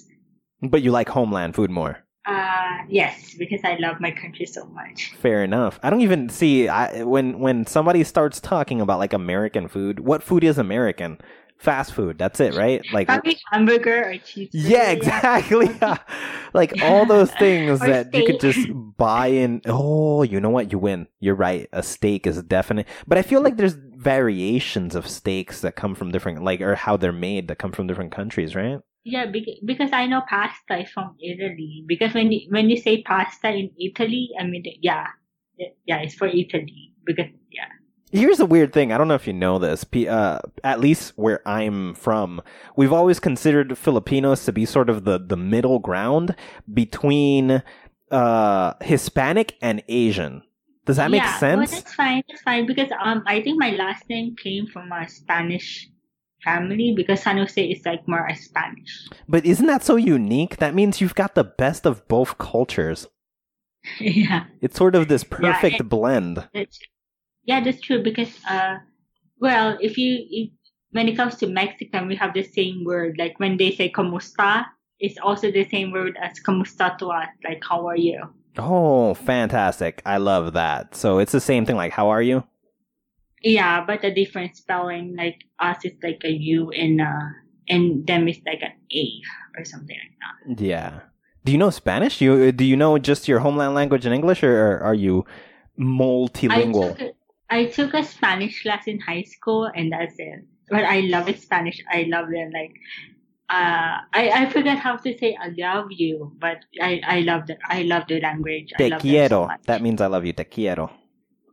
But 0.63 0.83
you 0.83 0.91
like 0.91 1.09
homeland 1.09 1.55
food 1.55 1.71
more. 1.71 2.06
Uh, 2.27 2.79
yes, 2.89 3.35
because 3.39 3.61
I 3.63 3.77
love 3.77 4.01
my 4.01 4.11
country 4.11 4.47
so 4.47 4.65
much. 4.67 5.13
Fair 5.21 5.45
enough. 5.45 5.79
I 5.83 5.91
don't 5.91 6.01
even 6.01 6.29
see 6.29 6.67
I, 6.69 7.05
when 7.05 7.39
when 7.39 7.67
somebody 7.67 8.03
starts 8.03 8.41
talking 8.41 8.81
about 8.81 8.99
like 8.99 9.13
American 9.13 9.69
food. 9.69 10.01
What 10.01 10.23
food 10.25 10.43
is 10.43 10.59
American? 10.59 11.19
Fast 11.59 11.95
food. 11.95 12.19
That's 12.19 12.39
it, 12.41 12.55
right? 12.55 12.85
Like 12.93 13.07
Probably 13.07 13.39
hamburger 13.51 14.11
or 14.11 14.19
cheese. 14.19 14.51
yeah, 14.53 14.91
exactly. 14.99 15.71
like 16.53 16.83
all 16.83 17.07
those 17.07 17.31
things 17.39 17.81
that 17.81 18.13
you 18.13 18.27
could 18.27 18.41
just 18.41 18.69
buy 18.99 19.29
in. 19.29 19.63
Oh, 19.65 20.23
you 20.23 20.41
know 20.41 20.51
what? 20.51 20.73
You 20.73 20.79
win. 20.79 21.07
You're 21.21 21.35
right. 21.37 21.69
A 21.73 21.83
steak 21.83 22.27
is 22.27 22.43
definite. 22.43 22.87
But 23.07 23.19
I 23.19 23.23
feel 23.23 23.41
like 23.41 23.57
there's 23.57 23.73
variations 23.75 24.95
of 24.95 25.09
steaks 25.09 25.61
that 25.63 25.77
come 25.77 25.95
from 25.95 26.11
different, 26.11 26.43
like, 26.45 26.61
or 26.61 26.75
how 26.75 26.97
they're 26.97 27.13
made 27.13 27.49
that 27.49 27.59
come 27.59 27.73
from 27.73 27.87
different 27.87 28.13
countries, 28.13 28.55
right? 28.55 28.81
Yeah, 29.07 29.27
bec- 29.27 29.63
because 29.65 29.91
I 29.93 30.07
know 30.07 30.23
pasta 30.29 30.83
is 30.83 30.91
from 30.91 31.15
Italy. 31.23 31.85
Because 31.87 32.13
when 32.13 32.33
you, 32.33 32.51
when 32.51 32.69
you 32.69 32.77
say 32.77 33.03
pasta 33.03 33.49
in 33.51 33.71
Italy, 33.79 34.31
I 34.39 34.43
mean, 34.43 34.65
yeah, 34.83 35.07
yeah, 35.87 35.99
it's 36.03 36.15
for 36.15 36.27
Italy. 36.27 36.93
Because 37.07 37.31
yeah, 37.53 37.71
Here's 38.11 38.41
a 38.41 38.47
weird 38.47 38.73
thing. 38.73 38.93
I 38.93 38.99
don't 38.99 39.07
know 39.07 39.15
if 39.15 39.29
you 39.29 39.33
know 39.33 39.61
this. 39.61 39.85
P- 39.85 40.09
Uh, 40.09 40.41
at 40.65 40.81
least 40.81 41.13
where 41.15 41.47
I'm 41.47 41.95
from, 41.95 42.43
we've 42.77 42.93
always 42.93 43.21
considered 43.21 43.79
Filipinos 43.79 44.45
to 44.45 44.53
be 44.53 44.65
sort 44.65 44.91
of 44.91 45.05
the, 45.05 45.19
the 45.19 45.37
middle 45.37 45.79
ground 45.79 46.35
between 46.73 47.63
uh, 48.11 48.73
Hispanic 48.81 49.55
and 49.63 49.85
Asian. 49.89 50.43
Does 50.85 50.97
that 50.97 51.13
make 51.13 51.23
yeah, 51.23 51.39
sense? 51.39 51.71
Well, 51.71 51.81
that's 51.81 51.95
fine. 51.95 52.23
That's 52.29 52.43
fine 52.43 52.67
because 52.67 52.91
um, 53.01 53.23
I 53.27 53.41
think 53.43 53.59
my 53.59 53.71
last 53.71 54.09
name 54.09 54.35
came 54.35 54.67
from 54.67 54.91
a 54.91 55.09
Spanish 55.09 55.89
family 56.47 56.95
because 56.97 57.21
San 57.27 57.37
Jose 57.43 57.61
is 57.75 57.83
like 57.85 58.07
more 58.07 58.25
Spanish. 58.35 58.93
But 59.29 59.45
isn't 59.45 59.67
that 59.67 59.83
so 59.85 59.97
unique? 59.97 60.57
That 60.63 60.75
means 60.79 61.01
you've 61.01 61.15
got 61.23 61.35
the 61.35 61.45
best 61.45 61.85
of 61.87 62.07
both 62.09 62.39
cultures. 62.39 63.09
yeah, 64.01 64.45
It's 64.63 64.77
sort 64.79 64.95
of 64.95 65.09
this 65.09 65.25
Yeah, 65.29 65.53
perfect 65.61 65.89
blend. 65.89 66.49
that's 66.55 66.79
yeah, 67.45 67.61
that's 67.63 67.81
true 67.81 68.03
because 68.03 68.33
uh, 68.49 68.79
well, 69.39 69.79
if 69.81 69.97
you 69.99 70.11
if, 70.31 70.51
when 70.91 71.09
it 71.09 71.17
comes 71.17 71.37
to 71.37 71.47
Mexican, 71.47 72.09
we 72.09 72.17
have 72.17 72.33
the 72.35 72.43
same 72.43 72.85
word. 72.85 73.17
Like 73.19 73.39
when 73.39 73.57
they 73.59 73.71
say 73.71 73.89
"comusta," 73.91 74.67
it's 74.99 75.19
also 75.23 75.51
the 75.53 75.69
same 75.69 75.93
word 75.93 76.17
as 76.21 76.41
"comusta" 76.41 76.97
to 76.99 77.07
us. 77.15 77.29
Like 77.45 77.63
"How 77.63 77.87
are 77.87 77.97
you?" 77.97 78.19
Oh, 78.59 79.15
fantastic. 79.15 80.03
I 80.07 80.17
love 80.17 80.55
that. 80.55 80.95
So 80.97 81.19
it's 81.19 81.33
the 81.33 81.41
same 81.45 81.67
thing 81.67 81.77
like, 81.77 81.93
how 81.93 82.09
are 82.09 82.23
you? 82.23 82.43
Yeah, 83.43 83.85
but 83.87 84.05
a 84.05 84.13
different 84.13 84.57
spelling. 84.57 85.15
Like 85.17 85.45
us 85.59 85.85
is 85.85 85.93
like 86.03 86.23
a 86.25 86.31
U 86.33 86.71
and 86.71 87.01
uh 87.01 87.29
and 87.69 88.07
them 88.07 88.29
is 88.29 88.41
like 88.47 88.63
an 88.63 88.73
A 88.93 89.21
or 89.59 89.65
something 89.65 89.97
like 89.97 90.17
that. 90.57 90.63
Yeah. 90.63 91.01
Do 91.45 91.53
you 91.53 91.59
know 91.59 91.71
Spanish? 91.71 92.21
You 92.21 92.51
do 92.53 92.65
you 92.65 92.77
know 92.77 92.99
just 92.99 93.29
your 93.29 93.39
homeland 93.41 93.75
language 93.75 94.05
in 94.05 94.13
English, 94.13 94.43
or, 94.43 94.81
are 94.81 94.95
you 94.95 95.25
I 95.79 95.81
multilingual? 95.81 96.97
took, 96.97 97.01
a, 97.01 97.13
I 97.51 97.65
took 97.67 97.95
a 97.95 98.03
Spanish 98.03 98.63
class 98.63 98.87
in 98.87 98.99
high 98.99 99.23
school 99.23 99.71
and 99.75 99.93
that's 99.93 100.17
it. 100.19 100.45
But 100.69 100.85
I 100.85 101.01
love 101.01 101.29
it 101.29 101.41
Spanish. 101.41 101.81
I 101.89 102.07
love 102.09 102.27
it. 102.33 102.53
Like, 102.53 102.75
uh, 103.49 104.03
I, 104.13 104.31
I 104.35 104.51
forget 104.51 104.79
how 104.79 104.97
to 104.97 105.17
say 105.17 105.37
I 105.41 105.55
love 105.57 105.87
you, 105.91 106.33
but 106.39 106.65
I, 106.83 107.01
I 107.07 107.21
love 107.21 107.47
the, 107.47 107.57
I 107.69 107.83
love 107.83 108.05
the 108.09 108.21
language. 108.21 108.73
I 108.75 108.83
Te 108.83 108.91
love 108.91 109.03
them 109.03 109.29
so 109.29 109.47
quiero. 109.47 109.49
that 109.67 109.83
means 109.83 110.01
I 110.01 110.07
love 110.07 110.25
you. 110.25 110.33
Te 110.33 110.45
quiero. 110.45 110.91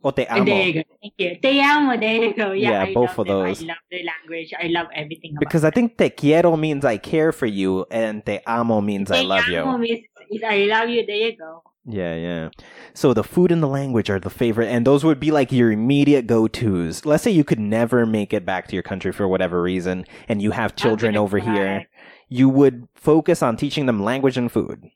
O 0.03 0.11
te 0.11 0.25
And 0.25 0.45
there 0.47 0.55
amo. 0.55 0.63
you 0.65 0.73
go. 0.73 0.83
Thank 1.01 1.13
you. 1.17 1.37
Te 1.41 1.61
amo. 1.61 1.97
There 1.97 2.15
you 2.25 2.33
go. 2.33 2.51
Yeah, 2.51 2.85
Yeah, 2.85 2.93
both 2.93 3.17
of 3.17 3.25
them. 3.27 3.45
those. 3.45 3.63
I 3.63 3.67
love 3.67 3.77
the 3.89 4.03
language. 4.03 4.53
I 4.59 4.67
love 4.67 4.87
everything 4.93 5.31
about 5.31 5.39
Because 5.39 5.63
I 5.63 5.69
think 5.71 5.97
te 5.97 6.09
quiero 6.09 6.57
means 6.57 6.83
I 6.85 6.97
care 6.97 7.31
for 7.31 7.45
you, 7.45 7.85
and 7.89 8.25
te 8.25 8.39
amo 8.45 8.81
means 8.81 9.11
I 9.11 9.21
love 9.21 9.47
you. 9.47 9.53
Te 9.53 9.57
amo 9.59 9.73
you. 9.73 9.77
means 9.79 10.05
is 10.29 10.43
I 10.43 10.57
love 10.65 10.89
you. 10.89 11.05
There 11.05 11.15
you 11.15 11.37
go. 11.37 11.63
Yeah, 11.85 12.15
yeah. 12.15 12.49
So 12.93 13.13
the 13.13 13.23
food 13.25 13.51
and 13.51 13.61
the 13.61 13.67
language 13.67 14.09
are 14.09 14.19
the 14.19 14.29
favorite, 14.29 14.67
and 14.69 14.85
those 14.87 15.03
would 15.03 15.19
be 15.19 15.31
like 15.31 15.51
your 15.51 15.69
immediate 15.71 16.27
go 16.27 16.47
tos. 16.47 17.05
Let's 17.05 17.23
say 17.23 17.31
you 17.31 17.43
could 17.43 17.59
never 17.59 18.05
make 18.05 18.33
it 18.33 18.45
back 18.45 18.67
to 18.69 18.73
your 18.73 18.83
country 18.83 19.11
for 19.11 19.27
whatever 19.27 19.61
reason, 19.61 20.05
and 20.29 20.41
you 20.41 20.51
have 20.51 20.75
children 20.77 21.17
over 21.17 21.39
cry. 21.41 21.53
here. 21.53 21.87
You 22.29 22.47
would 22.49 22.87
focus 22.95 23.43
on 23.43 23.57
teaching 23.57 23.85
them 23.85 24.01
language 24.03 24.37
and 24.37 24.49
food. 24.51 24.89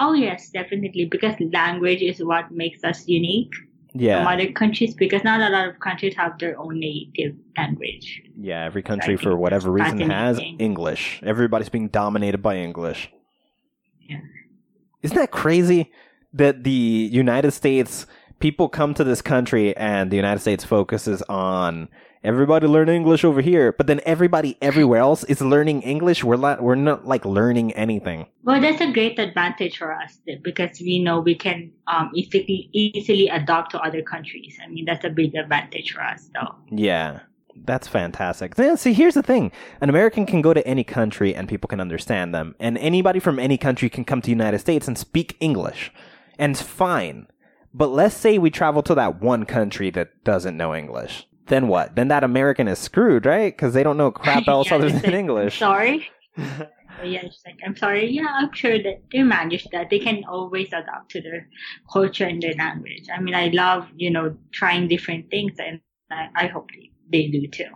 Oh 0.00 0.14
yes, 0.14 0.48
definitely. 0.50 1.04
Because 1.04 1.34
language 1.52 2.00
is 2.02 2.24
what 2.24 2.50
makes 2.50 2.82
us 2.84 3.06
unique 3.06 3.52
from 3.92 4.00
Yeah, 4.00 4.26
other 4.26 4.50
countries. 4.52 4.94
Because 4.94 5.22
not 5.24 5.40
a 5.40 5.50
lot 5.50 5.68
of 5.68 5.78
countries 5.80 6.14
have 6.16 6.38
their 6.38 6.58
own 6.58 6.80
native 6.80 7.34
language. 7.56 8.22
yeah. 8.36 8.64
Every 8.64 8.82
country, 8.82 9.14
I 9.14 9.16
for 9.18 9.36
whatever 9.36 9.70
reason, 9.70 10.00
has. 10.10 10.40
English. 10.58 11.20
Everybody's 11.22 11.68
being 11.68 11.88
dominated 11.88 12.38
by 12.38 12.56
English. 12.56 13.10
Yeah. 14.08 14.20
Isn't 15.02 15.16
that 15.16 15.30
crazy 15.30 15.92
that 16.32 16.64
the 16.64 17.10
United 17.12 17.50
States 17.52 18.06
people 18.38 18.68
come 18.68 18.94
to 18.94 19.04
this 19.04 19.20
country 19.20 19.76
and 19.76 20.10
the 20.10 20.16
United 20.16 20.40
States 20.40 20.64
focuses 20.64 21.20
on 21.28 21.88
everybody 22.22 22.66
learn 22.66 22.88
English 22.88 23.24
over 23.24 23.40
here, 23.40 23.72
but 23.72 23.86
then 23.86 24.00
everybody 24.04 24.56
everywhere 24.60 25.00
else 25.00 25.24
is 25.24 25.40
learning 25.40 25.82
English. 25.82 26.24
We're 26.24 26.36
not 26.36 26.62
we're 26.62 26.74
not 26.74 27.06
like 27.06 27.24
learning 27.24 27.72
anything. 27.72 28.26
Well, 28.42 28.60
that's 28.60 28.80
a 28.80 28.92
great 28.92 29.18
advantage 29.18 29.78
for 29.78 29.92
us 29.92 30.18
because 30.42 30.80
we 30.80 31.02
know 31.02 31.20
we 31.20 31.34
can 31.34 31.72
um, 31.86 32.10
easily 32.14 32.68
easily 32.72 33.28
adopt 33.28 33.72
to 33.72 33.80
other 33.80 34.02
countries. 34.02 34.58
I 34.62 34.68
mean, 34.68 34.84
that's 34.84 35.04
a 35.04 35.10
big 35.10 35.34
advantage 35.34 35.92
for 35.92 36.02
us, 36.02 36.28
though. 36.34 36.54
Yeah. 36.70 37.20
That's 37.62 37.88
fantastic. 37.88 38.54
Then, 38.54 38.76
See, 38.76 38.92
here's 38.92 39.14
the 39.14 39.22
thing. 39.22 39.52
An 39.80 39.90
American 39.90 40.24
can 40.24 40.40
go 40.40 40.54
to 40.54 40.66
any 40.66 40.84
country 40.84 41.34
and 41.34 41.48
people 41.48 41.68
can 41.68 41.80
understand 41.80 42.34
them. 42.34 42.54
And 42.58 42.78
anybody 42.78 43.20
from 43.20 43.38
any 43.38 43.58
country 43.58 43.90
can 43.90 44.04
come 44.04 44.22
to 44.22 44.26
the 44.26 44.32
United 44.32 44.60
States 44.60 44.88
and 44.88 44.96
speak 44.96 45.36
English. 45.40 45.92
And 46.38 46.52
it's 46.52 46.62
fine. 46.62 47.26
But 47.74 47.88
let's 47.88 48.16
say 48.16 48.38
we 48.38 48.50
travel 48.50 48.82
to 48.84 48.94
that 48.94 49.20
one 49.20 49.44
country 49.44 49.90
that 49.90 50.24
doesn't 50.24 50.56
know 50.56 50.74
English. 50.74 51.26
Then 51.50 51.68
what? 51.68 51.96
Then 51.96 52.08
that 52.08 52.24
American 52.24 52.66
is 52.68 52.78
screwed, 52.78 53.26
right? 53.26 53.52
Because 53.54 53.74
they 53.74 53.82
don't 53.82 53.96
know 53.98 54.10
crap 54.22 54.48
else 54.48 54.68
Yeah, 54.68 54.76
other 54.76 54.90
than 54.96 55.04
it. 55.04 55.14
English. 55.14 55.58
Sorry. 55.58 56.08
But 56.36 56.70
yeah, 57.04 57.20
it's 57.26 57.42
like 57.44 57.58
I'm 57.66 57.76
sorry. 57.76 58.10
Yeah, 58.10 58.28
I'm 58.30 58.52
sure 58.52 58.78
that 58.82 59.02
they 59.12 59.22
manage 59.22 59.64
that. 59.72 59.90
They 59.90 59.98
can 59.98 60.24
always 60.28 60.68
adapt 60.68 61.10
to 61.10 61.20
their 61.20 61.48
culture 61.92 62.24
and 62.24 62.40
their 62.40 62.54
language. 62.54 63.04
I 63.14 63.20
mean, 63.20 63.34
I 63.34 63.48
love 63.48 63.88
you 63.96 64.10
know 64.10 64.36
trying 64.52 64.88
different 64.88 65.28
things, 65.30 65.52
and 65.58 65.80
I, 66.10 66.28
I 66.36 66.46
hope 66.46 66.68
they, 66.72 66.90
they 67.12 67.28
do 67.30 67.46
too. 67.48 67.70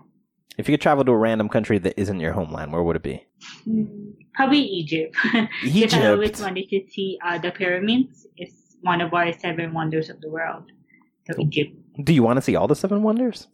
If 0.56 0.68
you 0.68 0.74
could 0.74 0.80
travel 0.82 1.04
to 1.04 1.10
a 1.10 1.16
random 1.16 1.48
country 1.48 1.78
that 1.78 2.00
isn't 2.00 2.20
your 2.20 2.32
homeland, 2.32 2.72
where 2.72 2.82
would 2.84 2.94
it 2.94 3.02
be? 3.02 3.26
Hmm, 3.64 3.86
Probably 4.34 4.60
Egypt. 4.60 5.16
because 5.64 5.94
I 5.94 6.06
always 6.12 6.40
wanted 6.40 6.68
to 6.70 6.80
see 6.88 7.18
uh, 7.26 7.38
the 7.38 7.50
pyramids. 7.50 8.24
It's 8.36 8.76
one 8.82 9.00
of 9.00 9.12
our 9.12 9.32
seven 9.32 9.74
wonders 9.74 10.10
of 10.10 10.20
the 10.20 10.30
world. 10.30 10.70
So 11.26 11.34
Egypt. 11.40 11.74
Do 12.04 12.12
you 12.14 12.22
want 12.22 12.36
to 12.36 12.42
see 12.42 12.54
all 12.54 12.68
the 12.68 12.76
seven 12.76 13.02
wonders? 13.02 13.48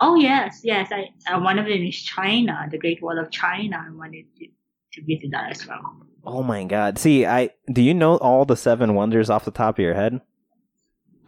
Oh 0.00 0.16
yes, 0.16 0.60
yes. 0.62 0.90
I 0.92 1.10
uh, 1.32 1.40
one 1.40 1.58
of 1.58 1.66
them 1.66 1.82
is 1.82 1.96
China, 1.96 2.66
the 2.70 2.78
Great 2.78 3.02
Wall 3.02 3.18
of 3.18 3.30
China. 3.30 3.84
I 3.86 3.90
wanted 3.90 4.26
to, 4.38 4.46
to 4.46 5.04
visit 5.04 5.30
that 5.32 5.50
as 5.50 5.66
well. 5.66 6.02
Oh 6.24 6.42
my 6.42 6.64
god. 6.64 6.98
See, 6.98 7.24
I 7.24 7.50
do 7.72 7.82
you 7.82 7.94
know 7.94 8.16
all 8.16 8.44
the 8.44 8.56
seven 8.56 8.94
wonders 8.94 9.30
off 9.30 9.44
the 9.44 9.50
top 9.50 9.78
of 9.78 9.82
your 9.82 9.94
head? 9.94 10.20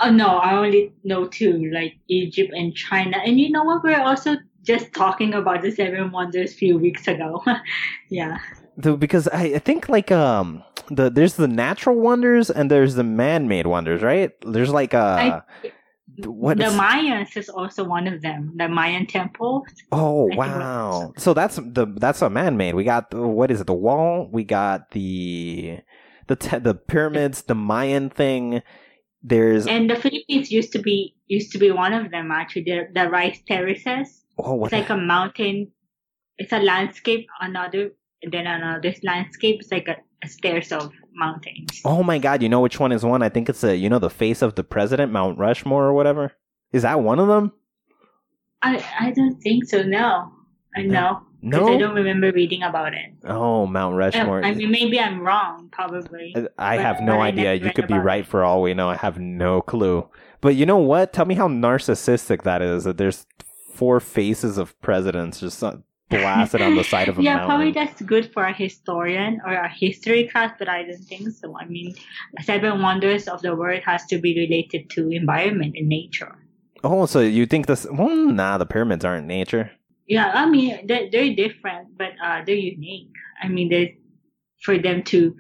Oh 0.00 0.10
no, 0.10 0.38
I 0.38 0.54
only 0.54 0.92
know 1.04 1.26
two, 1.26 1.70
like 1.72 1.98
Egypt 2.08 2.52
and 2.54 2.74
China. 2.74 3.18
And 3.24 3.40
you 3.40 3.50
know 3.50 3.64
what? 3.64 3.82
We're 3.82 4.00
also 4.00 4.36
just 4.62 4.92
talking 4.92 5.34
about 5.34 5.62
the 5.62 5.70
seven 5.70 6.10
wonders 6.12 6.52
a 6.52 6.54
few 6.54 6.78
weeks 6.78 7.08
ago. 7.08 7.42
yeah. 8.08 8.38
The, 8.76 8.96
because 8.96 9.28
I, 9.28 9.54
I 9.54 9.58
think 9.58 9.88
like 9.88 10.12
um 10.12 10.62
the 10.88 11.10
there's 11.10 11.34
the 11.34 11.48
natural 11.48 11.96
wonders 11.96 12.50
and 12.50 12.70
there's 12.70 12.94
the 12.94 13.04
man-made 13.04 13.66
wonders, 13.66 14.02
right? 14.02 14.30
There's 14.42 14.70
like 14.70 14.94
uh 14.94 15.40
what 16.24 16.58
the 16.58 16.66
is- 16.66 16.74
Mayans 16.74 17.36
is 17.36 17.48
also 17.48 17.84
one 17.84 18.06
of 18.06 18.22
them. 18.22 18.52
The 18.56 18.68
Mayan 18.68 19.06
temple. 19.06 19.64
Oh 19.92 20.30
I 20.32 20.36
wow! 20.36 21.12
So 21.16 21.34
that's 21.34 21.56
the 21.56 21.86
that's 21.96 22.22
a 22.22 22.30
man-made. 22.30 22.74
We 22.74 22.84
got 22.84 23.10
the, 23.10 23.26
what 23.26 23.50
is 23.50 23.60
it? 23.60 23.66
The 23.66 23.74
wall. 23.74 24.28
We 24.32 24.44
got 24.44 24.90
the 24.90 25.78
the 26.26 26.36
te- 26.36 26.58
the 26.58 26.74
pyramids, 26.74 27.42
the 27.42 27.54
Mayan 27.54 28.10
thing. 28.10 28.62
There's 29.22 29.66
And 29.66 29.90
the 29.90 29.96
Philippines 29.96 30.50
used 30.50 30.72
to 30.72 30.78
be 30.78 31.14
used 31.26 31.52
to 31.52 31.58
be 31.58 31.70
one 31.70 31.92
of 31.92 32.10
them 32.10 32.30
actually. 32.30 32.64
The, 32.64 32.88
the 32.94 33.10
rice 33.10 33.40
terraces. 33.46 34.24
oh 34.38 34.54
what 34.54 34.72
It's 34.72 34.80
like 34.80 34.90
a 34.90 34.96
mountain. 34.96 35.72
It's 36.36 36.52
a 36.52 36.60
landscape. 36.60 37.26
Another 37.40 37.90
then 38.22 38.46
another 38.46 38.94
landscape. 39.02 39.56
It's 39.60 39.72
like 39.72 39.88
a, 39.88 39.96
a 40.24 40.28
stairs 40.28 40.72
of 40.72 40.92
mountains. 41.18 41.82
oh 41.84 42.02
my 42.02 42.18
god! 42.18 42.42
You 42.42 42.48
know 42.48 42.60
which 42.60 42.78
one 42.80 42.92
is 42.92 43.04
one? 43.04 43.22
I 43.22 43.28
think 43.28 43.48
it's 43.48 43.64
a 43.64 43.76
you 43.76 43.88
know 43.90 43.98
the 43.98 44.08
face 44.10 44.40
of 44.42 44.54
the 44.54 44.64
president, 44.64 45.12
Mount 45.12 45.38
Rushmore 45.38 45.84
or 45.86 45.92
whatever. 45.92 46.32
Is 46.72 46.82
that 46.82 47.00
one 47.00 47.18
of 47.18 47.28
them? 47.28 47.52
I 48.62 48.84
I 49.00 49.10
don't 49.12 49.40
think 49.40 49.64
so. 49.66 49.82
No, 49.82 50.32
I 50.76 50.82
know. 50.82 51.22
No. 51.40 51.68
I 51.72 51.78
don't 51.78 51.94
remember 51.94 52.32
reading 52.32 52.64
about 52.64 52.94
it. 52.94 53.12
Oh, 53.24 53.64
Mount 53.64 53.94
Uh, 53.94 53.98
Rushmore. 53.98 54.44
I 54.44 54.54
mean, 54.54 54.72
maybe 54.72 54.98
I'm 54.98 55.20
wrong. 55.20 55.68
Probably. 55.70 56.34
I 56.58 56.76
But- 56.76 56.82
have 56.84 57.00
no 57.00 57.20
idea. 57.20 57.54
You 57.54 57.70
could 57.72 57.86
be 57.86 57.94
right 57.94 58.24
it. 58.24 58.26
for 58.26 58.42
all 58.42 58.60
we 58.60 58.74
know. 58.74 58.88
I 58.88 58.96
have 58.96 59.20
no 59.20 59.60
clue. 59.62 60.08
But 60.40 60.56
you 60.56 60.66
know 60.66 60.78
what? 60.78 61.12
Tell 61.12 61.26
me 61.26 61.36
how 61.36 61.46
narcissistic 61.46 62.42
that 62.42 62.60
is. 62.60 62.82
That 62.84 62.96
there's 62.98 63.24
four 63.72 64.00
faces 64.00 64.58
of 64.58 64.78
presidents 64.80 65.38
just 65.38 65.62
blasted 66.10 66.62
on 66.62 66.74
the 66.74 66.84
side 66.84 67.08
of 67.08 67.18
a 67.18 67.22
yeah, 67.22 67.36
mountain. 67.36 67.48
probably 67.48 67.72
that's 67.72 68.00
good 68.02 68.32
for 68.32 68.44
a 68.44 68.52
historian 68.52 69.40
or 69.44 69.52
a 69.52 69.68
history 69.68 70.28
class, 70.28 70.52
but 70.58 70.68
I 70.68 70.82
don't 70.84 71.02
think 71.04 71.28
so. 71.30 71.56
I 71.58 71.66
mean, 71.66 71.94
seven 72.42 72.82
wonders 72.82 73.28
of 73.28 73.42
the 73.42 73.54
world 73.54 73.82
has 73.84 74.06
to 74.06 74.18
be 74.18 74.38
related 74.38 74.90
to 74.90 75.10
environment 75.10 75.74
and 75.76 75.88
nature. 75.88 76.36
Oh, 76.84 77.06
so 77.06 77.20
you 77.20 77.46
think 77.46 77.66
this? 77.66 77.86
Well, 77.90 78.14
nah, 78.30 78.58
the 78.58 78.66
pyramids 78.66 79.04
aren't 79.04 79.26
nature. 79.26 79.70
Yeah, 80.06 80.30
I 80.34 80.48
mean 80.48 80.86
they're, 80.86 81.10
they're 81.10 81.34
different, 81.34 81.98
but 81.98 82.12
uh, 82.24 82.42
they're 82.46 82.54
unique. 82.54 83.12
I 83.42 83.48
mean, 83.48 83.68
there's 83.68 83.90
for 84.62 84.78
them 84.78 85.02
to. 85.04 85.34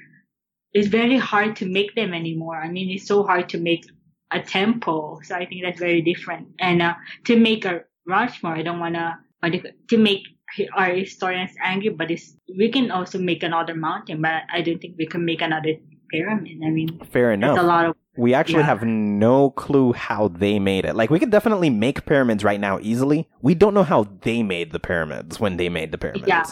It's 0.74 0.88
very 0.88 1.16
hard 1.16 1.56
to 1.56 1.66
make 1.66 1.94
them 1.94 2.12
anymore. 2.12 2.56
I 2.56 2.68
mean, 2.68 2.90
it's 2.90 3.06
so 3.06 3.22
hard 3.22 3.48
to 3.50 3.58
make 3.58 3.86
a 4.30 4.40
temple, 4.40 5.20
so 5.24 5.34
I 5.34 5.46
think 5.46 5.62
that's 5.64 5.80
very 5.80 6.02
different. 6.02 6.48
And 6.58 6.82
uh, 6.82 6.94
to 7.24 7.38
make 7.38 7.64
a 7.64 7.84
Rushmore, 8.06 8.54
I 8.56 8.62
don't 8.62 8.78
wanna 8.78 9.18
what 9.40 9.52
do 9.52 9.58
you- 9.58 9.72
to 9.88 9.96
make 9.96 10.24
our 10.74 10.90
historians 10.90 11.52
angry, 11.62 11.90
but 11.90 12.10
it's 12.10 12.36
we 12.58 12.70
can 12.70 12.90
also 12.90 13.18
make 13.18 13.42
another 13.42 13.74
mountain, 13.74 14.22
but 14.22 14.42
I 14.52 14.62
don't 14.62 14.78
think 14.80 14.96
we 14.98 15.06
can 15.06 15.24
make 15.24 15.42
another 15.42 15.74
pyramid. 16.10 16.58
I 16.64 16.70
mean, 16.70 17.00
Fair 17.04 17.32
it's 17.32 17.38
enough. 17.38 17.58
a 17.58 17.62
lot 17.62 17.86
of 17.86 17.96
We 18.16 18.34
actually 18.34 18.60
Yeah. 18.66 18.74
have 18.74 18.82
no 18.82 19.50
clue 19.50 19.92
how 19.92 20.26
they 20.26 20.58
made 20.58 20.84
it. 20.84 20.96
Like, 20.96 21.08
we 21.08 21.20
could 21.20 21.30
definitely 21.30 21.70
make 21.70 22.04
pyramids 22.04 22.42
right 22.42 22.58
now 22.58 22.80
easily. 22.82 23.28
We 23.42 23.54
don't 23.54 23.74
know 23.74 23.84
how 23.84 24.08
they 24.22 24.42
made 24.42 24.72
the 24.72 24.80
pyramids 24.80 25.38
when 25.38 25.56
they 25.56 25.68
made 25.68 25.92
the 25.92 25.98
pyramids. 25.98 26.26
Yeah, 26.26 26.44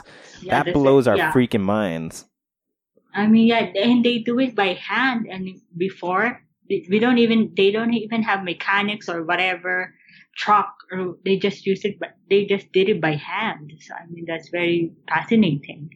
yeah, 0.42 0.62
that 0.62 0.72
blows 0.72 1.08
it. 1.08 1.10
our 1.10 1.16
Yeah. 1.16 1.32
freaking 1.32 1.62
minds. 1.62 2.26
I 3.12 3.26
mean, 3.26 3.48
yeah, 3.48 3.72
and 3.82 4.04
they 4.04 4.18
do 4.18 4.38
it 4.38 4.54
by 4.54 4.74
hand. 4.74 5.26
And 5.28 5.58
before, 5.76 6.40
we 6.68 6.98
don't 7.00 7.18
even, 7.18 7.52
they 7.56 7.72
don't 7.72 7.94
even 7.94 8.22
have 8.22 8.44
mechanics 8.44 9.08
or 9.08 9.24
whatever 9.24 9.94
truck, 10.36 10.74
or 10.92 11.16
they 11.24 11.38
just 11.38 11.66
use 11.66 11.84
it, 11.84 11.98
but 11.98 12.10
they 12.30 12.44
just 12.44 12.70
did 12.72 12.88
it 12.88 13.00
by 13.00 13.14
hand. 13.14 13.72
So, 13.80 13.94
I 13.94 14.06
mean, 14.10 14.24
that's 14.26 14.48
very 14.50 14.92
fascinating. 15.08 15.90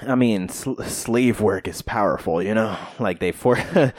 I 0.00 0.14
mean, 0.14 0.48
sl- 0.48 0.82
slave 0.82 1.40
work 1.40 1.68
is 1.68 1.82
powerful, 1.82 2.42
you 2.42 2.54
know. 2.54 2.76
Like 2.98 3.20
they 3.20 3.32
for 3.32 3.56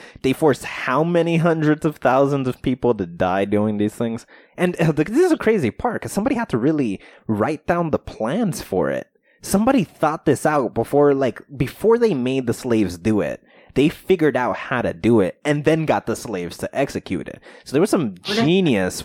they 0.22 0.34
forced 0.34 0.66
how 0.66 1.04
many 1.04 1.38
hundreds 1.38 1.86
of 1.86 1.98
thousands 1.98 2.48
of 2.48 2.62
people 2.62 2.94
to 2.96 3.06
die 3.06 3.46
doing 3.46 3.78
these 3.78 3.96
things, 3.96 4.26
and 4.58 4.80
uh, 4.82 4.92
this 4.92 5.10
is 5.10 5.32
a 5.32 5.38
crazy 5.38 5.72
part 5.72 6.02
because 6.02 6.12
somebody 6.12 6.36
had 6.36 6.50
to 6.50 6.58
really 6.58 7.00
write 7.28 7.66
down 7.66 7.92
the 7.92 8.00
plans 8.00 8.62
for 8.62 8.90
it. 8.90 9.08
Somebody 9.42 9.84
thought 9.84 10.26
this 10.26 10.46
out 10.46 10.74
before, 10.74 11.14
like 11.14 11.42
before 11.56 11.98
they 11.98 12.14
made 12.14 12.48
the 12.48 12.54
slaves 12.54 12.98
do 12.98 13.22
it. 13.22 13.42
They 13.76 13.90
figured 13.90 14.38
out 14.38 14.56
how 14.56 14.82
to 14.82 14.94
do 14.94 15.20
it, 15.20 15.40
and 15.46 15.66
then 15.66 15.86
got 15.86 16.06
the 16.06 16.16
slaves 16.16 16.58
to 16.58 16.76
execute 16.76 17.28
it. 17.28 17.42
So 17.64 17.74
there 17.74 17.82
was 17.82 17.90
some 17.90 18.16
genius 18.22 19.04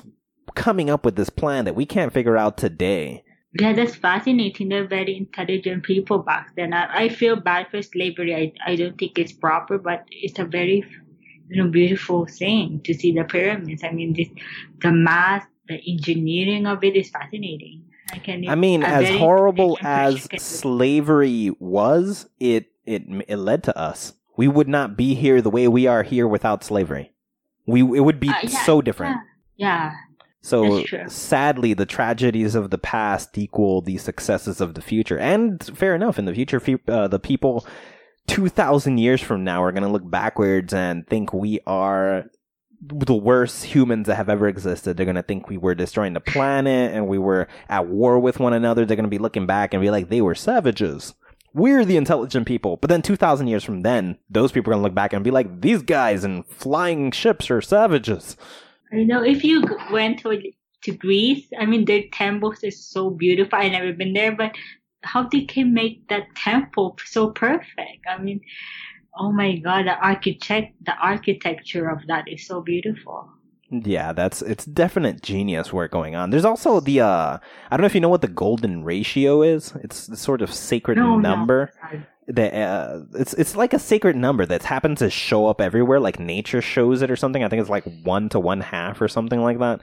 coming 0.54 0.90
up 0.90 1.04
with 1.04 1.16
this 1.16 1.30
plan 1.30 1.64
that 1.64 1.74
we 1.74 1.86
can't 1.86 2.12
figure 2.12 2.36
out 2.36 2.56
today. 2.56 3.24
Yeah, 3.58 3.72
that's 3.72 3.96
fascinating. 3.96 4.68
They're 4.68 4.86
very 4.86 5.16
intelligent 5.16 5.82
people 5.82 6.18
back 6.20 6.54
then. 6.56 6.72
I, 6.72 7.04
I 7.04 7.08
feel 7.08 7.36
bad 7.36 7.68
for 7.70 7.82
slavery. 7.82 8.34
I, 8.34 8.52
I 8.64 8.76
don't 8.76 8.96
think 8.96 9.18
it's 9.18 9.32
proper, 9.32 9.76
but 9.76 10.04
it's 10.10 10.38
a 10.38 10.44
very, 10.44 10.84
you 11.48 11.62
know, 11.62 11.68
beautiful 11.68 12.26
thing 12.26 12.80
to 12.84 12.94
see 12.94 13.12
the 13.12 13.24
pyramids. 13.24 13.82
I 13.82 13.90
mean, 13.90 14.14
this, 14.14 14.28
the 14.80 14.92
math, 14.92 15.46
the 15.66 15.80
engineering 15.84 16.66
of 16.66 16.84
it 16.84 16.94
is 16.94 17.10
fascinating. 17.10 17.84
I 18.12 18.18
can. 18.18 18.48
I 18.48 18.54
mean, 18.54 18.82
as 18.82 19.08
horrible 19.18 19.78
as 19.82 20.26
can 20.26 20.28
do 20.30 20.36
it. 20.36 20.40
slavery 20.40 21.50
was, 21.58 22.28
it 22.38 22.66
it 22.84 23.04
it 23.28 23.36
led 23.36 23.62
to 23.64 23.76
us. 23.76 24.14
We 24.36 24.48
would 24.48 24.68
not 24.68 24.96
be 24.96 25.14
here 25.14 25.42
the 25.42 25.50
way 25.50 25.68
we 25.68 25.86
are 25.86 26.02
here 26.02 26.26
without 26.26 26.64
slavery. 26.64 27.12
We 27.66 27.82
it 27.82 28.00
would 28.00 28.20
be 28.20 28.30
Uh, 28.30 28.34
yeah, 28.42 28.64
so 28.64 28.80
different. 28.80 29.18
Yeah, 29.56 29.92
So 30.42 30.84
sadly, 31.08 31.74
the 31.74 31.86
tragedies 31.86 32.54
of 32.54 32.70
the 32.70 32.78
past 32.78 33.36
equal 33.36 33.82
the 33.82 33.98
successes 33.98 34.60
of 34.60 34.74
the 34.74 34.80
future. 34.80 35.18
And 35.18 35.62
fair 35.76 35.94
enough, 35.94 36.18
in 36.18 36.24
the 36.24 36.34
future, 36.34 36.62
uh, 36.88 37.08
the 37.08 37.18
people 37.18 37.66
two 38.26 38.48
thousand 38.48 38.98
years 38.98 39.20
from 39.20 39.44
now 39.44 39.62
are 39.62 39.72
going 39.72 39.82
to 39.82 39.88
look 39.88 40.08
backwards 40.08 40.72
and 40.72 41.06
think 41.06 41.32
we 41.32 41.60
are 41.66 42.30
the 42.80 43.14
worst 43.14 43.64
humans 43.64 44.06
that 44.06 44.14
have 44.14 44.30
ever 44.30 44.48
existed. 44.48 44.96
They're 44.96 45.04
going 45.04 45.16
to 45.16 45.22
think 45.22 45.48
we 45.48 45.58
were 45.58 45.74
destroying 45.74 46.14
the 46.14 46.20
planet 46.20 46.94
and 46.94 47.06
we 47.06 47.18
were 47.18 47.46
at 47.68 47.86
war 47.86 48.18
with 48.18 48.40
one 48.40 48.54
another. 48.54 48.86
They're 48.86 48.96
going 48.96 49.04
to 49.04 49.10
be 49.10 49.18
looking 49.18 49.46
back 49.46 49.74
and 49.74 49.82
be 49.82 49.90
like, 49.90 50.08
they 50.08 50.22
were 50.22 50.34
savages. 50.34 51.14
We're 51.52 51.84
the 51.84 51.96
intelligent 51.96 52.46
people. 52.46 52.78
But 52.78 52.88
then 52.88 53.02
2,000 53.02 53.48
years 53.48 53.64
from 53.64 53.82
then, 53.82 54.18
those 54.30 54.52
people 54.52 54.70
are 54.70 54.74
going 54.74 54.82
to 54.82 54.88
look 54.88 54.94
back 54.94 55.12
and 55.12 55.24
be 55.24 55.30
like, 55.30 55.60
these 55.60 55.82
guys 55.82 56.24
in 56.24 56.44
flying 56.44 57.10
ships 57.10 57.50
are 57.50 57.60
savages. 57.60 58.36
I 58.92 59.04
know. 59.04 59.22
If 59.22 59.44
you 59.44 59.62
went 59.90 60.20
to 60.20 60.40
to 60.82 60.92
Greece, 60.92 61.46
I 61.58 61.66
mean, 61.66 61.84
their 61.84 62.04
temples 62.12 62.62
is 62.62 62.88
so 62.88 63.10
beautiful. 63.10 63.58
I 63.58 63.68
never 63.68 63.92
been 63.92 64.14
there, 64.14 64.34
but 64.34 64.56
how 65.02 65.28
they 65.28 65.42
can 65.42 65.72
make 65.74 66.08
that 66.08 66.34
temple 66.36 66.96
so 67.04 67.30
perfect? 67.30 68.04
I 68.08 68.18
mean, 68.18 68.40
oh 69.18 69.32
my 69.32 69.56
god, 69.56 69.86
the 69.86 69.96
architect, 69.98 70.74
the 70.84 70.94
architecture 70.96 71.88
of 71.88 72.06
that 72.08 72.28
is 72.28 72.46
so 72.46 72.60
beautiful. 72.62 73.28
Yeah, 73.70 74.12
that's 74.12 74.42
it's 74.42 74.64
definite 74.64 75.22
genius 75.22 75.72
work 75.72 75.92
going 75.92 76.16
on. 76.16 76.30
There's 76.30 76.44
also 76.44 76.80
the 76.80 77.00
uh 77.02 77.38
I 77.70 77.76
don't 77.76 77.82
know 77.82 77.86
if 77.86 77.94
you 77.94 78.00
know 78.00 78.08
what 78.08 78.20
the 78.22 78.28
golden 78.28 78.82
ratio 78.84 79.42
is. 79.42 79.74
It's 79.84 80.06
the 80.08 80.16
sort 80.16 80.42
of 80.42 80.52
sacred 80.52 80.96
No, 80.96 81.16
no. 81.16 81.20
number 81.20 81.72
I- 81.82 82.04
that 82.34 82.54
uh, 82.54 83.00
it's 83.14 83.34
it's 83.34 83.56
like 83.56 83.72
a 83.72 83.78
sacred 83.78 84.16
number 84.16 84.46
that's 84.46 84.64
happened 84.64 84.98
to 84.98 85.10
show 85.10 85.46
up 85.46 85.60
everywhere 85.60 86.00
like 86.00 86.18
nature 86.18 86.62
shows 86.62 87.02
it 87.02 87.10
or 87.10 87.16
something. 87.16 87.44
I 87.44 87.48
think 87.48 87.60
it's 87.60 87.70
like 87.70 87.84
1 88.02 88.28
to 88.30 88.40
1 88.40 88.60
half 88.60 89.00
or 89.00 89.08
something 89.08 89.40
like 89.40 89.58
that 89.58 89.80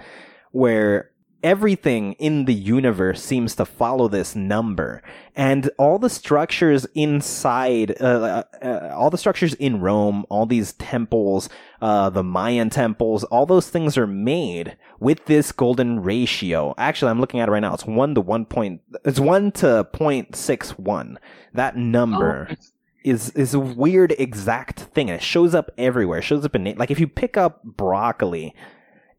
where 0.52 1.12
everything 1.44 2.14
in 2.14 2.46
the 2.46 2.54
universe 2.54 3.24
seems 3.24 3.56
to 3.56 3.66
follow 3.66 4.08
this 4.08 4.36
number. 4.36 5.02
And 5.36 5.70
all 5.78 6.00
the 6.00 6.10
structures 6.10 6.86
inside 6.96 8.00
uh, 8.02 8.44
uh, 8.62 8.66
uh, 8.66 8.94
all 8.96 9.10
the 9.10 9.18
structures 9.18 9.54
in 9.56 9.82
rome 9.82 10.26
all 10.30 10.46
these 10.46 10.74
temples 10.74 11.48
uh, 11.82 12.10
the 12.10 12.24
mayan 12.24 12.70
temples 12.70 13.24
all 13.26 13.46
those 13.46 13.70
things 13.70 13.98
are 13.98 14.08
made 14.08 14.78
with 15.00 15.26
this 15.26 15.52
golden 15.52 16.02
ratio. 16.02 16.74
Actually 16.78 17.12
i'm 17.12 17.20
looking 17.22 17.40
at 17.40 17.50
it 17.50 17.52
right 17.52 17.60
now. 17.60 17.74
It's 17.74 17.86
1 17.86 18.16
to 18.16 18.22
1 18.22 18.46
point 18.46 18.82
it's 19.06 19.20
1 19.20 19.52
to 19.54 19.88
0.61 19.94 21.18
that 21.54 21.78
number 21.78 22.48
Oh, 22.50 22.56
is 23.04 23.30
is 23.32 23.54
a 23.54 23.60
weird 23.60 24.14
exact 24.20 24.80
thing 24.80 25.10
and 25.10 25.20
it 25.20 25.24
shows 25.24 25.56
up 25.56 25.72
everywhere. 25.78 26.20
It 26.20 26.24
shows 26.24 26.44
up 26.44 26.56
in 26.56 26.76
like 26.78 26.92
if 26.92 27.00
you 27.00 27.08
pick 27.08 27.38
up 27.38 27.64
broccoli 27.64 28.54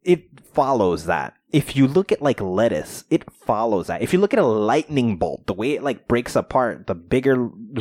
it 0.05 0.41
follows 0.53 1.07
that 1.07 1.38
if 1.53 1.75
you 1.75 1.87
look 1.87 2.13
at 2.13 2.21
like 2.21 2.41
lettuce 2.41 3.05
it 3.11 3.25
follows 3.33 3.87
that. 3.87 4.03
If 4.03 4.13
you 4.13 4.19
look 4.19 4.35
at 4.35 4.41
a 4.41 4.47
lightning 4.47 5.17
bolt 5.17 5.47
the 5.47 5.55
way 5.55 5.73
it 5.73 5.83
like 5.83 6.09
breaks 6.09 6.37
apart 6.37 6.87
the 6.87 6.95
bigger 6.95 7.37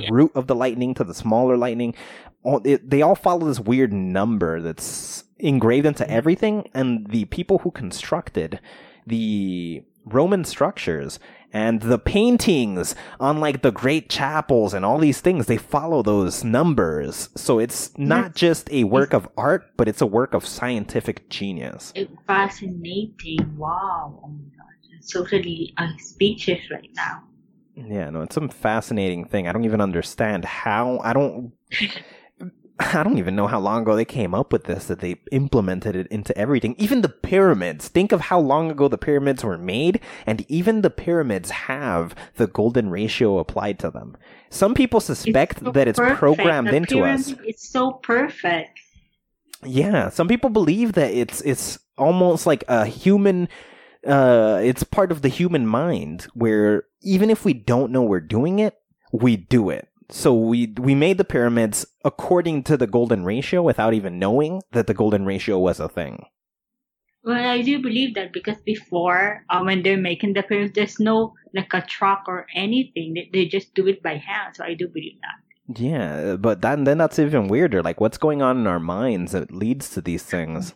root 0.09 0.32
of 0.36 0.47
the 0.47 0.55
lightning 0.55 0.93
to 0.95 1.03
the 1.03 1.13
smaller 1.13 1.57
lightning 1.57 1.93
all, 2.43 2.61
it, 2.63 2.89
they 2.89 3.01
all 3.01 3.15
follow 3.15 3.47
this 3.47 3.59
weird 3.59 3.91
number 3.91 4.61
that's 4.61 5.26
engraved 5.39 5.86
into 5.86 6.03
mm-hmm. 6.03 6.13
everything 6.13 6.70
and 6.74 7.07
the 7.07 7.26
people 7.26 7.59
who 7.59 7.72
constructed 7.72 8.59
the 9.05 9.84
roman 10.05 10.45
structures 10.45 11.20
and 11.53 11.81
the 11.81 11.97
paintings 11.99 12.93
on 13.19 13.39
like 13.39 13.61
the 13.61 13.71
great 13.71 14.09
chapels 14.09 14.73
and 14.73 14.83
all 14.85 14.97
these 14.97 15.21
things 15.21 15.45
they 15.45 15.57
follow 15.57 16.01
those 16.03 16.43
numbers 16.43 17.29
so 17.35 17.57
it's 17.59 17.97
not 17.97 18.35
just 18.35 18.69
a 18.71 18.83
work 18.83 19.13
of 19.13 19.27
art 19.37 19.63
but 19.77 19.87
it's 19.87 20.01
a 20.01 20.05
work 20.05 20.33
of 20.33 20.45
scientific 20.45 21.29
genius 21.29 21.91
It's 21.95 22.11
fascinating. 22.27 23.55
Wow. 23.57 24.19
Oh 24.23 24.27
my 24.27 24.43
gosh. 24.57 24.65
I'm 24.93 25.01
totally 25.25 25.73
uh, 25.77 25.87
speechless 25.97 26.69
right 26.69 26.89
now. 26.95 27.23
yeah 27.75 28.09
no 28.09 28.21
it's 28.21 28.35
some 28.35 28.49
fascinating 28.49 29.23
thing 29.25 29.47
i 29.47 29.51
don't 29.53 29.65
even 29.65 29.81
understand 29.81 30.43
how 30.45 30.99
i 31.03 31.13
don't 31.13 31.53
I 32.80 33.03
don't 33.03 33.17
even 33.17 33.36
know 33.36 33.47
how 33.47 33.59
long 33.59 33.82
ago 33.82 33.95
they 33.95 34.05
came 34.05 34.36
up 34.36 34.53
with 34.53 34.65
this 34.65 34.86
that 34.86 34.99
they 34.99 35.15
implemented 35.32 35.95
it 35.95 36.07
into 36.07 36.38
everything. 36.38 36.75
Even 36.78 37.01
the 37.01 37.09
pyramids. 37.09 37.88
Think 37.88 38.11
of 38.11 38.21
how 38.21 38.39
long 38.39 38.69
ago 38.69 38.88
the 38.88 38.97
pyramids 38.97 39.43
were 39.43 39.57
made, 39.57 39.99
and 40.25 40.45
even 40.47 40.82
the 40.82 40.89
pyramids 40.91 41.49
have 41.49 42.13
the 42.36 42.47
golden 42.47 42.89
ratio 42.89 43.39
applied 43.39 43.80
to 43.80 43.89
them. 43.89 44.15
Some 44.49 44.75
people 44.75 44.99
suspect 44.99 45.59
so 45.59 45.71
that 45.71 45.88
it's 45.88 45.97
perfect. 45.97 46.19
programmed 46.19 46.67
The 46.69 46.75
into 46.75 47.03
us. 47.03 47.34
It's 47.43 47.67
so 47.67 47.93
perfect. 47.93 48.80
Yeah, 49.65 50.09
some 50.09 50.28
people 50.28 50.51
believe 50.51 50.93
that 50.93 51.11
it's 51.11 51.41
it's 51.41 51.80
almost 51.97 52.45
like 52.45 52.63
a 52.67 52.86
human 52.86 53.49
uh 54.05 54.59
it's 54.63 54.84
part 54.84 55.11
of 55.11 55.23
the 55.23 55.30
human 55.30 55.65
mind 55.65 56.28
where 56.36 56.84
even 57.01 57.32
if 57.32 57.43
we 57.43 57.53
don't 57.53 57.91
know 57.91 58.03
we're 58.03 58.19
doing 58.19 58.59
it, 58.59 58.75
we 59.11 59.36
do 59.36 59.71
it. 59.71 59.88
So 60.10 60.34
we 60.34 60.74
we 60.78 60.95
made 60.95 61.18
the 61.18 61.26
pyramids 61.26 61.86
according 62.05 62.64
to 62.64 62.78
the 62.78 62.88
golden 62.88 63.26
ratio 63.26 63.62
without 63.62 63.93
even 63.93 64.20
knowing 64.20 64.62
that 64.72 64.88
the 64.88 64.93
golden 64.93 65.26
ratio 65.26 65.60
was 65.60 65.80
a 65.80 65.89
thing. 65.89 66.26
Well, 67.24 67.45
I 67.45 67.62
do 67.62 67.82
believe 67.82 68.16
that 68.16 68.32
because 68.32 68.55
before, 68.62 69.43
uh, 69.49 69.62
when 69.62 69.84
they're 69.84 69.97
making 69.97 70.34
the 70.34 70.43
pyramids, 70.43 70.74
there's 70.76 70.97
no 70.97 71.34
like 71.53 71.74
a 71.74 71.82
truck 71.82 72.24
or 72.26 72.47
anything. 72.55 73.16
They, 73.16 73.30
they 73.34 73.45
just 73.45 73.74
do 73.74 73.86
it 73.88 74.01
by 74.01 74.16
hand. 74.16 74.55
So 74.55 74.64
I 74.64 74.76
do 74.76 74.88
believe 74.88 75.20
that. 75.22 75.82
Yeah, 75.82 76.38
but 76.38 76.62
that, 76.62 76.86
then 76.86 76.97
that's 76.97 77.20
even 77.20 77.49
weirder. 77.49 77.84
Like 77.84 77.99
what's 77.99 78.18
going 78.18 78.41
on 78.41 78.58
in 78.58 78.68
our 78.68 78.80
minds 78.80 79.34
that 79.34 79.51
leads 79.51 79.89
to 79.89 80.01
these 80.01 80.24
things? 80.24 80.74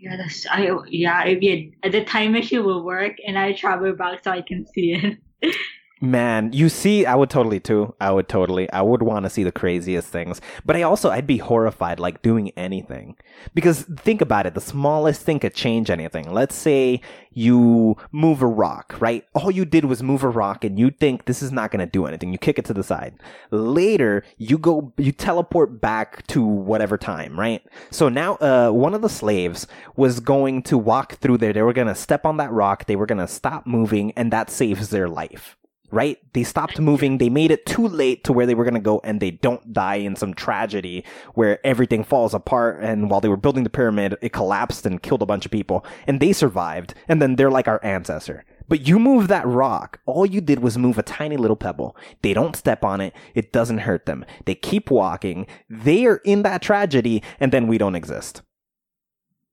Yeah, 0.00 0.16
that's 0.16 0.46
I. 0.48 0.68
Yeah, 0.88 1.24
if 1.26 1.42
you, 1.42 1.72
the 1.88 2.04
time 2.04 2.32
machine 2.32 2.64
will 2.64 2.84
work, 2.84 3.16
and 3.24 3.38
I 3.38 3.52
travel 3.52 3.92
back 3.92 4.24
so 4.24 4.32
I 4.32 4.42
can 4.42 4.66
see 4.66 4.94
it. 5.42 5.54
Man, 6.00 6.52
you 6.52 6.68
see, 6.68 7.06
I 7.06 7.16
would 7.16 7.28
totally 7.28 7.58
too. 7.58 7.92
I 8.00 8.12
would 8.12 8.28
totally. 8.28 8.70
I 8.70 8.82
would 8.82 9.02
want 9.02 9.24
to 9.24 9.30
see 9.30 9.42
the 9.42 9.50
craziest 9.50 10.06
things. 10.06 10.40
But 10.64 10.76
I 10.76 10.82
also, 10.82 11.10
I'd 11.10 11.26
be 11.26 11.38
horrified, 11.38 11.98
like 11.98 12.22
doing 12.22 12.52
anything. 12.56 13.16
Because 13.52 13.82
think 13.82 14.20
about 14.20 14.46
it, 14.46 14.54
the 14.54 14.60
smallest 14.60 15.22
thing 15.22 15.40
could 15.40 15.54
change 15.54 15.90
anything. 15.90 16.30
Let's 16.32 16.54
say 16.54 17.00
you 17.32 17.96
move 18.12 18.42
a 18.42 18.46
rock, 18.46 18.94
right? 19.00 19.24
All 19.34 19.50
you 19.50 19.64
did 19.64 19.86
was 19.86 20.00
move 20.02 20.22
a 20.22 20.28
rock 20.28 20.64
and 20.64 20.78
you 20.78 20.90
think 20.90 21.24
this 21.24 21.42
is 21.42 21.50
not 21.50 21.72
going 21.72 21.84
to 21.84 21.90
do 21.90 22.06
anything. 22.06 22.32
You 22.32 22.38
kick 22.38 22.60
it 22.60 22.64
to 22.66 22.74
the 22.74 22.84
side. 22.84 23.14
Later, 23.50 24.24
you 24.36 24.56
go, 24.56 24.92
you 24.98 25.10
teleport 25.10 25.80
back 25.80 26.24
to 26.28 26.44
whatever 26.44 26.96
time, 26.96 27.38
right? 27.38 27.62
So 27.90 28.08
now, 28.08 28.36
uh, 28.36 28.70
one 28.70 28.94
of 28.94 29.02
the 29.02 29.08
slaves 29.08 29.66
was 29.96 30.20
going 30.20 30.62
to 30.64 30.78
walk 30.78 31.16
through 31.16 31.38
there. 31.38 31.52
They 31.52 31.62
were 31.62 31.72
going 31.72 31.88
to 31.88 31.94
step 31.96 32.24
on 32.24 32.36
that 32.36 32.52
rock. 32.52 32.86
They 32.86 32.96
were 32.96 33.06
going 33.06 33.18
to 33.18 33.28
stop 33.28 33.66
moving 33.66 34.12
and 34.12 34.32
that 34.32 34.48
saves 34.48 34.90
their 34.90 35.08
life 35.08 35.57
right? 35.90 36.18
They 36.32 36.44
stopped 36.44 36.78
moving. 36.80 37.18
They 37.18 37.28
made 37.28 37.50
it 37.50 37.66
too 37.66 37.86
late 37.86 38.24
to 38.24 38.32
where 38.32 38.46
they 38.46 38.54
were 38.54 38.64
going 38.64 38.74
to 38.74 38.80
go 38.80 39.00
and 39.04 39.20
they 39.20 39.30
don't 39.30 39.72
die 39.72 39.96
in 39.96 40.16
some 40.16 40.34
tragedy 40.34 41.04
where 41.34 41.64
everything 41.66 42.04
falls 42.04 42.34
apart. 42.34 42.78
And 42.82 43.10
while 43.10 43.20
they 43.20 43.28
were 43.28 43.36
building 43.36 43.64
the 43.64 43.70
pyramid, 43.70 44.16
it 44.20 44.32
collapsed 44.32 44.86
and 44.86 45.02
killed 45.02 45.22
a 45.22 45.26
bunch 45.26 45.44
of 45.44 45.52
people 45.52 45.84
and 46.06 46.20
they 46.20 46.32
survived. 46.32 46.94
And 47.08 47.22
then 47.22 47.36
they're 47.36 47.50
like 47.50 47.68
our 47.68 47.82
ancestor. 47.84 48.44
But 48.68 48.86
you 48.86 48.98
move 48.98 49.28
that 49.28 49.46
rock. 49.46 50.00
All 50.04 50.26
you 50.26 50.42
did 50.42 50.58
was 50.58 50.76
move 50.76 50.98
a 50.98 51.02
tiny 51.02 51.38
little 51.38 51.56
pebble. 51.56 51.96
They 52.20 52.34
don't 52.34 52.54
step 52.54 52.84
on 52.84 53.00
it. 53.00 53.14
It 53.34 53.50
doesn't 53.50 53.78
hurt 53.78 54.04
them. 54.04 54.26
They 54.44 54.54
keep 54.54 54.90
walking. 54.90 55.46
They 55.70 56.04
are 56.04 56.20
in 56.24 56.42
that 56.42 56.60
tragedy 56.60 57.22
and 57.40 57.50
then 57.50 57.66
we 57.66 57.78
don't 57.78 57.94
exist. 57.94 58.42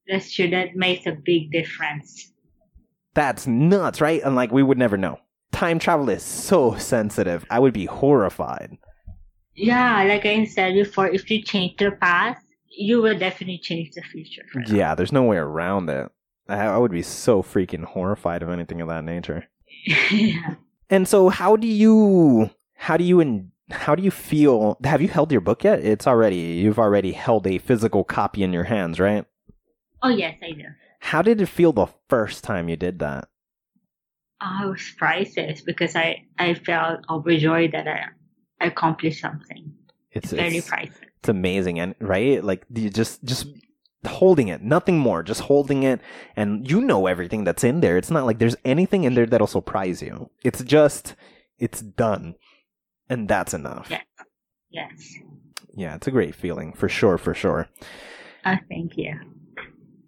That's 0.07 0.33
true. 0.33 0.49
That 0.49 0.75
makes 0.75 1.05
a 1.05 1.13
big 1.13 1.51
difference. 1.51 2.31
That's 3.13 3.47
nuts, 3.47 4.01
right? 4.01 4.21
And 4.23 4.35
like 4.35 4.51
we 4.51 4.61
would 4.61 4.77
never 4.77 4.97
know. 4.97 5.19
Time 5.55 5.79
travel 5.79 6.09
is 6.09 6.21
so 6.21 6.75
sensitive. 6.75 7.45
I 7.49 7.59
would 7.59 7.73
be 7.73 7.85
horrified. 7.85 8.77
Yeah, 9.55 10.03
like 10.03 10.25
I 10.25 10.43
said 10.43 10.73
before, 10.73 11.07
if 11.07 11.31
you 11.31 11.41
change 11.41 11.77
the 11.77 11.91
past, 11.91 12.45
you 12.67 13.01
will 13.01 13.17
definitely 13.17 13.59
change 13.59 13.91
the 13.95 14.01
future. 14.01 14.43
Yeah, 14.67 14.95
there's 14.95 15.13
no 15.13 15.23
way 15.23 15.37
around 15.37 15.89
it. 15.89 16.11
I, 16.49 16.65
I 16.65 16.77
would 16.77 16.91
be 16.91 17.01
so 17.01 17.41
freaking 17.41 17.85
horrified 17.85 18.43
of 18.43 18.49
anything 18.49 18.81
of 18.81 18.89
that 18.89 19.05
nature. 19.05 19.45
yeah. 20.11 20.55
And 20.89 21.07
so, 21.07 21.29
how 21.29 21.55
do 21.55 21.67
you, 21.67 22.51
how 22.75 22.95
do 22.95 23.03
you, 23.03 23.19
in, 23.19 23.51
how 23.71 23.95
do 23.95 24.03
you 24.03 24.11
feel? 24.11 24.77
Have 24.83 25.01
you 25.01 25.07
held 25.07 25.31
your 25.31 25.41
book 25.41 25.63
yet? 25.63 25.79
It's 25.79 26.05
already, 26.05 26.35
you've 26.35 26.77
already 26.77 27.13
held 27.13 27.47
a 27.47 27.57
physical 27.57 28.03
copy 28.03 28.43
in 28.43 28.53
your 28.53 28.65
hands, 28.65 28.99
right? 28.99 29.25
Oh 30.03 30.09
yes, 30.09 30.35
I 30.43 30.51
do. 30.51 30.65
How 30.99 31.23
did 31.23 31.41
it 31.41 31.47
feel 31.47 31.71
the 31.71 31.87
first 32.07 32.43
time 32.43 32.69
you 32.69 32.75
did 32.75 32.99
that? 32.99 33.29
I 34.45 34.65
was 34.65 34.93
priceless 34.97 35.61
because 35.61 35.95
I 35.95 36.23
I 36.37 36.53
felt 36.53 36.99
overjoyed 37.09 37.71
that 37.71 37.87
I, 37.87 38.05
I 38.61 38.67
accomplished 38.67 39.21
something. 39.21 39.73
It's 40.11 40.31
Very 40.31 40.57
it's, 40.57 40.69
priceless. 40.69 40.99
it's 41.19 41.29
amazing, 41.29 41.79
and 41.79 41.95
right, 41.99 42.43
like 42.43 42.65
you 42.73 42.89
just 42.89 43.23
just 43.23 43.47
holding 44.05 44.49
it, 44.49 44.61
nothing 44.61 44.99
more, 44.99 45.23
just 45.23 45.41
holding 45.41 45.83
it, 45.83 45.99
and 46.35 46.69
you 46.69 46.79
know 46.81 47.07
everything 47.07 47.43
that's 47.43 47.63
in 47.63 47.81
there. 47.81 47.97
It's 47.97 48.11
not 48.11 48.25
like 48.25 48.39
there's 48.39 48.55
anything 48.63 49.03
in 49.03 49.15
there 49.15 49.25
that'll 49.25 49.47
surprise 49.47 50.01
you. 50.01 50.29
It's 50.43 50.63
just 50.63 51.15
it's 51.57 51.81
done, 51.81 52.35
and 53.09 53.27
that's 53.27 53.53
enough. 53.53 53.87
Yeah. 53.89 54.01
Yes. 54.69 55.15
Yeah, 55.73 55.95
it's 55.95 56.07
a 56.07 56.11
great 56.11 56.35
feeling 56.35 56.73
for 56.73 56.87
sure, 56.87 57.17
for 57.17 57.33
sure. 57.33 57.67
Oh, 58.45 58.55
thank 58.69 58.97
you. 58.97 59.13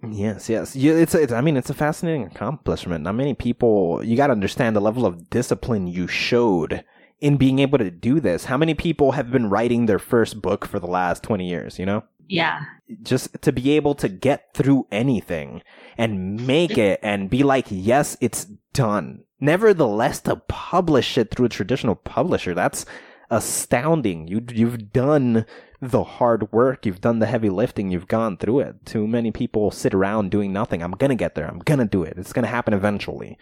Yes, 0.07 0.49
yes. 0.49 0.75
It's, 0.75 1.15
it's 1.15 1.33
I 1.33 1.41
mean, 1.41 1.57
it's 1.57 1.69
a 1.69 1.73
fascinating 1.73 2.23
accomplishment. 2.23 3.03
Not 3.03 3.15
many 3.15 3.33
people. 3.33 4.01
You 4.03 4.15
got 4.15 4.27
to 4.27 4.33
understand 4.33 4.75
the 4.75 4.79
level 4.81 5.05
of 5.05 5.29
discipline 5.29 5.87
you 5.87 6.07
showed 6.07 6.83
in 7.19 7.37
being 7.37 7.59
able 7.59 7.79
to 7.79 7.89
do 7.89 8.19
this. 8.19 8.45
How 8.45 8.57
many 8.57 8.73
people 8.75 9.13
have 9.13 9.31
been 9.31 9.49
writing 9.49 9.85
their 9.85 9.99
first 9.99 10.41
book 10.41 10.65
for 10.67 10.79
the 10.79 10.87
last 10.87 11.23
twenty 11.23 11.49
years? 11.49 11.79
You 11.79 11.87
know, 11.87 12.03
Yeah. 12.27 12.61
just 13.01 13.41
to 13.41 13.51
be 13.51 13.71
able 13.71 13.95
to 13.95 14.07
get 14.07 14.53
through 14.53 14.85
anything 14.91 15.61
and 15.97 16.45
make 16.45 16.77
it 16.77 16.99
and 17.01 17.29
be 17.29 17.41
like, 17.43 17.65
yes, 17.69 18.17
it's 18.21 18.45
done. 18.73 19.23
Nevertheless, 19.39 20.19
to 20.21 20.35
publish 20.47 21.17
it 21.17 21.31
through 21.31 21.47
a 21.47 21.49
traditional 21.49 21.95
publisher, 21.95 22.53
that's 22.53 22.85
astounding. 23.29 24.27
You 24.27 24.43
you've 24.51 24.91
done 24.91 25.45
the 25.81 26.03
hard 26.03 26.51
work, 26.51 26.85
you've 26.85 27.01
done 27.01 27.19
the 27.19 27.25
heavy 27.27 27.49
lifting, 27.49 27.91
you've 27.91 28.07
gone 28.07 28.37
through 28.37 28.61
it. 28.61 28.85
Too 28.85 29.07
many 29.07 29.31
people 29.31 29.69
sit 29.71 29.93
around 29.93 30.31
doing 30.31 30.51
nothing. 30.53 30.81
I'm 30.81 30.91
gonna 30.91 31.15
get 31.15 31.35
there. 31.35 31.47
I'm 31.47 31.59
gonna 31.59 31.85
do 31.85 32.03
it. 32.03 32.17
It's 32.17 32.33
gonna 32.33 32.47
happen 32.47 32.73
eventually, 32.73 33.37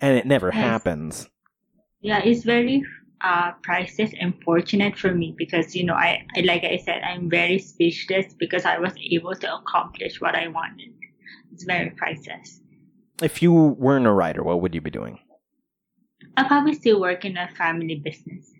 and 0.00 0.16
it 0.16 0.26
never 0.26 0.48
Yes. 0.48 0.56
happens. 0.56 1.28
Yeah, 2.00 2.20
it's 2.22 2.44
very 2.44 2.84
uh 3.20 3.50
priceless 3.64 4.12
and 4.20 4.32
fortunate 4.44 4.96
for 4.96 5.12
me 5.12 5.34
because 5.36 5.74
you 5.74 5.84
know 5.84 5.94
I, 5.94 6.24
I 6.36 6.40
like 6.42 6.62
I 6.62 6.76
said 6.76 7.02
I'm 7.02 7.28
very 7.28 7.58
speechless 7.58 8.32
because 8.38 8.64
I 8.64 8.78
was 8.78 8.92
able 9.10 9.34
to 9.34 9.54
accomplish 9.56 10.20
what 10.20 10.34
I 10.36 10.46
wanted. 10.48 10.92
It's 11.52 11.64
very 11.64 11.90
priceless. 11.90 12.60
If 13.20 13.42
you 13.42 13.52
weren't 13.52 14.06
a 14.06 14.12
writer, 14.12 14.44
what 14.44 14.60
would 14.60 14.74
you 14.74 14.80
be 14.80 14.90
doing? 14.90 15.18
I 16.36 16.44
probably 16.46 16.74
still 16.74 17.00
work 17.00 17.24
in 17.24 17.36
a 17.36 17.48
family 17.48 17.96
business. 17.96 18.52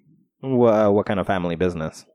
Wha 0.43 0.90
what 0.90 1.06
kind 1.06 1.20
of 1.20 1.27
family 1.27 1.56
business? 1.56 2.06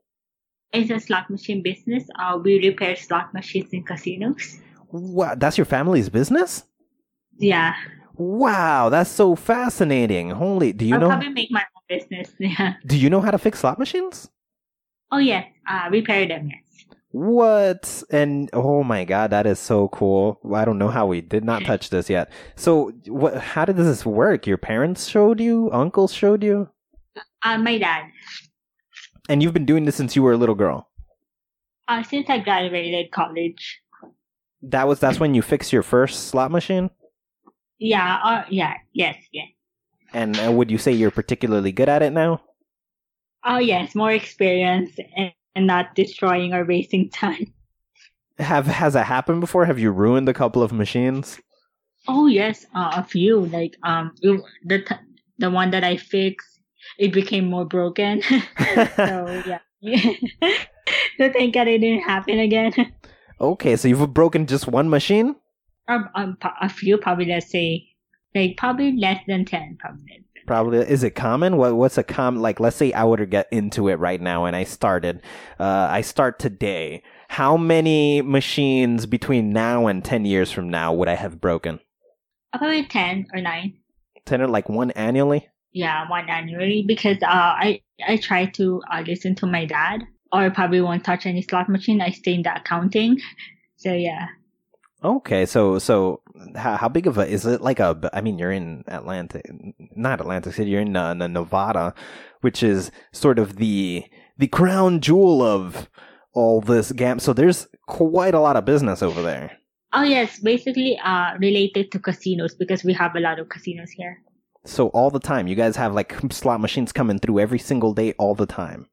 It's 0.72 0.90
a 0.90 0.98
slot 0.98 1.30
machine 1.30 1.62
business. 1.62 2.04
Uh, 2.18 2.38
we 2.42 2.58
repair 2.58 2.96
slot 2.96 3.32
machines 3.32 3.68
in 3.72 3.84
casinos. 3.84 4.58
What? 4.88 5.40
That's 5.40 5.56
your 5.58 5.64
family's 5.66 6.08
business? 6.08 6.64
Yeah. 7.38 7.74
Wow, 8.16 8.88
that's 8.90 9.10
so 9.10 9.34
fascinating. 9.34 10.30
Holy, 10.30 10.72
do 10.72 10.84
you 10.84 10.94
I'll 10.94 11.00
know? 11.00 11.08
probably 11.08 11.30
make 11.30 11.50
my 11.50 11.64
own 11.76 11.98
business. 11.98 12.30
Yeah. 12.38 12.74
Do 12.86 12.96
you 12.96 13.10
know 13.10 13.20
how 13.20 13.30
to 13.30 13.38
fix 13.38 13.60
slot 13.60 13.78
machines? 13.78 14.28
Oh 15.10 15.18
yes, 15.18 15.46
uh, 15.68 15.88
repair 15.90 16.26
them. 16.26 16.48
Yes. 16.48 16.60
What? 17.10 18.02
And 18.10 18.50
oh 18.52 18.82
my 18.82 19.04
god, 19.04 19.30
that 19.30 19.46
is 19.46 19.58
so 19.60 19.88
cool. 19.88 20.40
I 20.52 20.64
don't 20.64 20.78
know 20.78 20.88
how 20.88 21.06
we 21.06 21.20
did 21.20 21.44
not 21.44 21.64
touch 21.64 21.90
this 21.90 22.10
yet. 22.10 22.30
So, 22.56 22.90
what? 23.06 23.36
How 23.36 23.64
did 23.64 23.76
this 23.76 24.04
work? 24.04 24.46
Your 24.46 24.58
parents 24.58 25.06
showed 25.06 25.40
you? 25.40 25.70
Uncles 25.72 26.12
showed 26.12 26.42
you? 26.42 26.70
Uh, 27.44 27.58
my 27.58 27.78
dad. 27.78 28.06
And 29.28 29.42
you've 29.42 29.52
been 29.54 29.66
doing 29.66 29.84
this 29.84 29.96
since 29.96 30.16
you 30.16 30.22
were 30.22 30.32
a 30.32 30.36
little 30.36 30.54
girl. 30.54 30.88
Uh, 31.88 32.02
since 32.02 32.28
I 32.30 32.38
graduated 32.38 33.10
college. 33.10 33.80
That 34.62 34.88
was 34.88 34.98
that's 35.00 35.20
when 35.20 35.34
you 35.34 35.42
fixed 35.42 35.72
your 35.72 35.82
first 35.82 36.28
slot 36.28 36.50
machine. 36.50 36.90
Yeah. 37.78 38.18
Uh, 38.24 38.44
yeah. 38.48 38.74
Yes. 38.92 39.16
Yes. 39.32 39.48
And 40.14 40.38
uh, 40.38 40.50
would 40.52 40.70
you 40.70 40.78
say 40.78 40.92
you're 40.92 41.10
particularly 41.10 41.72
good 41.72 41.88
at 41.88 42.02
it 42.02 42.12
now? 42.12 42.40
Oh 43.44 43.58
yes, 43.58 43.94
more 43.94 44.10
experience 44.12 44.96
and, 45.16 45.32
and 45.54 45.66
not 45.66 45.94
destroying 45.94 46.54
or 46.54 46.64
wasting 46.64 47.10
time. 47.10 47.52
Have 48.38 48.66
has 48.66 48.94
that 48.94 49.04
happened 49.06 49.40
before? 49.40 49.66
Have 49.66 49.78
you 49.78 49.90
ruined 49.90 50.28
a 50.28 50.34
couple 50.34 50.62
of 50.62 50.72
machines? 50.72 51.38
Oh 52.08 52.26
yes, 52.26 52.64
uh, 52.74 52.92
a 52.96 53.04
few. 53.04 53.40
Like 53.46 53.76
um, 53.82 54.14
it- 54.22 54.40
the 54.64 54.78
t- 54.82 54.94
the 55.38 55.50
one 55.50 55.70
that 55.72 55.84
I 55.84 55.96
fixed, 55.98 56.53
it 56.98 57.12
became 57.12 57.46
more 57.50 57.64
broken. 57.64 58.22
so 58.96 59.42
yeah. 59.46 59.58
so 61.18 61.32
thank 61.32 61.54
God 61.54 61.68
it 61.68 61.78
didn't 61.78 62.02
happen 62.02 62.38
again. 62.38 62.72
okay, 63.40 63.76
so 63.76 63.88
you've 63.88 64.14
broken 64.14 64.46
just 64.46 64.66
one 64.66 64.88
machine. 64.88 65.36
um, 65.88 66.08
um, 66.14 66.38
a 66.60 66.68
few, 66.68 66.96
probably 66.98 67.26
let's 67.26 67.50
say, 67.50 67.86
like 68.34 68.56
probably 68.56 68.96
less 68.96 69.20
than 69.26 69.44
ten, 69.44 69.76
probably. 69.78 70.24
Probably 70.46 70.78
is 70.78 71.02
it 71.02 71.14
common? 71.14 71.56
What 71.56 71.74
what's 71.76 71.96
a 71.96 72.02
common? 72.02 72.42
like? 72.42 72.60
Let's 72.60 72.76
say 72.76 72.92
I 72.92 73.04
were 73.04 73.16
to 73.16 73.26
get 73.26 73.48
into 73.50 73.88
it 73.88 73.94
right 73.98 74.20
now, 74.20 74.44
and 74.44 74.54
I 74.54 74.64
started. 74.64 75.22
Uh, 75.58 75.88
I 75.90 76.02
start 76.02 76.38
today. 76.38 77.02
How 77.28 77.56
many 77.56 78.20
machines 78.20 79.06
between 79.06 79.52
now 79.52 79.86
and 79.86 80.04
ten 80.04 80.26
years 80.26 80.52
from 80.52 80.68
now 80.68 80.92
would 80.92 81.08
I 81.08 81.14
have 81.14 81.40
broken? 81.40 81.80
Probably 82.52 82.84
ten 82.84 83.26
or 83.32 83.40
nine. 83.40 83.78
Ten 84.26 84.42
or 84.42 84.48
like 84.48 84.68
one 84.68 84.90
annually? 84.92 85.48
Yeah, 85.74 86.08
one 86.08 86.30
annually 86.30 86.84
because 86.86 87.18
uh, 87.22 87.26
I 87.26 87.80
I 88.06 88.16
try 88.16 88.46
to 88.46 88.80
uh, 88.90 89.02
listen 89.04 89.34
to 89.36 89.46
my 89.46 89.66
dad, 89.66 90.04
or 90.32 90.48
probably 90.50 90.80
won't 90.80 91.04
touch 91.04 91.26
any 91.26 91.42
slot 91.42 91.68
machine. 91.68 92.00
I 92.00 92.10
stay 92.10 92.34
in 92.34 92.42
the 92.42 92.56
accounting, 92.56 93.20
so 93.76 93.92
yeah. 93.92 94.28
Okay, 95.02 95.44
so 95.44 95.78
so 95.78 96.22
how, 96.56 96.76
how 96.76 96.88
big 96.88 97.06
of 97.06 97.18
a 97.18 97.26
is 97.26 97.44
it? 97.44 97.60
Like 97.60 97.80
a? 97.80 98.08
I 98.12 98.20
mean, 98.20 98.38
you're 98.38 98.52
in 98.52 98.84
Atlantic, 98.86 99.44
not 99.94 100.20
Atlantic 100.20 100.54
City. 100.54 100.70
You're 100.70 100.80
in 100.80 100.96
uh, 100.96 101.12
Nevada, 101.12 101.92
which 102.40 102.62
is 102.62 102.90
sort 103.12 103.38
of 103.38 103.56
the 103.56 104.04
the 104.38 104.46
crown 104.46 105.00
jewel 105.00 105.42
of 105.42 105.90
all 106.32 106.60
this 106.60 106.92
gam. 106.92 107.18
So 107.18 107.32
there's 107.32 107.66
quite 107.86 108.34
a 108.34 108.40
lot 108.40 108.56
of 108.56 108.64
business 108.64 109.02
over 109.02 109.22
there. 109.22 109.58
Oh 109.92 110.02
yes, 110.02 110.40
basically 110.40 110.98
uh 111.02 111.34
related 111.38 111.92
to 111.92 111.98
casinos 111.98 112.54
because 112.54 112.82
we 112.82 112.92
have 112.94 113.14
a 113.14 113.20
lot 113.20 113.38
of 113.38 113.48
casinos 113.48 113.90
here. 113.90 114.23
So 114.64 114.88
all 114.88 115.10
the 115.10 115.20
time, 115.20 115.46
you 115.46 115.54
guys 115.54 115.76
have 115.76 115.94
like 115.94 116.14
slot 116.30 116.60
machines 116.60 116.92
coming 116.92 117.18
through 117.18 117.40
every 117.40 117.58
single 117.58 117.92
day, 117.92 118.12
all 118.18 118.34
the 118.34 118.46
time. 118.46 118.88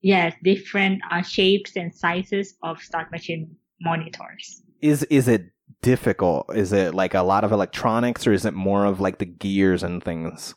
Yes, 0.00 0.34
different 0.44 1.00
uh, 1.10 1.22
shapes 1.22 1.76
and 1.76 1.94
sizes 1.94 2.54
of 2.62 2.80
slot 2.80 3.10
machine 3.10 3.56
monitors. 3.80 4.62
Is 4.80 5.02
is 5.04 5.26
it 5.26 5.50
difficult? 5.82 6.54
Is 6.54 6.72
it 6.72 6.94
like 6.94 7.14
a 7.14 7.22
lot 7.22 7.44
of 7.44 7.52
electronics, 7.52 8.26
or 8.26 8.32
is 8.32 8.44
it 8.44 8.54
more 8.54 8.84
of 8.84 9.00
like 9.00 9.18
the 9.18 9.26
gears 9.26 9.82
and 9.82 10.02
things? 10.02 10.54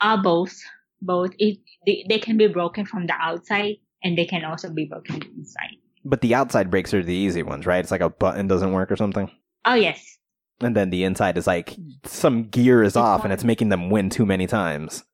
Uh 0.00 0.16
both. 0.16 0.54
Both. 1.02 1.32
It 1.38 1.58
they, 1.86 2.04
they 2.08 2.18
can 2.18 2.36
be 2.36 2.46
broken 2.46 2.86
from 2.86 3.06
the 3.06 3.14
outside 3.18 3.76
and 4.02 4.16
they 4.16 4.26
can 4.26 4.44
also 4.44 4.70
be 4.70 4.84
broken 4.84 5.22
inside. 5.36 5.76
But 6.04 6.20
the 6.20 6.34
outside 6.34 6.70
breaks 6.70 6.92
are 6.94 7.02
the 7.02 7.14
easy 7.14 7.42
ones, 7.42 7.66
right? 7.66 7.78
It's 7.78 7.90
like 7.90 8.02
a 8.02 8.10
button 8.10 8.46
doesn't 8.46 8.72
work 8.72 8.92
or 8.92 8.96
something. 8.96 9.30
Oh 9.64 9.74
yes. 9.74 10.18
And 10.60 10.76
then 10.76 10.90
the 10.90 11.04
inside 11.04 11.36
is 11.36 11.46
like 11.46 11.76
some 12.04 12.44
gear 12.44 12.82
is 12.82 12.90
It's 12.92 12.96
off 12.96 13.24
and 13.24 13.32
it's 13.32 13.44
making 13.44 13.68
them 13.70 13.90
win 13.90 14.10
too 14.10 14.24
many 14.24 14.46
times. 14.46 15.04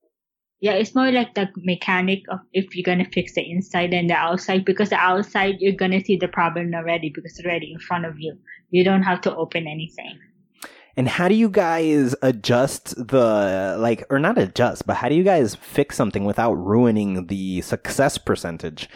Yeah, 0.61 0.73
it's 0.73 0.95
more 0.95 1.11
like 1.11 1.35
the 1.35 1.49
mechanic 1.57 2.21
of 2.29 2.41
if 2.53 2.77
you're 2.77 2.85
gonna 2.85 3.09
fix 3.11 3.35
the 3.35 3.51
inside 3.51 3.95
and 3.95 4.11
the 4.11 4.15
outside 4.15 4.67
because 4.67 4.91
the 4.91 4.97
outside 4.97 5.57
you're 5.59 5.73
gonna 5.73 6.05
see 6.05 6.17
the 6.17 6.29
problem 6.29 6.75
already 6.75 7.09
because 7.09 7.33
it's 7.33 7.47
already 7.47 7.73
in 7.73 7.79
front 7.81 8.05
of 8.05 8.17
you. 8.19 8.37
You 8.71 8.85
don't 8.85 9.03
have 9.03 9.23
to 9.23 9.35
open 9.35 9.67
anything. 9.67 10.19
And 10.97 11.09
how 11.09 11.29
do 11.29 11.35
you 11.35 11.49
guys 11.49 12.15
adjust 12.21 12.95
the 12.95 13.77
like 13.79 14.05
or 14.11 14.19
not 14.19 14.37
adjust, 14.37 14.87
but 14.87 14.97
how 14.97 15.09
do 15.09 15.15
you 15.15 15.25
guys 15.25 15.55
fix 15.55 15.97
something 15.97 16.25
without 16.25 16.53
ruining 16.53 17.29
the 17.29 17.63
success 17.63 18.19
percentage? 18.19 18.87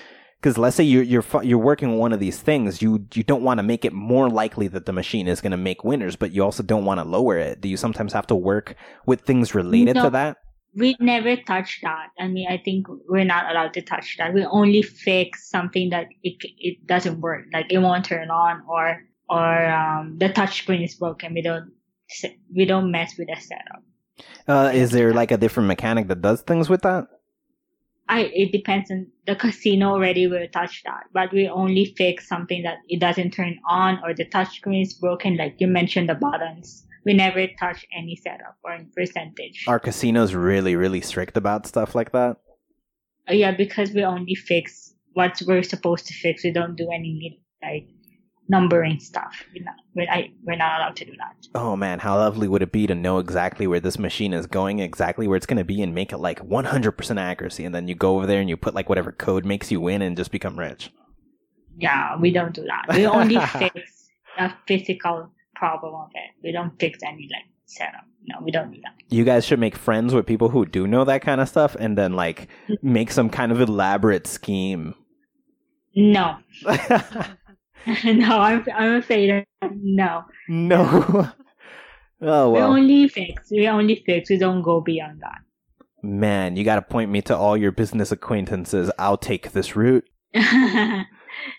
Because 0.45 0.59
let's 0.59 0.77
say 0.77 0.85
you're 0.85 1.03
you're 1.03 1.25
you're 1.43 1.57
working 1.57 1.89
on 1.89 1.97
one 1.97 2.12
of 2.12 2.21
these 2.21 2.39
things, 2.39 2.83
you 2.83 3.07
you 3.15 3.23
don't 3.23 3.43
want 3.43 3.57
to 3.61 3.62
make 3.62 3.83
it 3.87 3.95
more 3.95 4.29
likely 4.29 4.69
that 4.69 4.85
the 4.85 4.93
machine 4.93 5.27
is 5.27 5.41
going 5.41 5.53
to 5.53 5.57
make 5.57 5.85
winners, 5.85 6.16
but 6.16 6.33
you 6.33 6.45
also 6.45 6.62
don't 6.62 6.85
want 6.85 7.01
to 7.01 7.05
lower 7.05 7.39
it. 7.39 7.62
Do 7.62 7.69
you 7.71 7.79
sometimes 7.79 8.12
have 8.12 8.27
to 8.27 8.35
work 8.35 8.77
with 9.07 9.23
things 9.23 9.55
related 9.55 9.95
to 9.95 10.11
that? 10.11 10.37
We 10.77 10.97
never 11.01 11.37
touch 11.37 11.81
that. 11.83 12.09
I 12.19 12.29
mean, 12.29 12.47
I 12.51 12.59
think 12.62 12.89
we're 13.09 13.25
not 13.25 13.51
allowed 13.51 13.73
to 13.73 13.81
touch 13.81 14.16
that. 14.19 14.35
We 14.35 14.45
only 14.45 14.83
fix 14.83 15.49
something 15.49 15.89
that 15.89 16.09
it 16.23 16.37
it 16.59 16.87
doesn't 16.87 17.23
work, 17.23 17.47
like 17.51 17.73
it 17.73 17.79
won't 17.79 18.05
turn 18.05 18.29
on 18.29 18.65
or 18.69 19.01
or 19.31 19.65
um, 19.65 20.19
the 20.19 20.29
touch 20.29 20.59
screen 20.59 20.83
is 20.83 20.95
broken. 20.97 21.33
We 21.33 21.41
don't 21.41 21.73
we 22.55 22.66
don't 22.66 22.91
mess 22.91 23.15
with 23.16 23.29
the 23.29 23.41
setup. 23.41 23.83
Uh, 24.47 24.73
is 24.75 24.91
there 24.91 25.15
like 25.15 25.31
a 25.31 25.39
different 25.39 25.69
mechanic 25.69 26.09
that 26.09 26.21
does 26.21 26.43
things 26.43 26.69
with 26.69 26.83
that? 26.83 27.07
I 28.09 28.31
it 28.35 28.53
depends 28.53 28.91
on 28.91 29.07
the 29.27 29.35
casino 29.37 29.93
already 29.93 30.27
will 30.27 30.47
touch 30.49 30.83
that, 30.85 31.05
but 31.13 31.33
we 31.33 31.49
only 31.49 31.95
fix 31.97 32.29
something 32.29 32.63
that 32.63 32.79
it 32.89 33.01
doesn't 33.01 33.33
turn 33.33 33.59
on 33.69 34.01
or 34.05 34.15
the 34.15 34.27
touch 34.27 34.57
screen 34.57 34.83
is 34.83 34.95
broken, 34.95 35.37
like 35.37 35.57
you 35.59 35.67
mentioned 35.67 36.09
the 36.09 36.15
buttons. 36.15 36.87
We 37.05 37.15
never 37.15 37.47
touch 37.59 37.87
any 37.97 38.17
setup 38.17 38.57
or 38.65 38.79
percentage. 38.97 39.65
Are 39.69 39.79
casinos 39.79 40.35
really 40.35 40.77
really 40.77 41.01
strict 41.01 41.37
about 41.37 41.67
stuff 41.67 41.95
like 41.95 42.13
that? 42.13 42.37
Uh, 43.29 43.35
yeah, 43.35 43.53
because 43.53 43.93
we 43.93 44.05
only 44.05 44.35
fix 44.35 44.95
what 45.15 45.41
we're 45.47 45.63
supposed 45.63 46.07
to 46.07 46.15
fix. 46.15 46.45
We 46.45 46.51
don't 46.51 46.77
do 46.77 46.91
any 46.93 47.41
like 47.63 47.89
numbering 48.49 49.01
stuff. 49.01 49.45
We're 49.55 49.65
not, 49.65 49.75
we're, 49.95 50.11
I, 50.11 50.31
we're 50.45 50.57
not 50.57 50.81
allowed 50.81 50.97
to 50.97 51.05
do 51.05 51.12
that. 51.16 51.49
Oh 51.55 51.77
man, 51.77 51.99
how 51.99 52.16
lovely 52.16 52.49
would 52.49 52.62
it 52.62 52.73
be 52.73 52.87
to 52.87 52.95
know 52.95 53.19
exactly 53.19 53.66
where 53.66 53.81
this 53.81 53.99
machine 53.99 54.33
is 54.33 54.47
going, 54.47 54.81
exactly 54.81 55.27
where 55.27 55.37
it's 55.37 55.47
going 55.47 55.59
to 55.59 55.65
be, 55.65 55.83
and 55.83 55.95
make 55.95 56.12
it 56.12 56.19
like 56.19 56.41
100% 56.41 57.21
accuracy, 57.21 57.65
and 57.65 57.75
then 57.75 57.89
you 57.89 57.95
go 57.95 58.16
over 58.16 58.27
there 58.27 58.41
and 58.41 58.49
you 58.49 58.57
put 58.57 58.75
like 58.75 58.89
whatever 58.89 59.12
code 59.12 59.45
makes 59.45 59.71
you 59.71 59.81
win 59.81 60.03
and 60.03 60.16
just 60.16 60.31
become 60.31 60.59
rich. 60.59 60.91
Yeah, 61.77 62.16
we 62.19 62.33
don't 62.33 62.55
do 62.55 62.65
that. 62.65 62.95
We 62.95 63.07
only 63.07 63.39
fix 63.59 64.11
a 64.39 64.53
physical 64.66 65.31
problem 65.55 65.95
of 65.95 66.11
it. 66.15 66.31
We 66.43 66.53
don't 66.53 66.79
fix 66.79 67.01
any 67.03 67.29
like 67.33 67.45
setup. 67.66 68.05
No, 68.27 68.39
we 68.43 68.51
don't 68.51 68.73
do 68.73 68.81
that. 68.83 68.95
You 69.11 69.25
guys 69.25 69.45
should 69.45 69.59
make 69.59 69.77
friends 69.77 70.15
with 70.15 70.27
people 70.27 70.49
who 70.49 70.65
do 70.65 70.87
know 70.87 71.05
that 71.05 71.23
kind 71.23 71.41
of 71.41 71.49
stuff, 71.49 71.77
and 71.79 71.97
then 71.97 72.15
like 72.15 72.49
mm-hmm. 72.69 72.93
make 72.93 73.11
some 73.11 73.31
kind 73.31 73.53
of 73.53 73.61
elaborate 73.61 74.27
scheme. 74.27 74.95
No, 75.97 76.39
no, 78.05 78.39
I'm 78.39 78.65
I'm 78.74 78.94
afraid 78.97 79.31
of 79.31 79.70
no. 79.73 80.24
no. 80.48 81.31
oh 82.23 82.51
We 82.51 82.59
only 82.61 83.09
fix. 83.09 83.51
We 83.51 83.69
only 83.69 84.02
fix. 84.06 84.31
We 84.31 84.39
don't 84.39 84.62
go 84.62 84.81
beyond 84.81 85.20
that. 85.23 85.40
man, 86.02 86.56
you 86.56 86.65
got 86.65 86.77
to 86.77 86.82
point 86.82 87.11
me 87.11 87.23
to 87.23 87.36
all 87.36 87.56
your 87.56 87.73
business 87.73 88.12
acquaintances. 88.12 88.90
I'll 88.98 89.19
take 89.19 89.52
this 89.52 89.77
route. 89.77 90.05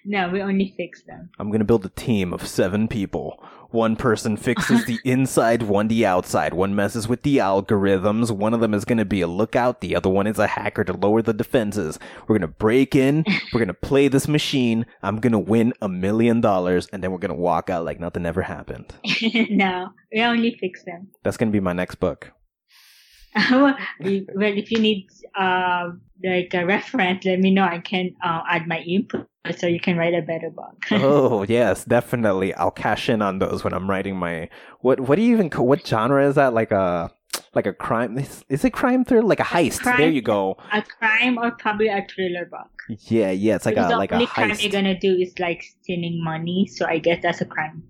no, 0.05 0.29
we 0.29 0.41
only 0.41 0.73
fix 0.75 1.03
them. 1.03 1.29
I'm 1.39 1.51
gonna 1.51 1.65
build 1.65 1.85
a 1.85 1.89
team 1.89 2.33
of 2.33 2.47
seven 2.47 2.87
people. 2.87 3.43
One 3.75 3.97
person 3.97 4.37
fixes 4.37 4.85
the 4.85 4.99
inside, 5.05 5.63
one 5.63 5.89
the 5.89 6.05
outside. 6.05 6.53
One 6.53 6.75
messes 6.75 7.09
with 7.09 7.23
the 7.23 7.39
algorithms. 7.39 8.31
One 8.31 8.53
of 8.53 8.61
them 8.61 8.73
is 8.73 8.85
gonna 8.85 9.03
be 9.03 9.19
a 9.19 9.27
lookout. 9.27 9.81
The 9.81 9.97
other 9.97 10.09
one 10.09 10.27
is 10.27 10.39
a 10.39 10.47
hacker 10.47 10.85
to 10.85 10.93
lower 10.93 11.21
the 11.21 11.33
defenses. 11.33 11.99
We're 12.25 12.37
gonna 12.37 12.47
break 12.47 12.95
in. 12.95 13.25
We're 13.51 13.59
gonna 13.59 13.73
play 13.73 14.07
this 14.07 14.29
machine. 14.29 14.85
I'm 15.03 15.19
gonna 15.19 15.39
win 15.39 15.73
a 15.81 15.89
million 15.89 16.39
dollars, 16.39 16.87
and 16.93 17.03
then 17.03 17.11
we're 17.11 17.17
gonna 17.17 17.35
walk 17.35 17.69
out 17.69 17.83
like 17.83 17.99
nothing 17.99 18.25
ever 18.25 18.43
happened. 18.43 18.93
no, 19.49 19.89
we 20.09 20.21
only 20.21 20.57
fix 20.57 20.85
them. 20.85 21.09
That's 21.23 21.35
gonna 21.35 21.51
be 21.51 21.59
my 21.59 21.73
next 21.73 21.95
book. 21.95 22.31
well, 23.51 23.75
if 23.99 24.71
you 24.71 24.79
need 24.79 25.09
uh, 25.37 25.89
like 26.23 26.53
a 26.53 26.65
reference, 26.65 27.25
let 27.25 27.41
me 27.41 27.51
know. 27.51 27.65
I 27.65 27.79
can 27.79 28.15
uh, 28.23 28.43
add 28.49 28.67
my 28.67 28.79
input 28.79 29.27
so 29.51 29.67
you 29.67 29.79
can 29.79 29.97
write 29.97 30.13
a 30.13 30.21
better 30.21 30.49
book. 30.49 30.75
oh 30.91 31.43
yes, 31.43 31.85
definitely. 31.85 32.53
I'll 32.55 32.71
cash 32.71 33.09
in 33.09 33.21
on 33.21 33.39
those 33.39 33.63
when 33.63 33.73
I'm 33.73 33.89
writing 33.89 34.15
my 34.17 34.49
what? 34.81 34.99
What 34.99 35.15
do 35.17 35.21
you 35.21 35.33
even? 35.35 35.49
Call, 35.49 35.67
what 35.67 35.85
genre 35.85 36.27
is 36.27 36.35
that? 36.35 36.53
Like 36.53 36.71
a 36.71 37.11
like 37.53 37.65
a 37.65 37.73
crime? 37.73 38.17
Is, 38.17 38.43
is 38.49 38.63
it 38.65 38.71
crime 38.71 39.05
thriller? 39.05 39.27
Like 39.27 39.39
a 39.39 39.43
heist? 39.43 39.79
Crime- 39.81 39.97
There 39.97 40.09
you 40.09 40.21
go. 40.21 40.57
a 40.71 40.81
crime 40.81 41.37
or 41.37 41.51
probably 41.51 41.87
a 41.87 42.05
thriller 42.09 42.45
book. 42.45 42.69
Yeah, 43.07 43.31
yeah. 43.31 43.55
It's 43.55 43.65
like 43.65 43.75
Because 43.75 43.91
a 43.91 43.93
the 43.93 43.97
like 43.97 44.11
a 44.11 44.15
only 44.15 44.27
crime 44.27 44.53
you're 44.59 44.71
gonna 44.71 44.99
do 44.99 45.13
is 45.15 45.37
like 45.39 45.63
stealing 45.81 46.23
money, 46.23 46.67
so 46.67 46.85
I 46.85 46.99
guess 46.99 47.21
that's 47.23 47.41
a 47.41 47.45
crime. 47.45 47.83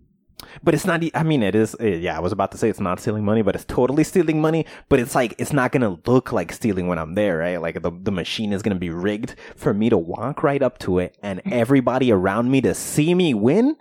But 0.64 0.74
it's 0.74 0.86
not. 0.86 1.02
i 1.14 1.24
mean, 1.24 1.44
it 1.44 1.56
is. 1.56 1.76
eh, 1.80 1.96
Yeah, 1.96 2.18
I 2.18 2.20
was 2.20 2.32
about 2.32 2.52
to 2.52 2.58
say 2.58 2.70
it's 2.70 2.80
not 2.80 3.00
stealing 3.00 3.24
money, 3.26 3.42
but 3.42 3.56
it's 3.56 3.66
totally 3.66 4.04
stealing 4.04 4.42
money. 4.42 4.66
But 4.90 5.00
it's 5.00 5.16
like 5.16 5.34
it's 5.38 5.54
not 5.54 5.72
gonna 5.72 5.98
look 6.06 6.32
like 6.32 6.52
stealing 6.52 6.88
when 6.88 7.00
I'm 7.00 7.16
there, 7.16 7.38
right? 7.38 7.58
Like 7.62 7.82
the 7.82 7.92
the 7.92 8.12
machine 8.12 8.52
is 8.54 8.62
gonna 8.62 8.76
be 8.76 8.90
rigged 8.90 9.36
for 9.56 9.74
me 9.74 9.90
to 9.90 9.98
walk 9.98 10.44
right 10.44 10.62
up 10.62 10.78
to 10.80 11.00
it, 11.00 11.18
and 11.24 11.42
everybody 11.52 12.12
around 12.12 12.52
me 12.52 12.62
to 12.62 12.74
see 12.74 13.14
me 13.16 13.34
win 13.34 13.76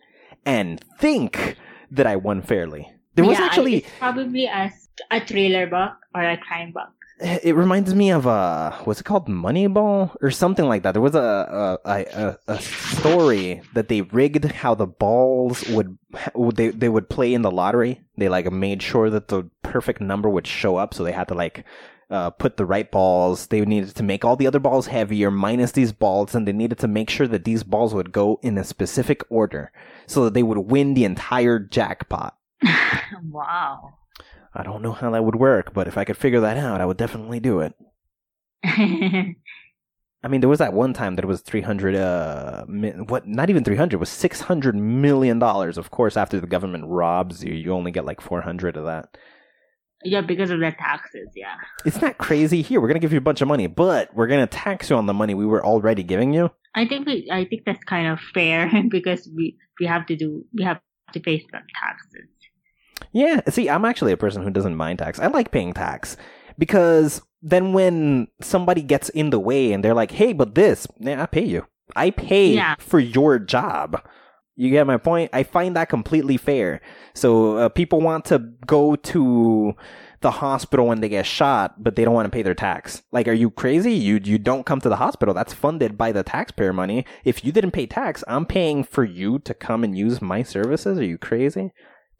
and 0.46 0.80
think 0.98 1.56
that 1.90 2.06
I 2.06 2.16
won 2.16 2.40
fairly. 2.42 2.90
There 3.14 3.24
was 3.24 3.38
Yeah, 3.38 3.44
actually. 3.46 3.84
probably 3.98 4.46
a, 4.46 4.72
a 5.10 5.20
thriller 5.26 5.66
book 5.66 5.92
or 6.14 6.22
a 6.22 6.36
crime 6.36 6.72
book. 6.72 6.90
It 7.20 7.54
reminds 7.54 7.94
me 7.94 8.10
of 8.10 8.26
uh 8.26 8.72
what's 8.84 9.00
it 9.00 9.04
called 9.04 9.28
Moneyball 9.28 10.16
or 10.20 10.30
something 10.32 10.66
like 10.66 10.82
that. 10.82 10.92
There 10.92 11.02
was 11.02 11.14
a 11.14 11.78
a, 11.84 11.88
a 11.88 12.38
a 12.48 12.58
story 12.60 13.62
that 13.74 13.88
they 13.88 14.00
rigged 14.02 14.44
how 14.46 14.74
the 14.74 14.86
balls 14.86 15.62
would 15.68 15.96
would 16.34 16.56
they 16.56 16.70
they 16.70 16.88
would 16.88 17.08
play 17.08 17.32
in 17.32 17.42
the 17.42 17.52
lottery. 17.52 18.00
They 18.16 18.28
like 18.28 18.50
made 18.50 18.82
sure 18.82 19.10
that 19.10 19.28
the 19.28 19.48
perfect 19.62 20.00
number 20.00 20.28
would 20.28 20.46
show 20.46 20.76
up, 20.76 20.92
so 20.92 21.04
they 21.04 21.12
had 21.12 21.28
to 21.28 21.34
like 21.34 21.64
uh, 22.10 22.30
put 22.30 22.56
the 22.56 22.66
right 22.66 22.90
balls. 22.90 23.46
They 23.46 23.60
needed 23.60 23.94
to 23.94 24.02
make 24.02 24.24
all 24.24 24.36
the 24.36 24.46
other 24.46 24.58
balls 24.58 24.88
heavier, 24.88 25.30
minus 25.30 25.72
these 25.72 25.92
balls, 25.92 26.34
and 26.34 26.48
they 26.48 26.52
needed 26.52 26.78
to 26.78 26.88
make 26.88 27.10
sure 27.10 27.28
that 27.28 27.44
these 27.44 27.62
balls 27.62 27.94
would 27.94 28.12
go 28.12 28.40
in 28.42 28.58
a 28.58 28.64
specific 28.64 29.22
order, 29.30 29.70
so 30.06 30.24
that 30.24 30.34
they 30.34 30.42
would 30.42 30.58
win 30.58 30.94
the 30.94 31.04
entire 31.04 31.58
jackpot. 31.58 32.36
wow. 33.22 33.94
I 34.54 34.62
don't 34.62 34.82
know 34.82 34.92
how 34.92 35.10
that 35.10 35.24
would 35.24 35.36
work, 35.36 35.74
but 35.74 35.88
if 35.88 35.98
I 35.98 36.04
could 36.04 36.16
figure 36.16 36.40
that 36.40 36.56
out, 36.56 36.80
I 36.80 36.86
would 36.86 36.96
definitely 36.96 37.40
do 37.40 37.60
it. 37.60 37.74
I 38.64 40.28
mean, 40.28 40.40
there 40.40 40.48
was 40.48 40.60
that 40.60 40.72
one 40.72 40.94
time 40.94 41.16
that 41.16 41.24
it 41.24 41.28
was 41.28 41.42
300, 41.42 41.94
uh, 41.94 42.64
mi- 42.66 42.90
what, 42.92 43.26
not 43.28 43.50
even 43.50 43.62
300, 43.62 43.94
it 43.96 44.00
was 44.00 44.08
600 44.08 44.74
million 44.74 45.38
dollars. 45.38 45.76
Of 45.76 45.90
course, 45.90 46.16
after 46.16 46.40
the 46.40 46.46
government 46.46 46.84
robs 46.86 47.44
you, 47.44 47.52
you 47.52 47.72
only 47.72 47.90
get 47.90 48.06
like 48.06 48.20
400 48.22 48.76
of 48.78 48.84
that. 48.86 49.18
yeah, 50.04 50.22
because 50.22 50.50
of 50.50 50.60
the 50.60 50.70
taxes. 50.72 51.28
Yeah. 51.34 51.56
It's 51.84 52.00
not 52.00 52.16
crazy. 52.18 52.62
Here, 52.62 52.80
we're 52.80 52.88
going 52.88 52.96
to 53.00 53.00
give 53.00 53.12
you 53.12 53.18
a 53.18 53.22
bunch 53.22 53.42
of 53.42 53.48
money, 53.48 53.66
but 53.66 54.14
we're 54.14 54.26
going 54.26 54.40
to 54.40 54.46
tax 54.46 54.88
you 54.90 54.96
on 54.96 55.06
the 55.06 55.14
money 55.14 55.34
we 55.34 55.46
were 55.46 55.64
already 55.64 56.02
giving 56.02 56.32
you. 56.32 56.50
I 56.74 56.86
think 56.86 57.06
we, 57.06 57.28
I 57.30 57.44
think 57.44 57.62
that's 57.66 57.84
kind 57.84 58.08
of 58.08 58.18
fair 58.32 58.70
because 58.90 59.28
we 59.36 59.56
we 59.80 59.86
have 59.86 60.06
to 60.06 60.16
do 60.16 60.44
we 60.54 60.64
have 60.64 60.80
to 61.12 61.20
pay 61.20 61.38
some 61.40 61.62
taxes. 61.82 62.28
Yeah, 63.12 63.40
see, 63.48 63.68
I'm 63.70 63.84
actually 63.84 64.12
a 64.12 64.16
person 64.16 64.42
who 64.42 64.50
doesn't 64.50 64.76
mind 64.76 64.98
tax. 64.98 65.18
I 65.18 65.26
like 65.28 65.50
paying 65.50 65.72
tax 65.72 66.16
because 66.58 67.22
then 67.42 67.72
when 67.72 68.28
somebody 68.40 68.82
gets 68.82 69.08
in 69.10 69.30
the 69.30 69.38
way 69.40 69.72
and 69.72 69.84
they're 69.84 69.94
like, 69.94 70.10
"Hey, 70.12 70.32
but 70.32 70.54
this," 70.54 70.86
yeah, 70.98 71.22
I 71.22 71.26
pay 71.26 71.44
you. 71.44 71.66
I 71.94 72.10
pay 72.10 72.54
Yeah. 72.54 72.74
for 72.78 72.98
your 72.98 73.38
job. 73.38 74.00
You 74.56 74.70
get 74.70 74.86
my 74.86 74.96
point? 74.98 75.30
I 75.32 75.42
find 75.42 75.74
that 75.76 75.88
completely 75.88 76.36
fair. 76.36 76.80
So 77.12 77.56
uh, 77.56 77.68
people 77.70 78.00
want 78.00 78.24
to 78.26 78.38
go 78.66 78.94
to 78.94 79.74
the 80.20 80.30
hospital 80.30 80.86
when 80.86 81.00
they 81.00 81.08
get 81.08 81.26
shot, 81.26 81.82
but 81.82 81.96
they 81.96 82.04
don't 82.04 82.14
want 82.14 82.26
to 82.26 82.30
pay 82.30 82.42
their 82.42 82.54
tax. 82.54 83.02
Like, 83.12 83.26
are 83.28 83.32
you 83.32 83.50
crazy? 83.50 83.92
You 83.92 84.20
you 84.22 84.38
don't 84.38 84.64
come 84.64 84.80
to 84.80 84.88
the 84.88 84.96
hospital. 84.96 85.34
That's 85.34 85.52
funded 85.52 85.98
by 85.98 86.12
the 86.12 86.22
taxpayer 86.22 86.72
money. 86.72 87.04
If 87.24 87.44
you 87.44 87.50
didn't 87.52 87.72
pay 87.72 87.86
tax, 87.86 88.22
I'm 88.28 88.46
paying 88.46 88.84
for 88.84 89.04
you 89.04 89.38
to 89.40 89.54
come 89.54 89.82
and 89.84 89.98
use 89.98 90.22
my 90.22 90.42
services. 90.44 90.98
Are 90.98 91.04
you 91.04 91.18
crazy? 91.18 91.72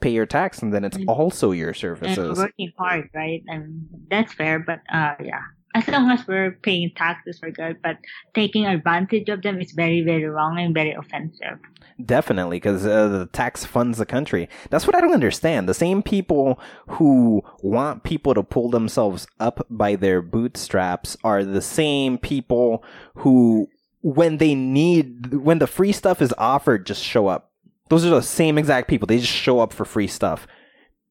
Pay 0.05 0.13
your 0.13 0.29
tax, 0.29 0.61
and 0.61 0.69
then 0.69 0.85
it's 0.85 0.99
Mm. 1.01 1.09
also 1.09 1.47
your 1.57 1.73
services. 1.73 2.37
And 2.37 2.37
working 2.37 2.73
hard, 2.77 3.09
right? 3.17 3.41
And 3.49 3.89
that's 4.13 4.33
fair, 4.37 4.59
but 4.61 4.81
uh, 4.93 5.15
yeah. 5.33 5.41
As 5.75 5.89
long 5.89 6.11
as 6.13 6.23
we're 6.29 6.53
paying 6.63 6.93
taxes, 6.95 7.41
we're 7.43 7.51
good. 7.51 7.81
But 7.83 7.97
taking 8.35 8.65
advantage 8.67 9.29
of 9.33 9.41
them 9.41 9.61
is 9.65 9.73
very, 9.73 10.03
very 10.03 10.29
wrong 10.29 10.59
and 10.61 10.75
very 10.75 10.93
offensive. 10.93 11.59
Definitely, 12.05 12.59
because 12.59 12.85
uh, 12.87 13.09
the 13.09 13.27
tax 13.33 13.65
funds 13.65 13.97
the 13.99 14.07
country. 14.07 14.49
That's 14.71 14.87
what 14.87 14.95
I 14.95 15.01
don't 15.01 15.15
understand. 15.15 15.69
The 15.69 15.75
same 15.87 16.03
people 16.03 16.61
who 17.01 17.43
want 17.63 18.05
people 18.05 18.35
to 18.35 18.45
pull 18.45 18.69
themselves 18.71 19.27
up 19.41 19.67
by 19.71 19.97
their 19.97 20.21
bootstraps 20.23 21.17
are 21.25 21.43
the 21.43 21.63
same 21.63 22.19
people 22.19 22.85
who, 23.25 23.69
when 24.03 24.37
they 24.37 24.55
need, 24.55 25.35
when 25.35 25.59
the 25.61 25.67
free 25.67 25.93
stuff 25.93 26.21
is 26.21 26.35
offered, 26.37 26.85
just 26.87 27.03
show 27.03 27.27
up. 27.27 27.51
Those 27.89 28.05
are 28.05 28.11
the 28.11 28.23
same 28.23 28.59
exact 28.59 28.89
people. 28.89 29.07
They 29.07 29.19
just 29.19 29.33
show 29.33 29.61
up 29.61 29.73
for 29.73 29.85
free 29.85 30.07
stuff. 30.07 30.47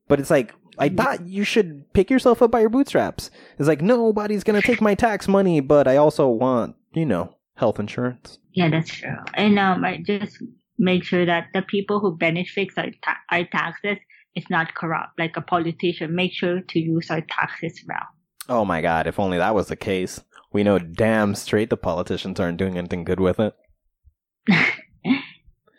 But 0.08 0.20
it's 0.20 0.32
like, 0.32 0.54
I 0.80 0.90
thought 0.90 1.28
you 1.28 1.44
should 1.44 1.92
pick 1.94 2.10
yourself 2.10 2.42
up 2.42 2.52
by 2.52 2.62
your 2.62 2.70
bootstraps. 2.70 3.30
It's 3.60 3.68
like, 3.68 3.82
nobody's 3.82 4.44
going 4.44 4.60
to 4.60 4.66
take 4.66 4.82
my 4.82 4.96
tax 4.96 5.28
money, 5.28 5.60
but 5.60 5.88
I 5.88 5.98
also 5.98 6.28
want, 6.28 6.76
you 6.94 7.06
know, 7.06 7.36
health 7.56 7.80
insurance. 7.80 8.40
Yeah, 8.54 8.70
that's 8.70 8.90
true. 8.90 9.16
And 9.36 9.60
um, 9.60 9.86
I 9.86 10.04
just 10.06 10.42
make 10.80 11.04
sure 11.04 11.26
that 11.26 11.48
the 11.54 11.62
people 11.62 12.00
who 12.00 12.18
benefit 12.18 12.70
our, 12.78 12.90
ta- 13.04 13.18
our 13.32 13.46
taxes 13.46 13.98
is 14.36 14.46
not 14.50 14.74
corrupt. 14.74 15.20
Like 15.20 15.38
a 15.38 15.42
politician, 15.42 16.16
make 16.16 16.34
sure 16.34 16.62
to 16.62 16.80
use 16.80 17.10
our 17.12 17.22
taxes 17.22 17.84
well. 17.88 18.08
Oh 18.50 18.66
my 18.66 18.82
god, 18.82 19.08
if 19.08 19.20
only 19.20 19.38
that 19.38 19.56
was 19.56 19.68
the 19.68 19.76
case. 19.76 20.22
We 20.52 20.64
know 20.64 20.80
damn 20.80 21.36
straight 21.36 21.70
the 21.70 21.78
politicians 21.78 22.40
aren't 22.40 22.58
doing 22.58 22.78
anything 22.78 23.04
good 23.04 23.20
with 23.20 23.40
it. 23.40 23.56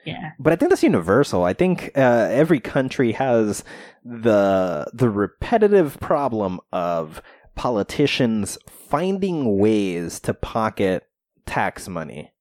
Yeah. 0.05 0.33
But 0.39 0.53
I 0.53 0.57
think 0.57 0.71
that's 0.71 0.83
universal. 0.83 1.45
I 1.45 1.53
think 1.53 1.91
uh, 1.97 2.29
every 2.31 2.61
country 2.61 3.13
has 3.13 3.65
the 4.05 4.87
the 4.93 5.11
repetitive 5.11 5.99
problem 6.01 6.61
of 6.73 7.23
politicians 7.55 8.59
finding 8.69 9.59
ways 9.59 10.21
to 10.21 10.35
pocket 10.35 11.07
tax 11.47 11.89
money. 11.89 12.33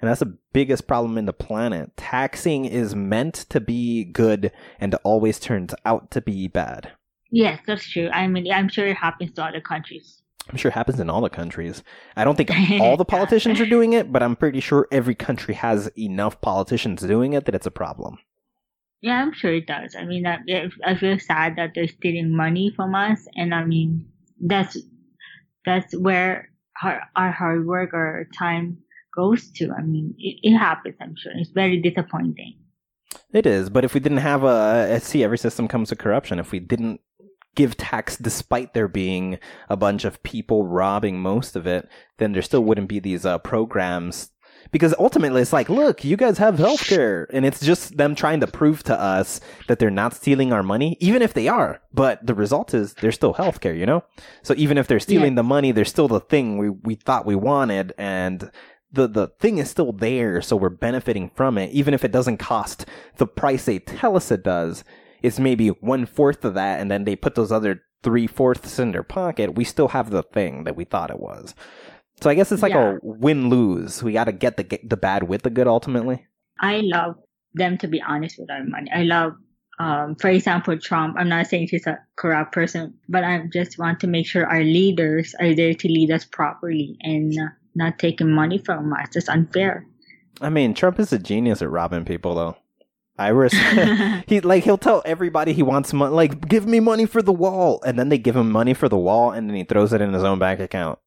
And 0.00 0.08
that's 0.08 0.20
the 0.20 0.36
biggest 0.52 0.88
problem 0.88 1.16
in 1.16 1.26
the 1.26 1.32
planet. 1.32 1.96
Taxing 1.96 2.64
is 2.64 2.94
meant 2.94 3.34
to 3.50 3.60
be 3.60 4.04
good 4.04 4.50
and 4.80 4.94
always 5.04 5.38
turns 5.38 5.74
out 5.84 6.10
to 6.10 6.20
be 6.20 6.48
bad. 6.48 6.92
Yes, 7.30 7.60
that's 7.66 7.88
true. 7.88 8.08
I 8.10 8.26
mean, 8.26 8.50
I'm 8.50 8.68
sure 8.68 8.86
it 8.86 8.96
happens 8.96 9.32
to 9.34 9.44
other 9.44 9.60
countries. 9.60 10.21
I'm 10.52 10.58
sure 10.58 10.70
it 10.70 10.74
happens 10.74 11.00
in 11.00 11.08
all 11.08 11.22
the 11.22 11.30
countries. 11.30 11.82
I 12.14 12.24
don't 12.24 12.36
think 12.36 12.50
all 12.78 12.98
the 12.98 13.04
politicians 13.16 13.58
are 13.58 13.66
doing 13.66 13.94
it, 13.94 14.12
but 14.12 14.22
I'm 14.22 14.36
pretty 14.36 14.60
sure 14.60 14.86
every 14.92 15.14
country 15.14 15.54
has 15.54 15.90
enough 15.98 16.42
politicians 16.42 17.00
doing 17.00 17.32
it 17.32 17.46
that 17.46 17.54
it's 17.54 17.66
a 17.66 17.70
problem. 17.70 18.18
Yeah, 19.00 19.20
I'm 19.22 19.32
sure 19.32 19.52
it 19.54 19.66
does. 19.66 19.96
I 19.98 20.04
mean, 20.04 20.26
I, 20.26 20.38
I 20.84 20.94
feel 20.94 21.18
sad 21.18 21.56
that 21.56 21.72
they're 21.74 21.88
stealing 21.88 22.36
money 22.36 22.70
from 22.76 22.94
us, 22.94 23.26
and 23.34 23.54
I 23.54 23.64
mean, 23.64 24.06
that's 24.40 24.76
that's 25.64 25.96
where 25.96 26.50
our, 26.82 27.00
our 27.16 27.32
hard 27.32 27.66
work 27.66 27.94
or 27.94 28.06
our 28.06 28.26
time 28.38 28.78
goes 29.16 29.50
to. 29.52 29.72
I 29.72 29.82
mean, 29.82 30.14
it, 30.18 30.38
it 30.42 30.58
happens. 30.58 30.96
I'm 31.00 31.14
sure 31.16 31.32
it's 31.34 31.50
very 31.50 31.80
disappointing. 31.80 32.58
It 33.32 33.46
is, 33.46 33.70
but 33.70 33.84
if 33.84 33.94
we 33.94 34.00
didn't 34.00 34.18
have 34.18 34.44
a, 34.44 35.00
see, 35.00 35.24
every 35.24 35.38
system 35.38 35.66
comes 35.66 35.88
to 35.88 35.96
corruption. 35.96 36.38
If 36.38 36.52
we 36.52 36.60
didn't 36.60 37.00
give 37.54 37.76
tax 37.76 38.16
despite 38.16 38.74
there 38.74 38.88
being 38.88 39.38
a 39.68 39.76
bunch 39.76 40.04
of 40.04 40.22
people 40.22 40.66
robbing 40.66 41.20
most 41.20 41.56
of 41.56 41.66
it, 41.66 41.88
then 42.18 42.32
there 42.32 42.42
still 42.42 42.64
wouldn't 42.64 42.88
be 42.88 42.98
these 42.98 43.26
uh, 43.26 43.38
programs. 43.38 44.30
Because 44.70 44.94
ultimately, 44.98 45.42
it's 45.42 45.52
like, 45.52 45.68
look, 45.68 46.04
you 46.04 46.16
guys 46.16 46.38
have 46.38 46.56
healthcare, 46.56 47.26
and 47.30 47.44
it's 47.44 47.60
just 47.60 47.96
them 47.96 48.14
trying 48.14 48.40
to 48.40 48.46
prove 48.46 48.82
to 48.84 48.98
us 48.98 49.40
that 49.66 49.78
they're 49.78 49.90
not 49.90 50.14
stealing 50.14 50.52
our 50.52 50.62
money, 50.62 50.96
even 51.00 51.20
if 51.20 51.34
they 51.34 51.48
are. 51.48 51.82
But 51.92 52.24
the 52.26 52.34
result 52.34 52.72
is 52.72 52.94
there's 52.94 53.16
still 53.16 53.34
healthcare, 53.34 53.76
you 53.76 53.84
know. 53.84 54.04
So 54.42 54.54
even 54.56 54.78
if 54.78 54.86
they're 54.86 55.00
stealing 55.00 55.34
the 55.34 55.42
money, 55.42 55.72
there's 55.72 55.90
still 55.90 56.08
the 56.08 56.20
thing 56.20 56.58
we 56.58 56.70
we 56.70 56.94
thought 56.94 57.26
we 57.26 57.34
wanted, 57.34 57.92
and 57.98 58.50
the 58.92 59.08
the 59.08 59.28
thing 59.40 59.58
is 59.58 59.68
still 59.68 59.92
there, 59.92 60.40
so 60.40 60.56
we're 60.56 60.68
benefiting 60.68 61.30
from 61.34 61.58
it, 61.58 61.70
even 61.72 61.92
if 61.92 62.04
it 62.04 62.12
doesn't 62.12 62.38
cost 62.38 62.86
the 63.16 63.26
price 63.26 63.64
they 63.64 63.78
tell 63.78 64.16
us 64.16 64.30
it 64.30 64.42
does. 64.44 64.84
It's 65.22 65.38
maybe 65.38 65.68
one 65.68 66.06
fourth 66.06 66.44
of 66.44 66.54
that, 66.54 66.80
and 66.80 66.90
then 66.90 67.04
they 67.04 67.16
put 67.16 67.34
those 67.34 67.52
other 67.52 67.82
three 68.02 68.26
fourths 68.26 68.78
in 68.78 68.92
their 68.92 69.02
pocket. 69.04 69.54
We 69.54 69.64
still 69.64 69.88
have 69.88 70.10
the 70.10 70.22
thing 70.22 70.64
that 70.64 70.76
we 70.76 70.84
thought 70.84 71.10
it 71.10 71.20
was. 71.20 71.54
So 72.20 72.30
I 72.30 72.34
guess 72.34 72.52
it's 72.52 72.62
like 72.62 72.72
Yeah. 72.72 72.94
a 72.94 72.98
win 73.02 73.48
lose. 73.48 74.02
We 74.02 74.12
got 74.12 74.24
to 74.24 74.32
get 74.32 74.56
the 74.56 74.80
the 74.84 74.96
bad 74.96 75.24
with 75.24 75.42
the 75.42 75.50
good 75.50 75.66
ultimately. 75.66 76.26
I 76.60 76.80
love 76.82 77.16
them 77.54 77.78
to 77.78 77.88
be 77.88 78.00
honest 78.02 78.38
with 78.38 78.50
our 78.50 78.64
money. 78.64 78.90
I 78.92 79.02
love, 79.02 79.34
um, 79.78 80.14
for 80.16 80.28
example, 80.30 80.78
Trump. 80.78 81.16
I'm 81.18 81.28
not 81.28 81.46
saying 81.48 81.68
he's 81.70 81.86
a 81.86 81.98
corrupt 82.16 82.52
person, 82.52 82.94
but 83.08 83.24
I 83.24 83.44
just 83.52 83.78
want 83.78 84.00
to 84.00 84.06
make 84.06 84.26
sure 84.26 84.46
our 84.46 84.62
leaders 84.62 85.34
are 85.40 85.54
there 85.54 85.74
to 85.74 85.88
lead 85.88 86.10
us 86.10 86.24
properly 86.24 86.96
and 87.02 87.32
not 87.74 87.98
taking 87.98 88.30
money 88.30 88.58
from 88.58 88.92
us. 88.92 89.16
It's 89.16 89.28
unfair. 89.28 89.86
I 90.40 90.48
mean, 90.50 90.74
Trump 90.74 90.98
is 90.98 91.12
a 91.12 91.18
genius 91.18 91.62
at 91.62 91.70
robbing 91.70 92.04
people, 92.04 92.34
though. 92.34 92.56
I 93.18 93.28
respect. 93.28 94.24
he 94.28 94.40
like 94.40 94.64
he'll 94.64 94.78
tell 94.78 95.02
everybody 95.04 95.52
he 95.52 95.62
wants 95.62 95.92
money. 95.92 96.14
Like, 96.14 96.48
give 96.48 96.66
me 96.66 96.80
money 96.80 97.06
for 97.06 97.22
the 97.22 97.32
wall, 97.32 97.82
and 97.84 97.98
then 97.98 98.08
they 98.08 98.18
give 98.18 98.36
him 98.36 98.50
money 98.50 98.74
for 98.74 98.88
the 98.88 98.98
wall, 98.98 99.30
and 99.30 99.48
then 99.48 99.56
he 99.56 99.64
throws 99.64 99.92
it 99.92 100.00
in 100.00 100.12
his 100.12 100.24
own 100.24 100.38
bank 100.38 100.60
account. 100.60 100.98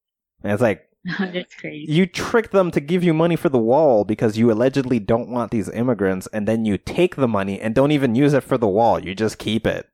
And 0.43 0.51
it's 0.51 0.61
like 0.61 0.87
That's 1.19 1.53
crazy. 1.55 1.91
you 1.91 2.05
trick 2.05 2.51
them 2.51 2.71
to 2.71 2.79
give 2.79 3.03
you 3.03 3.13
money 3.13 3.35
for 3.35 3.49
the 3.49 3.59
wall 3.59 4.05
because 4.05 4.37
you 4.37 4.51
allegedly 4.51 4.99
don't 4.99 5.29
want 5.29 5.51
these 5.51 5.69
immigrants, 5.69 6.27
and 6.33 6.47
then 6.47 6.65
you 6.65 6.77
take 6.77 7.15
the 7.15 7.27
money 7.27 7.59
and 7.59 7.75
don't 7.75 7.91
even 7.91 8.15
use 8.15 8.33
it 8.33 8.43
for 8.43 8.57
the 8.57 8.67
wall. 8.67 8.99
You 8.99 9.13
just 9.15 9.37
keep 9.37 9.67
it. 9.67 9.87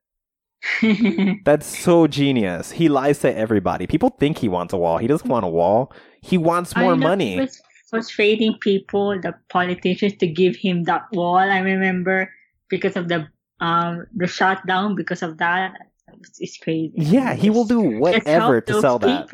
That's 1.44 1.66
so 1.66 2.08
genius. 2.08 2.72
He 2.72 2.88
lies 2.88 3.20
to 3.20 3.36
everybody. 3.36 3.88
People 3.88 4.10
think 4.10 4.38
he 4.38 4.48
wants 4.48 4.74
a 4.74 4.78
wall. 4.78 5.00
He 5.00 5.08
doesn't 5.08 5.28
want 5.28 5.46
a 5.46 5.50
wall. 5.50 5.92
He 6.22 6.38
wants 6.38 6.76
more 6.76 6.96
know 6.96 7.08
money. 7.08 7.48
Frustrating 7.92 8.56
people, 8.60 9.20
the 9.22 9.36
politicians, 9.50 10.16
to 10.18 10.28
give 10.28 10.56
him 10.56 10.86
that 10.86 11.04
wall. 11.14 11.38
I 11.38 11.60
remember 11.60 12.32
because 12.70 12.96
of 12.96 13.08
the 13.08 13.28
um 13.60 14.08
the 14.16 14.26
shutdown 14.28 14.96
because 14.96 15.22
of 15.22 15.38
that. 15.38 15.74
It's, 16.20 16.40
it's 16.40 16.58
crazy. 16.58 16.92
Yeah, 16.98 17.36
he 17.36 17.50
will 17.50 17.64
do 17.66 17.80
whatever 17.80 18.60
to 18.62 18.82
sell 18.82 19.00
that. 19.00 19.30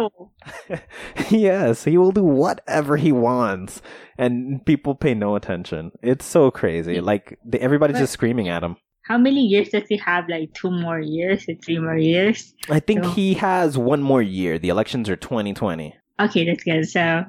yes, 1.29 1.83
he 1.83 1.97
will 1.97 2.11
do 2.11 2.23
whatever 2.23 2.97
he 2.97 3.11
wants, 3.11 3.81
and 4.17 4.63
people 4.65 4.93
pay 4.95 5.13
no 5.13 5.35
attention. 5.35 5.91
It's 6.03 6.25
so 6.25 6.51
crazy. 6.51 7.01
Like 7.01 7.39
the, 7.45 7.61
everybody's 7.61 7.95
But- 7.95 8.01
just 8.01 8.13
screaming 8.13 8.47
at 8.49 8.63
him. 8.63 8.75
How 9.03 9.17
many 9.17 9.39
years 9.45 9.69
does 9.69 9.87
he 9.87 9.95
have? 9.97 10.27
Like 10.27 10.53
two 10.53 10.69
more 10.69 10.99
years 10.99 11.45
or 11.47 11.55
three 11.63 11.79
more 11.79 11.97
years? 11.97 12.53
I 12.69 12.81
think 12.81 13.05
So- 13.05 13.11
he 13.11 13.35
has 13.35 13.77
one 13.77 14.01
more 14.03 14.21
year. 14.21 14.59
The 14.59 14.67
elections 14.69 15.09
are 15.09 15.15
2020, 15.15 15.95
Okay, 16.19 16.45
that's 16.45 16.63
good. 16.63 16.87
So 16.89 17.23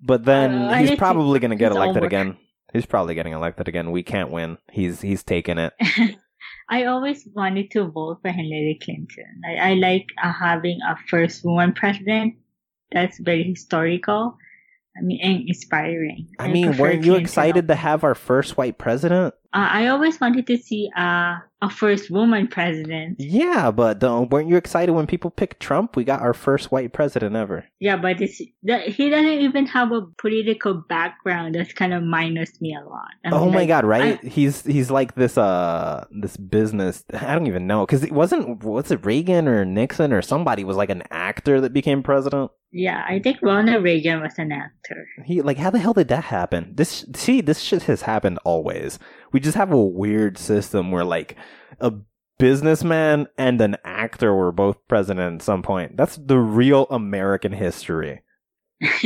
but 0.00 0.24
then 0.24 0.78
he's 0.86 0.96
probably 0.98 1.38
going 1.38 1.50
to 1.50 1.56
get 1.56 1.72
elected 1.72 2.04
again. 2.04 2.36
He's 2.72 2.86
probably 2.86 3.14
getting 3.14 3.32
elected 3.32 3.68
again. 3.68 3.90
We 3.90 4.02
can't 4.02 4.30
win. 4.30 4.58
He's 4.70 5.00
he's 5.00 5.22
taking 5.22 5.58
it. 5.58 5.72
I 6.70 6.84
always 6.84 7.26
wanted 7.34 7.70
to 7.72 7.86
vote 7.86 8.18
for 8.20 8.30
Hillary 8.30 8.78
Clinton. 8.82 9.40
I, 9.46 9.70
I 9.70 9.74
like 9.74 10.06
uh, 10.22 10.32
having 10.32 10.80
a 10.86 10.96
first 11.08 11.44
woman 11.44 11.72
president. 11.72 12.34
That's 12.92 13.18
very 13.18 13.42
historical. 13.42 14.36
I 14.96 15.00
mean, 15.02 15.20
and 15.22 15.48
inspiring. 15.48 16.28
I 16.38 16.48
mean, 16.48 16.76
weren't 16.76 17.04
you 17.04 17.12
Clinton 17.12 17.22
excited 17.22 17.68
to 17.68 17.74
have 17.74 18.04
our 18.04 18.14
first 18.14 18.56
white 18.56 18.76
president? 18.76 19.34
Uh, 19.52 19.68
I 19.70 19.86
always 19.86 20.20
wanted 20.20 20.46
to 20.48 20.58
see 20.58 20.90
uh, 20.96 21.36
a 21.60 21.70
first 21.70 22.10
woman 22.10 22.46
president. 22.48 23.16
Yeah, 23.18 23.70
but 23.70 24.04
uh, 24.04 24.26
weren't 24.30 24.48
you 24.48 24.56
excited 24.56 24.92
when 24.92 25.06
people 25.06 25.30
picked 25.30 25.58
Trump? 25.58 25.96
We 25.96 26.04
got 26.04 26.20
our 26.20 26.34
first 26.34 26.70
white 26.70 26.92
president 26.92 27.34
ever. 27.34 27.64
Yeah, 27.80 27.96
but 27.96 28.20
it's, 28.20 28.40
that, 28.64 28.88
he 28.88 29.08
doesn't 29.08 29.26
even 29.26 29.66
have 29.66 29.90
a 29.90 30.02
political 30.18 30.74
background. 30.74 31.54
That's 31.54 31.72
kind 31.72 31.94
of 31.94 32.02
minus 32.02 32.60
me 32.60 32.76
a 32.76 32.86
lot. 32.86 33.08
I 33.24 33.30
oh 33.30 33.48
my 33.48 33.60
like, 33.60 33.68
god, 33.68 33.84
right? 33.84 34.22
he's 34.22 34.64
he's 34.64 34.90
like 34.90 35.14
this 35.14 35.38
uh 35.38 36.04
this 36.10 36.36
business. 36.36 37.04
I 37.12 37.34
don't 37.34 37.46
even 37.46 37.66
know 37.66 37.84
cuz 37.86 38.04
it 38.04 38.12
wasn't 38.12 38.62
what's 38.62 38.90
it 38.90 39.04
Reagan 39.04 39.48
or 39.48 39.64
Nixon 39.64 40.12
or 40.12 40.22
somebody 40.22 40.62
was 40.62 40.76
like 40.76 40.90
an 40.90 41.02
actor 41.10 41.60
that 41.60 41.72
became 41.72 42.02
president. 42.02 42.50
Yeah, 42.70 43.02
I 43.08 43.18
think 43.18 43.38
Ronald 43.40 43.82
Reagan 43.82 44.20
was 44.20 44.34
an 44.38 44.52
actor. 44.52 45.06
He 45.24 45.40
like 45.40 45.56
how 45.56 45.70
the 45.70 45.78
hell 45.78 45.94
did 45.94 46.08
that 46.08 46.24
happen? 46.24 46.72
This 46.76 47.06
see 47.14 47.40
this 47.40 47.60
shit 47.60 47.84
has 47.84 48.02
happened 48.02 48.38
always. 48.44 48.98
We 49.32 49.40
just 49.40 49.56
have 49.56 49.72
a 49.72 49.82
weird 49.82 50.38
system 50.38 50.90
where 50.90 51.04
like 51.04 51.36
a 51.80 51.92
businessman 52.38 53.26
and 53.36 53.60
an 53.60 53.76
actor 53.84 54.34
were 54.34 54.52
both 54.52 54.76
president 54.88 55.36
at 55.36 55.42
some 55.42 55.62
point. 55.62 55.96
That's 55.96 56.16
the 56.16 56.38
real 56.38 56.86
American 56.90 57.52
history. 57.52 58.22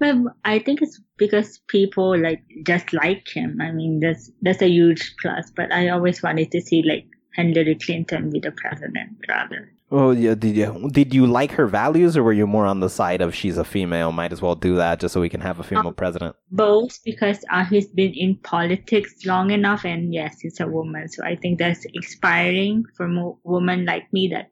but 0.00 0.16
I 0.44 0.58
think 0.58 0.80
it's 0.80 0.98
because 1.18 1.60
people 1.68 2.18
like 2.18 2.42
just 2.66 2.92
like 2.94 3.28
him. 3.28 3.58
I 3.60 3.70
mean, 3.70 4.00
that's 4.00 4.30
that's 4.40 4.62
a 4.62 4.68
huge 4.68 5.14
plus. 5.20 5.50
But 5.54 5.70
I 5.70 5.90
always 5.90 6.22
wanted 6.22 6.50
to 6.52 6.62
see 6.62 6.82
like 6.82 7.06
Hillary 7.34 7.74
Clinton 7.74 8.30
be 8.30 8.40
the 8.40 8.52
president 8.52 9.18
rather. 9.28 9.70
Oh 9.94 10.10
yeah, 10.10 10.34
did 10.34 10.56
you 10.56 10.88
did 10.90 11.12
you 11.12 11.26
like 11.26 11.50
her 11.52 11.66
values 11.66 12.16
or 12.16 12.22
were 12.22 12.32
you 12.32 12.46
more 12.46 12.64
on 12.64 12.80
the 12.80 12.88
side 12.88 13.20
of 13.20 13.34
she's 13.34 13.58
a 13.58 13.64
female, 13.64 14.10
might 14.10 14.32
as 14.32 14.40
well 14.40 14.54
do 14.54 14.76
that 14.76 15.00
just 15.00 15.12
so 15.12 15.20
we 15.20 15.28
can 15.28 15.42
have 15.42 15.60
a 15.60 15.62
female 15.62 15.88
Um, 15.88 15.94
president? 15.94 16.34
Both 16.50 16.98
because 17.04 17.44
uh, 17.50 17.66
he's 17.66 17.88
been 17.88 18.14
in 18.14 18.36
politics 18.36 19.26
long 19.26 19.50
enough, 19.50 19.84
and 19.84 20.14
yes, 20.14 20.40
he's 20.40 20.60
a 20.60 20.66
woman. 20.66 21.08
So 21.08 21.22
I 21.22 21.36
think 21.36 21.58
that's 21.58 21.84
inspiring 21.92 22.84
for 22.96 23.06
mo- 23.06 23.38
women 23.44 23.84
like 23.84 24.10
me 24.14 24.28
that 24.28 24.48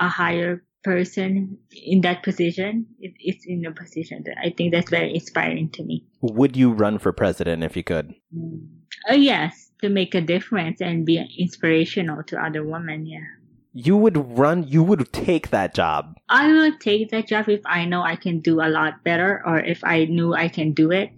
a 0.00 0.08
higher 0.08 0.62
person 0.82 1.56
in 1.72 2.02
that 2.02 2.22
position 2.22 2.86
is 3.00 3.14
is 3.24 3.40
in 3.46 3.64
a 3.64 3.72
position 3.72 4.22
that 4.26 4.36
I 4.36 4.50
think 4.50 4.74
that's 4.74 4.90
very 4.90 5.14
inspiring 5.14 5.70
to 5.70 5.82
me. 5.82 6.04
Would 6.20 6.58
you 6.58 6.72
run 6.72 6.98
for 6.98 7.10
president 7.10 7.64
if 7.64 7.74
you 7.74 7.84
could? 7.84 8.12
Mm. 8.36 8.68
Uh, 9.08 9.14
yes, 9.14 9.70
to 9.80 9.88
make 9.88 10.14
a 10.14 10.20
difference 10.20 10.82
and 10.82 11.06
be 11.06 11.16
inspirational 11.38 12.22
to 12.24 12.36
other 12.36 12.62
women. 12.62 13.06
Yeah. 13.06 13.24
You 13.76 13.96
would 13.96 14.38
run, 14.38 14.68
you 14.68 14.84
would 14.84 15.12
take 15.12 15.50
that 15.50 15.74
job. 15.74 16.16
I 16.28 16.52
would 16.52 16.80
take 16.80 17.10
that 17.10 17.26
job 17.26 17.48
if 17.48 17.60
I 17.66 17.84
know 17.84 18.02
I 18.02 18.14
can 18.14 18.38
do 18.38 18.60
a 18.60 18.70
lot 18.70 19.02
better 19.02 19.42
or 19.44 19.58
if 19.58 19.82
I 19.82 20.04
knew 20.04 20.32
I 20.32 20.46
can 20.46 20.72
do 20.72 20.92
it 20.92 21.10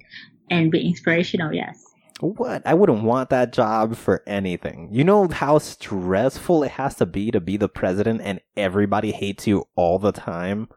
and 0.51 0.71
be 0.71 0.87
inspirational, 0.89 1.53
yes. 1.53 1.85
What? 2.21 2.67
I 2.67 2.73
wouldn't 2.73 3.03
want 3.03 3.29
that 3.29 3.53
job 3.53 3.95
for 3.95 4.23
anything. 4.27 4.89
You 4.91 5.05
know 5.05 5.29
how 5.29 5.59
stressful 5.59 6.63
it 6.63 6.71
has 6.73 6.95
to 6.95 7.05
be 7.05 7.31
to 7.31 7.43
be 7.43 7.59
the 7.59 7.69
president 7.69 8.23
and 8.25 8.41
everybody 8.57 9.13
hates 9.13 9.47
you 9.47 9.69
all 9.75 9.99
the 9.99 10.13
time? 10.13 10.69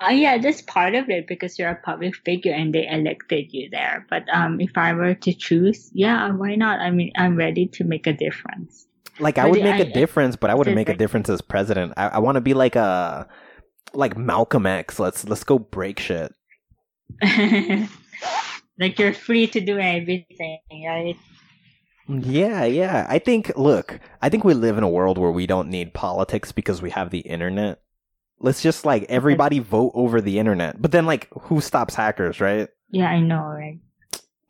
Uh, 0.00 0.10
yeah, 0.10 0.38
that's 0.38 0.62
part 0.62 0.94
of 0.94 1.10
it 1.10 1.26
because 1.26 1.58
you're 1.58 1.70
a 1.70 1.74
public 1.74 2.14
figure 2.14 2.54
and 2.54 2.72
they 2.72 2.86
elected 2.88 3.52
you 3.52 3.68
there. 3.70 4.06
But 4.08 4.28
um, 4.32 4.60
if 4.60 4.78
I 4.78 4.94
were 4.94 5.14
to 5.14 5.34
choose, 5.34 5.90
yeah, 5.92 6.30
why 6.30 6.54
not? 6.54 6.78
I 6.78 6.92
mean, 6.92 7.10
I'm 7.16 7.34
ready 7.34 7.66
to 7.66 7.84
make 7.84 8.06
a 8.06 8.12
difference. 8.12 8.86
Like 9.20 9.38
I 9.38 9.48
would 9.48 9.62
make 9.62 9.80
a 9.80 9.92
difference, 9.92 10.36
but 10.36 10.50
I 10.50 10.54
wouldn't 10.54 10.76
make 10.76 10.88
a 10.88 10.96
difference 10.96 11.28
as 11.28 11.40
president. 11.40 11.94
I, 11.96 12.08
I 12.08 12.18
want 12.18 12.36
to 12.36 12.40
be 12.40 12.54
like 12.54 12.76
a 12.76 13.28
like 13.92 14.16
Malcolm 14.16 14.66
X. 14.66 14.98
Let's 14.98 15.24
let's 15.24 15.44
go 15.44 15.58
break 15.58 15.98
shit. 15.98 16.32
like 18.78 18.98
you're 18.98 19.14
free 19.14 19.46
to 19.48 19.60
do 19.60 19.78
everything, 19.78 20.60
right? 20.86 21.16
Yeah, 22.08 22.64
yeah. 22.64 23.06
I 23.08 23.18
think 23.18 23.52
look, 23.56 24.00
I 24.20 24.28
think 24.28 24.44
we 24.44 24.54
live 24.54 24.78
in 24.78 24.84
a 24.84 24.88
world 24.88 25.18
where 25.18 25.30
we 25.30 25.46
don't 25.46 25.68
need 25.68 25.94
politics 25.94 26.52
because 26.52 26.82
we 26.82 26.90
have 26.90 27.10
the 27.10 27.20
internet. 27.20 27.80
Let's 28.40 28.62
just 28.62 28.84
like 28.84 29.04
everybody 29.08 29.58
vote 29.58 29.92
over 29.94 30.20
the 30.20 30.38
internet. 30.38 30.80
But 30.80 30.92
then 30.92 31.06
like 31.06 31.28
who 31.42 31.60
stops 31.60 31.94
hackers, 31.94 32.40
right? 32.40 32.68
Yeah, 32.90 33.08
I 33.08 33.20
know, 33.20 33.42
right? 33.42 33.78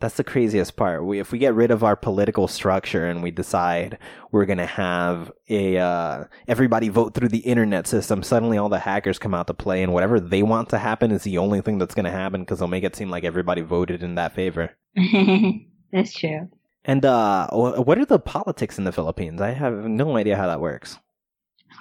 That's 0.01 0.17
the 0.17 0.25
craziest 0.25 0.77
part. 0.77 1.05
We, 1.05 1.19
if 1.21 1.31
we 1.31 1.39
get 1.39 1.55
rid 1.55 1.71
of 1.71 1.85
our 1.85 1.95
political 1.95 2.49
structure 2.49 3.07
and 3.07 3.23
we 3.23 3.31
decide 3.31 3.99
we're 4.33 4.47
gonna 4.47 4.67
have 4.67 5.31
a 5.49 5.77
uh, 5.77 6.25
everybody 6.49 6.89
vote 6.89 7.15
through 7.15 7.29
the 7.29 7.39
internet 7.39 7.87
system, 7.87 8.23
suddenly 8.23 8.57
all 8.57 8.71
the 8.71 8.79
hackers 8.79 9.19
come 9.19 9.35
out 9.35 9.47
to 9.49 9.55
play, 9.55 9.83
and 9.83 9.93
whatever 9.93 10.19
they 10.19 10.43
want 10.43 10.71
to 10.71 10.79
happen 10.79 11.11
is 11.11 11.23
the 11.23 11.37
only 11.37 11.61
thing 11.61 11.79
that's 11.79 11.95
gonna 11.95 12.11
happen 12.11 12.41
because 12.41 12.59
they'll 12.59 12.69
make 12.69 12.85
it 12.85 12.97
seem 12.97 13.11
like 13.11 13.25
everybody 13.25 13.61
voted 13.61 14.03
in 14.03 14.15
that 14.15 14.35
favor. 14.35 14.71
that's 15.93 16.15
true. 16.15 16.49
And 16.85 17.05
uh, 17.05 17.49
what 17.51 17.99
are 17.99 18.07
the 18.07 18.19
politics 18.19 18.79
in 18.79 18.85
the 18.85 18.93
Philippines? 18.93 19.41
I 19.43 19.51
have 19.51 19.75
no 19.75 20.17
idea 20.17 20.37
how 20.37 20.47
that 20.47 20.61
works. 20.61 20.99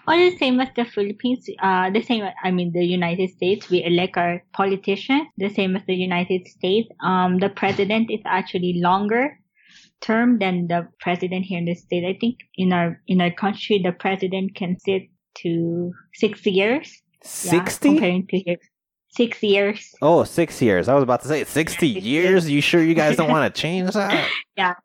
Or 0.10 0.18
the 0.18 0.36
same 0.38 0.60
as 0.60 0.69
the 0.76 0.86
Philippines, 0.86 1.48
uh, 1.61 1.91
the 1.91 2.02
same, 2.02 2.23
I 2.44 2.49
mean, 2.49 2.72
the 2.73 2.84
United 2.84 3.30
States, 3.30 3.69
we 3.69 3.84
elect 3.84 4.18
our 4.18 4.44
politicians, 4.53 5.27
the 5.38 5.49
same 5.49 5.76
as 5.76 5.84
the 5.86 5.94
United 5.94 6.48
States. 6.48 6.90
Um, 7.03 7.38
the 7.38 7.49
president 7.49 8.10
is 8.10 8.22
actually 8.26 8.81
longer 8.81 9.38
term 10.02 10.40
than 10.40 10.65
the 10.65 10.88
president 10.99 11.45
here 11.45 11.60
in 11.60 11.65
the 11.65 11.76
state. 11.76 12.06
I 12.06 12.18
think 12.19 12.40
in 12.56 12.73
our, 12.73 12.99
in 13.06 13.22
our 13.22 13.30
country, 13.30 13.81
the 13.84 13.91
president 13.91 14.56
can 14.56 14.80
sit 14.80 15.03
to 15.44 15.91
six 16.15 16.44
years. 16.44 16.91
Yeah, 17.22 17.52
Sixty? 17.52 17.90
comparing 17.90 18.26
to 18.27 18.40
here. 18.40 18.57
Six 19.10 19.44
years. 19.44 19.94
Oh, 20.02 20.23
six 20.23 20.60
years. 20.60 20.88
I 20.88 20.95
was 20.95 21.03
about 21.03 21.22
to 21.23 21.27
say 21.27 21.44
sixty 21.44 21.95
six 21.95 22.06
years. 22.06 22.49
You 22.49 22.61
sure 22.61 22.81
you 22.81 22.94
guys 22.94 23.18
don't 23.18 23.30
want 23.36 23.53
to 23.53 23.61
change 23.61 23.91
that? 23.91 24.30
Yeah. 24.56 24.76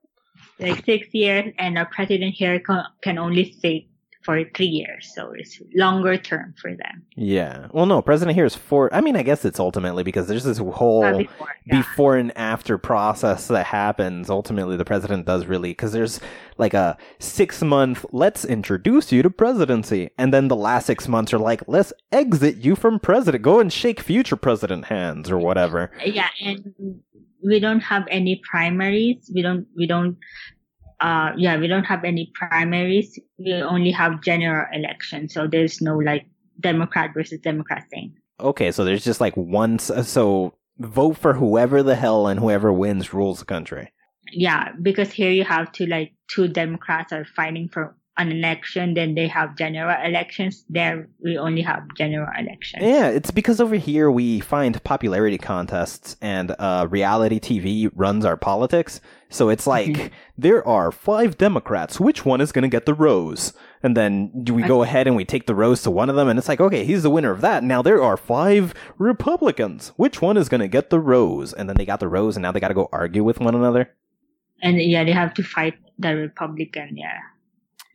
Like 0.59 0.85
six 0.85 1.09
years, 1.13 1.53
and 1.59 1.79
a 1.79 1.85
president 1.85 2.35
here 2.35 2.61
can 3.03 3.19
only 3.19 3.53
sit 3.53 3.85
for 4.25 4.43
three 4.55 4.67
years. 4.67 5.13
So 5.15 5.33
it's 5.37 5.61
longer 5.75 6.17
term 6.17 6.55
for 6.61 6.71
them. 6.71 7.05
Yeah. 7.17 7.69
Well, 7.73 7.87
no. 7.87 8.03
President 8.03 8.35
here 8.35 8.47
is 8.47 8.55
four. 8.55 8.93
I 8.95 9.01
mean, 9.01 9.17
I 9.17 9.23
guess 9.23 9.45
it's 9.45 9.61
ultimately 9.61 10.03
because 10.03 10.27
there's 10.27 10.45
this 10.45 10.59
whole. 10.59 11.05
Uh, 11.05 11.19
before, 11.19 11.49
yeah. 11.67 11.77
before 11.77 12.17
and 12.17 12.37
after 12.37 12.79
process 12.79 13.49
that 13.49 13.67
happens 13.67 14.29
ultimately 14.31 14.77
the 14.77 14.85
president 14.85 15.27
does 15.27 15.47
really 15.47 15.71
because 15.71 15.93
there's 15.93 16.21
like 16.59 16.75
a 16.75 16.97
six 17.19 17.63
month 17.63 18.05
let's 18.13 18.45
introduce 18.45 19.13
you 19.13 19.23
to 19.23 19.31
presidency 19.31 20.11
and 20.19 20.33
then 20.33 20.49
the 20.49 20.57
last 20.57 20.87
six 20.87 21.09
months 21.09 21.33
are 21.33 21.39
like 21.39 21.63
let's 21.67 21.93
exit 22.13 22.57
you 22.57 22.77
from 22.77 22.99
president 22.99 23.43
go 23.43 23.61
and 23.61 23.73
shake 23.73 24.01
future 24.01 24.37
president 24.37 24.87
hands 24.87 25.31
or 25.31 25.39
whatever 25.39 25.91
yeah 26.05 26.29
and 26.41 26.75
we 27.43 27.61
don't 27.61 27.81
have 27.81 28.07
any 28.11 28.41
primaries 28.51 29.31
we 29.35 29.43
don't 29.43 29.67
we 29.77 29.87
don't 29.87 30.17
uh 31.01 31.33
yeah 31.37 31.57
we 31.57 31.67
don't 31.67 31.85
have 31.85 32.05
any 32.05 32.31
primaries. 32.35 33.19
We 33.39 33.53
only 33.55 33.91
have 33.91 34.23
general 34.23 34.67
elections 34.73 35.35
so 35.35 35.47
there's 35.47 35.81
no 35.81 35.97
like 35.97 36.27
democrat 36.61 37.11
versus 37.15 37.41
democrat 37.41 37.85
thing. 37.91 38.15
Okay 38.41 38.71
so 38.73 38.85
there's 38.85 39.05
just 39.05 39.21
like 39.21 39.37
one 39.37 39.79
so 39.79 40.55
vote 40.79 41.17
for 41.17 41.35
whoever 41.35 41.83
the 41.83 41.95
hell 41.95 42.27
and 42.27 42.41
whoever 42.41 42.73
wins 42.73 43.13
rules 43.13 43.39
the 43.41 43.45
country. 43.45 43.93
Yeah 44.33 44.71
because 44.83 45.13
here 45.13 45.31
you 45.31 45.45
have 45.45 45.73
to 45.73 45.87
like 45.87 46.15
two 46.29 46.49
democrats 46.49 47.13
are 47.13 47.25
fighting 47.25 47.69
for 47.69 47.97
an 48.17 48.31
election 48.31 48.95
then 48.95 49.15
they 49.15 49.27
have 49.27 49.57
general 49.57 49.97
elections. 50.05 50.65
There 50.69 51.09
we 51.23 51.37
only 51.37 51.63
have 51.63 51.83
general 51.97 52.29
elections 52.39 52.83
Yeah, 52.85 53.09
it's 53.09 53.31
because 53.31 53.61
over 53.61 53.75
here 53.75 54.11
we 54.11 54.41
find 54.41 54.83
popularity 54.85 55.39
contests 55.39 56.17
and 56.21 56.55
uh, 56.59 56.87
reality 56.89 57.41
TV 57.41 57.91
runs 57.95 58.25
our 58.25 58.37
politics. 58.37 59.01
So 59.35 59.49
it's 59.49 59.67
like 59.77 60.13
there 60.39 60.67
are 60.67 60.91
five 60.93 61.37
Democrats. 61.37 61.99
Which 62.01 62.25
one 62.25 62.41
is 62.41 62.53
going 62.53 62.63
to 62.63 62.69
get 62.69 62.87
the 62.87 62.95
rose? 62.95 63.53
And 63.83 63.97
then 63.97 64.45
do 64.45 64.55
we 64.55 64.63
go 64.63 64.83
ahead 64.83 65.07
and 65.07 65.15
we 65.17 65.25
take 65.27 65.47
the 65.47 65.55
rose 65.55 65.83
to 65.83 65.91
one 65.91 66.09
of 66.09 66.17
them, 66.17 66.29
and 66.29 66.39
it's 66.39 66.49
like, 66.49 66.61
okay, 66.61 66.85
he's 66.85 67.03
the 67.03 67.11
winner 67.11 67.31
of 67.33 67.43
that. 67.43 67.63
Now 67.63 67.83
there 67.83 68.03
are 68.03 68.17
five 68.17 68.73
Republicans. 68.97 69.93
Which 69.97 70.23
one 70.23 70.37
is 70.39 70.49
going 70.49 70.63
to 70.63 70.69
get 70.69 70.89
the 70.89 71.01
rose? 71.01 71.53
And 71.53 71.69
then 71.69 71.77
they 71.77 71.85
got 71.85 72.01
the 72.01 72.09
rose, 72.09 72.37
and 72.37 72.43
now 72.43 72.53
they 72.53 72.61
got 72.61 72.69
to 72.69 72.75
go 72.75 72.89
argue 72.93 73.23
with 73.25 73.41
one 73.41 73.55
another. 73.55 73.91
and 74.63 74.81
yeah 74.81 75.05
they 75.05 75.13
have 75.13 75.35
to 75.35 75.43
fight 75.43 75.75
the 75.99 76.15
republican 76.15 76.97
yeah 76.97 77.19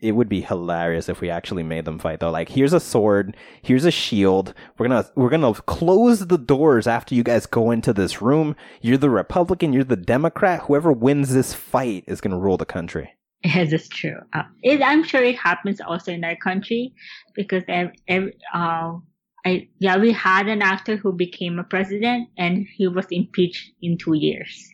It 0.02 0.14
would 0.14 0.30
be 0.30 0.42
hilarious 0.42 1.10
if 1.10 1.20
we 1.20 1.30
actually 1.30 1.64
made 1.64 1.86
them 1.86 2.00
fight 2.00 2.22
though. 2.22 2.32
Like 2.32 2.50
here's 2.50 2.74
a 2.74 2.80
sword, 2.80 3.36
here's 3.62 3.86
a 3.86 3.92
shield. 3.92 4.54
We're 4.78 4.88
going 4.88 5.04
to 5.04 5.12
we're 5.16 5.30
to 5.30 5.62
close 5.64 6.28
the 6.28 6.38
doors 6.38 6.88
after 6.88 7.16
you 7.16 7.24
guys 7.24 7.46
go 7.46 7.72
into 7.72 7.92
this 7.92 8.22
room. 8.22 8.56
You're 8.82 8.98
the 8.98 9.10
Republican, 9.10 9.74
you're 9.74 9.84
the 9.84 9.98
Democrat. 9.98 10.62
Whoever 10.62 10.92
wins 10.92 11.34
this 11.34 11.54
fight 11.54 12.06
is 12.08 12.22
going 12.22 12.32
to 12.32 12.38
rule 12.38 12.58
the 12.58 12.66
country. 12.66 13.14
Yes, 13.44 13.72
it's 13.72 13.88
true. 13.88 14.18
Uh, 14.34 14.44
it, 14.62 14.82
I'm 14.82 15.04
sure 15.06 15.24
it 15.24 15.38
happens 15.38 15.80
also 15.80 16.12
in 16.12 16.26
our 16.26 16.36
country 16.36 16.94
because 17.36 17.64
every, 17.70 17.94
every, 18.06 18.34
uh, 18.54 18.98
I, 19.46 19.70
yeah, 19.80 19.98
we 19.98 20.12
had 20.12 20.50
an 20.50 20.62
actor 20.62 20.98
who 20.98 21.14
became 21.14 21.58
a 21.58 21.64
president 21.64 22.28
and 22.38 22.68
he 22.76 22.90
was 22.90 23.06
impeached 23.12 23.72
in 23.82 23.98
two 23.98 24.14
years. 24.14 24.70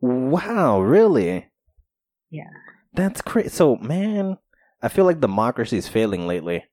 Wow, 0.00 0.80
really? 0.80 1.46
Yeah. 2.30 2.44
That's 2.94 3.20
crazy. 3.20 3.50
So, 3.50 3.76
man, 3.76 4.38
I 4.82 4.88
feel 4.88 5.04
like 5.04 5.20
democracy 5.20 5.76
is 5.76 5.88
failing 5.88 6.26
lately. 6.26 6.64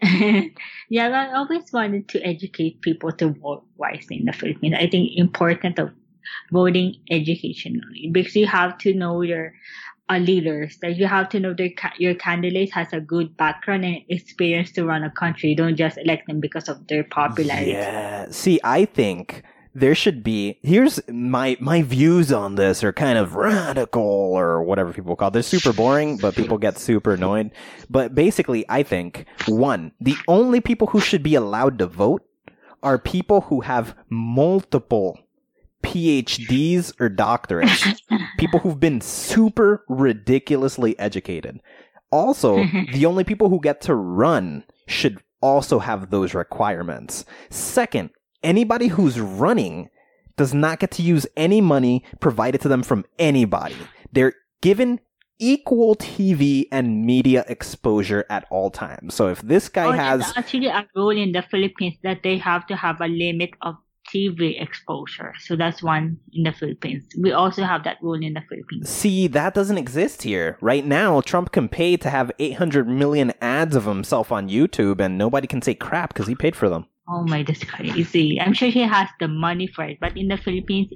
yeah, 0.90 1.08
I 1.08 1.34
always 1.34 1.72
wanted 1.72 2.08
to 2.10 2.20
educate 2.20 2.82
people 2.82 3.12
to 3.12 3.30
vote 3.30 3.64
wisely 3.76 4.18
in 4.18 4.26
the 4.26 4.32
Philippines. 4.32 4.74
I 4.78 4.88
think 4.88 5.12
important 5.16 5.78
of 5.78 5.90
voting 6.52 6.96
educationally 7.10 8.10
because 8.12 8.36
you 8.36 8.46
have 8.46 8.78
to 8.78 8.92
know 8.92 9.22
your 9.22 9.54
uh, 10.08 10.18
leaders. 10.18 10.78
That 10.82 10.96
you 10.96 11.06
have 11.06 11.28
to 11.30 11.40
know 11.40 11.54
that 11.54 11.72
your 11.98 12.14
candidate 12.14 12.72
has 12.72 12.92
a 12.92 13.00
good 13.00 13.36
background 13.36 13.84
and 13.84 14.02
experience 14.08 14.72
to 14.72 14.84
run 14.84 15.02
a 15.02 15.10
country. 15.10 15.50
You 15.50 15.56
don't 15.56 15.76
just 15.76 15.98
elect 15.98 16.26
them 16.26 16.40
because 16.40 16.68
of 16.68 16.86
their 16.88 17.04
popularity. 17.04 17.72
Yeah. 17.72 18.26
See, 18.30 18.60
I 18.64 18.84
think 18.84 19.42
there 19.76 19.94
should 19.94 20.24
be 20.24 20.58
here's 20.62 21.00
my 21.08 21.56
my 21.60 21.82
views 21.82 22.32
on 22.32 22.54
this 22.54 22.82
are 22.82 22.92
kind 22.92 23.18
of 23.18 23.34
radical 23.34 24.02
or 24.02 24.62
whatever 24.62 24.92
people 24.92 25.14
call 25.16 25.28
it. 25.28 25.32
They're 25.32 25.42
super 25.42 25.72
boring, 25.72 26.16
but 26.16 26.34
people 26.34 26.56
get 26.56 26.78
super 26.78 27.12
annoyed. 27.12 27.50
But 27.90 28.14
basically, 28.14 28.64
I 28.68 28.82
think 28.82 29.26
one, 29.46 29.92
the 30.00 30.16
only 30.28 30.60
people 30.60 30.88
who 30.88 31.00
should 31.00 31.22
be 31.22 31.34
allowed 31.34 31.78
to 31.78 31.86
vote 31.86 32.26
are 32.82 32.98
people 32.98 33.42
who 33.42 33.60
have 33.60 33.94
multiple 34.08 35.18
PhDs 35.82 36.98
or 36.98 37.10
doctorates. 37.10 38.00
people 38.38 38.60
who've 38.60 38.80
been 38.80 39.00
super 39.02 39.84
ridiculously 39.88 40.98
educated. 40.98 41.60
Also, 42.10 42.64
the 42.92 43.04
only 43.04 43.24
people 43.24 43.50
who 43.50 43.60
get 43.60 43.82
to 43.82 43.94
run 43.94 44.64
should 44.86 45.22
also 45.42 45.78
have 45.78 46.10
those 46.10 46.34
requirements. 46.34 47.24
Second, 47.50 48.10
anybody 48.42 48.88
who's 48.88 49.20
running 49.20 49.88
does 50.36 50.52
not 50.52 50.78
get 50.78 50.90
to 50.92 51.02
use 51.02 51.26
any 51.36 51.60
money 51.60 52.04
provided 52.20 52.60
to 52.60 52.68
them 52.68 52.82
from 52.82 53.04
anybody. 53.18 53.76
They're 54.12 54.34
given 54.60 55.00
equal 55.38 55.96
TV 55.96 56.66
and 56.72 57.04
media 57.04 57.44
exposure 57.48 58.24
at 58.30 58.46
all 58.50 58.70
times. 58.70 59.14
So 59.14 59.28
if 59.28 59.42
this 59.42 59.68
guy 59.68 59.86
oh, 59.86 59.92
has 59.92 60.32
actually 60.36 60.66
a 60.66 60.86
rule 60.94 61.10
in 61.10 61.32
the 61.32 61.42
Philippines 61.42 61.94
that 62.02 62.22
they 62.22 62.38
have 62.38 62.66
to 62.68 62.76
have 62.76 63.00
a 63.00 63.08
limit 63.08 63.50
of 63.62 63.76
TV 64.12 64.60
exposure. 64.62 65.34
So 65.40 65.56
that's 65.56 65.82
one 65.82 66.18
in 66.32 66.44
the 66.44 66.52
Philippines. 66.52 67.04
We 67.20 67.32
also 67.32 67.64
have 67.64 67.84
that 67.84 67.96
rule 68.00 68.22
in 68.22 68.34
the 68.34 68.42
Philippines. 68.48 68.88
See, 68.88 69.26
that 69.28 69.52
doesn't 69.52 69.78
exist 69.78 70.22
here. 70.22 70.58
Right 70.60 70.86
now, 70.86 71.20
Trump 71.20 71.52
can 71.52 71.68
pay 71.68 71.96
to 71.96 72.10
have 72.10 72.30
800 72.38 72.88
million 72.88 73.32
ads 73.40 73.74
of 73.74 73.84
himself 73.84 74.30
on 74.30 74.48
YouTube 74.48 75.00
and 75.00 75.18
nobody 75.18 75.46
can 75.46 75.60
say 75.60 75.74
crap 75.74 76.14
because 76.14 76.28
he 76.28 76.34
paid 76.34 76.54
for 76.54 76.68
them. 76.68 76.86
Oh 77.08 77.22
my, 77.24 77.42
that's 77.42 77.62
crazy. 77.64 78.40
I'm 78.40 78.52
sure 78.52 78.68
he 78.68 78.82
has 78.82 79.08
the 79.20 79.28
money 79.28 79.68
for 79.68 79.84
it. 79.84 79.98
But 80.00 80.16
in 80.16 80.28
the 80.28 80.36
Philippines, 80.36 80.92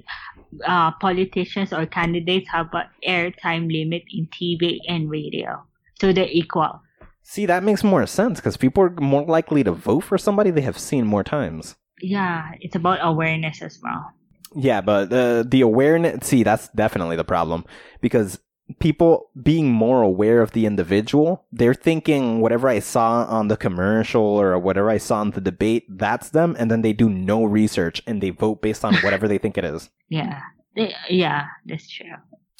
uh, 0.65 0.91
politicians 0.99 1.71
or 1.71 1.85
candidates 1.85 2.49
have 2.51 2.67
an 2.73 2.87
airtime 3.07 3.71
limit 3.71 4.03
in 4.11 4.27
TV 4.27 4.79
and 4.87 5.09
radio. 5.09 5.63
So 5.99 6.11
they're 6.11 6.27
equal. 6.29 6.81
See, 7.23 7.45
that 7.45 7.63
makes 7.63 7.83
more 7.83 8.05
sense 8.07 8.39
because 8.39 8.57
people 8.57 8.83
are 8.83 8.89
more 8.89 9.23
likely 9.23 9.63
to 9.63 9.71
vote 9.71 10.01
for 10.01 10.17
somebody 10.17 10.51
they 10.51 10.61
have 10.61 10.77
seen 10.77 11.05
more 11.05 11.23
times. 11.23 11.75
Yeah, 12.01 12.51
it's 12.59 12.75
about 12.75 12.99
awareness 13.01 13.61
as 13.61 13.79
well. 13.81 14.11
Yeah, 14.53 14.81
but 14.81 15.13
uh, 15.13 15.43
the 15.47 15.61
awareness, 15.61 16.27
see, 16.27 16.43
that's 16.43 16.67
definitely 16.69 17.15
the 17.15 17.23
problem 17.23 17.63
because 18.01 18.39
people 18.79 19.29
being 19.41 19.71
more 19.71 20.01
aware 20.01 20.41
of 20.41 20.51
the 20.51 20.65
individual, 20.65 21.45
they're 21.51 21.73
thinking 21.73 22.39
whatever 22.39 22.67
I 22.67 22.79
saw 22.79 23.25
on 23.25 23.47
the 23.47 23.57
commercial 23.57 24.21
or 24.21 24.57
whatever 24.59 24.89
I 24.89 24.97
saw 24.97 25.21
in 25.21 25.31
the 25.31 25.41
debate, 25.41 25.85
that's 25.89 26.29
them. 26.29 26.55
And 26.59 26.69
then 26.69 26.81
they 26.81 26.93
do 26.93 27.09
no 27.09 27.43
research 27.43 28.01
and 28.05 28.21
they 28.21 28.29
vote 28.29 28.61
based 28.61 28.83
on 28.85 28.95
whatever 28.97 29.27
they 29.27 29.37
think 29.37 29.57
it 29.57 29.65
is. 29.65 29.89
Yeah. 30.09 30.41
They, 30.75 30.93
yeah, 31.09 31.45
that's 31.65 31.89
true. 31.89 32.05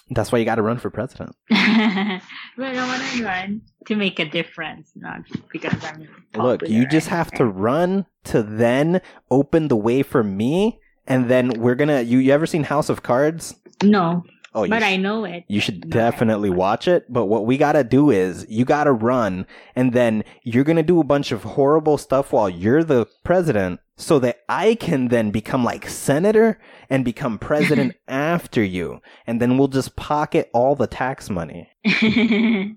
That's 0.09 0.31
why 0.31 0.39
you 0.39 0.45
got 0.45 0.55
to 0.55 0.61
run 0.61 0.77
for 0.77 0.89
president. 0.89 1.35
but 1.49 1.57
I 1.57 2.21
want 2.57 3.01
to 3.11 3.23
run 3.23 3.61
to 3.87 3.95
make 3.95 4.19
a 4.19 4.25
difference, 4.25 4.91
not 4.95 5.21
because 5.51 5.73
I'm. 5.83 6.07
Look, 6.35 6.67
you 6.67 6.85
just 6.87 7.07
have 7.07 7.31
to 7.31 7.45
run 7.45 8.05
to 8.25 8.43
then 8.43 9.01
open 9.29 9.69
the 9.69 9.77
way 9.77 10.03
for 10.03 10.23
me, 10.23 10.79
and 11.07 11.29
then 11.29 11.51
we're 11.61 11.75
gonna. 11.75 12.01
You, 12.01 12.19
you 12.19 12.33
ever 12.33 12.45
seen 12.45 12.63
House 12.63 12.89
of 12.89 13.03
Cards? 13.03 13.55
No. 13.83 14.23
Oh, 14.53 14.67
but 14.67 14.81
sh- 14.81 14.85
I 14.85 14.97
know 14.97 15.23
it. 15.23 15.45
You 15.47 15.61
should 15.61 15.89
definitely 15.89 16.49
watch 16.49 16.87
it. 16.87 17.11
But 17.11 17.27
what 17.27 17.45
we 17.45 17.57
gotta 17.57 17.83
do 17.83 18.09
is 18.09 18.45
you 18.49 18.65
gotta 18.65 18.91
run 18.91 19.45
and 19.75 19.93
then 19.93 20.23
you're 20.43 20.65
gonna 20.65 20.83
do 20.83 20.99
a 20.99 21.05
bunch 21.05 21.31
of 21.31 21.43
horrible 21.43 21.97
stuff 21.97 22.33
while 22.33 22.49
you're 22.49 22.83
the 22.83 23.07
president 23.23 23.79
so 23.95 24.19
that 24.19 24.39
I 24.49 24.75
can 24.75 25.07
then 25.07 25.31
become 25.31 25.63
like 25.63 25.87
senator 25.87 26.59
and 26.89 27.05
become 27.05 27.37
president 27.37 27.95
after 28.07 28.63
you. 28.63 29.01
And 29.25 29.39
then 29.41 29.57
we'll 29.57 29.69
just 29.69 29.95
pocket 29.95 30.49
all 30.53 30.75
the 30.75 30.87
tax 30.87 31.29
money. 31.29 31.69
we 32.01 32.75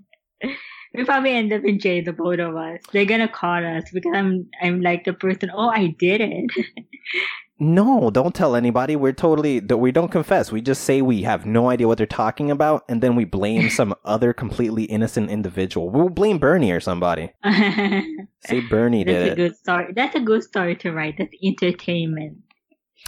probably 1.05 1.33
end 1.33 1.53
up 1.53 1.65
in 1.65 1.81
jail, 1.81 2.05
the 2.05 2.13
both 2.13 2.39
of 2.39 2.55
us. 2.55 2.81
They're 2.93 3.05
gonna 3.05 3.27
call 3.29 3.65
us 3.67 3.91
because 3.93 4.13
I'm 4.15 4.47
I'm 4.63 4.81
like 4.81 5.05
the 5.05 5.13
person. 5.13 5.51
Oh, 5.53 5.69
I 5.71 5.89
did 5.99 6.21
it. 6.21 6.51
No, 7.59 8.11
don't 8.11 8.35
tell 8.35 8.57
anybody. 8.57 8.97
We're 8.97 9.13
totally 9.13 9.61
we 9.61 9.93
don't 9.93 10.11
confess. 10.11 10.51
We 10.51 10.61
just 10.61 10.83
say 10.83 11.03
we 11.03 11.23
have 11.23 11.47
no 11.47 11.71
idea 11.71 11.87
what 11.87 11.99
they're 11.99 12.07
talking 12.07 12.51
about, 12.51 12.85
and 12.89 13.01
then 13.01 13.15
we 13.15 13.25
blame 13.25 13.71
some 13.71 13.95
other 14.05 14.33
completely 14.33 14.85
innocent 14.85 15.31
individual. 15.31 15.89
We'll 15.89 16.09
blame 16.09 16.39
Bernie 16.39 16.73
or 16.73 16.81
somebody. 16.81 17.33
say 17.45 18.61
Bernie 18.69 19.05
That's 19.05 19.15
did 19.19 19.29
a 19.29 19.33
it. 19.33 19.37
good 19.37 19.57
story. 19.57 19.93
That's 19.95 20.17
a 20.17 20.21
good 20.21 20.43
story 20.43 20.75
to 20.77 20.93
write. 20.93 21.15
That's 21.19 21.35
entertainment. 21.43 22.39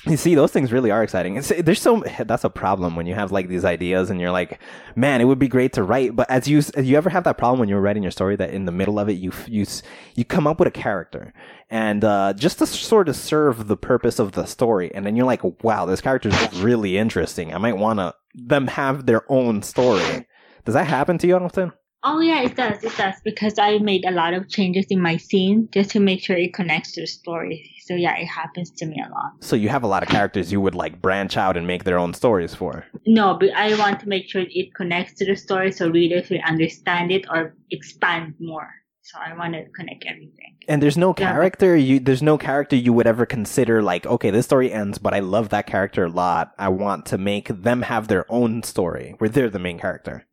You 0.05 0.17
see, 0.17 0.37
those 0.37 0.53
things 0.53 0.73
really 0.73 0.93
are 0.93 1.03
exciting. 1.03 1.37
It's, 1.37 1.49
there's 1.49 1.81
so 1.81 2.05
that's 2.27 2.45
a 2.45 2.51
problem 2.51 2.95
when 2.95 3.07
you 3.07 3.15
have 3.15 3.33
like 3.33 3.49
these 3.49 3.65
ideas 3.65 4.09
and 4.09 4.21
you're 4.21 4.31
like, 4.31 4.61
man, 4.95 5.21
it 5.21 5.25
would 5.25 5.39
be 5.39 5.49
great 5.49 5.73
to 5.73 5.83
write. 5.83 6.15
But 6.15 6.31
as 6.31 6.47
you 6.47 6.63
you 6.81 6.97
ever 6.97 7.11
have 7.11 7.25
that 7.25 7.39
problem 7.39 7.59
when 7.59 7.69
you're 7.69 7.81
writing 7.81 8.05
your 8.05 8.13
story 8.13 8.37
that 8.37 8.51
in 8.51 8.67
the 8.67 8.73
middle 8.73 9.01
of 9.01 9.09
it 9.09 9.15
you 9.15 9.33
you 9.47 9.67
you 10.15 10.25
come 10.25 10.47
up 10.47 10.61
with 10.61 10.69
a 10.69 10.71
character 10.71 11.33
and 11.71 12.05
uh, 12.05 12.35
just 12.35 12.59
to 12.59 12.67
sort 12.67 13.09
of 13.09 13.17
serve 13.17 13.67
the 13.67 13.77
purpose 13.77 14.21
of 14.21 14.33
the 14.33 14.47
story, 14.47 14.95
and 14.95 15.05
then 15.05 15.17
you're 15.17 15.27
like, 15.27 15.43
wow, 15.65 15.87
this 15.87 16.01
character 16.01 16.29
is 16.29 16.63
really 16.63 16.97
interesting. 16.97 17.53
I 17.53 17.59
might 17.59 17.77
want 17.77 17.99
to 17.99 18.15
them 18.35 18.69
have 18.69 19.07
their 19.07 19.23
own 19.33 19.63
story. 19.63 20.27
Does 20.65 20.75
that 20.75 20.87
happen 20.87 21.19
to 21.19 21.27
you 21.27 21.37
often? 21.37 21.73
Oh 22.05 22.21
yeah, 22.21 22.43
it 22.43 22.55
does. 22.55 22.85
It 22.85 22.97
does 22.97 23.15
because 23.25 23.59
I 23.59 23.79
made 23.79 24.05
a 24.05 24.13
lot 24.13 24.35
of 24.35 24.49
changes 24.49 24.87
in 24.91 25.01
my 25.01 25.17
scene 25.17 25.69
just 25.73 25.91
to 25.91 26.01
make 26.01 26.23
sure 26.23 26.37
it 26.37 26.55
connects 26.55 26.93
to 26.93 27.01
the 27.01 27.07
story. 27.09 27.73
So 27.87 27.95
yeah, 27.95 28.17
it 28.19 28.27
happens 28.27 28.71
to 28.73 28.85
me 28.87 28.97
a 29.07 29.09
lot. 29.11 29.33
So 29.41 29.55
you 29.55 29.69
have 29.69 29.85
a 29.85 29.87
lot 29.87 30.03
of 30.03 30.09
characters 30.09 30.51
you 30.51 30.61
would 30.61 30.75
like 30.75 31.01
branch 31.01 31.37
out 31.37 31.57
and 31.57 31.69
make 31.69 31.85
their 31.85 31.99
own 31.99 32.15
stories 32.15 32.53
for. 32.53 32.85
No, 33.07 33.37
but 33.39 33.51
I 33.55 33.79
want 33.79 34.01
to 34.01 34.09
make 34.09 34.29
sure 34.29 34.43
it 34.45 34.75
connects 34.75 35.15
to 35.19 35.25
the 35.25 35.37
story 35.37 35.71
so 35.71 35.89
readers 35.89 36.29
will 36.29 36.41
understand 36.45 37.13
it 37.13 37.27
or 37.31 37.55
expand 37.71 38.35
more. 38.41 38.69
So 39.03 39.19
I 39.25 39.37
want 39.39 39.55
to 39.55 39.63
connect 39.79 40.05
everything. 40.05 40.57
And 40.67 40.83
there's 40.83 40.97
no 40.99 41.11
Yeah. 41.17 41.31
character 41.31 41.77
you 41.77 42.01
there's 42.01 42.23
no 42.25 42.37
character 42.37 42.75
you 42.75 42.93
would 42.93 43.07
ever 43.07 43.25
consider 43.25 43.81
like, 43.83 44.05
okay, 44.05 44.31
this 44.31 44.47
story 44.47 44.73
ends, 44.73 44.99
but 44.99 45.15
I 45.15 45.21
love 45.21 45.51
that 45.51 45.69
character 45.69 46.07
a 46.07 46.09
lot. 46.11 46.55
I 46.59 46.71
want 46.71 47.07
to 47.07 47.19
make 47.19 47.47
them 47.63 47.83
have 47.83 48.09
their 48.09 48.25
own 48.29 48.65
story 48.65 49.15
where 49.19 49.31
they're 49.31 49.49
the 49.49 49.61
main 49.61 49.79
character. 49.79 50.27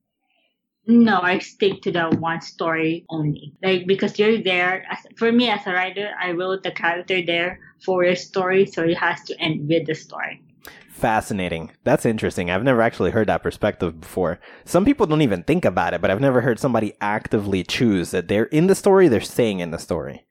No, 0.85 1.22
I 1.22 1.39
stick 1.39 1.81
to 1.84 1.91
the 1.91 2.10
one 2.19 2.41
story 2.41 3.05
only. 3.10 3.53
Like 3.64 3.88
because 3.88 4.19
you're 4.19 4.41
there. 4.41 4.85
As, 4.89 4.99
for 5.18 5.31
me 5.31 5.49
as 5.49 5.65
a 5.65 5.72
writer, 5.72 6.11
I 6.19 6.31
wrote 6.31 6.64
the 6.64 6.72
character 6.72 7.22
there 7.26 7.60
for 7.85 8.03
a 8.03 8.15
story, 8.15 8.65
so 8.65 8.84
it 8.84 8.97
has 8.97 9.23
to 9.26 9.39
end 9.39 9.68
with 9.69 9.88
the 9.88 9.95
story. 9.95 10.41
Fascinating. 10.89 11.72
That's 11.84 12.05
interesting. 12.05 12.49
I've 12.49 12.64
never 12.64 12.81
actually 12.81 13.11
heard 13.11 13.27
that 13.27 13.43
perspective 13.43 13.99
before. 13.99 14.39
Some 14.65 14.85
people 14.85 15.05
don't 15.05 15.22
even 15.22 15.43
think 15.43 15.65
about 15.65 15.93
it, 15.93 16.01
but 16.01 16.11
I've 16.11 16.22
never 16.22 16.41
heard 16.41 16.60
somebody 16.60 16.93
actively 17.01 17.64
choose 17.64 18.11
that 18.11 18.27
they're 18.27 18.45
in 18.45 18.68
the 18.68 18.76
story, 18.76 19.07
they're 19.07 19.22
staying 19.22 19.60
in 19.60 19.72
the 19.72 19.80
story. 19.80 20.26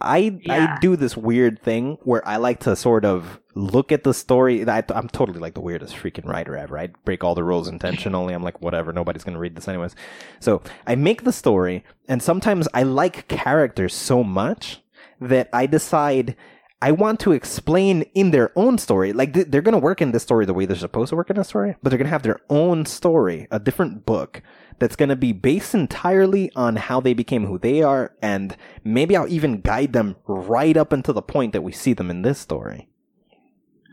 I 0.00 0.38
Yeah. 0.42 0.76
I 0.76 0.80
do 0.80 0.96
this 0.96 1.16
weird 1.16 1.60
thing 1.60 1.98
where 2.02 2.26
I 2.26 2.36
like 2.36 2.60
to 2.60 2.76
sort 2.76 3.04
of 3.04 3.40
look 3.56 3.90
at 3.90 4.04
the 4.04 4.14
story. 4.14 4.68
I, 4.68 4.84
I'm 4.90 5.08
totally 5.08 5.40
like 5.40 5.54
the 5.54 5.60
weirdest 5.60 5.96
freaking 5.96 6.26
writer 6.26 6.56
ever. 6.56 6.78
I 6.78 6.88
break 7.04 7.24
all 7.24 7.34
the 7.34 7.42
rules 7.42 7.68
intentionally. 7.68 8.34
I'm 8.34 8.42
like, 8.42 8.60
whatever, 8.60 8.92
nobody's 8.92 9.24
gonna 9.24 9.38
read 9.38 9.56
this 9.56 9.66
anyways. 9.66 9.96
So 10.38 10.62
I 10.86 10.94
make 10.94 11.24
the 11.24 11.32
story, 11.32 11.84
and 12.06 12.22
sometimes 12.22 12.68
I 12.74 12.82
like 12.84 13.28
characters 13.28 13.94
so 13.94 14.22
much 14.22 14.82
that 15.20 15.48
I 15.52 15.66
decide 15.66 16.36
I 16.82 16.92
want 16.92 17.20
to 17.20 17.32
explain 17.32 18.02
in 18.14 18.32
their 18.32 18.52
own 18.54 18.76
story. 18.76 19.14
Like 19.14 19.32
th- 19.32 19.46
they're 19.48 19.62
going 19.62 19.72
to 19.72 19.78
work 19.78 20.02
in 20.02 20.12
this 20.12 20.22
story 20.22 20.44
the 20.44 20.52
way 20.52 20.66
they're 20.66 20.76
supposed 20.76 21.08
to 21.08 21.16
work 21.16 21.30
in 21.30 21.38
a 21.38 21.44
story, 21.44 21.74
but 21.82 21.88
they're 21.88 21.98
going 21.98 22.06
to 22.06 22.10
have 22.10 22.22
their 22.22 22.42
own 22.50 22.84
story, 22.84 23.48
a 23.50 23.58
different 23.58 24.04
book 24.04 24.42
that's 24.78 24.94
going 24.94 25.08
to 25.08 25.16
be 25.16 25.32
based 25.32 25.74
entirely 25.74 26.52
on 26.54 26.76
how 26.76 27.00
they 27.00 27.14
became 27.14 27.46
who 27.46 27.58
they 27.58 27.82
are. 27.82 28.14
And 28.20 28.58
maybe 28.84 29.16
I'll 29.16 29.26
even 29.26 29.62
guide 29.62 29.94
them 29.94 30.16
right 30.26 30.76
up 30.76 30.92
until 30.92 31.14
the 31.14 31.22
point 31.22 31.54
that 31.54 31.62
we 31.62 31.72
see 31.72 31.94
them 31.94 32.10
in 32.10 32.20
this 32.20 32.38
story. 32.38 32.90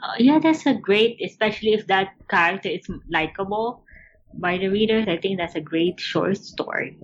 Uh, 0.03 0.15
yeah, 0.19 0.37
that's 0.37 0.65
a 0.65 0.73
great, 0.73 1.19
especially 1.23 1.73
if 1.73 1.87
that 1.87 2.09
character 2.27 2.67
is 2.67 2.85
likable 3.09 3.85
by 4.33 4.57
the 4.57 4.67
readers. 4.67 5.07
I 5.07 5.17
think 5.17 5.37
that's 5.37 5.55
a 5.55 5.61
great 5.61 5.99
short 5.99 6.37
story. 6.37 6.97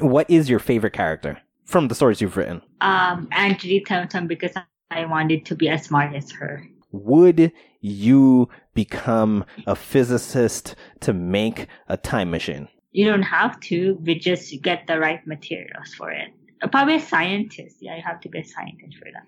What 0.00 0.28
is 0.28 0.50
your 0.50 0.58
favorite 0.58 0.92
character 0.92 1.40
from 1.64 1.88
the 1.88 1.94
stories 1.94 2.20
you've 2.20 2.36
written? 2.36 2.60
Um, 2.82 3.28
Angeli 3.32 3.80
Thompson 3.80 4.26
because 4.26 4.52
I 4.90 5.06
wanted 5.06 5.46
to 5.46 5.54
be 5.54 5.70
as 5.70 5.84
smart 5.84 6.14
as 6.14 6.30
her. 6.32 6.62
Would 6.92 7.50
you 7.80 8.50
become 8.74 9.46
a 9.66 9.74
physicist 9.74 10.76
to 11.00 11.14
make 11.14 11.66
a 11.88 11.96
time 11.96 12.30
machine? 12.30 12.68
You 12.92 13.06
don't 13.06 13.22
have 13.22 13.58
to, 13.60 13.96
but 14.02 14.18
just 14.18 14.62
get 14.62 14.86
the 14.86 14.98
right 14.98 15.26
materials 15.26 15.94
for 15.96 16.10
it. 16.10 16.28
Uh, 16.62 16.68
Probably 16.68 16.96
a 16.96 17.00
scientist. 17.00 17.76
Yeah, 17.80 17.96
you 17.96 18.02
have 18.02 18.20
to 18.20 18.28
be 18.28 18.40
a 18.40 18.44
scientist 18.44 18.98
for 18.98 19.08
that. 19.12 19.26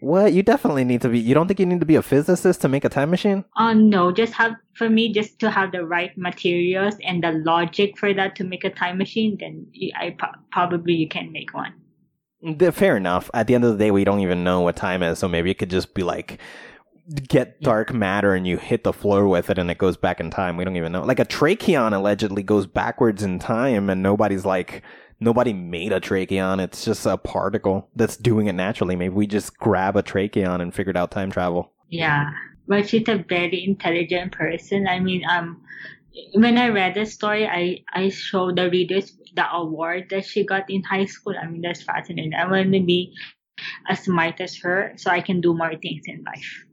What? 0.00 0.32
You 0.32 0.42
definitely 0.42 0.84
need 0.84 1.00
to 1.02 1.08
be. 1.08 1.18
You 1.18 1.34
don't 1.34 1.48
think 1.48 1.58
you 1.58 1.66
need 1.66 1.80
to 1.80 1.86
be 1.86 1.96
a 1.96 2.02
physicist 2.02 2.60
to 2.60 2.68
make 2.68 2.84
a 2.84 2.88
time 2.88 3.10
machine? 3.10 3.44
Oh 3.56 3.72
no, 3.72 4.12
just 4.12 4.32
have 4.34 4.54
for 4.74 4.88
me 4.88 5.12
just 5.12 5.38
to 5.40 5.50
have 5.50 5.72
the 5.72 5.84
right 5.84 6.16
materials 6.16 6.94
and 7.02 7.22
the 7.22 7.32
logic 7.32 7.98
for 7.98 8.14
that 8.14 8.36
to 8.36 8.44
make 8.44 8.64
a 8.64 8.70
time 8.70 8.98
machine. 8.98 9.36
Then 9.40 9.66
I 9.96 10.16
probably 10.52 10.94
you 10.94 11.08
can 11.08 11.32
make 11.32 11.52
one. 11.52 11.74
Fair 12.72 12.96
enough. 12.96 13.30
At 13.34 13.48
the 13.48 13.56
end 13.56 13.64
of 13.64 13.72
the 13.72 13.78
day, 13.84 13.90
we 13.90 14.04
don't 14.04 14.20
even 14.20 14.44
know 14.44 14.60
what 14.60 14.76
time 14.76 15.02
is, 15.02 15.18
so 15.18 15.26
maybe 15.26 15.50
it 15.50 15.58
could 15.58 15.70
just 15.70 15.94
be 15.94 16.04
like 16.04 16.38
get 17.28 17.60
dark 17.62 17.92
matter 17.92 18.34
and 18.34 18.46
you 18.46 18.58
hit 18.58 18.84
the 18.84 18.92
floor 18.92 19.26
with 19.26 19.48
it 19.48 19.58
and 19.58 19.70
it 19.70 19.78
goes 19.78 19.96
back 19.96 20.20
in 20.20 20.30
time. 20.30 20.56
We 20.56 20.64
don't 20.64 20.76
even 20.76 20.92
know. 20.92 21.02
Like 21.02 21.18
a 21.18 21.24
tachyon 21.24 21.94
allegedly 21.94 22.42
goes 22.42 22.66
backwards 22.66 23.22
in 23.22 23.38
time 23.38 23.88
and 23.88 24.02
nobody's 24.02 24.44
like 24.44 24.82
nobody 25.20 25.52
made 25.52 25.92
a 25.92 26.00
tachyon. 26.00 26.60
It's 26.60 26.84
just 26.84 27.06
a 27.06 27.16
particle 27.16 27.88
that's 27.94 28.16
doing 28.16 28.46
it 28.46 28.54
naturally. 28.54 28.96
Maybe 28.96 29.14
we 29.14 29.26
just 29.26 29.56
grab 29.58 29.96
a 29.96 30.02
tachyon 30.02 30.60
and 30.60 30.74
figured 30.74 30.96
out 30.96 31.10
time 31.10 31.30
travel. 31.30 31.72
Yeah, 31.88 32.30
but 32.66 32.88
she's 32.88 33.08
a 33.08 33.24
very 33.28 33.64
intelligent 33.64 34.32
person. 34.32 34.86
I 34.86 35.00
mean, 35.00 35.22
um, 35.28 35.62
when 36.34 36.58
I 36.58 36.68
read 36.68 36.94
the 36.94 37.06
story, 37.06 37.46
I 37.46 37.84
I 37.92 38.08
showed 38.10 38.56
the 38.56 38.70
readers 38.70 39.16
the 39.34 39.50
award 39.52 40.08
that 40.10 40.24
she 40.24 40.44
got 40.44 40.68
in 40.68 40.82
high 40.82 41.06
school. 41.06 41.34
I 41.40 41.46
mean, 41.46 41.62
that's 41.62 41.82
fascinating. 41.82 42.34
I 42.34 42.46
want 42.50 42.72
to 42.72 42.80
be 42.80 43.14
as 43.88 44.00
smart 44.00 44.40
as 44.40 44.56
her, 44.58 44.92
so 44.96 45.10
I 45.10 45.20
can 45.20 45.40
do 45.40 45.54
more 45.54 45.74
things 45.76 46.02
in 46.06 46.24
life. 46.24 46.64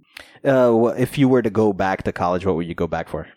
Uh, 0.43 0.93
if 0.97 1.17
you 1.17 1.27
were 1.27 1.41
to 1.41 1.49
go 1.49 1.73
back 1.73 2.03
to 2.03 2.11
college, 2.11 2.45
what 2.45 2.55
would 2.55 2.67
you 2.67 2.75
go 2.75 2.87
back 2.87 3.09
for? 3.09 3.27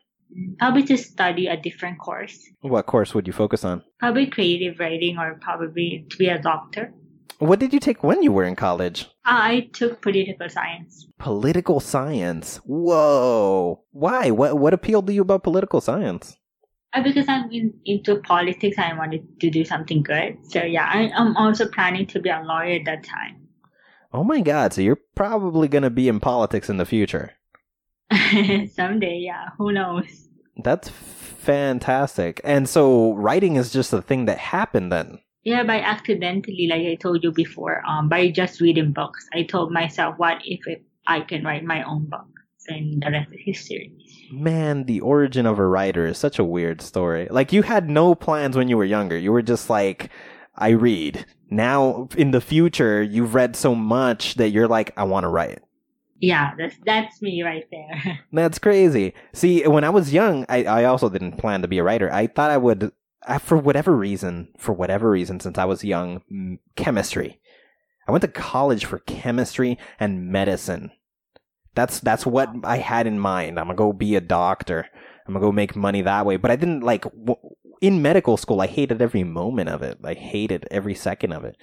Probably 0.58 0.82
to 0.84 0.96
study 0.96 1.46
a 1.46 1.56
different 1.56 1.98
course. 1.98 2.38
What 2.60 2.86
course 2.86 3.14
would 3.14 3.26
you 3.26 3.32
focus 3.32 3.64
on? 3.64 3.82
Probably 3.98 4.26
creative 4.26 4.78
writing, 4.78 5.18
or 5.18 5.38
probably 5.40 6.06
to 6.10 6.16
be 6.16 6.28
a 6.28 6.38
doctor. 6.38 6.92
What 7.38 7.60
did 7.60 7.72
you 7.72 7.78
take 7.78 8.02
when 8.02 8.22
you 8.22 8.32
were 8.32 8.44
in 8.44 8.56
college? 8.56 9.06
I 9.24 9.70
took 9.72 10.02
political 10.02 10.48
science. 10.48 11.06
Political 11.18 11.80
science. 11.80 12.56
Whoa. 12.64 13.84
Why? 13.92 14.30
What 14.30 14.58
what 14.58 14.74
appealed 14.74 15.06
to 15.06 15.12
you 15.12 15.22
about 15.22 15.44
political 15.44 15.80
science? 15.80 16.36
Uh, 16.92 17.02
because 17.02 17.28
I'm 17.28 17.50
in, 17.52 17.74
into 17.84 18.16
politics, 18.16 18.78
I 18.78 18.94
wanted 18.94 19.40
to 19.40 19.50
do 19.50 19.64
something 19.64 20.02
good. 20.02 20.38
So 20.48 20.62
yeah, 20.62 20.90
I, 20.90 21.12
I'm 21.14 21.36
also 21.36 21.68
planning 21.68 22.06
to 22.06 22.20
be 22.20 22.30
a 22.30 22.40
lawyer 22.42 22.80
at 22.80 22.86
that 22.86 23.04
time. 23.04 23.48
Oh 24.12 24.24
my 24.24 24.40
god, 24.40 24.72
so 24.72 24.80
you're 24.80 24.98
probably 25.14 25.68
going 25.68 25.82
to 25.82 25.90
be 25.90 26.08
in 26.08 26.18
politics 26.18 26.70
in 26.70 26.78
the 26.78 26.86
future. 26.86 27.34
Someday, 28.74 29.18
yeah, 29.18 29.50
who 29.58 29.72
knows? 29.72 30.28
That's 30.56 30.88
fantastic. 30.88 32.40
And 32.44 32.68
so 32.68 33.14
writing 33.14 33.56
is 33.56 33.72
just 33.72 33.92
a 33.92 34.02
thing 34.02 34.26
that 34.26 34.38
happened 34.38 34.92
then. 34.92 35.18
Yeah, 35.44 35.62
by 35.62 35.80
accidentally, 35.80 36.66
like 36.68 36.82
I 36.82 36.96
told 36.96 37.22
you 37.22 37.32
before, 37.32 37.82
um, 37.86 38.08
by 38.08 38.30
just 38.30 38.60
reading 38.60 38.92
books, 38.92 39.26
I 39.32 39.44
told 39.44 39.72
myself, 39.72 40.18
what 40.18 40.38
if 40.44 40.66
it, 40.66 40.84
I 41.06 41.20
can 41.20 41.44
write 41.44 41.64
my 41.64 41.82
own 41.84 42.06
book? 42.06 42.26
And 42.68 43.02
the 43.02 43.10
rest 43.10 43.30
is 43.32 43.40
history. 43.44 43.92
Man, 44.30 44.84
the 44.84 45.00
origin 45.00 45.46
of 45.46 45.58
a 45.58 45.66
writer 45.66 46.06
is 46.06 46.18
such 46.18 46.38
a 46.38 46.44
weird 46.44 46.82
story. 46.82 47.28
Like 47.30 47.50
you 47.50 47.62
had 47.62 47.88
no 47.88 48.14
plans 48.14 48.56
when 48.56 48.68
you 48.68 48.76
were 48.76 48.84
younger. 48.84 49.16
You 49.16 49.32
were 49.32 49.40
just 49.40 49.70
like, 49.70 50.10
I 50.54 50.70
read. 50.70 51.24
Now 51.48 52.08
in 52.14 52.32
the 52.32 52.42
future, 52.42 53.02
you've 53.02 53.34
read 53.34 53.56
so 53.56 53.74
much 53.74 54.34
that 54.34 54.50
you're 54.50 54.68
like, 54.68 54.92
I 54.98 55.04
want 55.04 55.24
to 55.24 55.28
write. 55.28 55.60
Yeah, 56.20 56.52
that's 56.58 56.76
that's 56.84 57.22
me 57.22 57.42
right 57.42 57.64
there. 57.70 58.20
That's 58.32 58.58
crazy. 58.58 59.14
See, 59.32 59.66
when 59.66 59.84
I 59.84 59.90
was 59.90 60.12
young, 60.12 60.44
I, 60.48 60.64
I 60.64 60.84
also 60.84 61.08
didn't 61.08 61.38
plan 61.38 61.62
to 61.62 61.68
be 61.68 61.78
a 61.78 61.84
writer. 61.84 62.12
I 62.12 62.26
thought 62.26 62.50
I 62.50 62.56
would, 62.56 62.90
I, 63.26 63.38
for 63.38 63.56
whatever 63.56 63.94
reason, 63.96 64.48
for 64.58 64.72
whatever 64.72 65.10
reason, 65.10 65.38
since 65.38 65.58
I 65.58 65.64
was 65.64 65.84
young, 65.84 66.58
chemistry. 66.74 67.40
I 68.08 68.10
went 68.10 68.22
to 68.22 68.28
college 68.28 68.84
for 68.84 68.98
chemistry 69.00 69.78
and 70.00 70.28
medicine. 70.32 70.90
That's 71.74 72.00
that's 72.00 72.26
what 72.26 72.50
I 72.64 72.78
had 72.78 73.06
in 73.06 73.20
mind. 73.20 73.58
I'm 73.60 73.66
gonna 73.66 73.76
go 73.76 73.92
be 73.92 74.16
a 74.16 74.20
doctor. 74.20 74.86
I'm 75.26 75.34
gonna 75.34 75.44
go 75.44 75.52
make 75.52 75.76
money 75.76 76.02
that 76.02 76.26
way. 76.26 76.36
But 76.36 76.50
I 76.50 76.56
didn't 76.56 76.80
like 76.80 77.04
w- 77.04 77.36
in 77.80 78.02
medical 78.02 78.36
school. 78.36 78.60
I 78.60 78.66
hated 78.66 79.00
every 79.00 79.22
moment 79.22 79.68
of 79.68 79.82
it. 79.82 79.98
I 80.02 80.14
hated 80.14 80.66
every 80.70 80.94
second 80.96 81.32
of 81.32 81.44
it. 81.44 81.56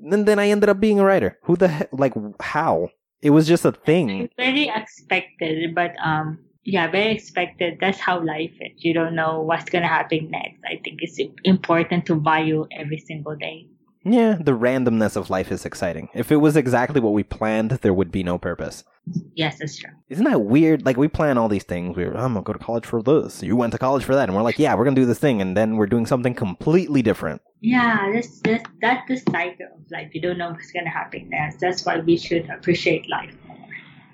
And 0.00 0.26
then 0.26 0.38
I 0.38 0.48
ended 0.48 0.68
up 0.68 0.78
being 0.78 1.00
a 1.00 1.04
writer. 1.04 1.38
Who 1.44 1.56
the 1.56 1.68
heck? 1.68 1.88
Like 1.92 2.14
how? 2.40 2.90
It 3.22 3.30
was 3.30 3.46
just 3.46 3.64
a 3.64 3.72
thing. 3.72 4.10
it's 4.22 4.34
very 4.36 4.68
expected, 4.68 5.74
but 5.74 5.94
um, 6.02 6.38
yeah, 6.64 6.90
very 6.90 7.12
expected. 7.14 7.78
That's 7.80 7.98
how 7.98 8.22
life 8.24 8.52
is. 8.60 8.72
You 8.76 8.94
don't 8.94 9.14
know 9.14 9.40
what's 9.40 9.68
gonna 9.70 9.88
happen 9.88 10.30
next. 10.30 10.60
I 10.64 10.80
think 10.82 11.00
it's 11.02 11.18
important 11.44 12.06
to 12.06 12.14
value 12.14 12.66
every 12.72 12.98
single 12.98 13.36
day. 13.36 13.66
Yeah, 14.02 14.38
the 14.40 14.52
randomness 14.52 15.14
of 15.16 15.28
life 15.28 15.52
is 15.52 15.66
exciting. 15.66 16.08
If 16.14 16.32
it 16.32 16.36
was 16.36 16.56
exactly 16.56 17.00
what 17.00 17.12
we 17.12 17.22
planned, 17.22 17.72
there 17.82 17.92
would 17.92 18.10
be 18.10 18.22
no 18.22 18.38
purpose. 18.38 18.82
Yes, 19.34 19.58
that's 19.58 19.76
true. 19.76 19.90
Isn't 20.08 20.24
that 20.24 20.40
weird? 20.40 20.86
Like 20.86 20.96
we 20.96 21.08
plan 21.08 21.36
all 21.36 21.48
these 21.48 21.64
things. 21.64 21.96
We're 21.96 22.14
I'm 22.14 22.32
gonna 22.32 22.42
go 22.42 22.54
to 22.54 22.58
college 22.58 22.86
for 22.86 23.02
this. 23.02 23.42
You 23.42 23.56
went 23.56 23.72
to 23.72 23.78
college 23.78 24.04
for 24.04 24.14
that, 24.14 24.28
and 24.28 24.34
we're 24.36 24.42
like, 24.42 24.58
yeah, 24.58 24.74
we're 24.74 24.84
gonna 24.84 24.96
do 24.96 25.04
this 25.06 25.18
thing, 25.18 25.42
and 25.42 25.54
then 25.56 25.76
we're 25.76 25.86
doing 25.86 26.06
something 26.06 26.34
completely 26.34 27.02
different. 27.02 27.42
Yeah, 27.60 28.10
that's 28.12 28.40
that's 28.40 28.64
that's 28.80 29.08
the 29.08 29.16
cycle 29.30 29.66
of 29.66 29.90
life. 29.90 30.14
You 30.14 30.22
don't 30.22 30.38
know 30.38 30.50
what's 30.50 30.72
gonna 30.72 30.90
happen 30.90 31.28
next. 31.28 31.60
That's 31.60 31.84
why 31.84 31.98
we 31.98 32.16
should 32.16 32.48
appreciate 32.48 33.08
life 33.08 33.34
more. 33.46 33.56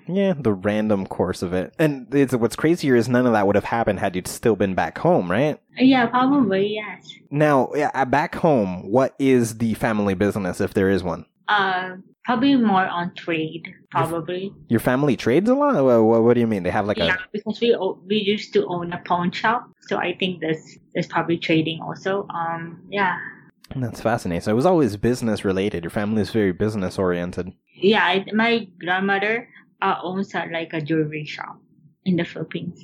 Yeah, 0.07 0.33
the 0.37 0.53
random 0.53 1.05
course 1.05 1.41
of 1.41 1.53
it. 1.53 1.73
And 1.77 2.13
it's, 2.13 2.33
what's 2.33 2.55
crazier 2.55 2.95
is 2.95 3.09
none 3.09 3.25
of 3.25 3.33
that 3.33 3.45
would 3.45 3.55
have 3.55 3.65
happened 3.65 3.99
had 3.99 4.15
you 4.15 4.21
still 4.25 4.55
been 4.55 4.73
back 4.73 4.97
home, 4.97 5.29
right? 5.29 5.59
Yeah, 5.77 6.05
probably 6.07 6.75
yes. 6.75 7.09
Now, 7.29 7.71
yeah, 7.75 8.05
back 8.05 8.35
home, 8.35 8.89
what 8.89 9.15
is 9.19 9.57
the 9.57 9.73
family 9.73 10.13
business 10.13 10.61
if 10.61 10.73
there 10.73 10.89
is 10.89 11.03
one? 11.03 11.25
Uh, 11.49 11.97
probably 12.23 12.55
more 12.55 12.85
on 12.85 13.13
trade. 13.15 13.73
Probably. 13.91 14.53
Your 14.69 14.79
family 14.79 15.17
trades 15.17 15.49
a 15.49 15.55
lot. 15.55 15.83
What, 15.83 16.03
what, 16.03 16.23
what 16.23 16.33
do 16.35 16.39
you 16.39 16.47
mean? 16.47 16.63
They 16.63 16.69
have 16.69 16.85
like 16.85 16.97
yeah, 16.97 17.15
a 17.15 17.17
because 17.31 17.59
we 17.59 17.75
we 18.05 18.15
used 18.15 18.53
to 18.53 18.65
own 18.67 18.93
a 18.93 18.99
pawn 18.99 19.31
shop, 19.31 19.69
so 19.81 19.97
I 19.97 20.15
think 20.15 20.41
there's 20.41 20.77
there's 20.93 21.07
probably 21.07 21.37
trading 21.37 21.81
also. 21.81 22.27
Um, 22.27 22.81
yeah, 22.89 23.17
That's 23.75 24.01
fascinating. 24.01 24.41
So 24.41 24.51
it 24.51 24.55
was 24.55 24.65
always 24.65 24.97
business 24.97 25.43
related. 25.45 25.83
Your 25.83 25.91
family 25.91 26.21
is 26.21 26.31
very 26.31 26.51
business 26.51 26.97
oriented. 26.97 27.51
yeah. 27.75 28.23
My 28.33 28.67
grandmother 28.79 29.47
uh, 29.81 29.95
owns 30.03 30.33
a, 30.33 30.47
like 30.51 30.73
a 30.73 30.81
jewelry 30.81 31.25
shop 31.25 31.59
in 32.05 32.15
the 32.15 32.23
Philippines. 32.25 32.83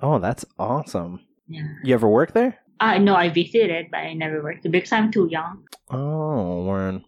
Oh, 0.00 0.18
that's 0.18 0.44
awesome. 0.58 1.20
Yeah. 1.48 1.66
You 1.84 1.94
ever 1.94 2.08
work 2.08 2.32
there? 2.32 2.58
Uh, 2.80 2.98
no, 2.98 3.14
I 3.14 3.28
visited, 3.28 3.86
but 3.90 3.98
I 3.98 4.14
never 4.14 4.42
worked 4.42 4.68
because 4.70 4.92
I'm 4.92 5.10
too 5.12 5.28
young. 5.30 5.64
Oh, 5.90 6.64
Warren. 6.64 7.04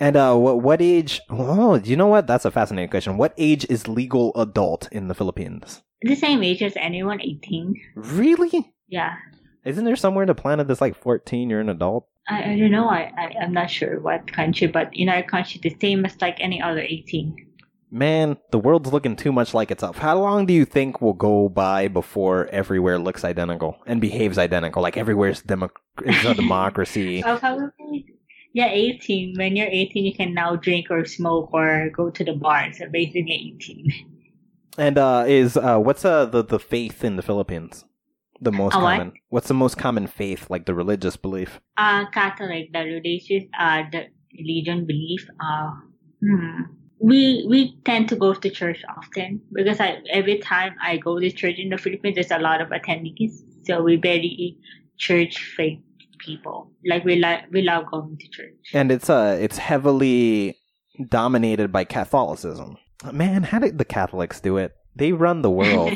And 0.00 0.16
uh, 0.16 0.34
what 0.34 0.60
what 0.62 0.82
age? 0.82 1.20
Oh, 1.30 1.76
you 1.76 1.96
know 1.96 2.08
what? 2.08 2.26
That's 2.26 2.44
a 2.44 2.50
fascinating 2.50 2.90
question. 2.90 3.16
What 3.18 3.34
age 3.38 3.64
is 3.70 3.86
legal 3.86 4.32
adult 4.34 4.88
in 4.90 5.06
the 5.08 5.14
Philippines? 5.14 5.82
The 6.02 6.16
same 6.16 6.42
age 6.42 6.62
as 6.62 6.72
anyone, 6.76 7.20
18. 7.20 7.74
Really? 7.94 8.74
Yeah. 8.88 9.14
Isn't 9.64 9.84
there 9.84 9.94
somewhere 9.94 10.24
in 10.24 10.26
the 10.26 10.34
planet 10.34 10.66
that's 10.66 10.80
like 10.80 10.96
fourteen? 10.96 11.48
You're 11.50 11.60
an 11.60 11.68
adult. 11.68 12.08
I, 12.28 12.52
I 12.52 12.58
don't 12.58 12.70
know. 12.70 12.88
I, 12.88 13.12
I, 13.16 13.34
I'm 13.42 13.52
not 13.52 13.70
sure 13.70 14.00
what 14.00 14.30
country, 14.30 14.66
but 14.66 14.90
in 14.92 15.08
our 15.08 15.22
country, 15.22 15.60
the 15.62 15.76
same 15.80 16.04
as 16.04 16.20
like 16.20 16.38
any 16.40 16.62
other 16.62 16.80
18. 16.80 17.48
Man, 17.90 18.38
the 18.50 18.58
world's 18.58 18.92
looking 18.92 19.16
too 19.16 19.32
much 19.32 19.52
like 19.52 19.70
itself. 19.70 19.98
How 19.98 20.18
long 20.18 20.46
do 20.46 20.54
you 20.54 20.64
think 20.64 21.02
will 21.02 21.12
go 21.12 21.48
by 21.48 21.88
before 21.88 22.46
everywhere 22.46 22.98
looks 22.98 23.22
identical 23.22 23.76
and 23.86 24.00
behaves 24.00 24.38
identical? 24.38 24.82
Like 24.82 24.96
everywhere's 24.96 25.42
demo- 25.42 25.70
is 26.04 26.24
a 26.24 26.34
democracy. 26.42 27.22
Well, 27.22 27.38
probably, 27.38 28.06
yeah, 28.54 28.70
18. 28.70 29.34
When 29.36 29.56
you're 29.56 29.66
18, 29.66 30.04
you 30.04 30.14
can 30.14 30.32
now 30.32 30.56
drink 30.56 30.86
or 30.90 31.04
smoke 31.04 31.50
or 31.52 31.90
go 31.94 32.08
to 32.08 32.24
the 32.24 32.32
bar. 32.32 32.72
So 32.72 32.88
basically 32.88 33.54
18. 33.56 33.92
And 34.78 34.96
uh, 34.96 35.24
is 35.26 35.58
uh, 35.58 35.78
what's 35.78 36.04
uh, 36.04 36.24
the 36.24 36.42
the 36.42 36.58
faith 36.58 37.04
in 37.04 37.16
the 37.16 37.22
Philippines? 37.22 37.84
The 38.42 38.50
most 38.50 38.74
A 38.74 38.80
what? 38.80 38.98
common. 38.98 39.12
What's 39.28 39.48
the 39.48 39.54
most 39.54 39.78
common 39.78 40.08
faith, 40.08 40.50
like 40.50 40.66
the 40.66 40.74
religious 40.74 41.16
belief? 41.16 41.60
Uh, 41.76 42.06
Catholic, 42.10 42.72
the 42.72 42.80
religious, 42.80 43.44
uh, 43.58 43.84
the 43.92 44.08
religion 44.36 44.84
belief, 44.84 45.28
uh, 45.40 45.70
hmm, 46.20 46.62
we 46.98 47.46
we 47.48 47.76
tend 47.84 48.08
to 48.08 48.16
go 48.16 48.34
to 48.34 48.50
church 48.50 48.82
often 48.96 49.40
because 49.52 49.78
I 49.78 49.98
every 50.10 50.38
time 50.38 50.74
I 50.82 50.96
go 50.96 51.20
to 51.20 51.30
church 51.30 51.58
in 51.58 51.68
the 51.68 51.78
Philippines, 51.78 52.16
there's 52.16 52.32
a 52.32 52.38
lot 52.38 52.60
of 52.60 52.68
attendees, 52.70 53.32
so 53.64 53.82
we 53.82 53.96
very 53.96 54.58
church 54.98 55.38
faith 55.56 55.78
people. 56.18 56.72
Like 56.84 57.04
we 57.04 57.16
like 57.16 57.44
we 57.50 57.62
love 57.62 57.90
going 57.90 58.16
to 58.18 58.28
church. 58.28 58.70
And 58.72 58.90
it's 58.90 59.10
uh 59.10 59.38
it's 59.40 59.58
heavily 59.58 60.56
dominated 61.08 61.72
by 61.72 61.84
Catholicism. 61.84 62.76
Man, 63.12 63.42
how 63.42 63.58
did 63.58 63.78
the 63.78 63.84
Catholics 63.84 64.40
do 64.40 64.56
it? 64.56 64.72
They 64.94 65.12
run 65.12 65.42
the 65.42 65.50
world. 65.50 65.92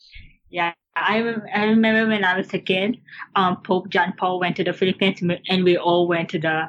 yeah, 0.50 0.72
I, 1.04 1.34
I 1.54 1.64
remember 1.64 2.08
when 2.08 2.24
I 2.24 2.36
was 2.36 2.52
a 2.54 2.58
kid, 2.58 2.98
um, 3.36 3.62
Pope 3.62 3.88
John 3.88 4.14
Paul 4.16 4.40
went 4.40 4.56
to 4.56 4.64
the 4.64 4.72
Philippines, 4.72 5.20
and 5.48 5.64
we 5.64 5.76
all 5.76 6.08
went 6.08 6.28
to 6.30 6.38
the 6.38 6.68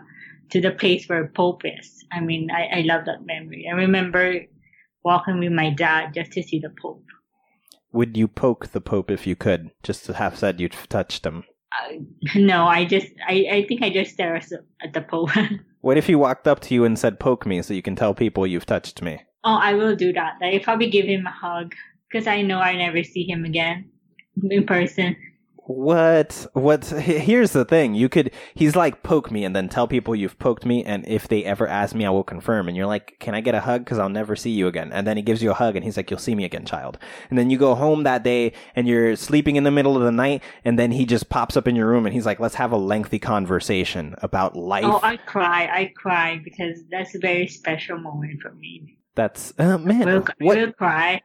to 0.49 0.61
the 0.61 0.71
place 0.71 1.07
where 1.07 1.27
Pope 1.27 1.61
is. 1.63 2.03
I 2.11 2.21
mean, 2.21 2.49
I, 2.51 2.79
I 2.79 2.81
love 2.81 3.05
that 3.05 3.25
memory. 3.25 3.67
I 3.71 3.75
remember 3.75 4.41
walking 5.03 5.39
with 5.39 5.51
my 5.51 5.69
dad 5.69 6.13
just 6.15 6.31
to 6.33 6.43
see 6.43 6.59
the 6.59 6.73
Pope. 6.81 7.05
Would 7.91 8.17
you 8.17 8.27
poke 8.27 8.67
the 8.67 8.81
Pope 8.81 9.11
if 9.11 9.27
you 9.27 9.35
could, 9.35 9.71
just 9.83 10.05
to 10.05 10.13
have 10.13 10.37
said 10.37 10.59
you'd 10.59 10.75
touched 10.89 11.25
him? 11.25 11.43
Uh, 11.71 11.97
no, 12.35 12.65
I 12.65 12.85
just, 12.85 13.07
I, 13.27 13.47
I 13.51 13.65
think 13.67 13.83
I 13.83 13.91
just 13.91 14.11
stare 14.11 14.35
at 14.35 14.93
the 14.93 15.01
Pope. 15.01 15.29
what 15.81 15.97
if 15.97 16.07
he 16.07 16.15
walked 16.15 16.47
up 16.47 16.59
to 16.61 16.73
you 16.73 16.83
and 16.83 16.97
said, 16.97 17.19
poke 17.19 17.45
me 17.45 17.61
so 17.61 17.73
you 17.73 17.83
can 17.83 17.95
tell 17.95 18.15
people 18.15 18.47
you've 18.47 18.65
touched 18.65 19.03
me? 19.03 19.21
Oh, 19.43 19.55
I 19.55 19.75
will 19.75 19.95
do 19.95 20.11
that. 20.13 20.37
I 20.41 20.59
probably 20.63 20.89
give 20.89 21.05
him 21.05 21.27
a 21.27 21.31
hug 21.31 21.75
because 22.09 22.25
I 22.25 22.41
know 22.41 22.59
I 22.59 22.75
never 22.75 23.03
see 23.03 23.23
him 23.23 23.45
again 23.45 23.89
in 24.49 24.65
person. 24.65 25.15
What? 25.69 26.47
What? 26.53 26.83
Here's 26.85 27.51
the 27.51 27.63
thing. 27.63 27.93
You 27.93 28.09
could. 28.09 28.31
He's 28.55 28.75
like, 28.75 29.03
poke 29.03 29.29
me 29.29 29.45
and 29.45 29.55
then 29.55 29.69
tell 29.69 29.87
people 29.87 30.15
you've 30.15 30.39
poked 30.39 30.65
me. 30.65 30.83
And 30.83 31.07
if 31.07 31.27
they 31.27 31.45
ever 31.45 31.67
ask 31.67 31.93
me, 31.93 32.07
I 32.07 32.09
will 32.09 32.23
confirm. 32.23 32.67
And 32.67 32.75
you're 32.75 32.87
like, 32.87 33.17
can 33.19 33.35
I 33.35 33.41
get 33.41 33.53
a 33.53 33.59
hug? 33.59 33.85
Cause 33.85 33.99
I'll 33.99 34.09
never 34.09 34.35
see 34.35 34.49
you 34.49 34.65
again. 34.65 34.91
And 34.91 35.05
then 35.05 35.15
he 35.15 35.21
gives 35.21 35.43
you 35.43 35.51
a 35.51 35.53
hug 35.53 35.75
and 35.75 35.85
he's 35.85 35.95
like, 35.95 36.09
you'll 36.09 36.19
see 36.19 36.33
me 36.33 36.43
again, 36.43 36.65
child. 36.65 36.97
And 37.29 37.37
then 37.37 37.51
you 37.51 37.59
go 37.59 37.75
home 37.75 38.01
that 38.01 38.23
day 38.23 38.53
and 38.75 38.87
you're 38.87 39.15
sleeping 39.15 39.57
in 39.57 39.63
the 39.63 39.69
middle 39.69 39.95
of 39.95 40.01
the 40.01 40.11
night. 40.11 40.41
And 40.65 40.79
then 40.79 40.89
he 40.89 41.05
just 41.05 41.29
pops 41.29 41.55
up 41.55 41.67
in 41.67 41.75
your 41.75 41.85
room 41.85 42.07
and 42.07 42.15
he's 42.15 42.25
like, 42.25 42.39
let's 42.39 42.55
have 42.55 42.71
a 42.71 42.77
lengthy 42.77 43.19
conversation 43.19 44.15
about 44.23 44.55
life. 44.55 44.85
Oh, 44.85 44.99
I 45.03 45.17
cry. 45.17 45.69
I 45.71 45.93
cry 45.95 46.41
because 46.43 46.79
that's 46.89 47.13
a 47.13 47.19
very 47.19 47.45
special 47.45 47.99
moment 47.99 48.41
for 48.41 48.53
me. 48.53 48.97
That's, 49.13 49.53
uh, 49.59 49.77
man. 49.77 50.07
We'll, 50.07 50.21
what? 50.39 50.57
we'll 50.57 50.73
cry. 50.73 51.21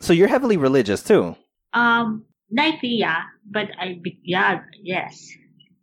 so 0.00 0.12
you're 0.12 0.28
heavily 0.28 0.56
religious 0.56 1.02
too? 1.02 1.34
Um, 1.72 2.24
Likely, 2.52 2.96
yeah, 2.96 3.22
but 3.50 3.68
I, 3.78 4.00
yeah, 4.22 4.62
yes. 4.82 5.30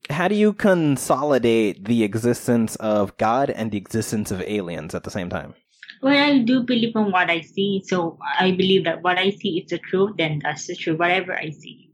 How 0.10 0.27
do 0.27 0.35
you 0.35 0.53
consolidate 0.53 1.85
the 1.85 2.03
existence 2.03 2.76
of 2.77 3.15
God 3.18 3.49
and 3.49 3.72
the 3.72 3.77
existence 3.77 4.31
of 4.31 4.41
aliens 4.41 4.95
at 4.95 5.03
the 5.03 5.11
same 5.11 5.30
time? 5.30 5.53
Well, 6.02 6.18
I 6.18 6.39
do 6.39 6.64
believe 6.64 6.95
in 6.95 7.11
what 7.11 7.30
I 7.30 7.41
see, 7.41 7.81
so 7.85 8.19
I 8.39 8.52
believe 8.52 8.84
that 8.84 9.02
what 9.02 9.18
I 9.18 9.31
see 9.31 9.60
is 9.60 9.69
the 9.69 9.80
truth, 9.80 10.15
then 10.18 10.39
that's 10.44 10.68
the 10.68 10.76
truth, 10.76 10.99
whatever 10.99 11.34
I 11.34 11.49
see. 11.49 11.89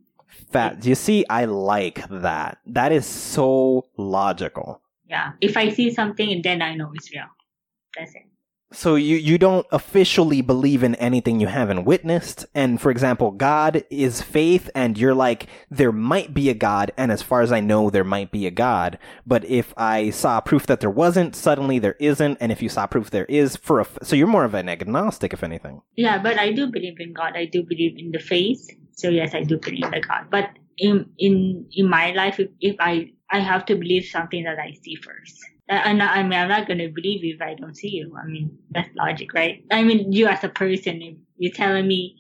Fat. 0.51 0.85
You 0.85 0.95
see, 0.95 1.25
I 1.29 1.45
like 1.45 2.07
that. 2.09 2.57
That 2.65 2.91
is 2.91 3.05
so 3.05 3.85
logical. 3.97 4.81
Yeah. 5.07 5.33
If 5.41 5.57
I 5.57 5.69
see 5.69 5.93
something, 5.93 6.41
then 6.41 6.61
I 6.61 6.75
know 6.75 6.91
it's 6.93 7.11
real. 7.13 7.25
That's 7.97 8.13
it. 8.15 8.23
So 8.73 8.95
you, 8.95 9.17
you 9.17 9.37
don't 9.37 9.67
officially 9.71 10.41
believe 10.41 10.83
in 10.83 10.95
anything 10.95 11.39
you 11.39 11.47
haven't 11.47 11.85
witnessed. 11.85 12.45
And 12.55 12.81
for 12.81 12.89
example, 12.89 13.31
God 13.31 13.83
is 13.89 14.21
faith 14.21 14.69
and 14.73 14.97
you're 14.97 15.13
like, 15.13 15.47
there 15.69 15.91
might 15.91 16.33
be 16.33 16.49
a 16.49 16.53
God. 16.55 16.91
And 16.97 17.11
as 17.11 17.21
far 17.21 17.41
as 17.41 17.51
I 17.51 17.59
know, 17.59 17.89
there 17.89 18.03
might 18.03 18.31
be 18.31 18.47
a 18.47 18.51
God. 18.51 18.97
But 19.27 19.45
if 19.45 19.73
I 19.77 20.09
saw 20.09 20.41
proof 20.41 20.65
that 20.65 20.79
there 20.79 20.89
wasn't, 20.89 21.35
suddenly 21.35 21.77
there 21.77 21.95
isn't. 21.99 22.37
And 22.41 22.51
if 22.51 22.61
you 22.63 22.69
saw 22.69 22.87
proof 22.87 23.11
there 23.11 23.25
is 23.25 23.55
for 23.55 23.79
a, 23.79 23.85
so 24.01 24.15
you're 24.15 24.27
more 24.27 24.43
of 24.43 24.55
an 24.55 24.67
agnostic, 24.67 25.33
if 25.33 25.43
anything. 25.43 25.81
Yeah, 25.95 26.17
but 26.17 26.39
I 26.39 26.51
do 26.51 26.67
believe 26.67 26.99
in 26.99 27.13
God. 27.13 27.33
I 27.35 27.45
do 27.45 27.63
believe 27.63 27.97
in 27.97 28.11
the 28.11 28.19
faith. 28.19 28.67
So 28.93 29.09
yes, 29.09 29.35
I 29.35 29.43
do 29.43 29.59
believe 29.59 29.85
in 29.93 30.01
God. 30.01 30.25
But 30.31 30.49
in, 30.77 31.09
in, 31.19 31.67
in 31.73 31.87
my 31.87 32.11
life, 32.11 32.39
if, 32.39 32.49
if 32.59 32.75
I, 32.79 33.11
I 33.29 33.39
have 33.39 33.65
to 33.67 33.75
believe 33.75 34.05
something 34.05 34.43
that 34.45 34.57
I 34.57 34.73
see 34.83 34.95
first. 34.95 35.39
I'm 35.73 35.97
not, 35.97 36.17
I 36.17 36.23
mean, 36.23 36.33
I'm 36.33 36.49
not 36.49 36.67
going 36.67 36.79
to 36.79 36.89
believe 36.89 37.23
you 37.23 37.35
if 37.35 37.41
I 37.41 37.55
don't 37.55 37.75
see 37.75 37.89
you. 37.89 38.15
I 38.21 38.25
mean, 38.25 38.57
that's 38.71 38.89
logic, 38.95 39.33
right? 39.33 39.63
I 39.71 39.83
mean, 39.83 40.11
you 40.11 40.27
as 40.27 40.43
a 40.43 40.49
person, 40.49 41.01
if 41.01 41.15
you're 41.37 41.53
telling 41.53 41.87
me 41.87 42.17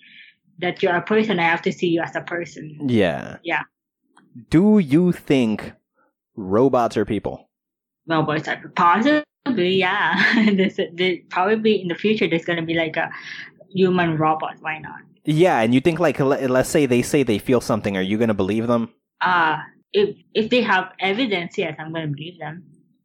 that 0.59 0.81
you're 0.81 0.95
a 0.95 1.01
person, 1.01 1.39
I 1.39 1.43
have 1.43 1.61
to 1.63 1.71
see 1.71 1.87
you 1.87 2.01
as 2.01 2.15
a 2.15 2.21
person. 2.21 2.77
Yeah. 2.87 3.37
Yeah. 3.43 3.63
Do 4.49 4.79
you 4.79 5.11
think 5.11 5.73
robots 6.35 6.97
are 6.97 7.05
people? 7.05 7.49
Robots 8.07 8.47
are 8.47 8.61
possibly, 8.75 9.23
yeah. 9.75 10.51
there's, 10.55 10.79
there's, 10.93 11.19
probably 11.29 11.81
in 11.81 11.87
the 11.87 11.95
future, 11.95 12.27
there's 12.27 12.45
going 12.45 12.59
to 12.59 12.65
be 12.65 12.73
like 12.73 12.97
a 12.97 13.09
human 13.69 14.17
robot. 14.17 14.55
Why 14.61 14.79
not? 14.79 15.01
Yeah, 15.25 15.61
and 15.61 15.73
you 15.73 15.79
think 15.79 15.99
like, 15.99 16.19
let's 16.19 16.69
say 16.69 16.85
they 16.85 17.01
say 17.01 17.23
they 17.23 17.39
feel 17.39 17.61
something. 17.61 17.95
Are 17.95 18.01
you 18.01 18.17
going 18.17 18.27
to 18.27 18.33
believe 18.33 18.67
them? 18.67 18.89
Uh, 19.21 19.57
if 19.93 20.17
if 20.33 20.49
they 20.49 20.61
have 20.61 20.91
evidence, 20.99 21.57
yes, 21.57 21.75
I'm 21.79 21.93
going 21.93 22.09
to 22.09 22.13
believe 22.13 22.39
them. 22.39 22.63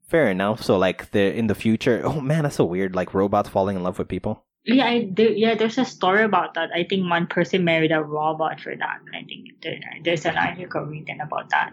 Fair 0.08 0.30
enough. 0.30 0.62
So 0.62 0.78
like 0.78 1.10
the 1.10 1.34
in 1.36 1.46
the 1.46 1.54
future, 1.54 2.02
oh 2.04 2.20
man, 2.20 2.42
that's 2.42 2.56
so 2.56 2.64
weird. 2.64 2.94
Like 2.94 3.14
robots 3.14 3.48
falling 3.48 3.76
in 3.76 3.82
love 3.82 3.98
with 3.98 4.08
people. 4.08 4.44
Yeah, 4.64 4.84
I, 4.84 5.08
there, 5.12 5.30
yeah. 5.30 5.54
There's 5.54 5.78
a 5.78 5.84
story 5.84 6.24
about 6.24 6.54
that. 6.54 6.70
I 6.74 6.84
think 6.84 7.08
one 7.08 7.26
person 7.26 7.64
married 7.64 7.92
a 7.92 8.02
robot 8.02 8.60
for 8.60 8.74
that. 8.74 8.98
I 9.14 9.24
think 9.24 9.62
there's 10.02 10.26
an 10.26 10.36
article 10.36 10.82
written 10.82 11.20
about 11.20 11.50
that. 11.50 11.72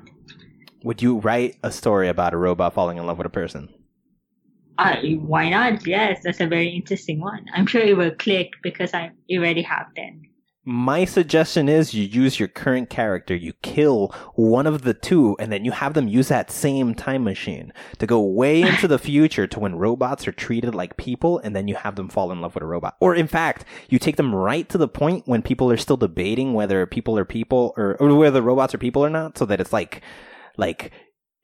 Would 0.84 1.02
you 1.02 1.20
write 1.20 1.57
a 1.64 1.72
story 1.72 2.07
about 2.07 2.34
a 2.34 2.38
robot 2.38 2.74
falling 2.74 2.98
in 2.98 3.07
love 3.07 3.18
with 3.18 3.28
a 3.28 3.32
person? 3.32 3.74
Uh, 4.78 4.98
why 5.20 5.49
not? 5.49 5.86
Yes, 5.88 6.20
that's 6.24 6.41
a 6.41 6.48
very 6.48 6.68
interesting 6.68 7.20
one. 7.22 7.45
I'm 7.53 7.66
sure 7.66 7.82
it 7.82 7.98
will 7.98 8.12
click 8.12 8.52
because 8.62 8.94
I 8.94 9.12
already 9.32 9.62
have 9.64 9.88
then. 9.95 10.28
My 10.68 11.06
suggestion 11.06 11.70
is 11.70 11.94
you 11.94 12.04
use 12.04 12.40
your 12.40 12.48
current 12.48 12.90
character, 12.90 13.36
you 13.36 13.54
kill 13.62 14.08
one 14.34 14.66
of 14.66 14.82
the 14.82 14.96
two, 14.96 15.38
and 15.40 15.52
then 15.52 15.64
you 15.64 15.72
have 15.72 15.94
them 15.94 16.08
use 16.08 16.30
that 16.30 16.50
same 16.50 16.96
time 16.96 17.24
machine 17.24 17.72
to 18.00 18.08
go 18.08 18.20
way 18.20 18.62
into 18.64 18.88
the 18.88 18.98
future 18.98 19.46
to 19.46 19.60
when 19.60 19.76
robots 19.76 20.28
are 20.28 20.32
treated 20.32 20.74
like 20.74 20.98
people, 20.98 21.38
and 21.38 21.56
then 21.56 21.68
you 21.68 21.76
have 21.76 21.96
them 21.96 22.10
fall 22.10 22.32
in 22.32 22.42
love 22.42 22.56
with 22.56 22.64
a 22.64 22.68
robot. 22.68 22.98
Or 23.00 23.14
in 23.14 23.28
fact, 23.28 23.64
you 23.90 24.00
take 24.00 24.16
them 24.16 24.34
right 24.34 24.68
to 24.70 24.80
the 24.80 24.88
point 24.88 25.28
when 25.28 25.44
people 25.44 25.70
are 25.70 25.78
still 25.78 25.98
debating 25.98 26.54
whether 26.54 26.88
people 26.88 27.16
are 27.20 27.26
people 27.26 27.76
or, 27.78 27.96
or 27.98 28.16
whether 28.16 28.42
robots 28.42 28.74
are 28.74 28.80
people 28.80 29.06
or 29.06 29.10
not, 29.12 29.38
so 29.38 29.46
that 29.46 29.62
it's 29.62 29.72
like, 29.72 30.02
like, 30.58 30.92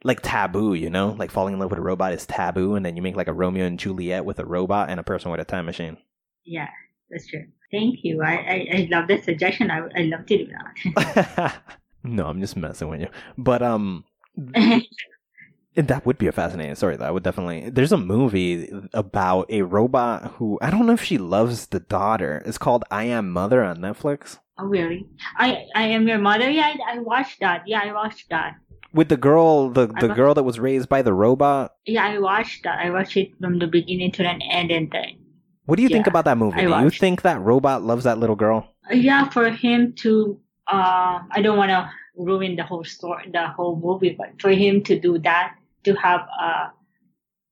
like 0.03 0.21
taboo, 0.23 0.73
you 0.73 0.89
know? 0.89 1.11
Like 1.11 1.29
falling 1.29 1.53
in 1.53 1.59
love 1.59 1.69
with 1.69 1.77
a 1.77 1.83
robot 1.83 2.13
is 2.13 2.25
taboo, 2.25 2.73
and 2.73 2.83
then 2.83 2.95
you 2.95 3.03
make 3.03 3.15
like 3.15 3.27
a 3.27 3.33
Romeo 3.33 3.65
and 3.65 3.77
Juliet 3.77 4.25
with 4.25 4.39
a 4.39 4.45
robot 4.45 4.89
and 4.89 4.99
a 4.99 5.03
person 5.03 5.29
with 5.29 5.39
a 5.39 5.45
time 5.45 5.67
machine. 5.67 5.97
Yeah, 6.43 6.69
that's 7.11 7.27
true. 7.27 7.43
Thank 7.71 8.03
you. 8.03 8.21
I, 8.21 8.33
I, 8.33 8.67
I 8.73 8.87
love 8.91 9.07
the 9.07 9.21
suggestion. 9.21 9.71
I, 9.71 9.87
I 9.95 10.01
love 10.03 10.25
to 10.25 10.37
do 10.37 10.47
that. 10.47 11.61
no, 12.03 12.27
I'm 12.27 12.41
just 12.41 12.57
messing 12.57 12.89
with 12.89 13.01
you. 13.01 13.07
But 13.37 13.61
um 13.61 14.03
that 15.75 16.05
would 16.05 16.17
be 16.17 16.27
a 16.27 16.31
fascinating 16.31 16.75
story 16.75 16.97
That 16.97 17.07
I 17.07 17.11
would 17.11 17.23
definitely 17.23 17.69
there's 17.69 17.91
a 17.91 17.97
movie 17.97 18.69
about 18.93 19.49
a 19.49 19.61
robot 19.61 20.31
who 20.33 20.59
I 20.61 20.69
don't 20.69 20.85
know 20.85 20.93
if 20.93 21.03
she 21.03 21.17
loves 21.17 21.67
the 21.67 21.79
daughter. 21.79 22.41
It's 22.45 22.57
called 22.57 22.83
I 22.91 23.05
Am 23.05 23.31
Mother 23.31 23.63
on 23.63 23.77
Netflix. 23.77 24.39
Oh 24.57 24.65
really? 24.65 25.07
I 25.37 25.65
I 25.75 25.83
am 25.83 26.07
your 26.07 26.19
mother? 26.19 26.49
Yeah, 26.49 26.75
I, 26.87 26.95
I 26.95 26.99
watched 26.99 27.39
that. 27.39 27.63
Yeah, 27.67 27.81
I 27.83 27.93
watched 27.93 28.29
that. 28.29 28.55
With 28.93 29.07
the 29.07 29.17
girl 29.17 29.69
the, 29.69 29.87
the 29.87 30.09
girl 30.09 30.33
that 30.33 30.43
was 30.43 30.59
raised 30.59 30.89
by 30.89 31.01
the 31.01 31.13
robot? 31.13 31.71
Yeah, 31.85 32.05
I 32.05 32.19
watched 32.19 32.63
that. 32.63 32.79
I 32.79 32.89
watched 32.89 33.15
it 33.15 33.31
from 33.39 33.59
the 33.59 33.67
beginning 33.67 34.11
to 34.13 34.23
the 34.23 34.29
end 34.29 34.71
and 34.71 34.91
the 34.91 35.05
what 35.65 35.75
do 35.77 35.83
you 35.83 35.89
yeah, 35.89 35.95
think 35.95 36.07
about 36.07 36.25
that 36.25 36.37
movie? 36.37 36.61
Do 36.61 36.79
you 36.81 36.89
think 36.89 37.21
that 37.21 37.39
robot 37.41 37.83
loves 37.83 38.03
that 38.05 38.17
little 38.17 38.35
girl? 38.35 38.67
Yeah, 38.91 39.29
for 39.29 39.49
him 39.49 39.93
to, 39.97 40.39
uh, 40.67 41.19
I 41.29 41.41
don't 41.41 41.57
want 41.57 41.69
to 41.69 41.89
ruin 42.15 42.55
the 42.55 42.63
whole 42.63 42.83
story, 42.83 43.29
the 43.31 43.47
whole 43.47 43.75
movie, 43.75 44.15
but 44.17 44.41
for 44.41 44.49
him 44.49 44.83
to 44.83 44.99
do 44.99 45.19
that, 45.19 45.55
to 45.83 45.93
have 45.95 46.21
a, 46.21 46.71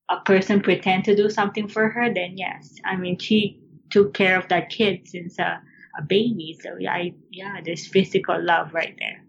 a 0.10 0.20
person 0.26 0.62
pretend 0.62 1.06
to 1.06 1.16
do 1.16 1.30
something 1.30 1.68
for 1.68 1.90
her, 1.90 2.14
then 2.14 2.38
yes. 2.38 2.76
I 2.84 2.96
mean, 2.96 3.18
she 3.18 3.62
took 3.90 4.14
care 4.14 4.38
of 4.38 4.48
that 4.50 4.70
kid 4.70 5.08
since 5.08 5.40
a, 5.40 5.62
a 5.98 6.02
baby. 6.02 6.58
So 6.62 6.78
yeah, 6.80 6.94
I, 6.94 7.14
yeah, 7.32 7.62
there's 7.64 7.88
physical 7.88 8.44
love 8.44 8.74
right 8.74 8.96
there. 9.00 9.24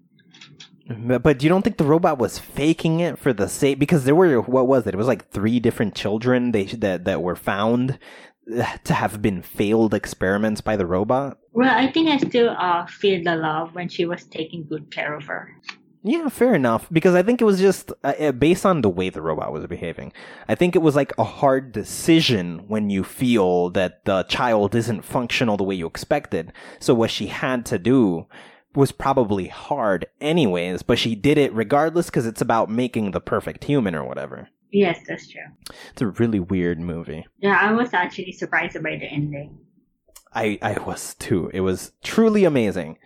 But, 0.89 1.23
but 1.23 1.43
you 1.43 1.49
don't 1.49 1.63
think 1.63 1.77
the 1.77 1.85
robot 1.85 2.19
was 2.19 2.39
faking 2.39 2.99
it 3.01 3.19
for 3.19 3.33
the 3.33 3.49
sake 3.49 3.79
because 3.79 4.05
there 4.05 4.15
were 4.15 4.41
what 4.41 4.67
was 4.67 4.87
it? 4.87 4.95
It 4.95 4.97
was 4.97 5.07
like 5.07 5.31
three 5.31 5.61
different 5.61 5.95
children 5.95 6.51
they 6.51 6.65
that 6.65 7.05
that 7.05 7.23
were 7.23 7.37
found 7.37 7.99
to 8.85 8.95
have 8.95 9.23
been 9.23 9.43
failed 9.43 9.95
experiments 9.95 10.61
by 10.61 10.77
the 10.77 10.87
robot? 10.87 11.39
Well, 11.53 11.77
I 11.77 11.91
think 11.91 12.09
I 12.09 12.19
still 12.19 12.51
uh, 12.51 12.87
feel 12.87 13.23
the 13.23 13.37
love 13.37 13.75
when 13.75 13.89
she 13.89 14.07
was 14.07 14.25
taking 14.25 14.67
good 14.67 14.91
care 14.91 15.15
of 15.15 15.25
her. 15.25 15.55
Yeah, 16.03 16.29
fair 16.31 16.55
enough. 16.55 16.89
Because 16.91 17.15
I 17.15 17.23
think 17.23 17.41
it 17.41 17.45
was 17.45 17.61
just 17.61 17.93
uh, 18.05 18.15
uh, 18.19 18.33
based 18.33 18.65
on 18.65 18.81
the 18.81 18.89
way 18.89 19.11
the 19.11 19.21
robot 19.21 19.53
was 19.53 19.67
behaving. 19.67 20.13
I 20.49 20.55
think 20.55 20.75
it 20.75 20.83
was 20.83 20.97
like 20.97 21.13
a 21.19 21.25
hard 21.25 21.73
decision 21.73 22.65
when 22.69 22.89
you 22.89 23.05
feel 23.05 23.71
that 23.71 24.05
the 24.07 24.23
child 24.25 24.75
isn't 24.75 25.05
functional 25.05 25.57
the 25.57 25.65
way 25.65 25.75
you 25.75 25.87
expected. 25.87 26.53
So 26.79 26.95
what 26.95 27.11
she 27.11 27.27
had 27.27 27.67
to 27.67 27.79
do 27.79 28.27
was 28.75 28.93
probably 28.93 29.49
hard 29.49 30.07
anyways, 30.21 30.83
but 30.83 30.99
she 30.99 31.15
did 31.15 31.37
it 31.37 31.53
regardless 31.53 32.07
because 32.07 32.27
it's 32.27 32.41
about 32.41 32.71
making 32.71 33.11
the 33.11 33.21
perfect 33.21 33.65
human 33.65 33.95
or 33.95 34.05
whatever. 34.05 34.49
Yes, 34.73 35.01
that's 35.07 35.29
true. 35.29 35.43
It's 35.93 36.03
a 36.03 36.09
really 36.09 36.41
weird 36.41 36.79
movie. 36.81 37.27
Yeah, 37.39 37.59
I 37.61 37.73
was 37.73 37.93
actually 37.93 38.33
surprised 38.33 38.81
by 38.83 38.97
the 38.97 39.07
ending. 39.07 39.59
I 40.33 40.59
I 40.63 40.79
was 40.81 41.15
too. 41.15 41.51
It 41.53 41.61
was 41.61 41.93
truly 42.03 42.45
amazing. 42.45 42.99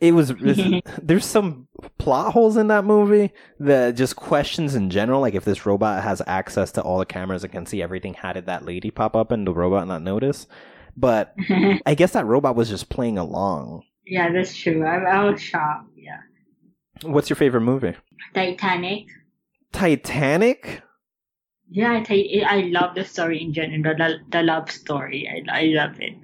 It 0.00 0.12
was 0.12 0.34
there's 1.02 1.24
some 1.24 1.68
plot 1.98 2.32
holes 2.32 2.56
in 2.56 2.66
that 2.68 2.84
movie 2.84 3.32
that 3.60 3.92
just 3.96 4.16
questions 4.16 4.74
in 4.74 4.90
general, 4.90 5.20
like 5.20 5.34
if 5.34 5.44
this 5.44 5.64
robot 5.64 6.02
has 6.02 6.20
access 6.26 6.72
to 6.72 6.82
all 6.82 6.98
the 6.98 7.06
cameras 7.06 7.44
and 7.44 7.52
can 7.52 7.66
see 7.66 7.82
everything, 7.82 8.14
how 8.14 8.32
did 8.32 8.46
that 8.46 8.64
lady 8.64 8.90
pop 8.90 9.16
up 9.16 9.30
and 9.30 9.46
the 9.46 9.54
robot 9.54 9.86
not 9.86 10.02
notice? 10.02 10.46
But 10.96 11.34
I 11.86 11.94
guess 11.94 12.12
that 12.12 12.26
robot 12.26 12.56
was 12.56 12.68
just 12.68 12.88
playing 12.88 13.16
along. 13.18 13.84
Yeah, 14.06 14.32
that's 14.32 14.54
true. 14.56 14.84
I, 14.84 14.98
I 14.98 15.30
was 15.30 15.40
shocked. 15.40 15.90
Yeah. 15.96 16.18
What's 17.02 17.28
your 17.28 17.36
favorite 17.36 17.62
movie? 17.62 17.94
Titanic. 18.34 19.06
Titanic? 19.72 20.82
Yeah, 21.68 22.02
I 22.08 22.42
I 22.46 22.60
love 22.70 22.94
the 22.94 23.04
story 23.04 23.42
in 23.42 23.52
general. 23.52 23.96
The, 23.96 24.18
the 24.30 24.42
love 24.42 24.70
story. 24.70 25.28
I, 25.28 25.60
I 25.60 25.62
love 25.66 26.00
it. 26.00 26.14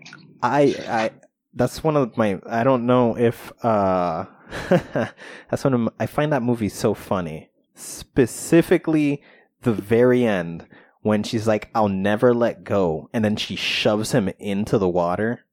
I 0.43 0.74
I 0.89 1.10
that's 1.55 1.82
one 1.82 1.97
of 1.97 2.16
my 2.16 2.40
I 2.47 2.64
don't 2.64 2.86
know 2.86 3.16
if 3.16 3.52
uh 3.64 4.27
that's 4.69 5.64
one 5.64 5.74
of 5.74 5.81
my, 5.81 5.90
I 5.98 6.06
find 6.06 6.32
that 6.32 6.43
movie 6.43 6.69
so 6.69 6.94
funny. 6.94 7.51
Specifically 7.74 9.23
the 9.62 9.73
very 9.73 10.24
end 10.24 10.66
when 11.01 11.23
she's 11.23 11.47
like 11.47 11.70
I'll 11.74 11.89
never 11.89 12.32
let 12.32 12.64
go 12.64 13.09
and 13.12 13.24
then 13.24 13.36
she 13.36 13.56
shoves 13.56 14.12
him 14.12 14.28
into 14.39 14.78
the 14.78 14.89
water. 14.89 15.44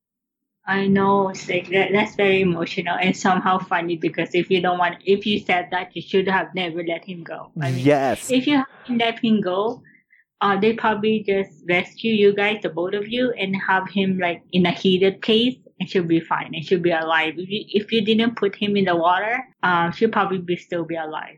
I 0.69 0.85
know 0.85 1.29
it's 1.29 1.49
like 1.49 1.67
that, 1.69 1.91
that's 1.91 2.15
very 2.15 2.41
emotional 2.41 2.95
and 3.01 3.17
somehow 3.17 3.57
funny 3.57 3.97
because 3.97 4.35
if 4.35 4.51
you 4.51 4.61
don't 4.61 4.77
want 4.77 4.97
if 5.03 5.25
you 5.25 5.39
said 5.39 5.69
that 5.71 5.95
you 5.95 6.01
should 6.03 6.27
have 6.27 6.53
never 6.53 6.83
let 6.83 7.03
him 7.03 7.23
go. 7.23 7.51
I 7.59 7.71
mean, 7.71 7.83
yes. 7.83 8.29
if 8.29 8.45
you 8.45 8.63
let 8.87 9.17
him 9.17 9.41
go, 9.41 9.81
uh, 10.41 10.59
they 10.59 10.73
probably 10.73 11.23
just 11.23 11.63
rescue 11.67 12.13
you 12.13 12.35
guys, 12.35 12.61
the 12.61 12.69
both 12.69 12.93
of 12.93 13.07
you, 13.07 13.31
and 13.31 13.55
have 13.67 13.89
him 13.89 14.19
like 14.19 14.43
in 14.51 14.67
a 14.67 14.71
heated 14.71 15.23
place, 15.23 15.55
and 15.79 15.89
she'll 15.89 16.03
be 16.03 16.19
fine 16.19 16.51
and 16.53 16.63
she'll 16.63 16.79
be 16.79 16.91
alive. 16.91 17.33
If 17.37 17.49
you, 17.49 17.65
if 17.69 17.91
you 17.91 18.05
didn't 18.05 18.35
put 18.35 18.55
him 18.55 18.77
in 18.77 18.85
the 18.85 18.95
water, 18.95 19.43
uh, 19.63 19.89
she'll 19.89 20.11
probably 20.11 20.37
be, 20.37 20.55
still 20.55 20.85
be 20.85 20.95
alive. 20.95 21.37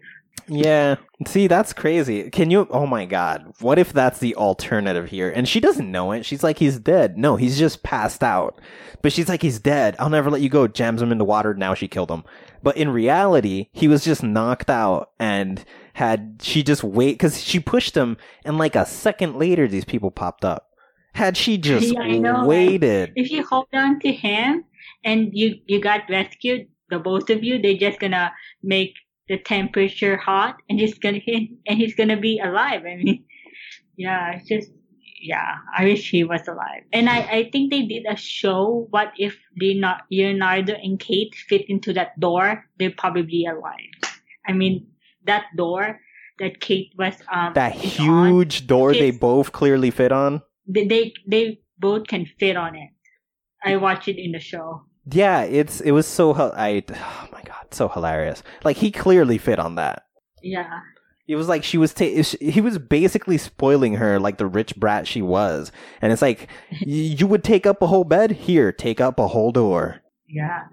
Yeah. 0.52 0.98
See, 1.28 1.48
that's 1.48 1.74
crazy. 1.74 2.30
Can 2.32 2.52
you? 2.52 2.68
Oh 2.72 2.88
my 2.88 3.06
God. 3.06 3.54
What 3.62 3.80
if 3.80 3.94
that's 3.94 4.20
the 4.20 4.36
alternative 4.36 5.10
here? 5.10 5.32
And 5.32 5.48
she 5.48 5.62
doesn't 5.62 5.92
know 5.92 6.12
it. 6.14 6.26
She's 6.26 6.44
like, 6.44 6.60
he's 6.60 6.80
dead. 6.80 7.18
No, 7.18 7.38
he's 7.38 7.60
just 7.60 7.84
passed 7.84 8.24
out. 8.24 8.62
But 9.02 9.14
she's 9.14 9.30
like, 9.30 9.42
he's 9.44 9.60
dead. 9.60 9.96
I'll 10.00 10.10
never 10.10 10.32
let 10.32 10.42
you 10.42 10.50
go. 10.50 10.68
Jams 10.68 11.02
him 11.02 11.12
in 11.12 11.20
the 11.20 11.26
water. 11.26 11.56
Now 11.56 11.74
she 11.76 11.88
killed 11.90 12.12
him. 12.12 12.26
But 12.64 12.78
in 12.78 12.90
reality, 12.90 13.70
he 13.74 13.88
was 13.90 14.06
just 14.06 14.24
knocked 14.24 14.70
out 14.70 15.12
and 15.20 15.66
had 15.96 16.40
she 16.42 16.64
just 16.64 16.84
wait 16.84 17.14
because 17.14 17.42
she 17.42 17.60
pushed 17.60 17.96
him 17.96 18.18
and 18.46 18.58
like 18.58 18.76
a 18.76 18.86
second 18.86 19.38
later 19.38 19.68
these 19.68 19.86
people 19.86 20.12
popped 20.12 20.46
up 20.46 20.70
had 21.14 21.38
she 21.38 21.58
just 21.60 21.98
Yeah, 21.98 22.08
know, 22.20 22.48
waited 22.48 23.16
If 23.16 23.32
you 23.32 23.44
hold 23.46 23.68
on 23.74 24.00
to 24.02 24.12
him 24.12 24.66
and 25.04 25.32
you 25.34 25.56
you 25.68 25.82
got 25.82 26.10
rescued, 26.10 26.68
the 26.90 27.00
both 27.00 27.30
of 27.30 27.44
you, 27.44 27.62
they're 27.62 27.78
just 27.78 28.00
gonna 28.00 28.34
make 28.64 28.96
the 29.32 29.40
temperature 29.40 30.18
hot, 30.18 30.58
and 30.70 30.78
he's 30.78 31.00
gonna 31.00 31.22
and 31.66 31.80
he's 31.80 31.96
gonna 31.96 32.20
be 32.20 32.40
alive. 32.44 32.82
I 32.86 32.96
mean, 32.98 33.24
yeah, 33.98 34.36
it's 34.36 34.48
just 34.48 34.70
yeah. 35.24 35.56
I 35.76 35.86
wish 35.86 36.12
he 36.12 36.26
was 36.26 36.46
alive. 36.48 36.84
And 36.92 37.10
I 37.10 37.20
I 37.40 37.50
think 37.50 37.72
they 37.72 37.84
did 37.84 38.06
a 38.10 38.18
show. 38.18 38.88
What 38.90 39.14
if 39.18 39.40
Leonardo, 39.56 40.04
Leonardo 40.12 40.74
and 40.74 41.00
Kate 41.00 41.34
fit 41.48 41.64
into 41.70 41.94
that 41.94 42.20
door? 42.20 42.66
They're 42.78 42.92
probably 42.92 43.46
alive. 43.46 43.96
I 44.46 44.52
mean, 44.52 44.88
that 45.26 45.46
door 45.56 46.02
that 46.40 46.60
Kate 46.60 46.92
was 46.98 47.16
um 47.32 47.54
that 47.54 47.80
is 47.80 47.98
on, 48.00 48.36
huge 48.36 48.68
door 48.68 48.92
they 48.92 49.12
both 49.12 49.54
clearly 49.54 49.92
fit 49.92 50.12
on 50.12 50.42
they, 50.68 50.88
they 50.88 51.14
they 51.28 51.60
both 51.78 52.08
can 52.08 52.26
fit 52.40 52.58
on 52.58 52.76
it. 52.76 52.90
I 53.64 53.78
watched 53.78 54.08
it 54.08 54.18
in 54.18 54.32
the 54.32 54.40
show. 54.40 54.84
Yeah 55.10 55.42
it's 55.44 55.82
it 55.82 55.92
was 55.92 56.06
so 56.08 56.34
i 56.56 56.84
oh 56.90 57.28
my 57.32 57.42
god 57.44 57.66
so 57.72 57.88
hilarious 57.88 58.44
like 58.64 58.78
he 58.78 58.92
clearly 58.92 59.38
fit 59.38 59.60
on 59.60 59.76
that 59.76 60.04
Yeah. 60.44 60.82
it 61.28 61.36
was 61.36 61.48
like 61.48 61.64
she 61.64 61.78
was 61.78 61.94
ta- 61.94 62.24
he 62.40 62.62
was 62.62 62.78
basically 62.78 63.38
spoiling 63.38 63.96
her 63.96 64.20
like 64.20 64.38
the 64.38 64.46
rich 64.48 64.76
brat 64.76 65.08
she 65.08 65.22
was 65.22 65.72
and 66.02 66.12
it's 66.14 66.22
like 66.22 66.48
y- 66.72 66.78
you 66.86 67.26
would 67.28 67.44
take 67.44 67.66
up 67.66 67.82
a 67.82 67.88
whole 67.88 68.04
bed 68.04 68.32
here 68.32 68.72
take 68.72 69.02
up 69.02 69.18
a 69.20 69.28
whole 69.30 69.52
door 69.52 70.02
Yeah. 70.28 70.66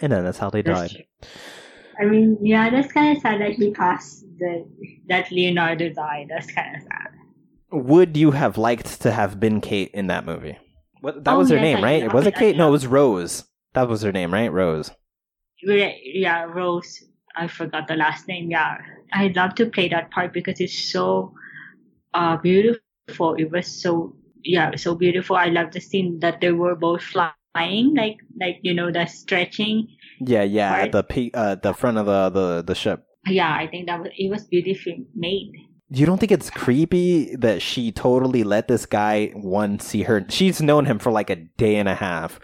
and 0.00 0.12
then 0.12 0.24
that's 0.24 0.38
how 0.38 0.50
they 0.50 0.62
That's 0.62 0.92
died 0.92 1.04
true. 1.20 1.30
I 2.00 2.04
mean, 2.06 2.38
yeah, 2.40 2.70
that's 2.70 2.90
kind 2.90 3.14
of 3.14 3.22
sad 3.22 3.40
that 3.42 3.58
because 3.58 4.24
the 4.38 4.66
that 5.08 5.30
Leonardo 5.30 5.90
died. 5.90 6.26
That's 6.30 6.50
kind 6.50 6.74
of 6.74 6.82
sad. 6.82 7.08
would 7.70 8.16
you 8.16 8.30
have 8.32 8.56
liked 8.56 9.02
to 9.02 9.12
have 9.12 9.38
been 9.38 9.60
Kate 9.60 9.90
in 9.92 10.06
that 10.06 10.24
movie? 10.24 10.56
What, 11.02 11.22
that 11.24 11.34
Oh, 11.34 11.38
was 11.38 11.50
her 11.50 11.56
yes, 11.56 11.62
name, 11.62 11.76
I 11.78 11.82
right? 11.82 12.12
Was 12.12 12.24
it 12.26 12.28
it, 12.28 12.36
I 12.36 12.38
Kate? 12.38 12.56
No, 12.56 12.68
it 12.68 12.70
was 12.72 12.86
Rose. 12.86 13.44
That 13.74 13.88
was 13.88 14.02
her 14.02 14.12
name, 14.12 14.32
right? 14.32 14.52
Rose. 14.52 14.90
Yeah, 15.62 16.44
Rose. 16.44 17.02
I 17.36 17.46
forgot 17.46 17.88
the 17.88 17.96
last 17.96 18.28
name. 18.28 18.50
Yeah, 18.50 18.78
I'd 19.12 19.36
love 19.36 19.54
to 19.56 19.66
play 19.66 19.88
that 19.88 20.10
part 20.10 20.32
because 20.32 20.60
it's 20.60 20.76
so 20.92 21.32
uh 22.14 22.36
beautiful. 22.36 23.34
It 23.38 23.50
was 23.50 23.66
so 23.66 24.16
yeah, 24.44 24.74
so 24.76 24.94
beautiful. 24.94 25.36
I 25.36 25.46
love 25.46 25.72
the 25.72 25.80
scene 25.80 26.18
that 26.20 26.40
they 26.40 26.52
were 26.52 26.74
both 26.74 27.02
flying, 27.02 27.94
like 27.94 28.18
like 28.38 28.58
you 28.62 28.74
know 28.74 28.90
the 28.90 29.06
stretching. 29.06 29.88
Yeah, 30.20 30.42
yeah, 30.42 30.72
Right. 30.72 30.84
at 30.86 30.92
the 30.92 31.02
pe- 31.02 31.30
uh, 31.34 31.54
the 31.56 31.72
front 31.74 31.98
of 31.98 32.06
the, 32.06 32.28
the 32.30 32.62
the 32.62 32.74
ship. 32.74 33.04
Yeah, 33.26 33.52
I 33.54 33.66
think 33.68 33.86
that 33.86 34.00
was 34.00 34.10
it 34.16 34.30
was 34.30 34.44
beautifully 34.44 35.06
made. 35.14 35.52
You 35.88 36.06
don't 36.06 36.18
think 36.18 36.32
it's 36.32 36.50
creepy 36.50 37.36
that 37.36 37.60
she 37.62 37.92
totally 37.92 38.44
let 38.44 38.66
this 38.66 38.86
guy 38.86 39.28
one 39.34 39.78
see 39.78 40.02
her? 40.04 40.24
She's 40.28 40.60
known 40.62 40.86
him 40.86 40.98
for 40.98 41.12
like 41.12 41.28
a 41.30 41.36
day 41.36 41.76
and 41.76 41.88
a 41.88 41.94
half, 41.94 42.40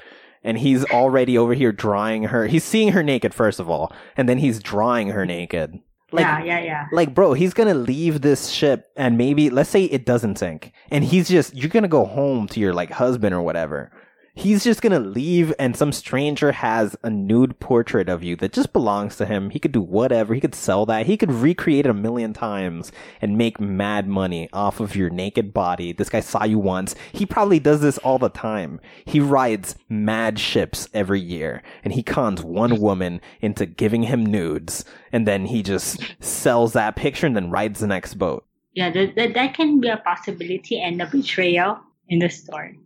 and 0.48 0.56
he's 0.56 0.82
already 0.86 1.36
over 1.36 1.52
here 1.52 1.72
drawing 1.72 2.22
her. 2.22 2.46
He's 2.46 2.64
seeing 2.64 2.92
her 2.92 3.02
naked 3.02 3.34
first 3.34 3.60
of 3.60 3.68
all, 3.68 3.92
and 4.16 4.26
then 4.26 4.38
he's 4.38 4.60
drawing 4.60 5.08
her 5.08 5.26
naked. 5.26 5.78
Like, 6.10 6.22
yeah, 6.22 6.42
yeah, 6.42 6.60
yeah. 6.60 6.86
like, 6.90 7.14
bro, 7.14 7.34
he's 7.34 7.52
gonna 7.52 7.74
leave 7.74 8.22
this 8.22 8.48
ship, 8.48 8.86
and 8.96 9.18
maybe 9.18 9.50
let's 9.50 9.68
say 9.68 9.84
it 9.84 10.06
doesn't 10.06 10.38
sink, 10.38 10.72
and 10.90 11.04
he's 11.04 11.28
just 11.28 11.54
you're 11.54 11.68
gonna 11.68 11.86
go 11.86 12.06
home 12.06 12.46
to 12.48 12.60
your 12.60 12.72
like 12.72 12.90
husband 12.90 13.34
or 13.34 13.42
whatever. 13.42 13.92
He's 14.38 14.62
just 14.62 14.82
gonna 14.82 15.00
leave, 15.00 15.52
and 15.58 15.76
some 15.76 15.90
stranger 15.90 16.52
has 16.52 16.94
a 17.02 17.10
nude 17.10 17.58
portrait 17.58 18.08
of 18.08 18.22
you 18.22 18.36
that 18.36 18.52
just 18.52 18.72
belongs 18.72 19.16
to 19.16 19.26
him. 19.26 19.50
He 19.50 19.58
could 19.58 19.72
do 19.72 19.80
whatever. 19.80 20.32
He 20.32 20.40
could 20.40 20.54
sell 20.54 20.86
that. 20.86 21.06
He 21.06 21.16
could 21.16 21.32
recreate 21.32 21.86
it 21.86 21.90
a 21.90 21.94
million 21.94 22.32
times 22.32 22.92
and 23.20 23.36
make 23.36 23.58
mad 23.58 24.06
money 24.06 24.48
off 24.52 24.78
of 24.78 24.94
your 24.94 25.10
naked 25.10 25.52
body. 25.52 25.92
This 25.92 26.08
guy 26.08 26.20
saw 26.20 26.44
you 26.44 26.60
once. 26.60 26.94
He 27.10 27.26
probably 27.26 27.58
does 27.58 27.80
this 27.80 27.98
all 27.98 28.20
the 28.20 28.28
time. 28.28 28.80
He 29.04 29.18
rides 29.18 29.74
mad 29.88 30.38
ships 30.38 30.88
every 30.94 31.20
year, 31.20 31.60
and 31.82 31.92
he 31.92 32.04
cons 32.04 32.40
one 32.40 32.80
woman 32.80 33.20
into 33.40 33.66
giving 33.66 34.04
him 34.04 34.24
nudes, 34.24 34.84
and 35.10 35.26
then 35.26 35.46
he 35.46 35.64
just 35.64 36.00
sells 36.20 36.74
that 36.74 36.94
picture 36.94 37.26
and 37.26 37.34
then 37.34 37.50
rides 37.50 37.80
the 37.80 37.88
next 37.88 38.14
boat. 38.14 38.46
Yeah, 38.72 38.92
that, 38.92 39.16
that, 39.16 39.34
that 39.34 39.54
can 39.54 39.80
be 39.80 39.88
a 39.88 39.96
possibility 39.96 40.80
and 40.80 41.02
a 41.02 41.06
betrayal 41.06 41.80
in 42.08 42.20
the 42.20 42.28
story. 42.28 42.78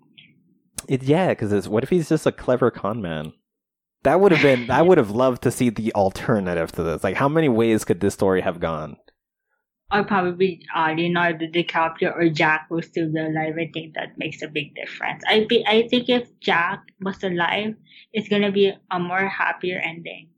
It, 0.88 1.02
yeah, 1.02 1.28
because 1.28 1.68
what 1.68 1.82
if 1.82 1.90
he's 1.90 2.08
just 2.08 2.26
a 2.26 2.32
clever 2.32 2.70
con 2.70 3.00
man? 3.00 3.32
That 4.02 4.20
would 4.20 4.32
have 4.32 4.42
been. 4.42 4.70
I 4.70 4.82
would 4.88 4.98
have 4.98 5.10
loved 5.10 5.42
to 5.42 5.50
see 5.50 5.70
the 5.70 5.92
alternative 5.94 6.72
to 6.72 6.82
this. 6.82 7.04
Like, 7.04 7.16
how 7.16 7.28
many 7.28 7.48
ways 7.48 7.84
could 7.84 8.00
this 8.00 8.14
story 8.14 8.40
have 8.40 8.60
gone? 8.60 8.96
Or 9.92 10.04
probably 10.04 10.62
uh, 10.74 10.94
Leonardo 10.96 11.46
DiCaprio 11.46 12.16
or 12.16 12.30
Jack 12.30 12.68
was 12.70 12.86
still 12.86 13.08
alive. 13.08 13.54
I 13.58 13.70
think 13.74 13.94
that 13.94 14.16
makes 14.16 14.40
a 14.40 14.48
big 14.48 14.74
difference. 14.74 15.22
I 15.28 15.44
be, 15.46 15.64
I 15.66 15.86
think 15.88 16.08
if 16.08 16.28
Jack 16.40 16.80
was 17.02 17.22
alive, 17.22 17.74
it's 18.12 18.28
gonna 18.28 18.50
be 18.50 18.72
a 18.90 18.98
more 18.98 19.28
happier 19.28 19.78
ending. 19.78 20.30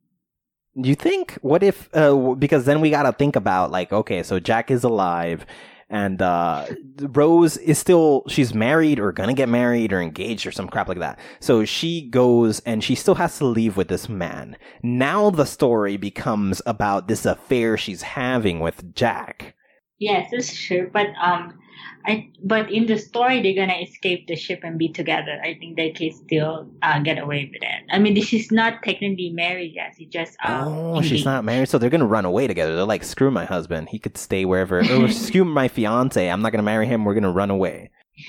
You 0.74 0.96
think? 0.96 1.34
What 1.34 1.62
if? 1.62 1.88
Uh, 1.94 2.34
because 2.34 2.64
then 2.64 2.80
we 2.80 2.90
got 2.90 3.04
to 3.04 3.12
think 3.12 3.36
about 3.36 3.70
like, 3.70 3.92
okay, 3.92 4.24
so 4.24 4.40
Jack 4.40 4.72
is 4.72 4.82
alive, 4.82 5.46
and 5.94 6.20
uh, 6.20 6.66
Rose 7.02 7.56
is 7.56 7.78
still 7.78 8.24
she's 8.26 8.52
married 8.52 8.98
or 8.98 9.12
gonna 9.12 9.32
get 9.32 9.48
married 9.48 9.92
or 9.92 10.02
engaged 10.02 10.44
or 10.44 10.50
some 10.50 10.68
crap 10.68 10.88
like 10.88 10.98
that. 10.98 11.20
So 11.38 11.64
she 11.64 12.08
goes 12.10 12.58
and 12.60 12.82
she 12.82 12.96
still 12.96 13.14
has 13.14 13.38
to 13.38 13.44
leave 13.44 13.76
with 13.76 13.86
this 13.86 14.08
man. 14.08 14.56
Now 14.82 15.30
the 15.30 15.44
story 15.44 15.96
becomes 15.96 16.60
about 16.66 17.06
this 17.06 17.24
affair 17.24 17.76
she's 17.76 18.02
having 18.02 18.58
with 18.58 18.92
Jack. 18.96 19.54
Yes, 19.98 20.30
that's 20.32 20.52
true. 20.52 20.90
But 20.92 21.06
um, 21.22 21.60
I 22.06 22.30
but 22.42 22.70
in 22.70 22.86
the 22.86 22.98
story 22.98 23.40
they're 23.42 23.54
gonna 23.54 23.80
escape 23.80 24.26
the 24.26 24.36
ship 24.36 24.60
and 24.62 24.78
be 24.78 24.88
together. 24.88 25.40
I 25.42 25.54
think 25.54 25.76
they 25.76 25.90
can 25.90 26.12
still 26.12 26.68
uh, 26.82 26.98
get 27.00 27.18
away 27.18 27.50
with 27.52 27.62
it. 27.62 27.82
I 27.90 27.98
mean, 27.98 28.14
this 28.14 28.32
is 28.32 28.50
not 28.50 28.82
technically 28.82 29.30
married 29.30 29.72
yet. 29.74 29.94
It's 29.98 30.12
just 30.12 30.36
uh, 30.44 30.64
Oh, 30.66 31.00
she's 31.02 31.24
not 31.24 31.44
married, 31.44 31.68
so 31.68 31.78
they're 31.78 31.90
gonna 31.90 32.06
run 32.06 32.24
away 32.24 32.46
together. 32.46 32.74
They're 32.76 32.84
like, 32.84 33.04
screw 33.04 33.30
my 33.30 33.44
husband, 33.44 33.88
he 33.88 33.98
could 33.98 34.16
stay 34.18 34.44
wherever. 34.44 34.80
or 34.80 35.08
screw 35.26 35.44
my 35.44 35.68
fiance, 35.68 36.28
I'm 36.28 36.42
not 36.42 36.52
gonna 36.52 36.62
marry 36.62 36.86
him. 36.86 37.04
We're 37.04 37.14
gonna 37.14 37.32
run 37.32 37.50
away. 37.50 37.90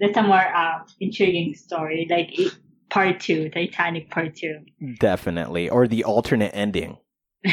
That's 0.00 0.16
a 0.16 0.22
more 0.22 0.36
uh, 0.56 0.78
intriguing 1.00 1.54
story, 1.54 2.06
like 2.10 2.30
part 2.90 3.20
two, 3.20 3.48
Titanic 3.48 4.10
part 4.10 4.36
two. 4.36 4.60
Definitely, 5.00 5.70
or 5.70 5.88
the 5.88 6.04
alternate 6.04 6.52
ending. 6.54 6.98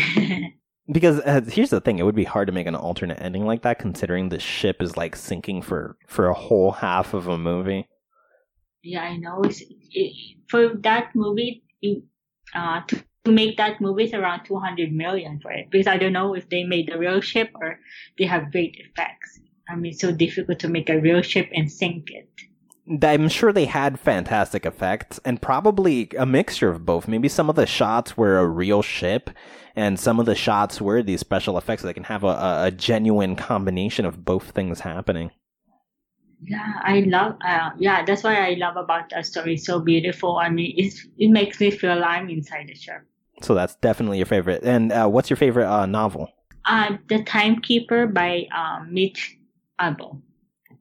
Because 0.92 1.20
uh, 1.20 1.42
here's 1.48 1.70
the 1.70 1.82
thing: 1.82 2.00
it 2.00 2.04
would 2.04 2.16
be 2.16 2.24
hard 2.24 2.48
to 2.48 2.54
make 2.54 2.68
an 2.68 2.76
alternate 2.76 3.22
ending 3.22 3.46
like 3.46 3.62
that, 3.62 3.80
considering 3.80 4.30
the 4.30 4.40
ship 4.40 4.82
is 4.82 4.98
like 4.98 5.16
sinking 5.16 5.62
for 5.62 5.98
for 6.08 6.28
a 6.28 6.34
whole 6.34 6.72
half 6.72 7.14
of 7.14 7.28
a 7.28 7.38
movie. 7.38 7.88
Yeah, 8.84 9.04
I 9.04 9.18
know. 9.18 9.42
It, 9.44 10.40
for 10.48 10.74
that 10.76 11.10
movie, 11.16 11.64
it, 11.82 12.04
uh, 12.56 12.82
to, 12.88 13.04
make 13.26 13.58
that 13.58 13.80
movie 13.80 14.06
is 14.06 14.14
around 14.14 14.46
200 14.46 14.92
million 14.92 15.40
for 15.40 15.52
it. 15.52 15.70
Because 15.70 15.88
I 15.88 15.98
don't 15.98 16.14
know 16.14 16.34
if 16.34 16.50
they 16.50 16.64
made 16.64 16.88
the 16.88 16.98
real 16.98 17.22
ship 17.22 17.52
or 17.56 17.80
they 18.18 18.26
have 18.26 18.52
great 18.52 18.76
effects. 18.80 19.40
I 19.70 19.76
mean, 19.76 19.92
it's 19.92 20.02
so 20.02 20.12
difficult 20.12 20.60
to 20.60 20.70
make 20.70 20.90
a 20.90 21.00
real 21.00 21.22
ship 21.22 21.50
and 21.54 21.72
sink 21.72 22.10
it. 22.10 22.30
I'm 23.04 23.30
sure 23.30 23.54
they 23.54 23.66
had 23.66 24.00
fantastic 24.00 24.66
effects 24.66 25.20
and 25.24 25.42
probably 25.42 26.10
a 26.18 26.26
mixture 26.26 26.70
of 26.70 26.86
both. 26.86 27.08
Maybe 27.08 27.28
some 27.28 27.50
of 27.50 27.56
the 27.56 27.68
shots 27.68 28.18
were 28.18 28.40
a 28.40 28.48
real 28.48 28.82
ship 28.82 29.30
and 29.76 30.00
some 30.00 30.20
of 30.20 30.26
the 30.26 30.36
shots 30.36 30.82
were 30.82 31.04
these 31.04 31.20
special 31.20 31.58
effects. 31.58 31.84
So 31.84 31.88
they 31.88 31.94
can 31.94 32.06
have 32.06 32.24
a, 32.24 32.64
a 32.66 32.72
genuine 32.72 33.36
combination 33.36 34.06
of 34.06 34.26
both 34.26 34.52
things 34.52 34.80
happening. 34.80 35.30
Yeah, 36.42 36.74
I 36.82 37.02
love. 37.02 37.36
Uh, 37.46 37.72
yeah, 37.78 38.04
that's 38.06 38.24
why 38.24 38.50
I 38.50 38.54
love 38.56 38.78
about 38.78 39.10
that 39.10 39.26
story. 39.26 39.56
It's 39.56 39.66
so 39.66 39.80
beautiful. 39.80 40.38
I 40.38 40.50
mean, 40.50 40.74
it's, 40.78 41.06
it 41.18 41.30
makes 41.30 41.60
me 41.60 41.70
feel 41.70 42.04
I'm 42.04 42.30
inside 42.30 42.70
the 42.70 42.76
ship. 42.76 43.06
So 43.42 43.54
that's 43.54 43.76
definitely 43.76 44.18
your 44.18 44.26
favorite. 44.26 44.64
And 44.64 44.92
uh, 44.92 45.08
what's 45.08 45.30
your 45.30 45.38
favorite 45.38 45.70
uh, 45.70 45.86
novel? 45.86 46.30
Uh, 46.66 46.98
the 47.08 47.24
Timekeeper 47.24 48.08
by 48.08 48.48
um, 48.56 48.94
Mitch 48.94 49.38
Albom. 49.80 50.22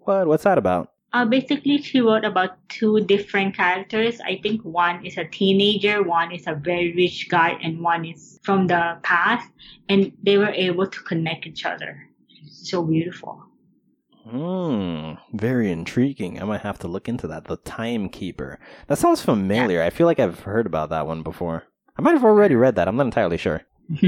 What? 0.00 0.26
What's 0.26 0.44
that 0.44 0.58
about? 0.58 0.92
Uh, 1.12 1.24
basically, 1.24 1.80
she 1.80 2.00
wrote 2.00 2.24
about 2.24 2.58
two 2.68 3.00
different 3.00 3.56
characters. 3.56 4.20
I 4.20 4.40
think 4.42 4.62
one 4.62 5.04
is 5.06 5.16
a 5.16 5.24
teenager, 5.24 6.02
one 6.02 6.32
is 6.32 6.46
a 6.46 6.54
very 6.54 6.92
rich 6.94 7.28
guy, 7.30 7.58
and 7.62 7.80
one 7.80 8.04
is 8.04 8.38
from 8.42 8.66
the 8.66 8.98
past. 9.02 9.48
And 9.88 10.12
they 10.22 10.36
were 10.36 10.50
able 10.50 10.86
to 10.86 11.00
connect 11.00 11.46
each 11.46 11.64
other. 11.64 12.08
so 12.46 12.82
beautiful. 12.84 13.42
Hmm, 14.28 15.14
very 15.32 15.72
intriguing. 15.72 16.40
I 16.40 16.44
might 16.44 16.60
have 16.60 16.78
to 16.80 16.88
look 16.88 17.08
into 17.08 17.26
that. 17.28 17.44
The 17.44 17.56
Timekeeper. 17.56 18.58
That 18.88 18.98
sounds 18.98 19.22
familiar. 19.22 19.78
Yeah. 19.78 19.86
I 19.86 19.90
feel 19.90 20.06
like 20.06 20.20
I've 20.20 20.40
heard 20.40 20.66
about 20.66 20.90
that 20.90 21.06
one 21.06 21.22
before. 21.22 21.64
I 21.96 22.02
might 22.02 22.12
have 22.12 22.24
already 22.24 22.54
read 22.54 22.74
that. 22.74 22.88
I'm 22.88 22.96
not 22.96 23.06
entirely 23.06 23.38
sure. 23.38 23.62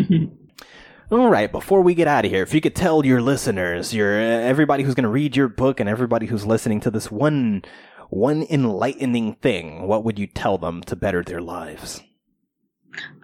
All 1.11 1.29
right, 1.29 1.51
before 1.51 1.83
we 1.83 1.95
get 1.95 2.07
out 2.07 2.25
of 2.25 2.31
here, 2.31 2.45
if 2.45 2.55
you 2.55 2.61
could 2.61 2.77
tell 2.77 3.05
your 3.05 3.21
listeners, 3.21 3.93
your 3.93 4.13
everybody 4.17 4.85
who's 4.85 4.95
going 4.95 5.03
to 5.03 5.11
read 5.11 5.35
your 5.35 5.49
book 5.49 5.81
and 5.81 5.89
everybody 5.89 6.27
who's 6.27 6.47
listening 6.47 6.79
to 6.81 6.91
this 6.91 7.11
one 7.11 7.65
one 8.11 8.45
enlightening 8.49 9.35
thing, 9.35 9.89
what 9.89 10.05
would 10.05 10.21
you 10.21 10.29
tell 10.29 10.57
them 10.57 10.83
to 10.83 10.95
better 10.95 11.25
their 11.25 11.41
lives? 11.41 12.01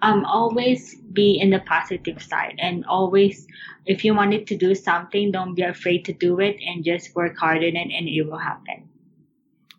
Um 0.01 0.25
always 0.25 0.95
be 1.13 1.39
in 1.39 1.49
the 1.49 1.59
positive 1.59 2.21
side 2.21 2.55
and 2.59 2.85
always 2.87 3.47
if 3.85 4.03
you 4.03 4.13
wanted 4.13 4.47
to 4.47 4.57
do 4.57 4.75
something, 4.75 5.31
don't 5.31 5.55
be 5.55 5.61
afraid 5.61 6.03
to 6.05 6.13
do 6.13 6.41
it 6.41 6.57
and 6.65 6.83
just 6.83 7.15
work 7.15 7.37
hard 7.37 7.63
in 7.63 7.77
it 7.77 7.87
and 7.95 8.09
it 8.09 8.23
will 8.23 8.37
happen. 8.37 8.86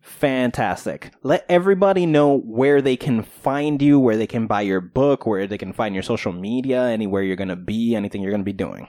Fantastic. 0.08 1.12
Let 1.22 1.44
everybody 1.48 2.06
know 2.06 2.38
where 2.38 2.80
they 2.80 2.96
can 2.96 3.22
find 3.22 3.80
you, 3.80 4.00
where 4.00 4.16
they 4.16 4.26
can 4.26 4.46
buy 4.46 4.62
your 4.62 4.80
book, 4.80 5.26
where 5.26 5.46
they 5.46 5.58
can 5.58 5.72
find 5.72 5.94
your 5.94 6.02
social 6.02 6.32
media, 6.32 6.84
anywhere 6.84 7.22
you're 7.22 7.36
going 7.36 7.48
to 7.48 7.56
be, 7.56 7.94
anything 7.94 8.22
you're 8.22 8.32
going 8.32 8.40
to 8.40 8.44
be 8.44 8.52
doing. 8.52 8.88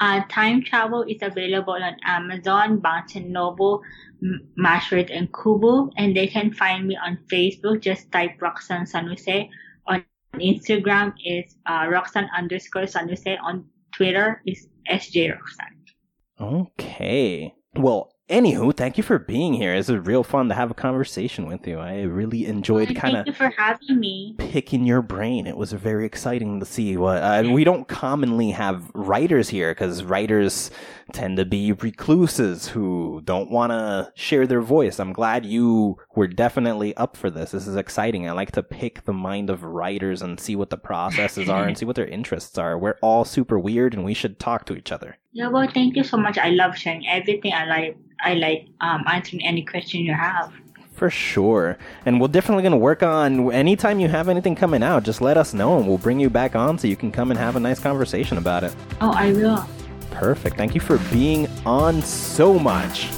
Uh, 0.00 0.22
time 0.28 0.62
travel 0.62 1.04
is 1.04 1.22
available 1.22 1.74
on 1.74 1.96
Amazon, 2.04 2.80
Barnes 2.80 3.14
and 3.14 3.32
Noble, 3.32 3.82
Smashwords, 4.58 5.16
and 5.16 5.30
Kobo. 5.32 5.90
And 5.96 6.14
they 6.14 6.26
can 6.26 6.52
find 6.52 6.86
me 6.88 6.98
on 7.02 7.16
Facebook. 7.32 7.80
Just 7.80 8.10
type 8.10 8.42
Roxanne 8.42 8.86
San 8.86 9.06
Jose. 9.06 9.48
On 9.86 10.04
Instagram 10.34 11.14
is 11.24 11.56
uh, 11.66 11.86
Roxanne 11.88 12.28
underscore 12.36 12.88
San 12.88 13.08
Jose. 13.08 13.38
On 13.42 13.64
Twitter 13.94 14.42
is 14.44 14.66
SJ 14.90 15.32
Roxanne. 15.32 15.76
Okay. 16.40 17.54
Well, 17.76 18.12
Anywho, 18.30 18.74
thank 18.76 18.96
you 18.96 19.02
for 19.02 19.18
being 19.18 19.54
here. 19.54 19.74
It's 19.74 19.90
real 19.90 20.22
fun 20.22 20.48
to 20.50 20.54
have 20.54 20.70
a 20.70 20.74
conversation 20.74 21.46
with 21.46 21.66
you. 21.66 21.80
I 21.80 22.02
really 22.02 22.46
enjoyed 22.46 22.94
kind 22.94 23.16
of. 23.16 23.36
For 23.36 23.52
having 23.58 23.98
me. 23.98 24.36
Picking 24.38 24.86
your 24.86 25.02
brain. 25.02 25.48
It 25.48 25.56
was 25.56 25.72
very 25.72 26.06
exciting 26.06 26.60
to 26.60 26.66
see 26.66 26.96
what. 26.96 27.20
Uh, 27.20 27.50
we 27.50 27.64
don't 27.64 27.88
commonly 27.88 28.52
have 28.52 28.88
writers 28.94 29.48
here 29.48 29.72
because 29.72 30.04
writers 30.04 30.70
tend 31.12 31.38
to 31.38 31.44
be 31.44 31.72
recluses 31.72 32.68
who 32.68 33.20
don't 33.24 33.50
want 33.50 33.72
to 33.72 34.12
share 34.14 34.46
their 34.46 34.60
voice. 34.60 35.00
I'm 35.00 35.12
glad 35.12 35.44
you 35.44 35.96
were 36.14 36.28
definitely 36.28 36.96
up 36.96 37.16
for 37.16 37.30
this. 37.30 37.50
This 37.50 37.66
is 37.66 37.74
exciting. 37.74 38.28
I 38.28 38.32
like 38.32 38.52
to 38.52 38.62
pick 38.62 39.04
the 39.06 39.12
mind 39.12 39.50
of 39.50 39.64
writers 39.64 40.22
and 40.22 40.38
see 40.38 40.54
what 40.54 40.70
the 40.70 40.78
processes 40.78 41.48
are 41.48 41.64
and 41.64 41.76
see 41.78 41.84
what 41.84 41.96
their 41.96 42.06
interests 42.06 42.56
are. 42.58 42.78
We're 42.78 42.98
all 43.02 43.24
super 43.24 43.58
weird 43.58 43.92
and 43.92 44.04
we 44.04 44.14
should 44.14 44.38
talk 44.38 44.66
to 44.66 44.76
each 44.76 44.92
other. 44.92 45.18
Yeah, 45.32 45.48
well, 45.48 45.68
thank 45.72 45.96
you 45.96 46.02
so 46.04 46.16
much. 46.16 46.38
I 46.38 46.50
love 46.50 46.76
sharing 46.76 47.06
everything. 47.06 47.52
I 47.52 47.64
like 47.64 47.96
I 48.22 48.34
like 48.34 48.68
um, 48.80 49.04
answering 49.06 49.44
any 49.44 49.64
question 49.64 50.00
you 50.00 50.12
have. 50.12 50.52
For 50.92 51.08
sure. 51.08 51.78
And 52.04 52.20
we're 52.20 52.28
definitely 52.28 52.62
going 52.62 52.72
to 52.72 52.78
work 52.78 53.02
on 53.02 53.50
anytime 53.52 54.00
you 54.00 54.08
have 54.08 54.28
anything 54.28 54.54
coming 54.54 54.82
out, 54.82 55.02
just 55.02 55.22
let 55.22 55.38
us 55.38 55.54
know 55.54 55.78
and 55.78 55.88
we'll 55.88 55.98
bring 55.98 56.20
you 56.20 56.28
back 56.28 56.54
on 56.54 56.78
so 56.78 56.88
you 56.88 56.96
can 56.96 57.10
come 57.10 57.30
and 57.30 57.38
have 57.38 57.56
a 57.56 57.60
nice 57.60 57.78
conversation 57.78 58.36
about 58.36 58.64
it. 58.64 58.74
Oh, 59.00 59.12
I 59.12 59.32
will. 59.32 59.66
Perfect. 60.10 60.56
Thank 60.56 60.74
you 60.74 60.80
for 60.80 60.98
being 61.10 61.48
on 61.64 62.02
so 62.02 62.58
much. 62.58 63.08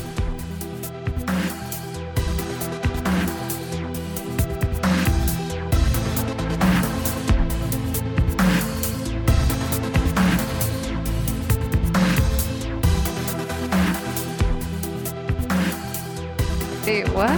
What? 17.12 17.30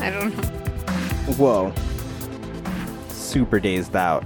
I 0.00 0.10
don't 0.10 0.36
know. 0.36 0.42
Whoa. 1.34 1.72
Super 3.08 3.58
dazed 3.58 3.96
out. 3.96 4.22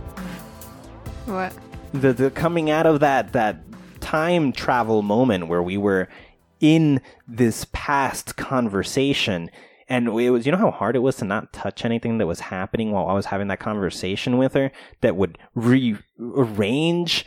What? 1.24 1.54
The 1.92 2.12
the 2.12 2.30
coming 2.30 2.70
out 2.70 2.84
of 2.84 3.00
that 3.00 3.32
that 3.32 3.62
time 4.00 4.52
travel 4.52 5.00
moment 5.00 5.48
where 5.48 5.62
we 5.62 5.78
were 5.78 6.08
in 6.60 7.00
this 7.26 7.66
past 7.72 8.36
conversation 8.36 9.50
and 9.88 10.08
it 10.08 10.30
was 10.30 10.44
you 10.44 10.52
know 10.52 10.58
how 10.58 10.70
hard 10.70 10.96
it 10.96 11.00
was 11.00 11.16
to 11.16 11.24
not 11.24 11.52
touch 11.52 11.84
anything 11.84 12.18
that 12.18 12.26
was 12.26 12.40
happening 12.40 12.90
while 12.90 13.08
I 13.08 13.14
was 13.14 13.26
having 13.26 13.48
that 13.48 13.60
conversation 13.60 14.36
with 14.36 14.52
her 14.52 14.70
that 15.00 15.16
would 15.16 15.38
rearrange 15.54 17.24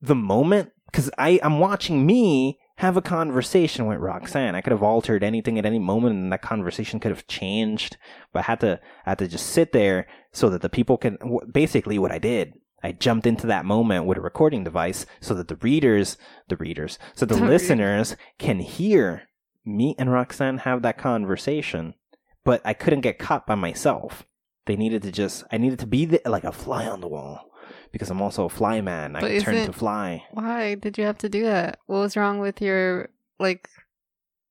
the 0.00 0.14
moment 0.14 0.72
cuz 0.92 1.10
I 1.16 1.40
I'm 1.42 1.58
watching 1.58 2.04
me 2.04 2.58
have 2.82 2.96
a 2.96 3.00
conversation 3.00 3.86
with 3.86 4.00
Roxanne. 4.00 4.56
I 4.56 4.60
could 4.60 4.72
have 4.72 4.82
altered 4.82 5.22
anything 5.22 5.56
at 5.56 5.64
any 5.64 5.78
moment 5.78 6.16
and 6.16 6.32
that 6.32 6.42
conversation 6.42 6.98
could 6.98 7.12
have 7.12 7.28
changed, 7.28 7.96
but 8.32 8.40
I 8.40 8.42
had 8.42 8.58
to, 8.58 8.80
I 9.06 9.10
had 9.10 9.20
to 9.20 9.28
just 9.28 9.46
sit 9.46 9.70
there 9.70 10.08
so 10.32 10.50
that 10.50 10.62
the 10.62 10.68
people 10.68 10.96
can, 10.96 11.16
basically 11.52 11.96
what 11.96 12.10
I 12.10 12.18
did, 12.18 12.54
I 12.82 12.90
jumped 12.90 13.24
into 13.24 13.46
that 13.46 13.64
moment 13.64 14.06
with 14.06 14.18
a 14.18 14.20
recording 14.20 14.64
device 14.64 15.06
so 15.20 15.32
that 15.34 15.46
the 15.46 15.54
readers, 15.54 16.16
the 16.48 16.56
readers, 16.56 16.98
so 17.14 17.24
the 17.24 17.36
listeners 17.52 18.16
can 18.40 18.58
hear 18.58 19.28
me 19.64 19.94
and 19.96 20.10
Roxanne 20.10 20.58
have 20.58 20.82
that 20.82 20.98
conversation, 20.98 21.94
but 22.42 22.60
I 22.64 22.74
couldn't 22.74 23.02
get 23.02 23.20
caught 23.20 23.46
by 23.46 23.54
myself. 23.54 24.24
They 24.66 24.74
needed 24.74 25.02
to 25.02 25.12
just, 25.12 25.44
I 25.52 25.58
needed 25.58 25.78
to 25.78 25.86
be 25.86 26.04
the, 26.04 26.20
like 26.26 26.42
a 26.42 26.50
fly 26.50 26.88
on 26.88 27.00
the 27.00 27.06
wall 27.06 27.51
because 27.92 28.10
I'm 28.10 28.22
also 28.22 28.46
a 28.46 28.48
fly 28.48 28.80
man. 28.80 29.14
I 29.14 29.20
but 29.20 29.30
can 29.30 29.40
turn 29.42 29.66
to 29.66 29.72
fly. 29.72 30.24
Why 30.32 30.74
did 30.74 30.98
you 30.98 31.04
have 31.04 31.18
to 31.18 31.28
do 31.28 31.44
that? 31.44 31.78
What 31.86 31.98
was 31.98 32.16
wrong 32.16 32.38
with 32.38 32.60
your 32.60 33.10
like 33.38 33.68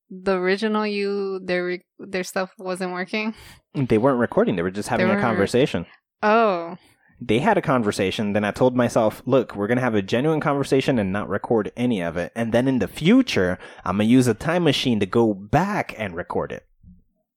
the 0.10 0.34
original 0.34 0.86
you 0.86 1.40
their 1.44 1.80
their 2.00 2.24
stuff 2.24 2.52
wasn't 2.58 2.94
working? 2.94 3.34
They 3.74 3.98
weren't 3.98 4.20
recording. 4.20 4.56
They 4.56 4.62
were 4.62 4.72
just 4.72 4.90
having 4.90 5.10
a 5.10 5.20
conversation. 5.20 5.86
Oh. 6.22 6.78
They 7.24 7.38
had 7.38 7.58
a 7.58 7.62
conversation. 7.62 8.34
Then 8.34 8.44
I 8.44 8.52
told 8.52 8.76
myself, 8.76 9.22
look, 9.28 9.56
we're 9.56 9.68
going 9.68 9.78
to 9.78 9.84
have 9.84 9.94
a 9.94 10.02
genuine 10.02 10.40
conversation 10.40 10.98
and 10.98 11.14
not 11.14 11.30
record 11.30 11.72
any 11.78 12.02
of 12.02 12.18
it. 12.18 12.32
And 12.36 12.52
then 12.52 12.68
in 12.68 12.80
the 12.80 12.88
future, 12.88 13.60
I'm 13.86 13.98
going 13.98 14.08
to 14.08 14.12
use 14.12 14.28
a 14.28 14.34
time 14.34 14.64
machine 14.64 15.00
to 15.00 15.06
go 15.06 15.34
back 15.34 15.94
and 16.00 16.16
record 16.16 16.52
it. 16.52 16.66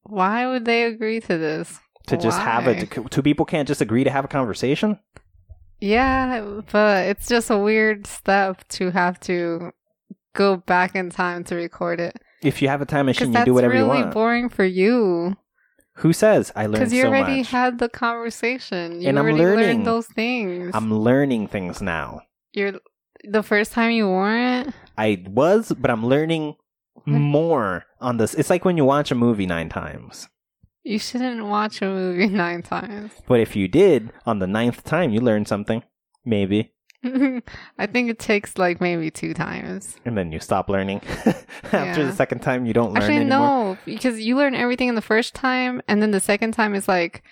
Why 0.05 0.47
would 0.47 0.65
they 0.65 0.85
agree 0.85 1.21
to 1.21 1.37
this? 1.39 1.81
To 2.07 2.17
Why? 2.17 2.23
just 2.23 2.41
have 2.41 2.67
it. 2.67 2.91
Two 3.11 3.23
people 3.23 3.45
can't 3.45 3.69
just 3.69 3.83
agree 3.83 4.05
to 4.05 4.11
have 4.11 4.25
a 4.25 4.29
conversation? 4.29 4.99
Yeah, 5.81 6.61
but 6.71 7.07
it's 7.07 7.29
just 7.29 7.51
a 7.51 7.59
weird 7.59 8.07
step 8.07 8.67
to 8.69 8.91
have 8.91 9.21
to 9.21 9.73
go 10.35 10.57
back 10.57 10.95
in 10.95 11.11
time 11.11 11.45
to 11.45 11.55
record 11.57 12.01
it. 12.01 12.17
If 12.43 12.61
you 12.63 12.69
have 12.69 12.81
a 12.83 12.87
time 12.87 13.07
machine, 13.07 13.33
you 13.33 13.45
do 13.45 13.55
whatever 13.55 13.73
really 13.75 13.99
you 13.99 14.05
want. 14.05 14.15
boring 14.15 14.49
for 14.49 14.65
you. 14.65 15.37
Who 15.99 16.13
says 16.13 16.53
I 16.57 16.63
learned 16.67 16.73
Because 16.75 16.93
you 16.93 17.03
so 17.03 17.09
already 17.09 17.39
much. 17.39 17.51
had 17.51 17.79
the 17.79 17.89
conversation. 17.89 19.01
You 19.01 19.09
and 19.09 19.19
I'm 19.19 19.27
learning 19.27 19.39
learned 19.39 19.87
those 19.87 20.07
things. 20.07 20.71
I'm 20.75 20.93
learning 20.93 21.49
things 21.49 21.81
now. 21.81 22.23
You're 22.53 22.73
the 23.23 23.43
first 23.43 23.73
time 23.73 23.93
you 23.93 24.09
weren't. 24.09 24.75
I 24.99 25.23
was, 25.27 25.73
but 25.79 25.91
I'm 25.91 26.05
learning 26.05 26.57
what? 26.95 27.07
more 27.07 27.85
on 28.01 28.17
this. 28.17 28.35
It's 28.35 28.51
like 28.51 28.65
when 28.65 28.77
you 28.77 28.85
watch 28.85 29.11
a 29.11 29.15
movie 29.15 29.47
nine 29.47 29.69
times. 29.69 30.29
You 30.85 30.99
shouldn't 30.99 31.45
watch 31.47 31.81
a 31.83 31.87
movie 31.87 32.29
nine 32.45 32.63
times. 32.63 33.11
But 33.27 33.41
if 33.41 33.57
you 33.57 33.67
did, 33.69 34.13
on 34.27 34.39
the 34.39 34.47
ninth 34.47 34.85
time, 34.85 35.11
you 35.11 35.21
learned 35.21 35.49
something. 35.49 35.83
Maybe. 36.25 36.73
I 37.05 37.87
think 37.87 38.11
it 38.11 38.19
takes 38.19 38.57
like 38.57 38.81
maybe 38.81 39.11
two 39.11 39.35
times. 39.35 39.97
And 40.05 40.17
then 40.17 40.33
you 40.33 40.41
stop 40.41 40.69
learning. 40.69 41.01
After 41.65 41.73
Yeah. 41.73 41.95
the 42.07 42.13
second 42.13 42.41
time, 42.41 42.65
you 42.67 42.73
don't 42.73 42.93
learn 42.93 43.03
Actually, 43.03 43.17
anymore. 43.17 43.39
no, 43.75 43.79
because 43.85 44.21
you 44.21 44.37
learn 44.37 44.55
everything 44.55 44.89
in 44.89 44.95
the 44.95 45.03
first 45.03 45.35
time, 45.35 45.83
and 45.89 46.01
then 46.01 46.13
the 46.13 46.21
second 46.21 46.53
time 46.53 46.75
is 46.75 46.89
like, 46.89 47.23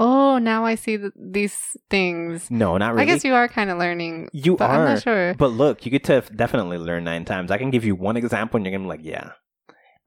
oh, 0.00 0.38
now 0.38 0.64
I 0.64 0.74
see 0.74 0.96
th- 0.96 1.12
these 1.16 1.56
things. 1.90 2.50
No, 2.50 2.76
not 2.78 2.94
really. 2.94 3.02
I 3.02 3.06
guess 3.06 3.22
you 3.24 3.34
are 3.34 3.46
kind 3.48 3.70
of 3.70 3.78
learning, 3.78 4.30
You 4.32 4.56
but 4.56 4.70
are. 4.70 4.76
I'm 4.86 4.94
not 4.94 5.02
sure. 5.02 5.34
But 5.34 5.48
look, 5.52 5.84
you 5.84 5.92
get 5.92 6.04
to 6.04 6.22
definitely 6.34 6.78
learn 6.78 7.04
nine 7.04 7.24
times. 7.24 7.50
I 7.50 7.58
can 7.58 7.70
give 7.70 7.84
you 7.84 7.94
one 7.94 8.16
example, 8.16 8.56
and 8.56 8.66
you're 8.66 8.72
gonna 8.72 8.84
be 8.84 8.88
like, 8.88 9.04
yeah. 9.04 9.32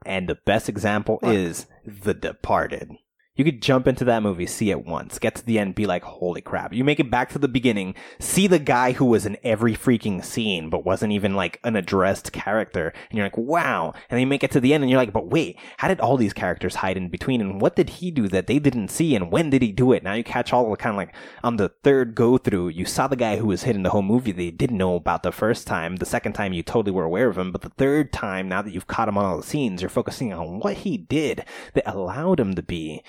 And 0.05 0.27
the 0.27 0.35
best 0.35 0.69
example 0.69 1.17
What? 1.21 1.35
is 1.35 1.67
The 1.85 2.13
Departed. 2.13 2.91
You 3.35 3.43
could 3.43 3.63
jump 3.63 3.87
into 3.87 4.05
that 4.05 4.21
movie, 4.21 4.45
see 4.45 4.69
it 4.69 4.85
once, 4.85 5.17
get 5.17 5.33
to 5.33 5.43
the 5.43 5.57
end, 5.57 5.73
be 5.73 5.87
like, 5.87 6.03
holy 6.03 6.39
crap. 6.39 6.71
You 6.71 6.83
make 6.83 6.99
it 6.99 7.09
back 7.09 7.31
to 7.31 7.39
the 7.39 7.47
beginning, 7.47 7.95
see 8.19 8.45
the 8.45 8.59
guy 8.59 8.91
who 8.91 9.05
was 9.05 9.25
in 9.25 9.37
every 9.43 9.73
freaking 9.73 10.23
scene, 10.23 10.69
but 10.69 10.85
wasn't 10.85 11.13
even 11.13 11.33
like 11.33 11.59
an 11.63 11.75
addressed 11.75 12.31
character, 12.31 12.93
and 13.09 13.17
you're 13.17 13.25
like, 13.25 13.35
wow. 13.35 13.91
And 13.95 14.03
then 14.11 14.19
you 14.19 14.27
make 14.27 14.43
it 14.43 14.51
to 14.51 14.59
the 14.59 14.71
end, 14.71 14.83
and 14.83 14.91
you're 14.91 14.99
like, 14.99 15.13
but 15.13 15.31
wait, 15.31 15.57
how 15.77 15.87
did 15.87 15.99
all 15.99 16.15
these 16.15 16.31
characters 16.31 16.75
hide 16.75 16.95
in 16.95 17.09
between, 17.09 17.41
and 17.41 17.59
what 17.59 17.75
did 17.75 17.89
he 17.89 18.11
do 18.11 18.27
that 18.27 18.45
they 18.45 18.59
didn't 18.59 18.89
see, 18.89 19.15
and 19.15 19.31
when 19.31 19.49
did 19.49 19.63
he 19.63 19.71
do 19.71 19.93
it? 19.93 20.03
Now 20.03 20.13
you 20.13 20.23
catch 20.23 20.53
all 20.53 20.69
the 20.69 20.77
kind 20.77 20.93
of 20.93 20.97
like, 20.97 21.15
on 21.43 21.57
the 21.57 21.69
third 21.69 22.13
go 22.13 22.37
through, 22.37 22.67
you 22.67 22.85
saw 22.85 23.07
the 23.07 23.15
guy 23.15 23.37
who 23.37 23.47
was 23.47 23.63
hidden 23.63 23.81
the 23.81 23.89
whole 23.89 24.03
movie 24.03 24.31
that 24.31 24.43
you 24.43 24.51
didn't 24.51 24.77
know 24.77 24.95
about 24.95 25.23
the 25.23 25.31
first 25.31 25.65
time. 25.65 25.95
The 25.95 26.05
second 26.05 26.33
time, 26.33 26.53
you 26.53 26.61
totally 26.61 26.91
were 26.91 27.03
aware 27.03 27.29
of 27.29 27.39
him, 27.39 27.51
but 27.51 27.61
the 27.61 27.69
third 27.69 28.13
time, 28.13 28.47
now 28.47 28.61
that 28.61 28.75
you've 28.75 28.85
caught 28.85 29.07
him 29.07 29.17
on 29.17 29.25
all 29.25 29.37
the 29.37 29.43
scenes, 29.43 29.81
you're 29.81 29.89
focusing 29.89 30.31
on 30.31 30.59
what 30.59 30.77
he 30.77 30.97
did 30.97 31.45
that 31.73 31.91
allowed 31.91 32.39
him 32.39 32.53
to 32.53 32.61
be 32.61 33.01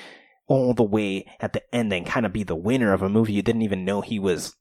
all 0.47 0.75
the 0.75 0.83
way 0.83 1.27
at 1.41 1.53
the 1.53 1.63
end 1.75 1.93
and 1.93 2.07
kind 2.07 2.27
of 2.27 2.33
be 2.33 2.43
the 2.43 2.55
winner 2.57 2.93
of 2.93 3.03
a 3.03 3.09
movie 3.09 3.33
you 3.33 3.43
didn't 3.43 3.63
even 3.63 3.85
know 3.85 4.01
he 4.01 4.19
was. 4.19 4.55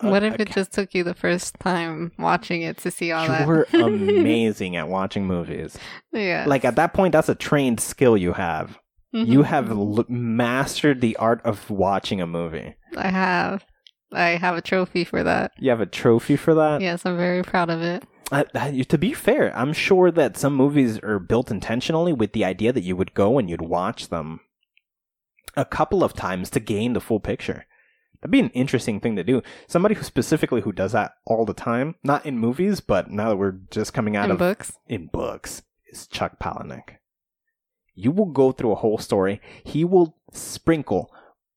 a- 0.00 0.10
what 0.10 0.24
if 0.24 0.34
it 0.40 0.50
just 0.50 0.72
took 0.72 0.94
you 0.94 1.04
the 1.04 1.14
first 1.14 1.54
time 1.60 2.10
watching 2.18 2.62
it 2.62 2.76
to 2.78 2.90
see 2.90 3.12
all 3.12 3.26
that? 3.28 3.46
You're 3.46 3.66
amazing 3.72 4.76
at 4.76 4.88
watching 4.88 5.26
movies. 5.26 5.78
yeah. 6.12 6.44
Like 6.46 6.64
at 6.64 6.76
that 6.76 6.92
point, 6.92 7.12
that's 7.12 7.28
a 7.28 7.34
trained 7.34 7.80
skill 7.80 8.16
you 8.16 8.32
have. 8.32 8.78
Mhm. 9.14 9.26
You 9.28 9.42
have 9.42 9.70
l- 9.70 10.04
mastered 10.08 11.00
the 11.00 11.16
art 11.16 11.40
of 11.44 11.68
watching 11.70 12.20
a 12.20 12.26
movie. 12.26 12.74
I 12.96 13.08
have. 13.10 13.64
I 14.12 14.30
have 14.30 14.56
a 14.56 14.60
trophy 14.62 15.04
for 15.04 15.22
that. 15.22 15.52
You 15.58 15.70
have 15.70 15.80
a 15.80 15.86
trophy 15.86 16.36
for 16.36 16.54
that. 16.54 16.80
Yes, 16.80 17.06
I'm 17.06 17.16
very 17.16 17.42
proud 17.42 17.70
of 17.70 17.80
it. 17.82 18.02
Uh, 18.30 18.44
uh, 18.54 18.70
to 18.88 18.98
be 18.98 19.12
fair, 19.12 19.54
I'm 19.56 19.72
sure 19.74 20.10
that 20.10 20.36
some 20.38 20.54
movies 20.54 20.98
are 21.00 21.18
built 21.18 21.50
intentionally 21.50 22.12
with 22.14 22.32
the 22.32 22.44
idea 22.44 22.72
that 22.72 22.82
you 22.84 22.96
would 22.96 23.12
go 23.14 23.38
and 23.38 23.48
you'd 23.50 23.60
watch 23.62 24.08
them 24.08 24.40
a 25.56 25.64
couple 25.64 26.02
of 26.02 26.14
times 26.14 26.50
to 26.50 26.60
gain 26.60 26.92
the 26.92 27.00
full 27.00 27.20
picture. 27.20 27.66
That'd 28.20 28.30
be 28.30 28.40
an 28.40 28.50
interesting 28.50 29.00
thing 29.00 29.16
to 29.16 29.24
do. 29.24 29.42
Somebody 29.66 29.96
who 29.96 30.04
specifically 30.04 30.60
who 30.60 30.72
does 30.72 30.92
that 30.92 31.12
all 31.26 31.44
the 31.44 31.54
time, 31.54 31.96
not 32.04 32.24
in 32.24 32.38
movies, 32.38 32.80
but 32.80 33.10
now 33.10 33.30
that 33.30 33.36
we're 33.36 33.58
just 33.70 33.92
coming 33.92 34.16
out 34.16 34.26
In 34.26 34.30
of 34.32 34.38
books. 34.38 34.72
in 34.88 35.08
books, 35.08 35.62
is 35.90 36.06
Chuck 36.06 36.38
Palahniuk. 36.38 36.96
You 37.94 38.10
will 38.12 38.26
go 38.26 38.52
through 38.52 38.72
a 38.72 38.76
whole 38.76 38.98
story. 38.98 39.40
He 39.64 39.84
will 39.84 40.16
sprinkle 40.32 41.10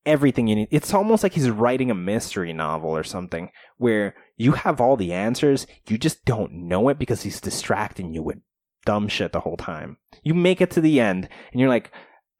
everything 0.04 0.46
you 0.48 0.54
need. 0.56 0.68
It's 0.70 0.92
almost 0.92 1.22
like 1.22 1.32
he's 1.34 1.50
writing 1.50 1.90
a 1.90 1.94
mystery 1.94 2.52
novel 2.52 2.90
or 2.90 3.04
something 3.04 3.50
where 3.78 4.14
you 4.36 4.52
have 4.52 4.80
all 4.80 4.96
the 4.96 5.12
answers, 5.12 5.66
you 5.88 5.98
just 5.98 6.24
don't 6.24 6.52
know 6.52 6.88
it 6.88 6.98
because 6.98 7.22
he's 7.22 7.40
distracting 7.40 8.12
you 8.12 8.22
with 8.22 8.38
dumb 8.84 9.08
shit 9.08 9.32
the 9.32 9.40
whole 9.40 9.56
time. 9.56 9.96
You 10.22 10.34
make 10.34 10.60
it 10.60 10.70
to 10.72 10.80
the 10.80 11.00
end 11.00 11.28
and 11.52 11.60
you're 11.60 11.70
like, 11.70 11.90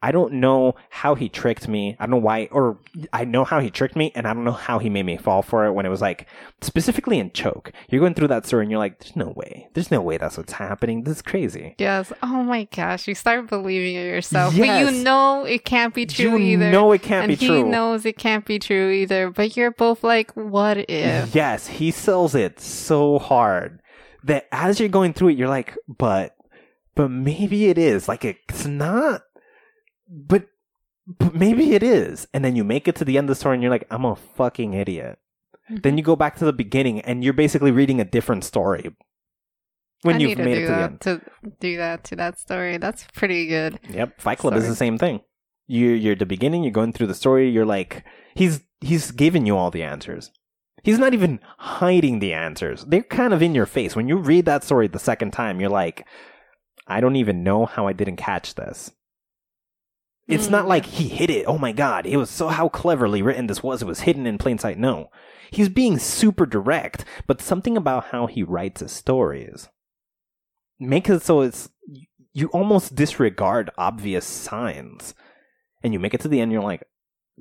I 0.03 0.13
don't 0.13 0.35
know 0.35 0.75
how 0.91 1.15
he 1.15 1.29
tricked 1.29 1.69
me. 1.69 1.97
I 1.99 2.05
don't 2.05 2.11
know 2.11 2.17
why, 2.19 2.49
or 2.53 2.79
I 3.15 3.25
know 3.25 3.45
how 3.45 3.61
he 3.61 3.71
tricked 3.71 3.97
me, 3.97 4.13
and 4.15 4.27
I 4.27 4.35
don't 4.35 4.45
know 4.45 4.53
how 4.53 4.79
he 4.79 4.91
made 4.91 5.07
me 5.07 5.17
fall 5.17 5.41
for 5.43 5.65
it 5.65 5.73
when 5.73 5.87
it 5.87 5.89
was 5.89 6.03
like, 6.03 6.27
specifically 6.61 7.19
in 7.19 7.33
Choke. 7.33 7.73
You're 7.89 8.01
going 8.01 8.15
through 8.15 8.29
that 8.29 8.47
story 8.47 8.65
and 8.65 8.71
you're 8.71 8.79
like, 8.79 8.99
there's 8.99 9.17
no 9.17 9.33
way. 9.35 9.69
There's 9.73 9.91
no 9.91 10.03
way 10.03 10.19
that's 10.19 10.37
what's 10.37 10.53
happening. 10.53 11.05
This 11.05 11.17
is 11.17 11.23
crazy. 11.23 11.75
Yes. 11.79 12.13
Oh 12.23 12.43
my 12.43 12.65
gosh. 12.65 13.09
You 13.09 13.15
start 13.15 13.49
believing 13.49 13.95
it 13.97 14.05
yourself. 14.07 14.57
But 14.57 14.81
you 14.81 15.03
know 15.03 15.45
it 15.45 15.65
can't 15.65 15.95
be 15.95 16.05
true 16.05 16.37
you 16.37 16.59
either. 16.59 16.71
know 16.71 16.93
it 16.93 17.03
can't 17.03 17.25
and 17.25 17.31
be 17.31 17.37
he 17.37 17.47
true. 17.47 17.69
knows 17.69 18.05
it 18.05 18.19
can't 18.19 18.45
be 18.45 18.59
true 18.59 18.91
either. 18.91 19.31
But 19.31 19.57
you're 19.57 19.71
both 19.71 20.05
like, 20.05 20.31
what 20.33 20.89
if? 20.91 21.35
Yes, 21.35 21.67
he 21.67 21.91
sells 21.91 22.35
it 22.35 22.61
so 22.61 23.19
hard 23.19 23.81
that 24.25 24.47
as 24.53 24.79
you're 24.79 24.89
going 24.91 25.15
through 25.15 25.29
it, 25.29 25.39
you're 25.39 25.49
like, 25.49 25.75
but, 25.89 26.37
but 26.95 27.09
maybe 27.09 27.67
it 27.69 27.79
is. 27.79 28.09
Like 28.09 28.25
it's 28.25 28.67
not, 28.67 29.23
but, 30.09 30.49
but 31.07 31.35
maybe 31.35 31.75
it 31.75 31.83
is. 31.83 32.27
And 32.33 32.45
then 32.45 32.57
you 32.57 32.65
make 32.65 32.89
it 32.89 32.97
to 32.97 33.05
the 33.05 33.19
end 33.19 33.27
of 33.27 33.37
the 33.37 33.41
story 33.41 33.55
and 33.55 33.63
you're 33.63 33.71
like, 33.71 33.87
I'm 33.91 34.05
a 34.05 34.17
fucking 34.17 34.75
idiot. 34.75 35.19
Mm-hmm. 35.71 35.81
Then 35.83 35.99
you 35.99 36.05
go 36.05 36.17
back 36.17 36.37
to 36.37 36.45
the 36.45 36.53
beginning 36.53 37.01
and 37.01 37.25
you're 37.25 37.33
basically 37.33 37.71
reading 37.71 38.01
a 38.01 38.05
different 38.05 38.45
story 38.45 38.95
when 40.03 40.17
I 40.17 40.19
you've 40.19 40.39
made 40.39 40.55
do 40.55 40.61
it 40.61 40.67
to 40.67 40.67
the 40.67 40.83
end. 40.83 41.01
to 41.03 41.21
do 41.61 41.77
that 41.77 42.05
to 42.05 42.17
that 42.17 42.39
story. 42.39 42.77
That's 42.79 43.07
pretty 43.15 43.47
good. 43.47 43.79
Yep, 43.91 44.21
Fight 44.21 44.39
Club 44.39 44.55
is 44.55 44.69
the 44.69 44.77
same 44.77 44.99
thing. 44.99 45.21
You 45.67 45.89
you're 45.91 46.13
at 46.13 46.21
the 46.21 46.27
beginning, 46.27 46.63
you're 46.63 46.73
going 46.73 46.93
through 46.93 47.09
the 47.09 47.15
story, 47.15 47.51
you're 47.51 47.67
like 47.67 48.05
he's 48.35 48.61
he's 48.81 49.11
giving 49.11 49.47
you 49.47 49.57
all 49.57 49.71
the 49.71 49.83
answers. 49.83 50.31
He's 50.83 50.99
not 50.99 51.15
even 51.15 51.41
hiding 51.59 52.21
the 52.21 52.33
answers. 52.33 52.85
They're 52.85 53.03
kind 53.03 53.35
of 53.35 53.43
in 53.43 53.55
your 53.55 53.67
face. 53.67 53.97
When 53.97 54.07
you 54.07 54.19
read 54.19 54.45
that 54.45 54.63
story 54.63 54.87
the 54.87 55.01
second 55.01 55.33
time, 55.33 55.61
you're 55.61 55.69
like, 55.71 56.07
I 56.87 57.01
don't 57.01 57.17
even 57.17 57.43
know 57.43 57.67
how 57.67 57.89
I 57.89 57.93
didn't 57.93 58.17
catch 58.17 58.55
this. 58.55 58.93
It's 60.29 60.49
not 60.49 60.65
Mm. 60.65 60.69
like 60.69 60.87
he 60.87 61.09
hid 61.09 61.31
it. 61.31 61.45
Oh 61.47 61.59
my 61.59 61.73
god, 61.73 62.05
it 62.07 62.17
was 62.17 62.31
so 62.31 62.49
how 62.49 62.69
cleverly 62.69 63.23
written 63.23 63.47
this 63.47 63.63
was. 63.63 63.83
It 63.83 63.87
was 63.87 64.01
hidden 64.01 64.27
in 64.27 64.39
plain 64.39 64.59
sight. 64.59 64.79
No. 64.79 65.11
He's 65.51 65.69
being 65.69 65.99
super 65.99 66.47
direct, 66.47 67.05
but 67.29 67.41
something 67.41 67.77
about 67.77 68.07
how 68.07 68.27
he 68.27 68.43
writes 68.43 68.81
his 68.81 68.93
stories 68.93 69.69
make 70.79 71.09
it 71.09 71.23
so 71.23 71.41
it's 71.41 71.71
you 72.35 72.49
almost 72.49 72.95
disregard 72.95 73.71
obvious 73.79 74.27
signs 74.27 75.15
and 75.83 75.95
you 75.95 75.99
make 75.99 76.13
it 76.13 76.21
to 76.21 76.29
the 76.29 76.39
end 76.39 76.53
you're 76.53 76.61
like 76.63 76.85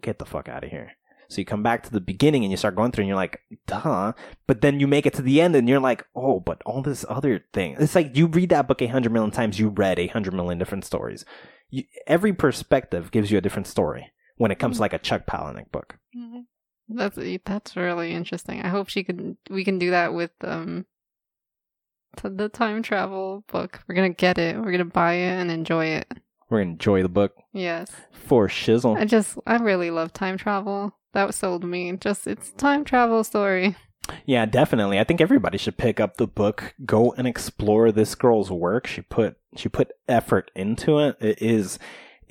get 0.02 0.20
the 0.20 0.26
fuck 0.26 0.48
out 0.48 0.64
of 0.64 0.70
here 0.70 0.94
so 1.28 1.42
you 1.42 1.46
come 1.46 1.62
back 1.62 1.84
to 1.84 1.92
the 1.92 2.00
beginning 2.00 2.44
and 2.46 2.52
you 2.52 2.56
start 2.56 2.78
going 2.78 2.92
through 2.94 3.02
and 3.02 3.10
you're 3.10 3.18
like 3.18 3.42
duh 3.68 4.14
but 4.48 4.62
then 4.62 4.80
you 4.80 4.88
make 4.88 5.06
it 5.06 5.14
to 5.14 5.22
the 5.22 5.42
end 5.42 5.54
and 5.54 5.68
you're 5.68 5.82
like 5.82 6.06
oh 6.16 6.40
but 6.40 6.62
all 6.66 6.82
this 6.82 7.04
other 7.10 7.44
thing 7.52 7.76
it's 7.78 7.94
like 7.94 8.16
you 8.16 8.28
read 8.28 8.48
that 8.48 8.70
book 8.70 8.82
a 8.82 8.88
hundred 8.88 9.12
million 9.12 9.32
times 9.32 9.60
you 9.60 9.68
read 9.68 10.00
a 10.00 10.08
hundred 10.08 10.34
million 10.34 10.58
different 10.58 10.86
stories 10.86 11.26
you, 11.76 11.84
every 12.08 12.34
perspective 12.34 13.12
gives 13.12 13.30
you 13.32 13.38
a 13.38 13.42
different 13.42 13.68
story 13.68 14.12
when 14.38 14.52
it 14.52 14.60
comes 14.60 14.78
to 14.78 14.82
like 14.82 14.94
a 14.94 15.00
chuck 15.00 15.26
palahniuk 15.26 15.72
book 15.72 15.98
That's 16.90 17.18
that's 17.46 17.76
really 17.76 18.12
interesting. 18.14 18.62
I 18.62 18.68
hope 18.70 18.90
she 18.90 19.04
can. 19.04 19.38
We 19.50 19.64
can 19.66 19.80
do 19.80 19.90
that 19.92 20.14
with 20.14 20.32
um 20.42 20.86
the 22.24 22.50
time 22.50 22.82
travel 22.84 23.44
book. 23.52 23.82
We're 23.88 23.96
gonna 23.96 24.10
get 24.10 24.38
it. 24.38 24.56
We're 24.58 24.72
gonna 24.72 24.86
buy 24.86 25.14
it 25.14 25.32
and 25.42 25.52
enjoy 25.52 25.86
it. 25.88 26.08
we're 26.50 26.60
gonna 26.60 26.72
enjoy 26.72 27.02
the 27.02 27.10
book 27.10 27.34
Yes. 27.54 27.90
for 28.12 28.48
shizzle 28.48 28.98
I 28.98 29.06
just 29.06 29.38
I 29.48 29.58
really 29.58 29.92
love 29.92 30.14
time 30.14 30.38
travel. 30.38 30.96
That 31.14 31.34
sold 31.34 31.64
me. 31.64 31.92
Just 31.98 32.28
it's 32.28 32.52
time 32.52 32.84
travel 32.86 33.24
story. 33.24 33.76
Yeah, 34.26 34.46
definitely. 34.46 35.00
I 35.00 35.04
think 35.04 35.22
everybody 35.22 35.58
should 35.58 35.78
pick 35.78 36.00
up 36.00 36.18
the 36.18 36.28
book, 36.28 36.76
go 36.86 37.14
and 37.14 37.28
explore 37.28 37.92
this 37.92 38.16
girl's 38.16 38.52
work. 38.52 38.88
She 38.88 39.02
put 39.02 39.38
she 39.56 39.70
put 39.70 39.92
effort 40.08 40.52
into 40.56 41.00
it. 41.00 41.18
It 41.20 41.42
is 41.42 41.80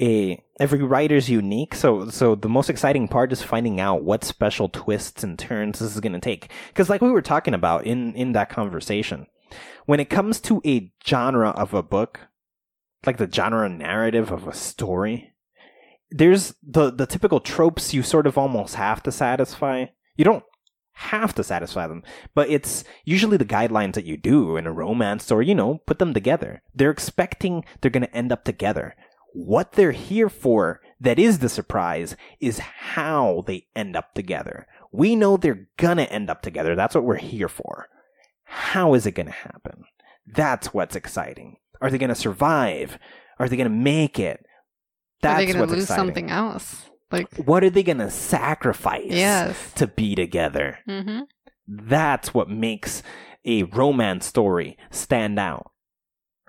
a 0.00 0.42
every 0.60 0.82
writer's 0.82 1.28
unique. 1.28 1.74
So 1.74 2.08
so 2.10 2.34
the 2.34 2.48
most 2.48 2.70
exciting 2.70 3.08
part 3.08 3.32
is 3.32 3.42
finding 3.42 3.80
out 3.80 4.04
what 4.04 4.24
special 4.24 4.68
twists 4.68 5.24
and 5.24 5.38
turns 5.38 5.78
this 5.78 5.94
is 5.94 6.00
going 6.00 6.12
to 6.12 6.20
take. 6.20 6.50
Cuz 6.74 6.88
like 6.88 7.00
we 7.00 7.10
were 7.10 7.22
talking 7.22 7.54
about 7.54 7.86
in 7.86 8.14
in 8.14 8.32
that 8.32 8.50
conversation, 8.50 9.26
when 9.86 10.00
it 10.00 10.10
comes 10.10 10.40
to 10.42 10.60
a 10.64 10.92
genre 11.06 11.50
of 11.50 11.74
a 11.74 11.82
book, 11.82 12.20
like 13.06 13.16
the 13.16 13.30
genre 13.30 13.68
narrative 13.68 14.30
of 14.30 14.46
a 14.46 14.54
story, 14.54 15.32
there's 16.10 16.54
the 16.62 16.90
the 16.90 17.06
typical 17.06 17.40
tropes 17.40 17.94
you 17.94 18.02
sort 18.02 18.26
of 18.26 18.38
almost 18.38 18.76
have 18.76 19.02
to 19.04 19.12
satisfy. 19.12 19.86
You 20.16 20.24
don't 20.24 20.44
have 20.94 21.34
to 21.34 21.44
satisfy 21.44 21.86
them, 21.86 22.02
but 22.34 22.48
it's 22.48 22.84
usually 23.04 23.36
the 23.36 23.44
guidelines 23.44 23.94
that 23.94 24.04
you 24.04 24.16
do 24.16 24.56
in 24.56 24.66
a 24.66 24.72
romance 24.72 25.30
or 25.30 25.42
you 25.42 25.54
know 25.54 25.78
put 25.86 25.98
them 25.98 26.14
together. 26.14 26.62
They're 26.74 26.90
expecting 26.90 27.64
they're 27.80 27.90
going 27.90 28.06
to 28.06 28.16
end 28.16 28.32
up 28.32 28.44
together. 28.44 28.94
What 29.32 29.72
they're 29.72 29.92
here 29.92 30.28
for 30.28 30.80
that 31.00 31.18
is 31.18 31.38
the 31.40 31.48
surprise 31.48 32.16
is 32.40 32.58
how 32.60 33.42
they 33.46 33.66
end 33.74 33.96
up 33.96 34.14
together. 34.14 34.66
We 34.92 35.16
know 35.16 35.36
they're 35.36 35.66
gonna 35.76 36.04
end 36.04 36.30
up 36.30 36.40
together. 36.40 36.76
That's 36.76 36.94
what 36.94 37.02
we're 37.02 37.16
here 37.16 37.48
for. 37.48 37.88
How 38.44 38.94
is 38.94 39.06
it 39.06 39.16
gonna 39.16 39.32
happen? 39.32 39.82
That's 40.24 40.72
what's 40.72 40.94
exciting. 40.94 41.56
Are 41.80 41.90
they 41.90 41.98
gonna 41.98 42.14
survive? 42.14 42.98
Are 43.40 43.48
they 43.48 43.56
gonna 43.56 43.70
make 43.70 44.20
it? 44.20 44.46
That's 45.20 45.42
Are 45.42 45.46
they 45.46 45.52
gonna 45.52 45.66
lose 45.66 45.82
exciting. 45.82 46.06
something 46.06 46.30
else? 46.30 46.84
Like 47.14 47.46
What 47.46 47.64
are 47.64 47.70
they 47.70 47.82
gonna 47.82 48.10
sacrifice 48.10 49.04
yes. 49.08 49.72
to 49.76 49.86
be 49.86 50.14
together? 50.14 50.78
Mm-hmm. 50.88 51.20
That's 51.66 52.34
what 52.34 52.48
makes 52.48 53.02
a 53.44 53.64
romance 53.64 54.26
story 54.26 54.76
stand 54.90 55.38
out. 55.38 55.70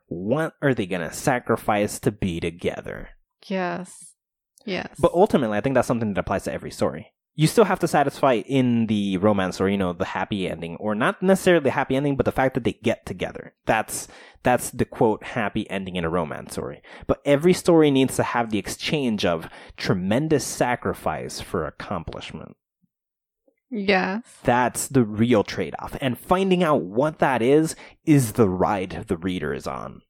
What 0.08 0.54
are 0.62 0.74
they 0.74 0.86
gonna 0.86 1.14
sacrifice 1.14 2.00
to 2.00 2.12
be 2.12 2.40
together? 2.40 3.10
Yes. 3.48 4.14
Yes. 4.66 4.96
But 5.00 5.14
ultimately, 5.14 5.58
I 5.58 5.62
think 5.62 5.76
that's 5.76 5.88
something 5.88 6.14
that 6.14 6.20
applies 6.20 6.44
to 6.44 6.54
every 6.54 6.72
story. 6.72 7.14
You 7.36 7.48
still 7.48 7.66
have 7.66 7.80
to 7.80 7.88
satisfy 7.88 8.36
in 8.36 8.88
the 8.88 9.18
romance 9.18 9.60
or 9.60 9.70
you 9.70 9.78
know 9.78 9.92
the 9.94 10.06
happy 10.06 10.48
ending 10.50 10.78
or 10.78 10.96
not 10.96 11.22
necessarily 11.22 11.64
the 11.64 11.72
happy 11.72 11.96
ending 11.96 12.16
but 12.16 12.26
the 12.26 12.32
fact 12.32 12.54
that 12.54 12.64
they 12.64 12.74
get 12.74 13.06
together. 13.06 13.54
That's 13.66 14.08
that's 14.44 14.70
the 14.70 14.86
quote 14.86 15.24
happy 15.24 15.70
ending 15.70 15.96
in 15.96 16.06
a 16.06 16.10
romance 16.10 16.54
story. 16.54 16.82
But 17.08 17.22
every 17.26 17.54
story 17.54 17.92
needs 17.92 18.16
to 18.16 18.24
have 18.24 18.50
the 18.52 18.58
exchange 18.58 19.26
of 19.26 19.50
tremendous 19.78 20.46
sacrifice 20.46 21.42
for 21.42 21.66
accomplishment. 21.66 22.56
Yes. 23.72 24.22
that's 24.44 24.88
the 24.88 25.04
real 25.04 25.44
trade-off 25.44 25.98
and 26.00 26.18
finding 26.18 26.64
out 26.64 26.84
what 26.84 27.20
that 27.20 27.42
is 27.42 27.76
is 28.06 28.34
the 28.34 28.48
ride 28.48 29.06
the 29.08 29.18
reader 29.18 29.54
is 29.54 29.68
on. 29.68 30.02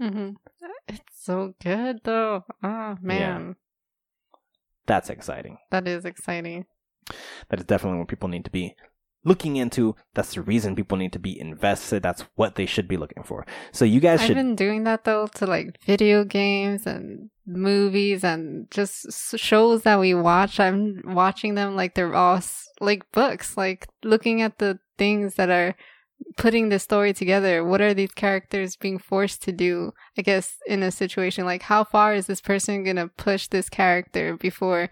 Hmm 0.00 0.30
It's 0.88 1.00
so 1.14 1.54
good 1.62 2.00
though. 2.02 2.44
Oh 2.64 2.96
man, 3.00 3.56
that's 4.86 5.10
exciting. 5.10 5.58
That 5.70 5.86
is 5.86 6.04
exciting. 6.04 6.64
That 7.48 7.60
is 7.60 7.66
definitely 7.66 7.98
what 7.98 8.08
people 8.08 8.28
need 8.28 8.44
to 8.44 8.50
be 8.50 8.74
looking 9.24 9.54
into 9.56 9.94
that's 10.14 10.34
the 10.34 10.42
reason 10.42 10.74
people 10.74 10.98
need 10.98 11.12
to 11.12 11.18
be 11.18 11.38
invested 11.38 12.02
that's 12.02 12.24
what 12.34 12.56
they 12.56 12.66
should 12.66 12.88
be 12.88 12.96
looking 12.96 13.22
for 13.22 13.46
so 13.70 13.84
you 13.84 14.00
guys 14.00 14.20
I've 14.20 14.26
should 14.26 14.36
been 14.36 14.56
doing 14.56 14.82
that 14.84 15.04
though 15.04 15.28
to 15.36 15.46
like 15.46 15.78
video 15.84 16.24
games 16.24 16.86
and 16.86 17.30
movies 17.46 18.24
and 18.24 18.70
just 18.70 19.38
shows 19.38 19.82
that 19.82 20.00
we 20.00 20.14
watch. 20.14 20.60
I'm 20.60 21.02
watching 21.04 21.54
them 21.54 21.76
like 21.76 21.94
they're 21.94 22.14
all 22.14 22.40
like 22.80 23.10
books, 23.12 23.56
like 23.56 23.88
looking 24.02 24.42
at 24.42 24.58
the 24.58 24.78
things 24.98 25.34
that 25.34 25.50
are 25.50 25.74
putting 26.36 26.68
the 26.68 26.78
story 26.78 27.12
together. 27.12 27.64
What 27.64 27.80
are 27.80 27.94
these 27.94 28.12
characters 28.12 28.76
being 28.76 28.98
forced 28.98 29.42
to 29.42 29.52
do? 29.52 29.92
I 30.16 30.22
guess 30.22 30.56
in 30.66 30.82
a 30.82 30.90
situation 30.90 31.44
like 31.44 31.62
how 31.62 31.84
far 31.84 32.14
is 32.14 32.26
this 32.26 32.40
person 32.40 32.84
going 32.84 32.96
to 32.96 33.08
push 33.08 33.48
this 33.48 33.68
character 33.68 34.36
before 34.36 34.90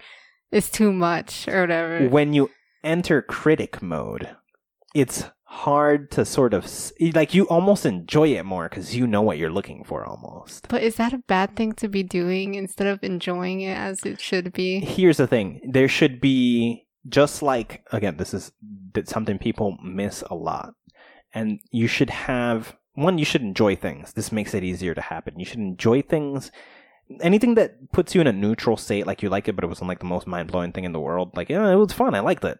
it's 0.50 0.70
too 0.70 0.92
much 0.92 1.48
or 1.48 1.62
whatever? 1.62 2.08
when 2.08 2.32
you 2.32 2.50
enter 2.82 3.22
critic 3.22 3.82
mode, 3.82 4.36
it's 4.94 5.24
hard 5.44 6.12
to 6.12 6.24
sort 6.24 6.54
of 6.54 6.64
like 7.12 7.34
you 7.34 7.44
almost 7.48 7.84
enjoy 7.84 8.28
it 8.28 8.44
more 8.44 8.68
because 8.68 8.94
you 8.94 9.04
know 9.04 9.20
what 9.20 9.36
you're 9.36 9.50
looking 9.50 9.82
for 9.82 10.04
almost. 10.04 10.68
But 10.68 10.82
is 10.82 10.94
that 10.96 11.12
a 11.12 11.18
bad 11.18 11.56
thing 11.56 11.72
to 11.74 11.88
be 11.88 12.02
doing 12.02 12.54
instead 12.54 12.86
of 12.86 13.02
enjoying 13.02 13.60
it 13.60 13.76
as 13.76 14.04
it 14.06 14.20
should 14.20 14.52
be? 14.52 14.80
Here's 14.80 15.16
the 15.16 15.26
thing: 15.26 15.60
there 15.68 15.88
should 15.88 16.20
be 16.20 16.86
just 17.08 17.42
like 17.42 17.84
again, 17.92 18.16
this 18.16 18.32
is 18.32 18.52
something 19.04 19.38
people 19.38 19.76
miss 19.82 20.22
a 20.30 20.34
lot, 20.34 20.74
and 21.34 21.60
you 21.70 21.88
should 21.88 22.10
have 22.10 22.76
one. 22.94 23.18
You 23.18 23.24
should 23.24 23.42
enjoy 23.42 23.76
things. 23.76 24.12
This 24.12 24.32
makes 24.32 24.54
it 24.54 24.64
easier 24.64 24.94
to 24.94 25.00
happen. 25.00 25.38
You 25.38 25.44
should 25.44 25.58
enjoy 25.58 26.02
things. 26.02 26.52
Anything 27.20 27.54
that 27.56 27.92
puts 27.92 28.14
you 28.14 28.20
in 28.20 28.26
a 28.26 28.32
neutral 28.32 28.76
state, 28.76 29.06
like 29.06 29.22
you 29.22 29.28
like 29.28 29.48
it, 29.48 29.54
but 29.56 29.64
it 29.64 29.68
wasn't 29.68 29.88
like 29.88 29.98
the 29.98 30.04
most 30.04 30.26
mind 30.26 30.50
blowing 30.50 30.72
thing 30.72 30.84
in 30.84 30.92
the 30.92 31.00
world. 31.00 31.32
Like, 31.34 31.48
yeah, 31.48 31.70
it 31.70 31.74
was 31.76 31.92
fun. 31.92 32.14
I 32.14 32.20
liked 32.20 32.44
it. 32.44 32.58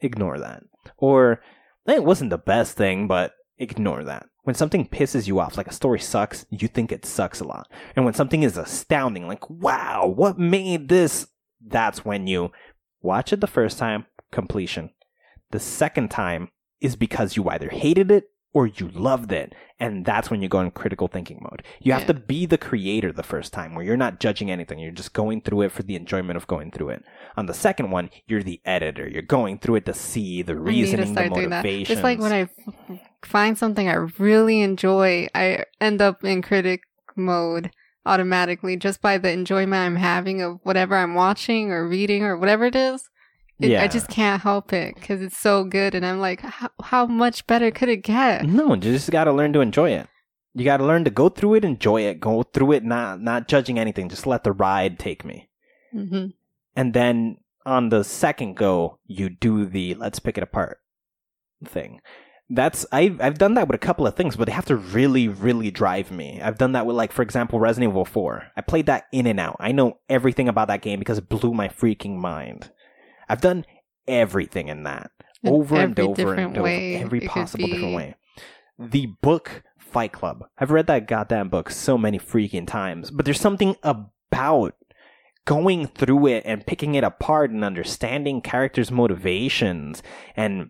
Ignore 0.00 0.38
that. 0.40 0.64
Or 0.96 1.40
"Eh, 1.86 1.94
it 1.94 2.04
wasn't 2.04 2.30
the 2.30 2.38
best 2.38 2.76
thing, 2.76 3.06
but 3.06 3.34
ignore 3.58 4.04
that. 4.04 4.26
When 4.42 4.56
something 4.56 4.88
pisses 4.88 5.28
you 5.28 5.38
off, 5.38 5.56
like 5.56 5.68
a 5.68 5.72
story 5.72 6.00
sucks, 6.00 6.46
you 6.50 6.66
think 6.66 6.90
it 6.90 7.06
sucks 7.06 7.38
a 7.38 7.44
lot. 7.44 7.70
And 7.94 8.04
when 8.04 8.14
something 8.14 8.42
is 8.42 8.56
astounding, 8.56 9.28
like, 9.28 9.48
wow, 9.48 10.06
what 10.06 10.38
made 10.38 10.88
this? 10.88 11.28
That's 11.64 12.04
when 12.04 12.26
you 12.26 12.50
watch 13.00 13.32
it 13.32 13.40
the 13.40 13.46
first 13.46 13.78
time, 13.78 14.06
completion. 14.32 14.90
The 15.52 15.60
second 15.60 16.10
time 16.10 16.50
is 16.80 16.96
because 16.96 17.36
you 17.36 17.48
either 17.48 17.68
hated 17.68 18.10
it 18.10 18.30
or 18.54 18.66
you 18.66 18.88
loved 18.90 19.32
it. 19.32 19.54
And 19.80 20.04
that's 20.04 20.30
when 20.30 20.42
you 20.42 20.48
go 20.48 20.60
in 20.60 20.70
critical 20.70 21.08
thinking 21.08 21.40
mode. 21.42 21.62
You 21.80 21.92
have 21.92 22.02
Yeah. 22.02 22.08
to 22.08 22.14
be 22.14 22.46
the 22.46 22.58
creator 22.58 23.10
the 23.12 23.22
first 23.22 23.52
time 23.52 23.74
where 23.74 23.84
you're 23.84 23.96
not 23.96 24.20
judging 24.20 24.50
anything. 24.50 24.78
You're 24.78 24.92
just 24.92 25.12
going 25.12 25.40
through 25.40 25.62
it 25.62 25.72
for 25.72 25.82
the 25.82 25.96
enjoyment 25.96 26.36
of 26.36 26.46
going 26.46 26.70
through 26.70 26.90
it. 26.90 27.04
On 27.36 27.46
the 27.46 27.54
second 27.54 27.90
one, 27.90 28.10
you're 28.26 28.42
the 28.42 28.60
editor. 28.64 29.08
You're 29.08 29.22
going 29.22 29.58
through 29.58 29.76
it 29.76 29.86
to 29.86 29.94
see 29.94 30.42
the 30.42 30.52
I 30.52 30.56
need 30.56 30.60
to 30.60 30.96
reasoning, 30.96 31.14
the 31.14 31.46
that. 31.48 31.64
Just 31.86 32.02
like 32.02 32.20
when 32.20 32.32
I 32.32 32.48
find 33.24 33.56
something 33.58 33.88
I 33.88 33.94
really 34.18 34.60
enjoy, 34.60 35.28
I 35.34 35.64
end 35.80 36.00
up 36.02 36.22
in 36.24 36.42
critic 36.42 36.82
mode 37.16 37.70
automatically 38.04 38.76
just 38.76 39.00
by 39.00 39.18
the 39.18 39.30
enjoyment 39.30 39.80
I'm 39.80 39.96
having 39.96 40.42
of 40.42 40.58
whatever 40.62 40.96
I'm 40.96 41.14
watching 41.14 41.70
or 41.70 41.88
reading 41.88 42.24
or 42.24 42.36
whatever 42.36 42.64
it 42.66 42.76
is. 42.76 43.08
It, 43.60 43.70
Yeah. 43.70 43.82
I 43.82 43.88
just 43.88 44.08
can't 44.08 44.42
help 44.42 44.72
it 44.72 44.94
because 44.96 45.22
it's 45.22 45.38
so 45.38 45.64
good, 45.64 45.94
and 45.94 46.04
I'm 46.04 46.20
like, 46.20 46.40
how, 46.40 46.70
how 46.82 47.06
much 47.06 47.46
better 47.46 47.70
could 47.70 47.88
it 47.88 47.98
get? 48.02 48.44
No, 48.46 48.74
you 48.74 48.80
just 48.80 49.10
got 49.10 49.24
to 49.24 49.32
learn 49.32 49.52
to 49.52 49.60
enjoy 49.60 49.90
it. 49.90 50.08
You 50.54 50.64
got 50.64 50.78
to 50.78 50.84
learn 50.84 51.04
to 51.04 51.10
go 51.10 51.28
through 51.28 51.54
it, 51.54 51.64
enjoy 51.64 52.02
it, 52.02 52.20
go 52.20 52.42
through 52.42 52.72
it, 52.72 52.84
not 52.84 53.20
not 53.22 53.48
judging 53.48 53.78
anything. 53.78 54.08
Just 54.08 54.26
let 54.26 54.44
the 54.44 54.52
ride 54.52 54.98
take 54.98 55.24
me. 55.24 55.48
hmm 55.92 56.26
And 56.76 56.92
then 56.92 57.38
on 57.64 57.88
the 57.88 58.02
second 58.04 58.56
go, 58.56 58.98
you 59.06 59.28
do 59.30 59.64
the 59.64 59.94
let's 59.94 60.18
pick 60.18 60.36
it 60.36 60.42
apart 60.42 60.78
thing. 61.64 62.00
That's 62.50 62.84
I've 62.92 63.18
I've 63.20 63.38
done 63.38 63.54
that 63.54 63.66
with 63.66 63.76
a 63.76 63.78
couple 63.86 64.06
of 64.06 64.14
things, 64.14 64.36
but 64.36 64.44
they 64.44 64.52
have 64.52 64.66
to 64.66 64.76
really, 64.76 65.26
really 65.26 65.70
drive 65.70 66.10
me. 66.10 66.38
I've 66.42 66.58
done 66.58 66.72
that 66.72 66.84
with 66.84 66.96
like, 66.96 67.12
for 67.12 67.22
example, 67.22 67.58
Resident 67.58 67.90
Evil 67.92 68.04
4. 68.04 68.48
I 68.56 68.60
played 68.60 68.86
that 68.86 69.04
in 69.10 69.26
and 69.26 69.40
out. 69.40 69.56
I 69.58 69.72
know 69.72 70.00
everything 70.10 70.48
about 70.48 70.68
that 70.68 70.82
game 70.82 70.98
because 70.98 71.16
it 71.18 71.30
blew 71.30 71.54
my 71.54 71.68
freaking 71.68 72.16
mind. 72.16 72.70
I've 73.32 73.40
done 73.40 73.64
everything 74.06 74.68
in 74.68 74.82
that. 74.82 75.10
Over 75.46 75.76
and 75.76 75.98
over 75.98 76.34
and 76.34 76.54
over. 76.54 76.62
way 76.62 76.96
every 76.96 77.24
it 77.24 77.30
possible 77.30 77.66
different 77.66 77.96
way. 77.96 78.14
The 78.78 79.06
book 79.22 79.62
Fight 79.78 80.12
Club. 80.12 80.44
I've 80.58 80.70
read 80.70 80.86
that 80.88 81.08
goddamn 81.08 81.48
book 81.48 81.70
so 81.70 81.96
many 81.96 82.18
freaking 82.18 82.66
times, 82.66 83.10
but 83.10 83.24
there's 83.24 83.40
something 83.40 83.76
about 83.82 84.74
going 85.46 85.86
through 85.86 86.26
it 86.26 86.42
and 86.44 86.66
picking 86.66 86.94
it 86.94 87.04
apart 87.04 87.50
and 87.50 87.64
understanding 87.64 88.42
characters' 88.42 88.90
motivations 88.90 90.02
and 90.36 90.68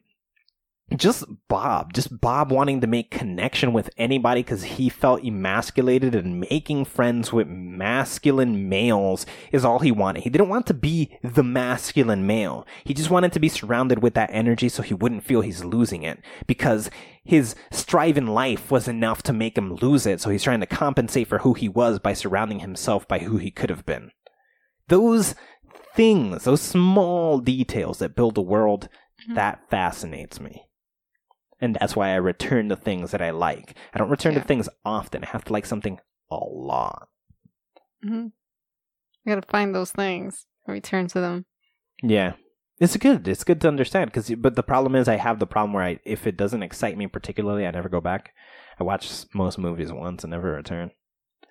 just 0.96 1.24
Bob, 1.48 1.92
just 1.92 2.20
Bob 2.20 2.50
wanting 2.50 2.80
to 2.80 2.86
make 2.86 3.10
connection 3.10 3.72
with 3.72 3.90
anybody 3.96 4.42
because 4.42 4.62
he 4.64 4.88
felt 4.88 5.24
emasculated 5.24 6.14
and 6.14 6.40
making 6.40 6.84
friends 6.84 7.32
with 7.32 7.46
masculine 7.48 8.68
males 8.68 9.26
is 9.50 9.64
all 9.64 9.78
he 9.80 9.92
wanted. 9.92 10.22
He 10.22 10.30
didn't 10.30 10.48
want 10.48 10.66
to 10.66 10.74
be 10.74 11.18
the 11.22 11.42
masculine 11.42 12.26
male. 12.26 12.66
He 12.84 12.94
just 12.94 13.10
wanted 13.10 13.32
to 13.32 13.40
be 13.40 13.48
surrounded 13.48 14.02
with 14.02 14.14
that 14.14 14.30
energy 14.32 14.68
so 14.68 14.82
he 14.82 14.94
wouldn't 14.94 15.24
feel 15.24 15.40
he's 15.40 15.64
losing 15.64 16.02
it 16.02 16.20
because 16.46 16.90
his 17.24 17.54
strive 17.70 18.18
in 18.18 18.26
life 18.26 18.70
was 18.70 18.88
enough 18.88 19.22
to 19.24 19.32
make 19.32 19.56
him 19.56 19.74
lose 19.76 20.06
it. 20.06 20.20
So 20.20 20.30
he's 20.30 20.42
trying 20.42 20.60
to 20.60 20.66
compensate 20.66 21.28
for 21.28 21.38
who 21.38 21.54
he 21.54 21.68
was 21.68 21.98
by 21.98 22.12
surrounding 22.14 22.60
himself 22.60 23.06
by 23.06 23.20
who 23.20 23.36
he 23.36 23.50
could 23.50 23.70
have 23.70 23.86
been. 23.86 24.10
Those 24.88 25.34
things, 25.94 26.44
those 26.44 26.60
small 26.60 27.38
details 27.38 27.98
that 27.98 28.16
build 28.16 28.36
a 28.38 28.42
world, 28.42 28.88
Mhm. 29.28 29.34
that 29.36 29.60
fascinates 29.70 30.40
me. 30.40 30.64
And 31.62 31.76
that's 31.80 31.94
why 31.96 32.10
I 32.10 32.16
return 32.16 32.68
to 32.68 32.76
things 32.76 33.12
that 33.12 33.22
I 33.22 33.30
like. 33.30 33.74
I 33.94 33.98
don't 33.98 34.10
return 34.10 34.34
Yeah. 34.34 34.40
to 34.40 34.44
things 34.46 34.68
often. 34.84 35.22
I 35.24 35.28
have 35.28 35.44
to 35.44 35.52
like 35.52 35.64
something 35.64 35.98
a 36.30 36.36
lot. 36.36 37.08
hmm 38.02 38.26
I 39.24 39.30
gotta 39.30 39.46
find 39.46 39.72
those 39.74 39.92
things, 39.92 40.46
and 40.66 40.74
return 40.74 41.06
to 41.08 41.20
them. 41.20 41.46
Yeah. 42.02 42.32
It's 42.80 42.96
good. 42.96 43.28
It's 43.28 43.44
good 43.44 43.60
to 43.60 43.68
understand 43.68 44.10
because, 44.10 44.28
but 44.34 44.56
the 44.56 44.64
problem 44.64 44.96
is, 44.96 45.06
I 45.06 45.14
have 45.16 45.38
the 45.38 45.46
problem 45.46 45.72
where 45.72 45.84
I, 45.84 46.00
if 46.04 46.26
it 46.26 46.36
doesn't 46.36 46.64
excite 46.64 46.98
me 46.98 47.06
particularly, 47.06 47.64
I 47.64 47.70
never 47.70 47.88
go 47.88 48.00
back. 48.00 48.32
I 48.80 48.82
watch 48.82 49.08
most 49.32 49.56
movies 49.58 49.92
once 49.92 50.24
and 50.24 50.32
never 50.32 50.50
return. 50.52 50.90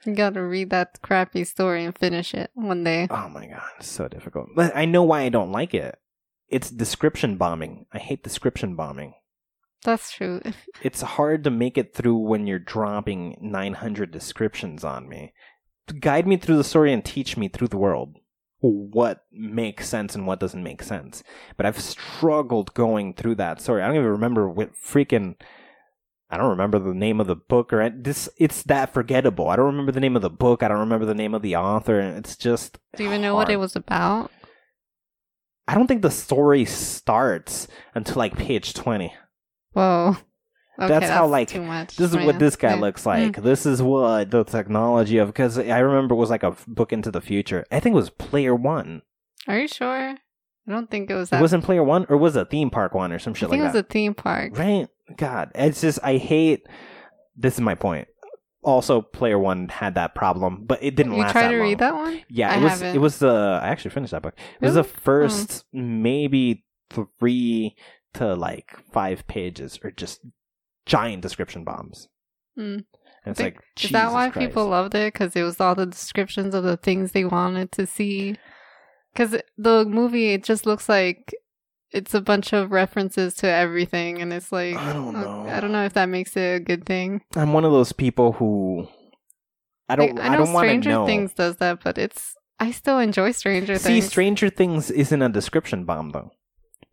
You 0.06 0.14
gotta 0.14 0.44
read 0.44 0.72
that 0.72 1.02
crappy 1.02 1.46
story 1.46 1.86
and 1.86 1.98
finish 1.98 2.34
it 2.34 2.52
one 2.54 2.84
day. 2.84 3.08
Oh 3.10 3.30
my 3.30 3.46
god, 3.48 3.62
it's 3.78 3.88
so 3.88 4.10
difficult. 4.10 4.50
But 4.56 4.76
I 4.76 4.84
know 4.84 5.04
why 5.04 5.22
I 5.22 5.30
don't 5.30 5.54
like 5.54 5.74
it. 5.74 5.98
It's 6.50 6.70
description 6.70 7.38
bombing. 7.38 7.86
I 7.94 8.00
hate 8.00 8.24
description 8.24 8.76
bombing. 8.76 9.14
That's 9.84 10.12
true. 10.12 10.42
It's 10.82 11.02
hard 11.02 11.44
to 11.44 11.52
make 11.52 11.78
it 11.78 11.94
through 11.94 12.18
when 12.18 12.48
you're 12.48 12.60
dropping 12.60 13.38
900 13.40 14.12
descriptions 14.12 14.84
on 14.84 15.08
me. 15.08 15.34
Guide 16.00 16.26
me 16.26 16.38
through 16.38 16.58
the 16.58 16.64
story 16.64 16.92
and 16.92 17.04
teach 17.04 17.38
me 17.38 17.48
through 17.48 17.68
the 17.68 17.78
world 17.78 18.18
what 18.62 19.26
makes 19.32 19.90
sense 19.90 20.16
and 20.16 20.28
what 20.28 20.40
doesn't 20.40 20.64
make 20.64 20.84
sense. 20.84 21.24
But 21.58 21.66
I've 21.66 21.80
struggled 21.80 22.74
going 22.74 23.14
through 23.14 23.36
that 23.36 23.60
story. 23.60 23.82
I 23.82 23.88
don't 23.88 23.96
even 23.96 24.08
remember 24.08 24.48
what 24.48 24.74
freaking. 24.76 25.36
I 26.30 26.38
don't 26.38 26.52
remember 26.52 26.80
the 26.80 26.94
name 26.94 27.20
of 27.20 27.28
the 27.28 27.36
book 27.36 27.74
or 27.74 27.90
this. 27.90 28.30
It's 28.38 28.64
that 28.64 28.94
forgettable. 28.94 29.50
I 29.50 29.56
don't 29.56 29.66
remember 29.66 29.92
the 29.92 30.00
name 30.00 30.16
of 30.16 30.22
the 30.22 30.30
book. 30.30 30.64
I 30.64 30.68
don't 30.68 30.80
remember 30.80 31.06
the 31.06 31.16
name 31.16 31.34
of 31.34 31.42
the 31.42 31.56
author. 31.56 32.00
And 32.00 32.18
it's 32.18 32.38
just. 32.38 32.78
Do 32.96 33.04
you 33.04 33.10
even 33.10 33.22
know 33.22 33.36
what 33.36 33.50
it 33.50 33.58
was 33.58 33.76
about? 33.76 34.32
I 35.68 35.76
don't 35.76 35.88
think 35.88 36.02
the 36.02 36.12
story 36.12 36.66
starts 36.66 37.68
until 37.96 38.16
like 38.16 38.38
page 38.38 38.74
20. 38.74 39.14
Whoa. 39.74 40.16
Okay, 40.80 40.88
That's 40.88 41.10
how, 41.10 41.28
like, 41.28 41.50
too 41.50 41.62
much. 41.62 41.96
This 41.98 42.12
is 42.12 42.18
what 42.18 42.40
this 42.40 42.56
guy 42.56 42.72
Yeah. 42.72 42.78
Mm. 42.78 42.82
looks 42.82 43.06
like. 43.06 43.42
This 43.44 43.66
is 43.66 43.82
what 43.84 44.32
the 44.32 44.44
technology 44.44 45.18
of 45.18 45.28
because 45.28 45.60
I 45.60 45.80
remember 45.80 46.16
it 46.16 46.18
was 46.18 46.30
like 46.30 46.44
a 46.44 46.56
book 46.68 46.92
into 46.94 47.12
the 47.12 47.22
future. 47.22 47.66
I 47.72 47.80
think 47.80 47.94
it 47.94 47.98
was 47.98 48.10
Player 48.10 48.56
One. 48.56 49.02
Are 49.48 49.60
you 49.60 49.68
sure? 49.68 50.16
I 50.68 50.72
don't 50.72 50.90
think 50.90 51.10
it 51.12 51.14
was 51.16 51.30
that. 51.30 51.38
It 51.40 51.42
wasn't 51.42 51.64
Player 51.66 51.84
One, 51.84 52.06
or 52.10 52.18
was 52.18 52.36
it 52.36 52.50
Theme 52.50 52.70
Park 52.70 52.94
One, 52.96 53.12
or 53.12 53.20
some 53.20 53.34
I 53.34 53.36
shit 53.36 53.50
think 53.50 53.60
like 53.60 53.60
it 53.60 53.64
was 53.64 53.74
that. 53.74 53.86
a 53.86 53.90
theme 53.90 54.14
park. 54.14 54.58
Right? 54.58 54.88
God, 55.18 55.52
it's 55.56 55.82
just 55.82 56.00
I 56.04 56.18
hate. 56.18 56.68
This 57.36 57.56
is 57.56 57.62
my 57.62 57.76
point. 57.76 58.08
also 58.64 59.02
player 59.02 59.40
one 59.40 59.68
had 59.70 59.96
that 59.96 60.14
problem, 60.14 60.64
but 60.66 60.78
it 60.84 60.96
didn't 60.96 61.14
You 61.14 61.22
last 61.22 61.32
try 61.32 61.42
that 61.44 61.48
to 61.50 61.58
long. 61.58 61.68
read 61.68 61.80
that 61.80 61.94
one? 61.96 62.22
Yeah, 62.30 62.52
I 62.54 62.58
it 62.58 62.62
was. 62.64 62.72
haven't. 62.74 62.96
It 62.96 63.00
was 63.00 63.20
the. 63.20 63.60
I 63.62 63.68
actually 63.70 63.92
finished 63.92 64.12
that 64.12 64.22
book. 64.22 64.36
It 64.60 64.66
was 64.66 64.76
the 64.76 64.84
Really? 64.84 64.94
first 65.02 65.66
maybe 65.74 66.64
three 67.20 67.76
to 68.14 68.34
like 68.36 68.78
five 68.92 69.28
pages, 69.28 69.80
or 69.84 69.92
just 69.92 70.22
giant 70.86 71.22
description 71.22 71.64
bombs. 71.64 72.08
Hmm. 72.56 72.80
And 73.24 73.34
it's 73.34 73.40
like, 73.40 73.60
Is 73.80 73.92
that 73.92 74.12
why 74.12 74.30
Christ. 74.30 74.48
people 74.48 74.68
loved 74.68 74.96
it? 74.96 75.14
Because 75.14 75.36
it 75.36 75.44
was 75.44 75.60
all 75.60 75.76
the 75.76 75.86
descriptions 75.86 76.56
of 76.56 76.64
the 76.64 76.78
things 76.78 77.12
they 77.12 77.24
wanted 77.24 77.72
to 77.74 77.86
see. 77.86 78.36
Because 79.14 79.38
the 79.58 79.86
movie, 79.86 80.34
it 80.34 80.44
just 80.44 80.66
looks 80.66 80.90
like 80.90 81.34
it's 81.92 82.14
a 82.14 82.22
bunch 82.22 82.54
of 82.54 82.72
references 82.72 83.34
to 83.36 83.48
everything, 83.48 84.22
and 84.22 84.32
it's 84.34 84.52
like 84.52 84.76
I 84.76 84.94
don't 84.94 85.16
uh, 85.16 85.22
know. 85.22 85.50
I 85.50 85.60
don't 85.60 85.72
know 85.72 85.84
if 85.86 85.94
that 85.94 86.08
makes 86.08 86.36
it 86.36 86.56
a 86.56 86.60
good 86.60 86.86
thing. 86.86 87.22
I'm 87.36 87.54
one 87.54 87.66
of 87.66 87.72
those 87.72 87.92
people 87.92 88.32
who 88.34 88.88
I 89.90 89.96
don't. 89.96 90.16
Like, 90.16 90.30
I, 90.32 90.36
don't 90.36 90.54
want 90.54 90.66
to 90.66 90.70
Stranger 90.70 90.90
know. 90.90 91.06
Things 91.06 91.34
does 91.34 91.58
that, 91.58 91.84
but 91.84 91.98
it's 91.98 92.36
I 92.60 92.72
still 92.72 93.00
enjoy 93.00 93.32
Stranger 93.32 93.78
See, 93.78 93.84
Things. 93.84 94.06
See, 94.06 94.10
Stranger 94.10 94.50
Things 94.50 94.90
isn't 94.90 95.22
a 95.22 95.30
description 95.30 95.84
bomb 95.84 96.12
though, 96.12 96.32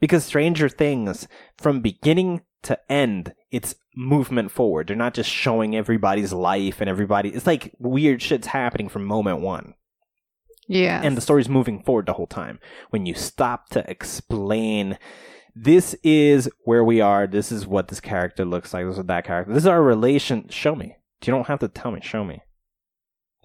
because 0.01 0.25
Stranger 0.25 0.69
Things, 0.69 1.27
from 1.57 1.81
beginning 1.81 2.43
to 2.63 2.79
end, 2.91 3.35
it's 3.51 3.75
movement 3.97 4.51
forward. 4.51 4.87
They're 4.89 4.97
not 4.97 5.15
just 5.15 5.31
showing 5.31 5.75
everybody's 5.77 6.33
life 6.33 6.81
and 6.81 6.89
everybody. 6.89 7.31
It's 7.31 7.47
like 7.47 7.75
weird 7.79 8.23
shit's 8.23 8.49
happening 8.49 8.89
from 8.89 9.05
moment 9.05 9.41
one. 9.41 9.75
yeah, 10.67 11.01
and 11.03 11.17
the 11.17 11.21
story's 11.21 11.49
moving 11.49 11.83
forward 11.83 12.07
the 12.07 12.13
whole 12.15 12.27
time. 12.27 12.59
When 12.91 13.07
you 13.07 13.15
stop 13.15 13.71
to 13.71 13.89
explain, 13.91 14.99
this 15.55 15.95
is 16.05 16.49
where 16.65 16.85
we 16.85 17.01
are. 17.01 17.27
This 17.27 17.51
is 17.51 17.67
what 17.67 17.89
this 17.89 18.01
character 18.01 18.45
looks 18.45 18.73
like. 18.75 18.85
This 18.85 18.93
is 18.93 18.99
what 18.99 19.07
that 19.09 19.25
character. 19.25 19.53
This 19.53 19.65
is 19.65 19.69
our 19.69 19.83
relation. 19.83 20.49
Show 20.51 20.75
me. 20.77 20.97
You 21.25 21.33
don't 21.33 21.49
have 21.49 21.59
to 21.61 21.69
tell 21.69 21.91
me. 21.91 22.01
Show 22.03 22.25
me. 22.25 22.43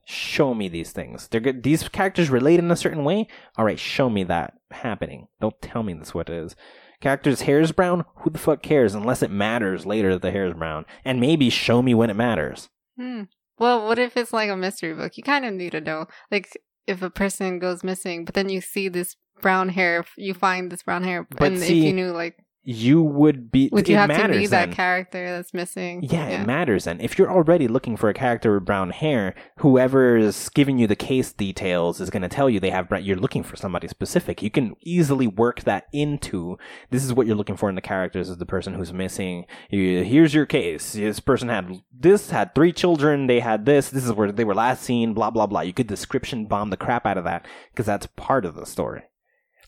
Show 0.05 0.53
me 0.53 0.67
these 0.67 0.91
things. 0.91 1.27
They're 1.27 1.41
good. 1.41 1.63
These 1.63 1.87
characters 1.89 2.29
relate 2.29 2.59
in 2.59 2.69
a 2.71 2.75
certain 2.75 3.03
way. 3.03 3.27
All 3.57 3.65
right, 3.65 3.79
show 3.79 4.09
me 4.09 4.23
that 4.25 4.55
happening. 4.71 5.27
Don't 5.39 5.59
tell 5.61 5.83
me 5.83 5.93
this 5.93 6.13
what 6.13 6.29
it 6.29 6.35
is. 6.35 6.55
Character's 6.99 7.41
hair 7.41 7.59
is 7.59 7.71
brown. 7.71 8.05
Who 8.17 8.29
the 8.29 8.39
fuck 8.39 8.61
cares? 8.61 8.95
Unless 8.95 9.23
it 9.23 9.31
matters 9.31 9.85
later 9.85 10.11
that 10.13 10.21
the 10.21 10.31
hair 10.31 10.45
is 10.45 10.53
brown. 10.53 10.85
And 11.03 11.19
maybe 11.19 11.49
show 11.49 11.81
me 11.81 11.93
when 11.93 12.09
it 12.09 12.15
matters. 12.15 12.69
Hmm. 12.97 13.23
Well, 13.59 13.85
what 13.85 13.99
if 13.99 14.17
it's 14.17 14.33
like 14.33 14.49
a 14.49 14.57
mystery 14.57 14.93
book? 14.93 15.15
You 15.17 15.23
kind 15.23 15.45
of 15.45 15.53
need 15.53 15.71
to 15.71 15.81
know, 15.81 16.07
like 16.31 16.49
if 16.87 17.01
a 17.01 17.09
person 17.09 17.59
goes 17.59 17.83
missing, 17.83 18.25
but 18.25 18.33
then 18.33 18.49
you 18.49 18.61
see 18.61 18.89
this 18.89 19.15
brown 19.41 19.69
hair, 19.69 20.05
you 20.17 20.33
find 20.33 20.71
this 20.71 20.83
brown 20.83 21.03
hair, 21.03 21.27
But 21.29 21.53
and 21.53 21.59
see, 21.59 21.79
if 21.79 21.85
you 21.85 21.93
knew, 21.93 22.11
like, 22.11 22.37
You 22.65 23.01
would 23.01 23.51
be. 23.51 23.69
would 23.71 23.89
it 23.89 23.91
you 23.91 23.97
have 23.97 24.09
to 24.09 24.29
be 24.29 24.47
that 24.47 24.67
then. 24.67 24.73
character 24.73 25.35
that's 25.35 25.53
missing? 25.53 26.01
Yeah, 26.03 26.27
it 26.27 26.47
matters 26.47 26.87
And 26.87 27.01
If 27.01 27.17
you're 27.17 27.31
already 27.31 27.67
looking 27.67 27.97
for 27.97 28.09
a 28.09 28.13
character 28.13 28.53
with 28.53 28.65
brown 28.65 28.91
hair, 28.91 29.35
whoever 29.57 30.15
is 30.15 30.49
giving 30.49 30.77
you 30.77 30.87
the 30.87 30.95
case 30.95 31.33
details 31.33 31.99
is 31.99 32.09
going 32.09 32.21
to 32.21 32.29
tell 32.29 32.49
you 32.49 32.59
they 32.59 32.69
have 32.69 32.87
brown. 32.87 33.03
You're 33.03 33.17
looking 33.17 33.43
for 33.43 33.57
somebody 33.57 33.89
specific. 33.89 34.41
You 34.41 34.49
can 34.49 34.75
easily 34.81 35.27
work 35.27 35.63
that 35.63 35.87
into 35.91 36.57
this 36.89 37.03
is 37.03 37.13
what 37.13 37.27
you're 37.27 37.35
looking 37.35 37.57
for 37.57 37.67
in 37.67 37.75
the 37.75 37.81
characters 37.81 38.29
is 38.29 38.37
the 38.37 38.45
person 38.45 38.75
who's 38.75 38.93
missing. 38.93 39.45
Here's 39.69 40.33
your 40.33 40.45
case. 40.45 40.93
This 40.93 41.19
person 41.19 41.49
had 41.49 41.81
this, 41.91 42.29
had 42.29 42.55
three 42.55 42.71
children. 42.71 43.27
They 43.27 43.41
had 43.41 43.65
this. 43.65 43.89
This 43.89 44.05
is 44.05 44.13
where 44.13 44.31
they 44.31 44.45
were 44.45 44.55
last 44.55 44.83
seen. 44.83 45.13
Blah 45.13 45.31
blah 45.31 45.47
blah. 45.47 45.61
You 45.61 45.73
could 45.73 45.87
description 45.87 46.45
bomb 46.45 46.69
the 46.69 46.77
crap 46.77 47.05
out 47.05 47.17
of 47.17 47.25
that 47.25 47.45
because 47.71 47.85
that's 47.85 48.07
part 48.15 48.45
of 48.45 48.55
the 48.55 48.65
story 48.65 49.03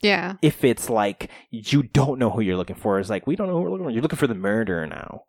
yeah. 0.01 0.33
if 0.41 0.63
it's 0.63 0.89
like 0.89 1.29
you 1.49 1.83
don't 1.83 2.19
know 2.19 2.29
who 2.29 2.41
you're 2.41 2.57
looking 2.57 2.75
for, 2.75 2.99
it's 2.99 3.09
like 3.09 3.27
we 3.27 3.35
don't 3.35 3.47
know 3.47 3.55
who 3.55 3.61
we're 3.61 3.71
looking 3.71 3.85
for. 3.85 3.91
You're 3.91 4.01
looking 4.01 4.17
for 4.17 4.27
the 4.27 4.35
murderer 4.35 4.87
now, 4.87 5.23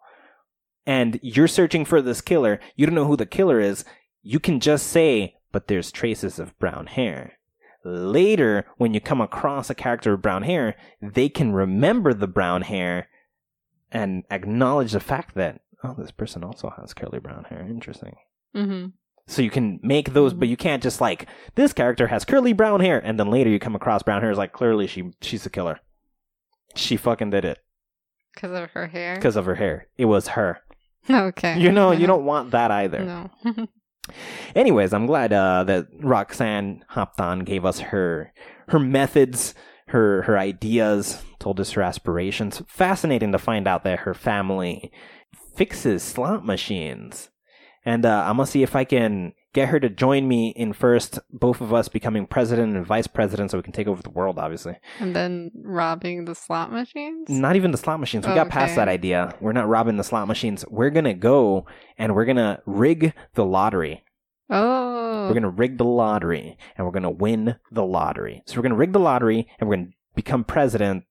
and 0.87 1.19
you're 1.23 1.49
searching 1.49 1.85
for 1.85 2.01
this 2.03 2.21
killer. 2.21 2.61
You 2.75 2.87
don't 2.87 2.95
know 2.95 3.07
who 3.07 3.17
the 3.17 3.27
killer 3.27 3.61
is. 3.61 3.85
You 4.23 4.41
can 4.41 4.61
just 4.61 4.87
say, 4.89 5.37
"But 5.53 5.69
there's 5.69 5.93
traces 5.93 6.39
of 6.39 6.59
brown 6.59 6.87
hair." 6.87 7.39
Later, 7.85 8.67
when 8.79 8.95
you 8.95 9.01
come 9.01 9.21
across 9.21 9.71
a 9.71 9.75
character 9.75 10.13
with 10.13 10.23
brown 10.23 10.43
hair, 10.43 10.75
they 11.01 11.29
can 11.29 11.53
remember 11.53 12.13
the 12.13 12.27
brown 12.27 12.63
hair 12.63 13.09
and 13.93 14.25
acknowledge 14.29 14.93
the 14.93 15.01
fact 15.01 15.37
that 15.37 15.61
oh, 15.85 15.95
this 15.97 16.11
person 16.11 16.43
also 16.43 16.73
has 16.77 16.95
curly 16.95 17.19
brown 17.19 17.45
hair. 17.45 17.61
Interesting. 17.61 18.17
Mm-hmm. 18.55 18.87
So 19.29 19.43
you 19.43 19.51
can 19.51 19.81
make 19.83 20.13
those, 20.13 20.33
but 20.35 20.49
you 20.49 20.57
can't 20.57 20.83
just 20.83 21.01
like 21.01 21.27
this 21.57 21.73
character 21.73 22.07
has 22.07 22.25
curly 22.25 22.53
brown 22.53 22.81
hair, 22.81 23.01
and 23.05 23.19
then 23.19 23.29
later 23.31 23.51
you 23.51 23.59
come 23.59 23.75
across 23.75 24.03
brown 24.03 24.23
hair. 24.23 24.31
Is 24.31 24.39
like 24.39 24.53
clearly 24.53 24.87
she 24.87 25.11
she's 25.21 25.45
a 25.47 25.51
killer. 25.51 25.81
She 26.77 26.97
fucking 26.97 27.31
did 27.31 27.45
it 27.45 27.59
Because 28.35 28.53
of 28.53 28.71
her 28.71 28.87
hair. 28.87 29.15
because 29.17 29.35
of 29.37 29.47
her 29.47 29.55
hair. 29.57 29.89
It 29.97 30.05
was 30.05 30.29
her. 30.29 30.61
okay. 31.11 31.59
You 31.59 31.73
know, 31.73 31.91
you 31.91 32.07
don't 32.07 32.25
want 32.25 32.51
that 32.53 32.71
either. 32.71 33.05
No. 33.45 33.67
Anyways, 34.55 34.93
I'm 34.93 35.07
glad 35.07 35.33
uh, 35.33 35.65
that 35.65 35.89
Roxanne 36.01 36.85
hopped 36.89 37.21
on, 37.21 37.41
gave 37.41 37.65
us 37.65 37.81
her 37.81 38.33
her 38.69 38.79
methods, 38.79 39.55
her 39.89 40.23
her 40.23 40.39
ideas, 40.39 41.23
told 41.41 41.59
us 41.59 41.73
her 41.73 41.83
aspirations. 41.83 42.63
Fascinating 42.69 43.33
to 43.33 43.39
find 43.39 43.67
out 43.67 43.83
that 43.83 44.01
her 44.01 44.15
family 44.15 44.93
fixes 45.57 46.03
slot 46.05 46.45
machines. 46.47 47.31
And 47.87 48.05
uh, 48.05 48.25
I'm 48.27 48.37
gonna 48.37 48.47
see 48.47 48.65
if 48.65 48.75
I 48.75 48.85
can 48.85 49.33
get 49.55 49.69
her 49.69 49.79
to 49.79 49.89
join 49.89 50.27
me 50.27 50.49
in 50.51 50.73
first, 50.73 51.21
both 51.31 51.61
of 51.61 51.73
us 51.73 51.89
becoming 51.89 52.27
president 52.27 52.77
and 52.77 52.85
vice 52.85 53.07
president, 53.07 53.53
so 53.53 53.59
we 53.59 53.63
can 53.63 53.73
take 53.73 53.87
over 53.87 54.03
the 54.03 54.11
world. 54.11 54.39
Obviously, 54.41 54.77
and 54.99 55.15
then 55.15 55.53
robbing 55.63 56.25
the 56.25 56.35
slot 56.35 56.73
machines. 56.73 57.29
not 57.31 57.55
even 57.55 57.71
the 57.71 57.79
slot 57.79 58.01
machines. 58.01 58.27
We 58.27 58.35
got 58.35 58.49
past 58.51 58.75
that 58.75 58.89
idea. 58.89 59.35
We're 59.41 59.53
not 59.53 59.69
robbing 59.69 59.97
the 59.97 60.05
slot 60.05 60.27
machines. 60.27 60.65
We're 60.69 60.91
gonna 60.91 61.15
go 61.15 61.65
and 61.97 62.15
we're 62.15 62.25
gonna 62.25 62.61
rig 62.67 63.15
the 63.35 63.45
lottery. 63.45 64.03
Oh. 64.51 65.29
We're 65.29 65.35
gonna 65.35 65.49
rig 65.51 65.79
the 65.79 65.85
lottery 65.85 66.59
and 66.77 66.87
we're 66.87 66.93
gonna 66.93 67.11
win 67.11 67.57
the 67.71 67.85
lottery. 67.85 68.43
So 68.47 68.57
we're 68.57 68.63
gonna 68.63 68.75
rig 68.77 68.93
the 68.93 69.01
lottery 69.01 69.49
and 69.61 69.69
we're 69.69 69.77
gonna 69.77 69.89
become 70.17 70.43
president 70.45 71.05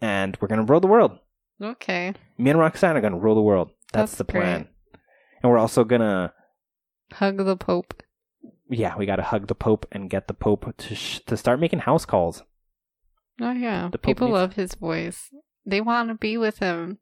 and 0.00 0.36
we're 0.40 0.48
gonna 0.48 0.64
rule 0.64 0.80
the 0.80 0.86
world. 0.88 1.18
Okay. 1.62 2.14
Me 2.38 2.50
and 2.50 2.58
Roxanne 2.58 2.96
are 2.96 3.00
gonna 3.02 3.18
rule 3.18 3.34
the 3.34 3.42
world. 3.42 3.68
That's, 3.92 4.12
That's 4.12 4.18
the 4.18 4.24
great. 4.24 4.66
And 5.42 5.50
we're 5.50 5.58
also 5.58 5.84
gonna, 5.84 6.32
Hug 7.14 7.36
the 7.38 7.56
Pope. 7.56 8.02
yeah, 8.70 8.96
we 8.96 9.06
gotta 9.06 9.22
hug 9.22 9.46
the 9.48 9.54
Pope 9.54 9.86
and 9.92 10.08
get 10.10 10.28
the 10.28 10.34
Pope 10.34 10.74
to 10.76 10.94
sh- 10.94 11.20
to 11.26 11.36
start 11.36 11.60
making 11.60 11.80
house 11.80 12.04
calls. 12.04 12.42
Oh 13.40 13.52
yeah. 13.52 13.88
The 13.90 13.98
Pope 13.98 14.02
People 14.02 14.28
needs- 14.28 14.34
love 14.34 14.52
his 14.54 14.74
voice. 14.74 15.30
They 15.66 15.80
want 15.80 16.08
to 16.10 16.14
be 16.14 16.36
with 16.36 16.58
him. 16.58 16.98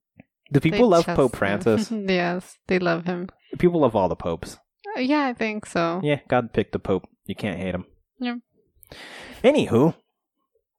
Do 0.52 0.58
They 0.60 0.70
people 0.70 0.88
love 0.88 1.06
Pope 1.06 1.32
him. 1.32 1.38
Francis? 1.38 1.90
yes, 1.90 2.56
they 2.66 2.78
love 2.78 3.04
him. 3.06 3.28
people 3.58 3.80
love 3.80 3.94
all 3.94 4.08
the 4.08 4.16
popes. 4.16 4.58
Uh, 4.96 5.00
yeah, 5.00 5.26
I 5.26 5.32
think 5.34 5.66
so. 5.66 6.00
Yeah, 6.02 6.20
God 6.28 6.52
picked 6.52 6.72
the 6.72 6.78
Pope. 6.78 7.08
You 7.26 7.34
can't 7.36 7.58
hate 7.60 7.74
him. 7.74 7.84
Yeah. 8.18 8.36
Anywho, 9.44 9.94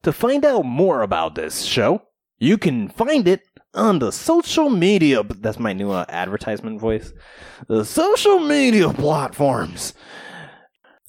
to 0.04 0.12
find 0.12 0.44
out 0.46 0.66
more 0.66 1.02
about 1.02 1.36
this 1.36 1.62
show, 1.64 2.02
you 2.38 2.58
can 2.58 2.90
find 2.90 3.28
it 3.28 3.42
on 3.74 4.00
the 4.00 4.12
social 4.12 4.70
media. 4.70 5.24
That's 5.24 5.60
my 5.60 5.74
new 5.74 5.92
uh, 5.92 6.06
advertisement 6.10 6.80
voice. 6.80 7.14
The 7.68 7.86
social 7.86 8.40
media 8.40 8.90
platforms. 8.94 9.94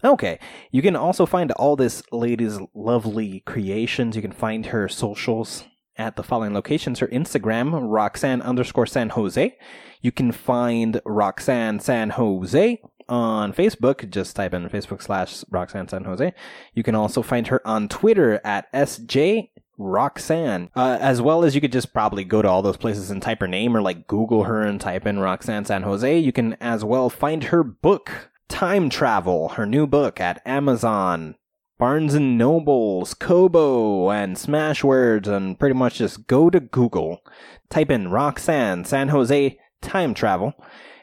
Okay, 0.04 0.40
you 0.72 0.82
can 0.82 0.96
also 0.96 1.26
find 1.26 1.52
all 1.52 1.76
this 1.76 2.02
lady's 2.10 2.58
lovely 2.74 3.40
creations. 3.46 4.16
You 4.16 4.22
can 4.22 4.32
find 4.32 4.66
her 4.66 4.88
socials 4.88 5.64
at 5.96 6.16
the 6.16 6.24
following 6.24 6.54
locations: 6.54 6.98
her 6.98 7.06
Instagram, 7.08 7.78
Roxanne 7.82 8.42
underscore 8.42 8.86
San 8.86 9.10
Jose. 9.10 9.56
You 10.00 10.10
can 10.10 10.32
find 10.32 11.00
Roxanne 11.04 11.78
San 11.78 12.10
Jose 12.10 12.80
on 13.08 13.52
Facebook. 13.52 14.10
Just 14.10 14.34
type 14.34 14.54
in 14.54 14.68
Facebook 14.68 15.02
slash 15.02 15.44
Roxanne 15.50 15.86
San 15.86 16.02
Jose. 16.02 16.34
You 16.74 16.82
can 16.82 16.96
also 16.96 17.22
find 17.22 17.46
her 17.46 17.64
on 17.66 17.86
Twitter 17.86 18.40
at 18.42 18.72
SJ 18.72 19.50
Roxanne. 19.78 20.70
Uh, 20.76 20.98
as 21.00 21.20
well 21.20 21.44
as 21.44 21.54
you 21.54 21.60
could 21.60 21.72
just 21.72 21.92
probably 21.92 22.24
go 22.24 22.42
to 22.42 22.48
all 22.48 22.62
those 22.62 22.76
places 22.76 23.10
and 23.10 23.22
type 23.22 23.40
her 23.40 23.48
name 23.48 23.76
or 23.76 23.82
like 23.82 24.06
Google 24.06 24.44
her 24.44 24.62
and 24.62 24.80
type 24.80 25.06
in 25.06 25.18
Roxanne 25.18 25.64
San 25.64 25.82
Jose. 25.82 26.18
You 26.18 26.32
can 26.32 26.54
as 26.54 26.84
well 26.84 27.10
find 27.10 27.44
her 27.44 27.62
book, 27.62 28.30
Time 28.48 28.90
Travel, 28.90 29.50
her 29.50 29.66
new 29.66 29.86
book 29.86 30.20
at 30.20 30.42
Amazon. 30.46 31.36
Barnes 31.78 32.14
and 32.14 32.38
Nobles, 32.38 33.12
Kobo, 33.12 34.08
and 34.10 34.36
Smashwords, 34.36 35.26
and 35.26 35.58
pretty 35.58 35.74
much 35.74 35.98
just 35.98 36.28
go 36.28 36.48
to 36.48 36.60
Google, 36.60 37.24
type 37.70 37.90
in 37.90 38.08
Roxanne 38.08 38.84
San 38.84 39.08
Jose 39.08 39.58
time 39.80 40.14
travel, 40.14 40.54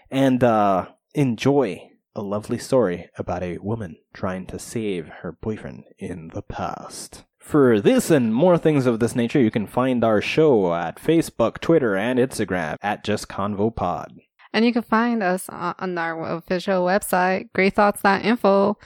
and 0.09 0.41
uh, 0.41 0.87
enjoy 1.13 1.91
a 2.15 2.21
lovely 2.21 2.57
story 2.57 3.09
about 3.17 3.43
a 3.43 3.57
woman 3.57 3.97
trying 4.13 4.45
to 4.47 4.57
save 4.57 5.09
her 5.21 5.33
boyfriend 5.33 5.83
in 5.97 6.29
the 6.33 6.41
past. 6.41 7.25
For 7.49 7.81
this 7.81 8.11
and 8.11 8.31
more 8.31 8.59
things 8.59 8.85
of 8.85 8.99
this 8.99 9.15
nature, 9.15 9.39
you 9.39 9.49
can 9.49 9.65
find 9.65 10.03
our 10.03 10.21
show 10.21 10.71
at 10.76 11.01
Facebook, 11.01 11.57
Twitter, 11.57 11.97
and 11.97 12.19
Instagram 12.19 12.76
at 12.84 13.03
Just 13.03 13.27
Convo 13.27 13.76
Pod. 13.76 14.19
And 14.53 14.65
you 14.65 14.71
can 14.71 14.84
find 14.84 15.23
us 15.23 15.49
on 15.49 15.97
our 15.97 16.38
official 16.38 16.85
website, 16.85 17.49
greythoughts.info. 17.57 18.77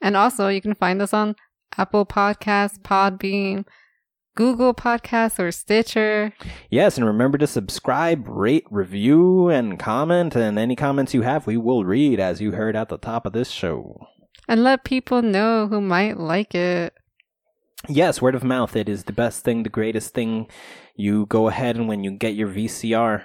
And 0.00 0.16
also, 0.16 0.46
you 0.46 0.60
can 0.60 0.76
find 0.76 1.02
us 1.02 1.12
on 1.12 1.34
Apple 1.76 2.06
Podcasts, 2.06 2.78
Podbean, 2.78 3.64
Google 4.36 4.72
Podcasts 4.72 5.40
or 5.40 5.50
Stitcher. 5.50 6.32
Yes, 6.70 6.96
and 6.96 7.04
remember 7.04 7.38
to 7.38 7.48
subscribe, 7.48 8.28
rate, 8.28 8.66
review, 8.70 9.48
and 9.48 9.80
comment. 9.80 10.36
And 10.36 10.60
any 10.60 10.76
comments 10.76 11.12
you 11.12 11.22
have, 11.22 11.48
we 11.48 11.56
will 11.56 11.84
read, 11.84 12.20
as 12.20 12.40
you 12.40 12.52
heard 12.52 12.76
at 12.76 12.88
the 12.88 12.98
top 12.98 13.26
of 13.26 13.32
this 13.32 13.50
show. 13.50 14.06
And 14.46 14.62
let 14.62 14.84
people 14.84 15.22
know 15.22 15.66
who 15.66 15.80
might 15.80 16.18
like 16.18 16.54
it. 16.54 16.94
Yes, 17.88 18.22
word 18.22 18.34
of 18.34 18.44
mouth. 18.44 18.76
It 18.76 18.88
is 18.88 19.04
the 19.04 19.12
best 19.12 19.44
thing, 19.44 19.62
the 19.64 19.68
greatest 19.68 20.14
thing. 20.14 20.46
You 20.94 21.26
go 21.26 21.48
ahead 21.48 21.76
and 21.76 21.88
when 21.88 22.04
you 22.04 22.12
get 22.12 22.34
your 22.34 22.48
VCR 22.48 23.24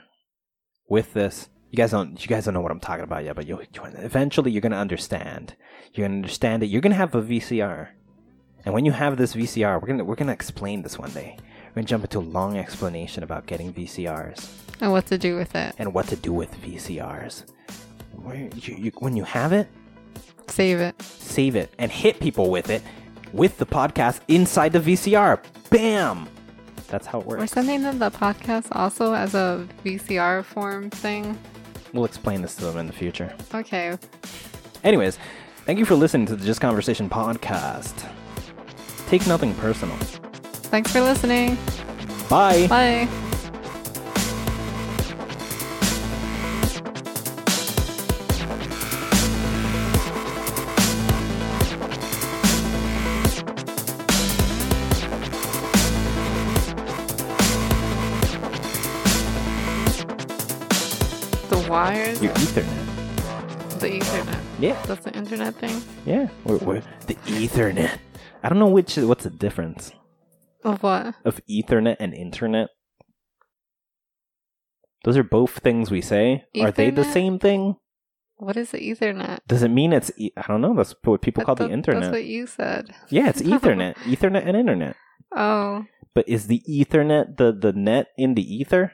with 0.90 1.14
this, 1.14 1.50
you 1.70 1.78
guys 1.78 1.92
don't, 1.92 2.20
you 2.22 2.28
guys 2.28 2.46
don't 2.46 2.54
know 2.54 2.62
what 2.62 2.72
I'm 2.72 2.80
talking 2.80 3.04
about 3.04 3.24
yet, 3.26 3.36
but 3.36 3.48
you 3.48 3.62
eventually 3.84 4.52
you're 4.52 4.62
gonna 4.62 4.78
understand. 4.78 5.56
You're 5.94 6.08
gonna 6.08 6.18
understand 6.18 6.62
that 6.62 6.68
you're 6.68 6.82
gonna 6.82 6.96
have 6.96 7.14
a 7.14 7.22
VCR, 7.22 7.90
and 8.66 8.74
when 8.74 8.86
you 8.86 8.94
have 8.94 9.18
this 9.18 9.36
VCR, 9.36 9.82
we're 9.82 9.88
gonna 9.88 10.04
we're 10.06 10.16
gonna 10.16 10.32
explain 10.32 10.82
this 10.82 10.98
one 10.98 11.12
day. 11.12 11.38
We're 11.70 11.76
gonna 11.82 11.88
jump 11.88 12.06
into 12.06 12.20
a 12.20 12.22
long 12.22 12.58
explanation 12.58 13.24
about 13.24 13.46
getting 13.46 13.74
VCRs 13.74 14.50
And 14.82 14.92
what 14.92 15.06
to 15.08 15.18
do 15.18 15.36
with 15.36 15.54
it. 15.56 15.76
and 15.78 15.94
what 15.94 16.08
to 16.08 16.16
do 16.16 16.34
with 16.34 16.52
VCRs. 16.62 17.44
Where 18.14 18.36
you, 18.36 18.50
you, 18.76 18.92
when 19.00 19.16
you 19.16 19.24
have 19.26 19.54
it, 19.54 19.68
Save 20.48 20.80
it. 20.80 21.00
save 21.02 21.56
it 21.58 21.72
and 21.78 21.92
hit 21.92 22.20
people 22.20 22.50
with 22.50 22.70
it 22.70 22.82
with 23.34 23.58
the 23.58 23.66
podcast 23.66 24.22
inside 24.28 24.74
the 24.74 24.80
VCR. 24.80 25.40
Bam! 25.70 26.28
That's 26.88 27.06
how 27.06 27.20
it 27.20 27.26
works. 27.26 27.40
We're 27.40 27.48
sending 27.48 27.82
them 27.84 28.00
the 28.00 28.12
podcast 28.12 28.68
also 28.72 29.14
as 29.14 29.36
a 29.36 29.68
VCR 29.84 30.44
form 30.44 30.90
thing. 30.90 31.38
We'll 31.94 32.06
explain 32.06 32.42
this 32.42 32.56
to 32.56 32.66
them 32.66 32.78
in 32.78 32.88
the 32.88 32.94
future. 32.94 33.34
Okay. 33.54 33.98
Anyways, 34.84 35.18
thank 35.66 35.80
you 35.80 35.86
for 35.86 35.96
listening 35.96 36.28
to 36.28 36.36
the 36.36 36.46
Just 36.46 36.62
Conversation 36.62 37.10
podcast. 37.10 38.10
Take 39.08 39.26
nothing 39.28 39.54
personal. 39.56 39.96
Thanks 39.98 40.92
for 40.92 41.02
listening. 41.02 41.58
Bye. 42.30 42.68
Bye. 42.68 43.27
Your 62.22 62.34
Ethernet. 62.34 63.80
the 63.80 63.90
Ethernet. 64.00 64.42
Yeah, 64.60 64.82
That's 64.88 65.04
the 65.06 65.14
internet 65.16 65.54
thing. 65.56 65.82
yeah. 66.06 66.30
We're, 66.46 66.58
we're- 66.58 66.82
the 67.06 67.14
Ethernet. 67.16 68.00
I 68.44 68.50
don't 68.50 68.58
know 68.60 68.68
which. 68.70 68.98
What's 68.98 69.24
the 69.24 69.30
difference 69.30 69.92
Of 70.64 70.82
what? 70.84 71.14
of 71.26 71.40
Ethernet 71.50 71.98
and 72.00 72.14
Internet? 72.14 72.70
Those 75.04 75.18
are 75.18 75.24
both 75.24 75.60
things 75.60 75.92
we 75.92 76.02
say. 76.02 76.44
Are 76.60 76.72
they 76.72 76.90
the 76.90 77.04
same 77.04 77.40
thing? 77.40 77.76
What 78.38 78.58
is 78.58 78.72
the 78.72 78.80
Ethernet? 78.80 79.40
Does 79.48 79.64
it 79.64 79.70
mean 79.70 79.94
it's? 79.94 80.12
E- 80.18 80.32
I 80.38 80.44
don't 80.48 80.62
know. 80.62 80.76
That's 80.76 80.96
what 81.04 81.22
people 81.22 81.42
I 81.42 81.46
call 81.46 81.56
the 81.56 81.66
thought 81.66 81.72
internet. 81.72 82.02
That's 82.04 82.12
what 82.14 82.26
you 82.26 82.48
said. 82.48 82.90
Yeah, 83.10 83.30
it's 83.30 83.42
Ethernet. 83.54 83.96
Ethernet 84.06 84.46
and 84.48 84.58
internet. 84.58 84.96
Oh, 85.36 85.86
But 86.14 86.28
is 86.28 86.48
the 86.48 86.62
Ethernet 86.70 87.38
the 87.38 87.52
the 87.54 87.74
net 87.74 88.08
in 88.18 88.34
the 88.36 88.42
ether? 88.44 88.94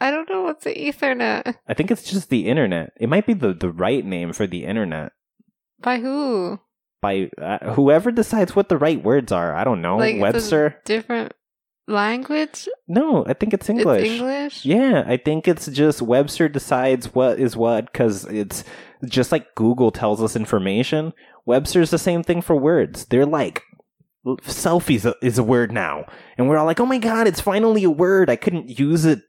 I 0.00 0.10
don't 0.10 0.28
know 0.28 0.42
what's 0.42 0.64
the 0.64 0.74
Ethernet. 0.74 1.56
I 1.68 1.74
think 1.74 1.90
it's 1.90 2.02
just 2.02 2.28
the 2.28 2.48
internet. 2.48 2.92
It 3.00 3.08
might 3.08 3.26
be 3.26 3.34
the 3.34 3.52
the 3.54 3.70
right 3.70 4.04
name 4.04 4.32
for 4.32 4.46
the 4.46 4.64
internet 4.64 5.12
By 5.80 5.98
who? 5.98 6.60
by 7.00 7.30
uh, 7.40 7.72
whoever 7.74 8.10
decides 8.10 8.56
what 8.56 8.68
the 8.68 8.78
right 8.78 9.02
words 9.02 9.30
are. 9.32 9.54
I 9.54 9.64
don't 9.64 9.82
know. 9.82 9.96
Like, 9.98 10.20
Webster? 10.20 10.80
Different 10.84 11.32
language? 11.86 12.68
No, 12.88 13.24
I 13.26 13.34
think 13.34 13.54
it's 13.54 13.68
English. 13.68 14.04
It's 14.04 14.20
English? 14.20 14.64
Yeah, 14.64 15.04
I 15.06 15.16
think 15.16 15.46
it's 15.46 15.66
just 15.66 16.02
Webster 16.02 16.48
decides 16.48 17.14
what 17.14 17.38
is 17.38 17.56
what 17.56 17.92
because 17.92 18.24
it's 18.26 18.64
just 19.04 19.30
like 19.30 19.54
Google 19.54 19.90
tells 19.90 20.22
us 20.22 20.36
information. 20.36 21.12
Webster's 21.44 21.90
the 21.90 21.98
same 21.98 22.22
thing 22.22 22.42
for 22.42 22.56
words. 22.56 23.04
They're 23.06 23.26
like 23.26 23.62
selfies 24.42 25.12
is 25.22 25.38
a 25.38 25.44
word 25.44 25.70
now, 25.70 26.06
and 26.36 26.48
we're 26.48 26.58
all 26.58 26.66
like, 26.66 26.80
"Oh 26.80 26.86
my 26.86 26.98
god, 26.98 27.28
it's 27.28 27.40
finally 27.40 27.84
a 27.84 27.90
word!" 27.90 28.28
I 28.28 28.36
couldn't 28.36 28.78
use 28.78 29.04
it 29.04 29.20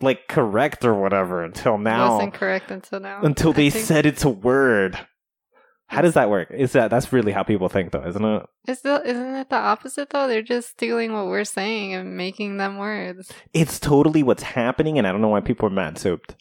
like 0.00 0.28
correct 0.28 0.84
or 0.84 0.94
whatever 0.94 1.42
until 1.42 1.78
now. 1.78 2.16
Wasn't 2.16 2.34
correct 2.34 2.70
until 2.70 3.00
now. 3.00 3.20
Until 3.22 3.52
they 3.52 3.70
think- 3.70 3.84
said 3.84 4.06
it's 4.06 4.24
a 4.24 4.30
word. 4.30 4.98
How 5.88 6.02
does 6.02 6.14
that 6.14 6.30
work? 6.30 6.50
Is 6.50 6.72
that 6.72 6.90
that's 6.90 7.12
really 7.12 7.30
how 7.30 7.44
people 7.44 7.68
think, 7.68 7.92
though, 7.92 8.04
isn't? 8.04 8.46
It's 8.66 8.80
the, 8.80 9.00
isn't 9.04 9.36
it 9.36 9.50
the 9.50 9.56
opposite 9.56 10.10
though? 10.10 10.26
They're 10.26 10.42
just 10.42 10.70
stealing 10.70 11.12
what 11.12 11.26
we're 11.26 11.44
saying 11.44 11.94
and 11.94 12.16
making 12.16 12.56
them 12.56 12.78
words. 12.78 13.30
It's 13.52 13.78
totally 13.78 14.24
what's 14.24 14.42
happening, 14.42 14.98
and 14.98 15.06
I 15.06 15.12
don't 15.12 15.20
know 15.20 15.28
why 15.28 15.42
people 15.42 15.68
are 15.68 15.70
mad 15.70 15.96
souped. 15.96 16.34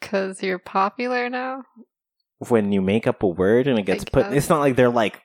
Cause 0.00 0.42
you're 0.42 0.58
popular 0.60 1.28
now. 1.28 1.64
when 2.48 2.72
you 2.72 2.80
make 2.80 3.06
up 3.06 3.22
a 3.22 3.26
word 3.26 3.66
and 3.66 3.78
it 3.78 3.84
gets 3.84 4.04
put 4.04 4.32
it's 4.32 4.48
not 4.48 4.60
like 4.60 4.76
they're 4.76 4.88
like 4.88 5.20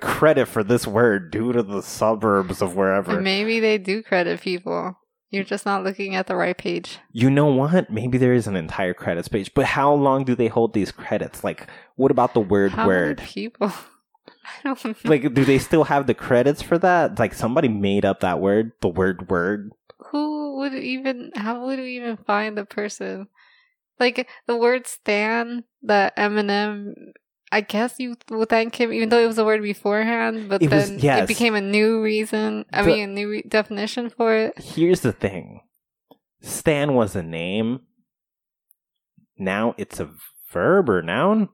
credit 0.00 0.46
for 0.46 0.64
this 0.64 0.86
word 0.86 1.30
due 1.30 1.52
to 1.52 1.62
the 1.62 1.82
suburbs 1.82 2.62
of 2.62 2.74
wherever 2.74 3.20
maybe 3.20 3.60
they 3.60 3.76
do 3.76 4.02
credit 4.02 4.40
people. 4.40 4.96
You're 5.30 5.44
just 5.44 5.66
not 5.66 5.82
looking 5.82 6.14
at 6.14 6.26
the 6.28 6.36
right 6.36 6.56
page. 6.56 6.98
you 7.12 7.28
know 7.30 7.46
what 7.46 7.90
maybe 7.90 8.18
there 8.18 8.34
is 8.34 8.46
an 8.46 8.54
entire 8.56 8.94
credits 8.94 9.26
page 9.28 9.52
but 9.54 9.64
how 9.66 9.92
long 9.92 10.24
do 10.24 10.34
they 10.36 10.46
hold 10.48 10.74
these 10.74 10.92
credits 10.92 11.42
like 11.42 11.66
what 11.96 12.10
about 12.12 12.34
the 12.34 12.40
word 12.40 12.72
How 12.72 12.86
word 12.86 13.18
people? 13.18 13.72
I 14.28 14.62
don't 14.74 14.84
know. 14.84 14.94
like 15.04 15.34
do 15.34 15.44
they 15.44 15.58
still 15.58 15.84
have 15.84 16.06
the 16.06 16.14
credits 16.14 16.62
for 16.62 16.78
that 16.78 17.18
like 17.18 17.34
somebody 17.34 17.68
made 17.68 18.04
up 18.04 18.20
that 18.20 18.40
word 18.40 18.72
the 18.80 18.88
word 18.88 19.28
word 19.28 19.72
Who 20.10 20.56
would 20.58 20.74
even? 20.74 21.32
How 21.34 21.64
would 21.66 21.78
we 21.80 21.96
even 21.96 22.16
find 22.18 22.56
the 22.56 22.64
person? 22.64 23.26
Like 23.98 24.28
the 24.46 24.56
word 24.56 24.86
"stan" 24.86 25.64
that 25.82 26.16
Eminem. 26.16 26.92
I 27.54 27.60
guess 27.60 27.94
you 27.98 28.16
would 28.30 28.48
thank 28.48 28.74
him, 28.80 28.92
even 28.92 29.08
though 29.10 29.22
it 29.22 29.26
was 29.26 29.38
a 29.38 29.44
word 29.44 29.62
beforehand. 29.62 30.48
But 30.48 30.62
It 30.62 30.70
was- 30.70 30.90
then 30.90 30.98
yes. 30.98 31.22
it 31.22 31.28
became 31.28 31.54
a 31.54 31.60
new 31.60 32.02
reason. 32.02 32.64
I 32.72 32.82
mean, 32.82 33.02
a 33.10 33.12
new 33.12 33.28
re- 33.30 33.42
definition 33.48 34.10
for 34.10 34.34
it. 34.34 34.58
here's 34.58 35.00
the 35.00 35.12
thing. 35.12 35.60
Stan 36.42 36.94
was 36.94 37.14
a 37.16 37.22
name. 37.22 37.80
Now 39.38 39.74
it's 39.78 40.00
a 40.00 40.10
verb 40.52 40.88
or 40.88 41.02
noun? 41.02 41.48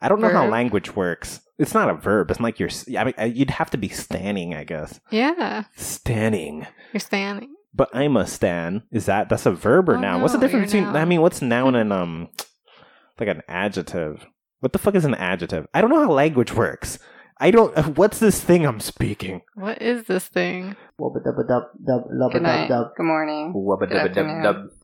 I 0.00 0.08
don't 0.08 0.20
know 0.20 0.30
how 0.30 0.46
language 0.46 0.96
works. 0.96 1.40
It's 1.58 1.74
not 1.74 1.90
a 1.90 1.94
verb. 1.94 2.30
It's 2.30 2.40
like 2.40 2.58
you're 2.58 2.70
i 2.98 3.04
mean 3.04 3.14
uh, 3.18 3.24
you'd 3.24 3.50
have 3.50 3.68
to 3.70 3.76
be 3.78 3.88
standing 3.88 4.54
i 4.54 4.64
guess. 4.64 4.98
Yeah, 5.10 5.64
standing 5.76 6.66
you're 6.92 7.00
standing. 7.00 7.54
but 7.74 7.90
i'm 7.94 8.16
a 8.16 8.26
stan. 8.26 8.82
Is 8.90 9.06
that 9.06 9.28
that's 9.28 9.44
a 9.46 9.52
verb 9.52 9.88
or 9.90 9.96
Oh, 9.96 10.00
noun? 10.00 10.20
what's 10.22 10.32
the 10.32 10.40
difference 10.40 10.72
between 10.72 10.88
i 10.96 11.04
mean 11.04 11.20
what's 11.20 11.42
noun 11.42 11.74
and 11.80 11.92
um 11.92 12.28
like 13.18 13.28
an 13.28 13.42
adjective 13.48 14.24
what 14.60 14.72
the 14.72 14.78
fuck 14.78 14.94
is 14.94 15.04
an 15.04 15.14
adjective 15.14 15.66
i 15.74 15.80
don't 15.80 15.90
know 15.90 16.00
how 16.04 16.10
language 16.10 16.52
works 16.54 16.98
i 17.38 17.50
don't 17.50 17.76
uh, 17.76 17.82
what's 18.00 18.18
this 18.18 18.40
thing 18.42 18.64
i'm 18.66 18.80
speaking 18.80 19.40
What 19.54 19.80
is 19.82 20.04
this 20.04 20.28
thing? 20.28 20.76
Wubba 21.00 21.20
dubba 21.24 21.44
dub 21.48 21.64
dub 21.88 22.02
lubba 22.12 22.32
Good 22.34 22.42
night. 22.42 22.68
dub 22.68 22.86
dub. 22.88 22.96
Good 22.96 23.06
morning. 23.06 23.54
Wubba 23.54 23.88
Good 23.88 23.96
afternoon. 23.96 24.42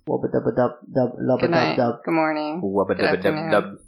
Wubba 0.08 0.28
dubba 0.34 0.52
dub 0.56 0.72
dub 0.96 1.10
lubba 1.20 1.40
Good 1.40 1.50
dub 1.50 1.50
night. 1.50 1.76
dub. 1.76 1.94
Good 2.04 2.14
morning. 2.14 2.62
Wubba 2.62 2.96
Good 2.96 3.04
afternoon. 3.04 3.78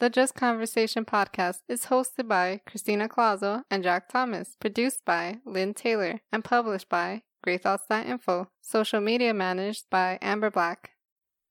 The 0.00 0.10
Just 0.10 0.34
Conversation 0.34 1.04
podcast 1.04 1.60
is 1.68 1.86
hosted 1.86 2.28
by 2.28 2.60
Christina 2.68 3.08
Clauso 3.08 3.62
and 3.70 3.82
Jack 3.82 4.08
Thomas, 4.08 4.56
produced 4.60 5.04
by 5.04 5.38
Lynn 5.44 5.72
Taylor, 5.74 6.20
and 6.30 6.44
published 6.44 6.88
by 6.88 7.22
GreyThoughts.info. 7.44 8.48
Social 8.60 9.00
media 9.00 9.32
managed 9.34 9.84
by 9.90 10.18
Amber 10.22 10.50
Black. 10.50 10.90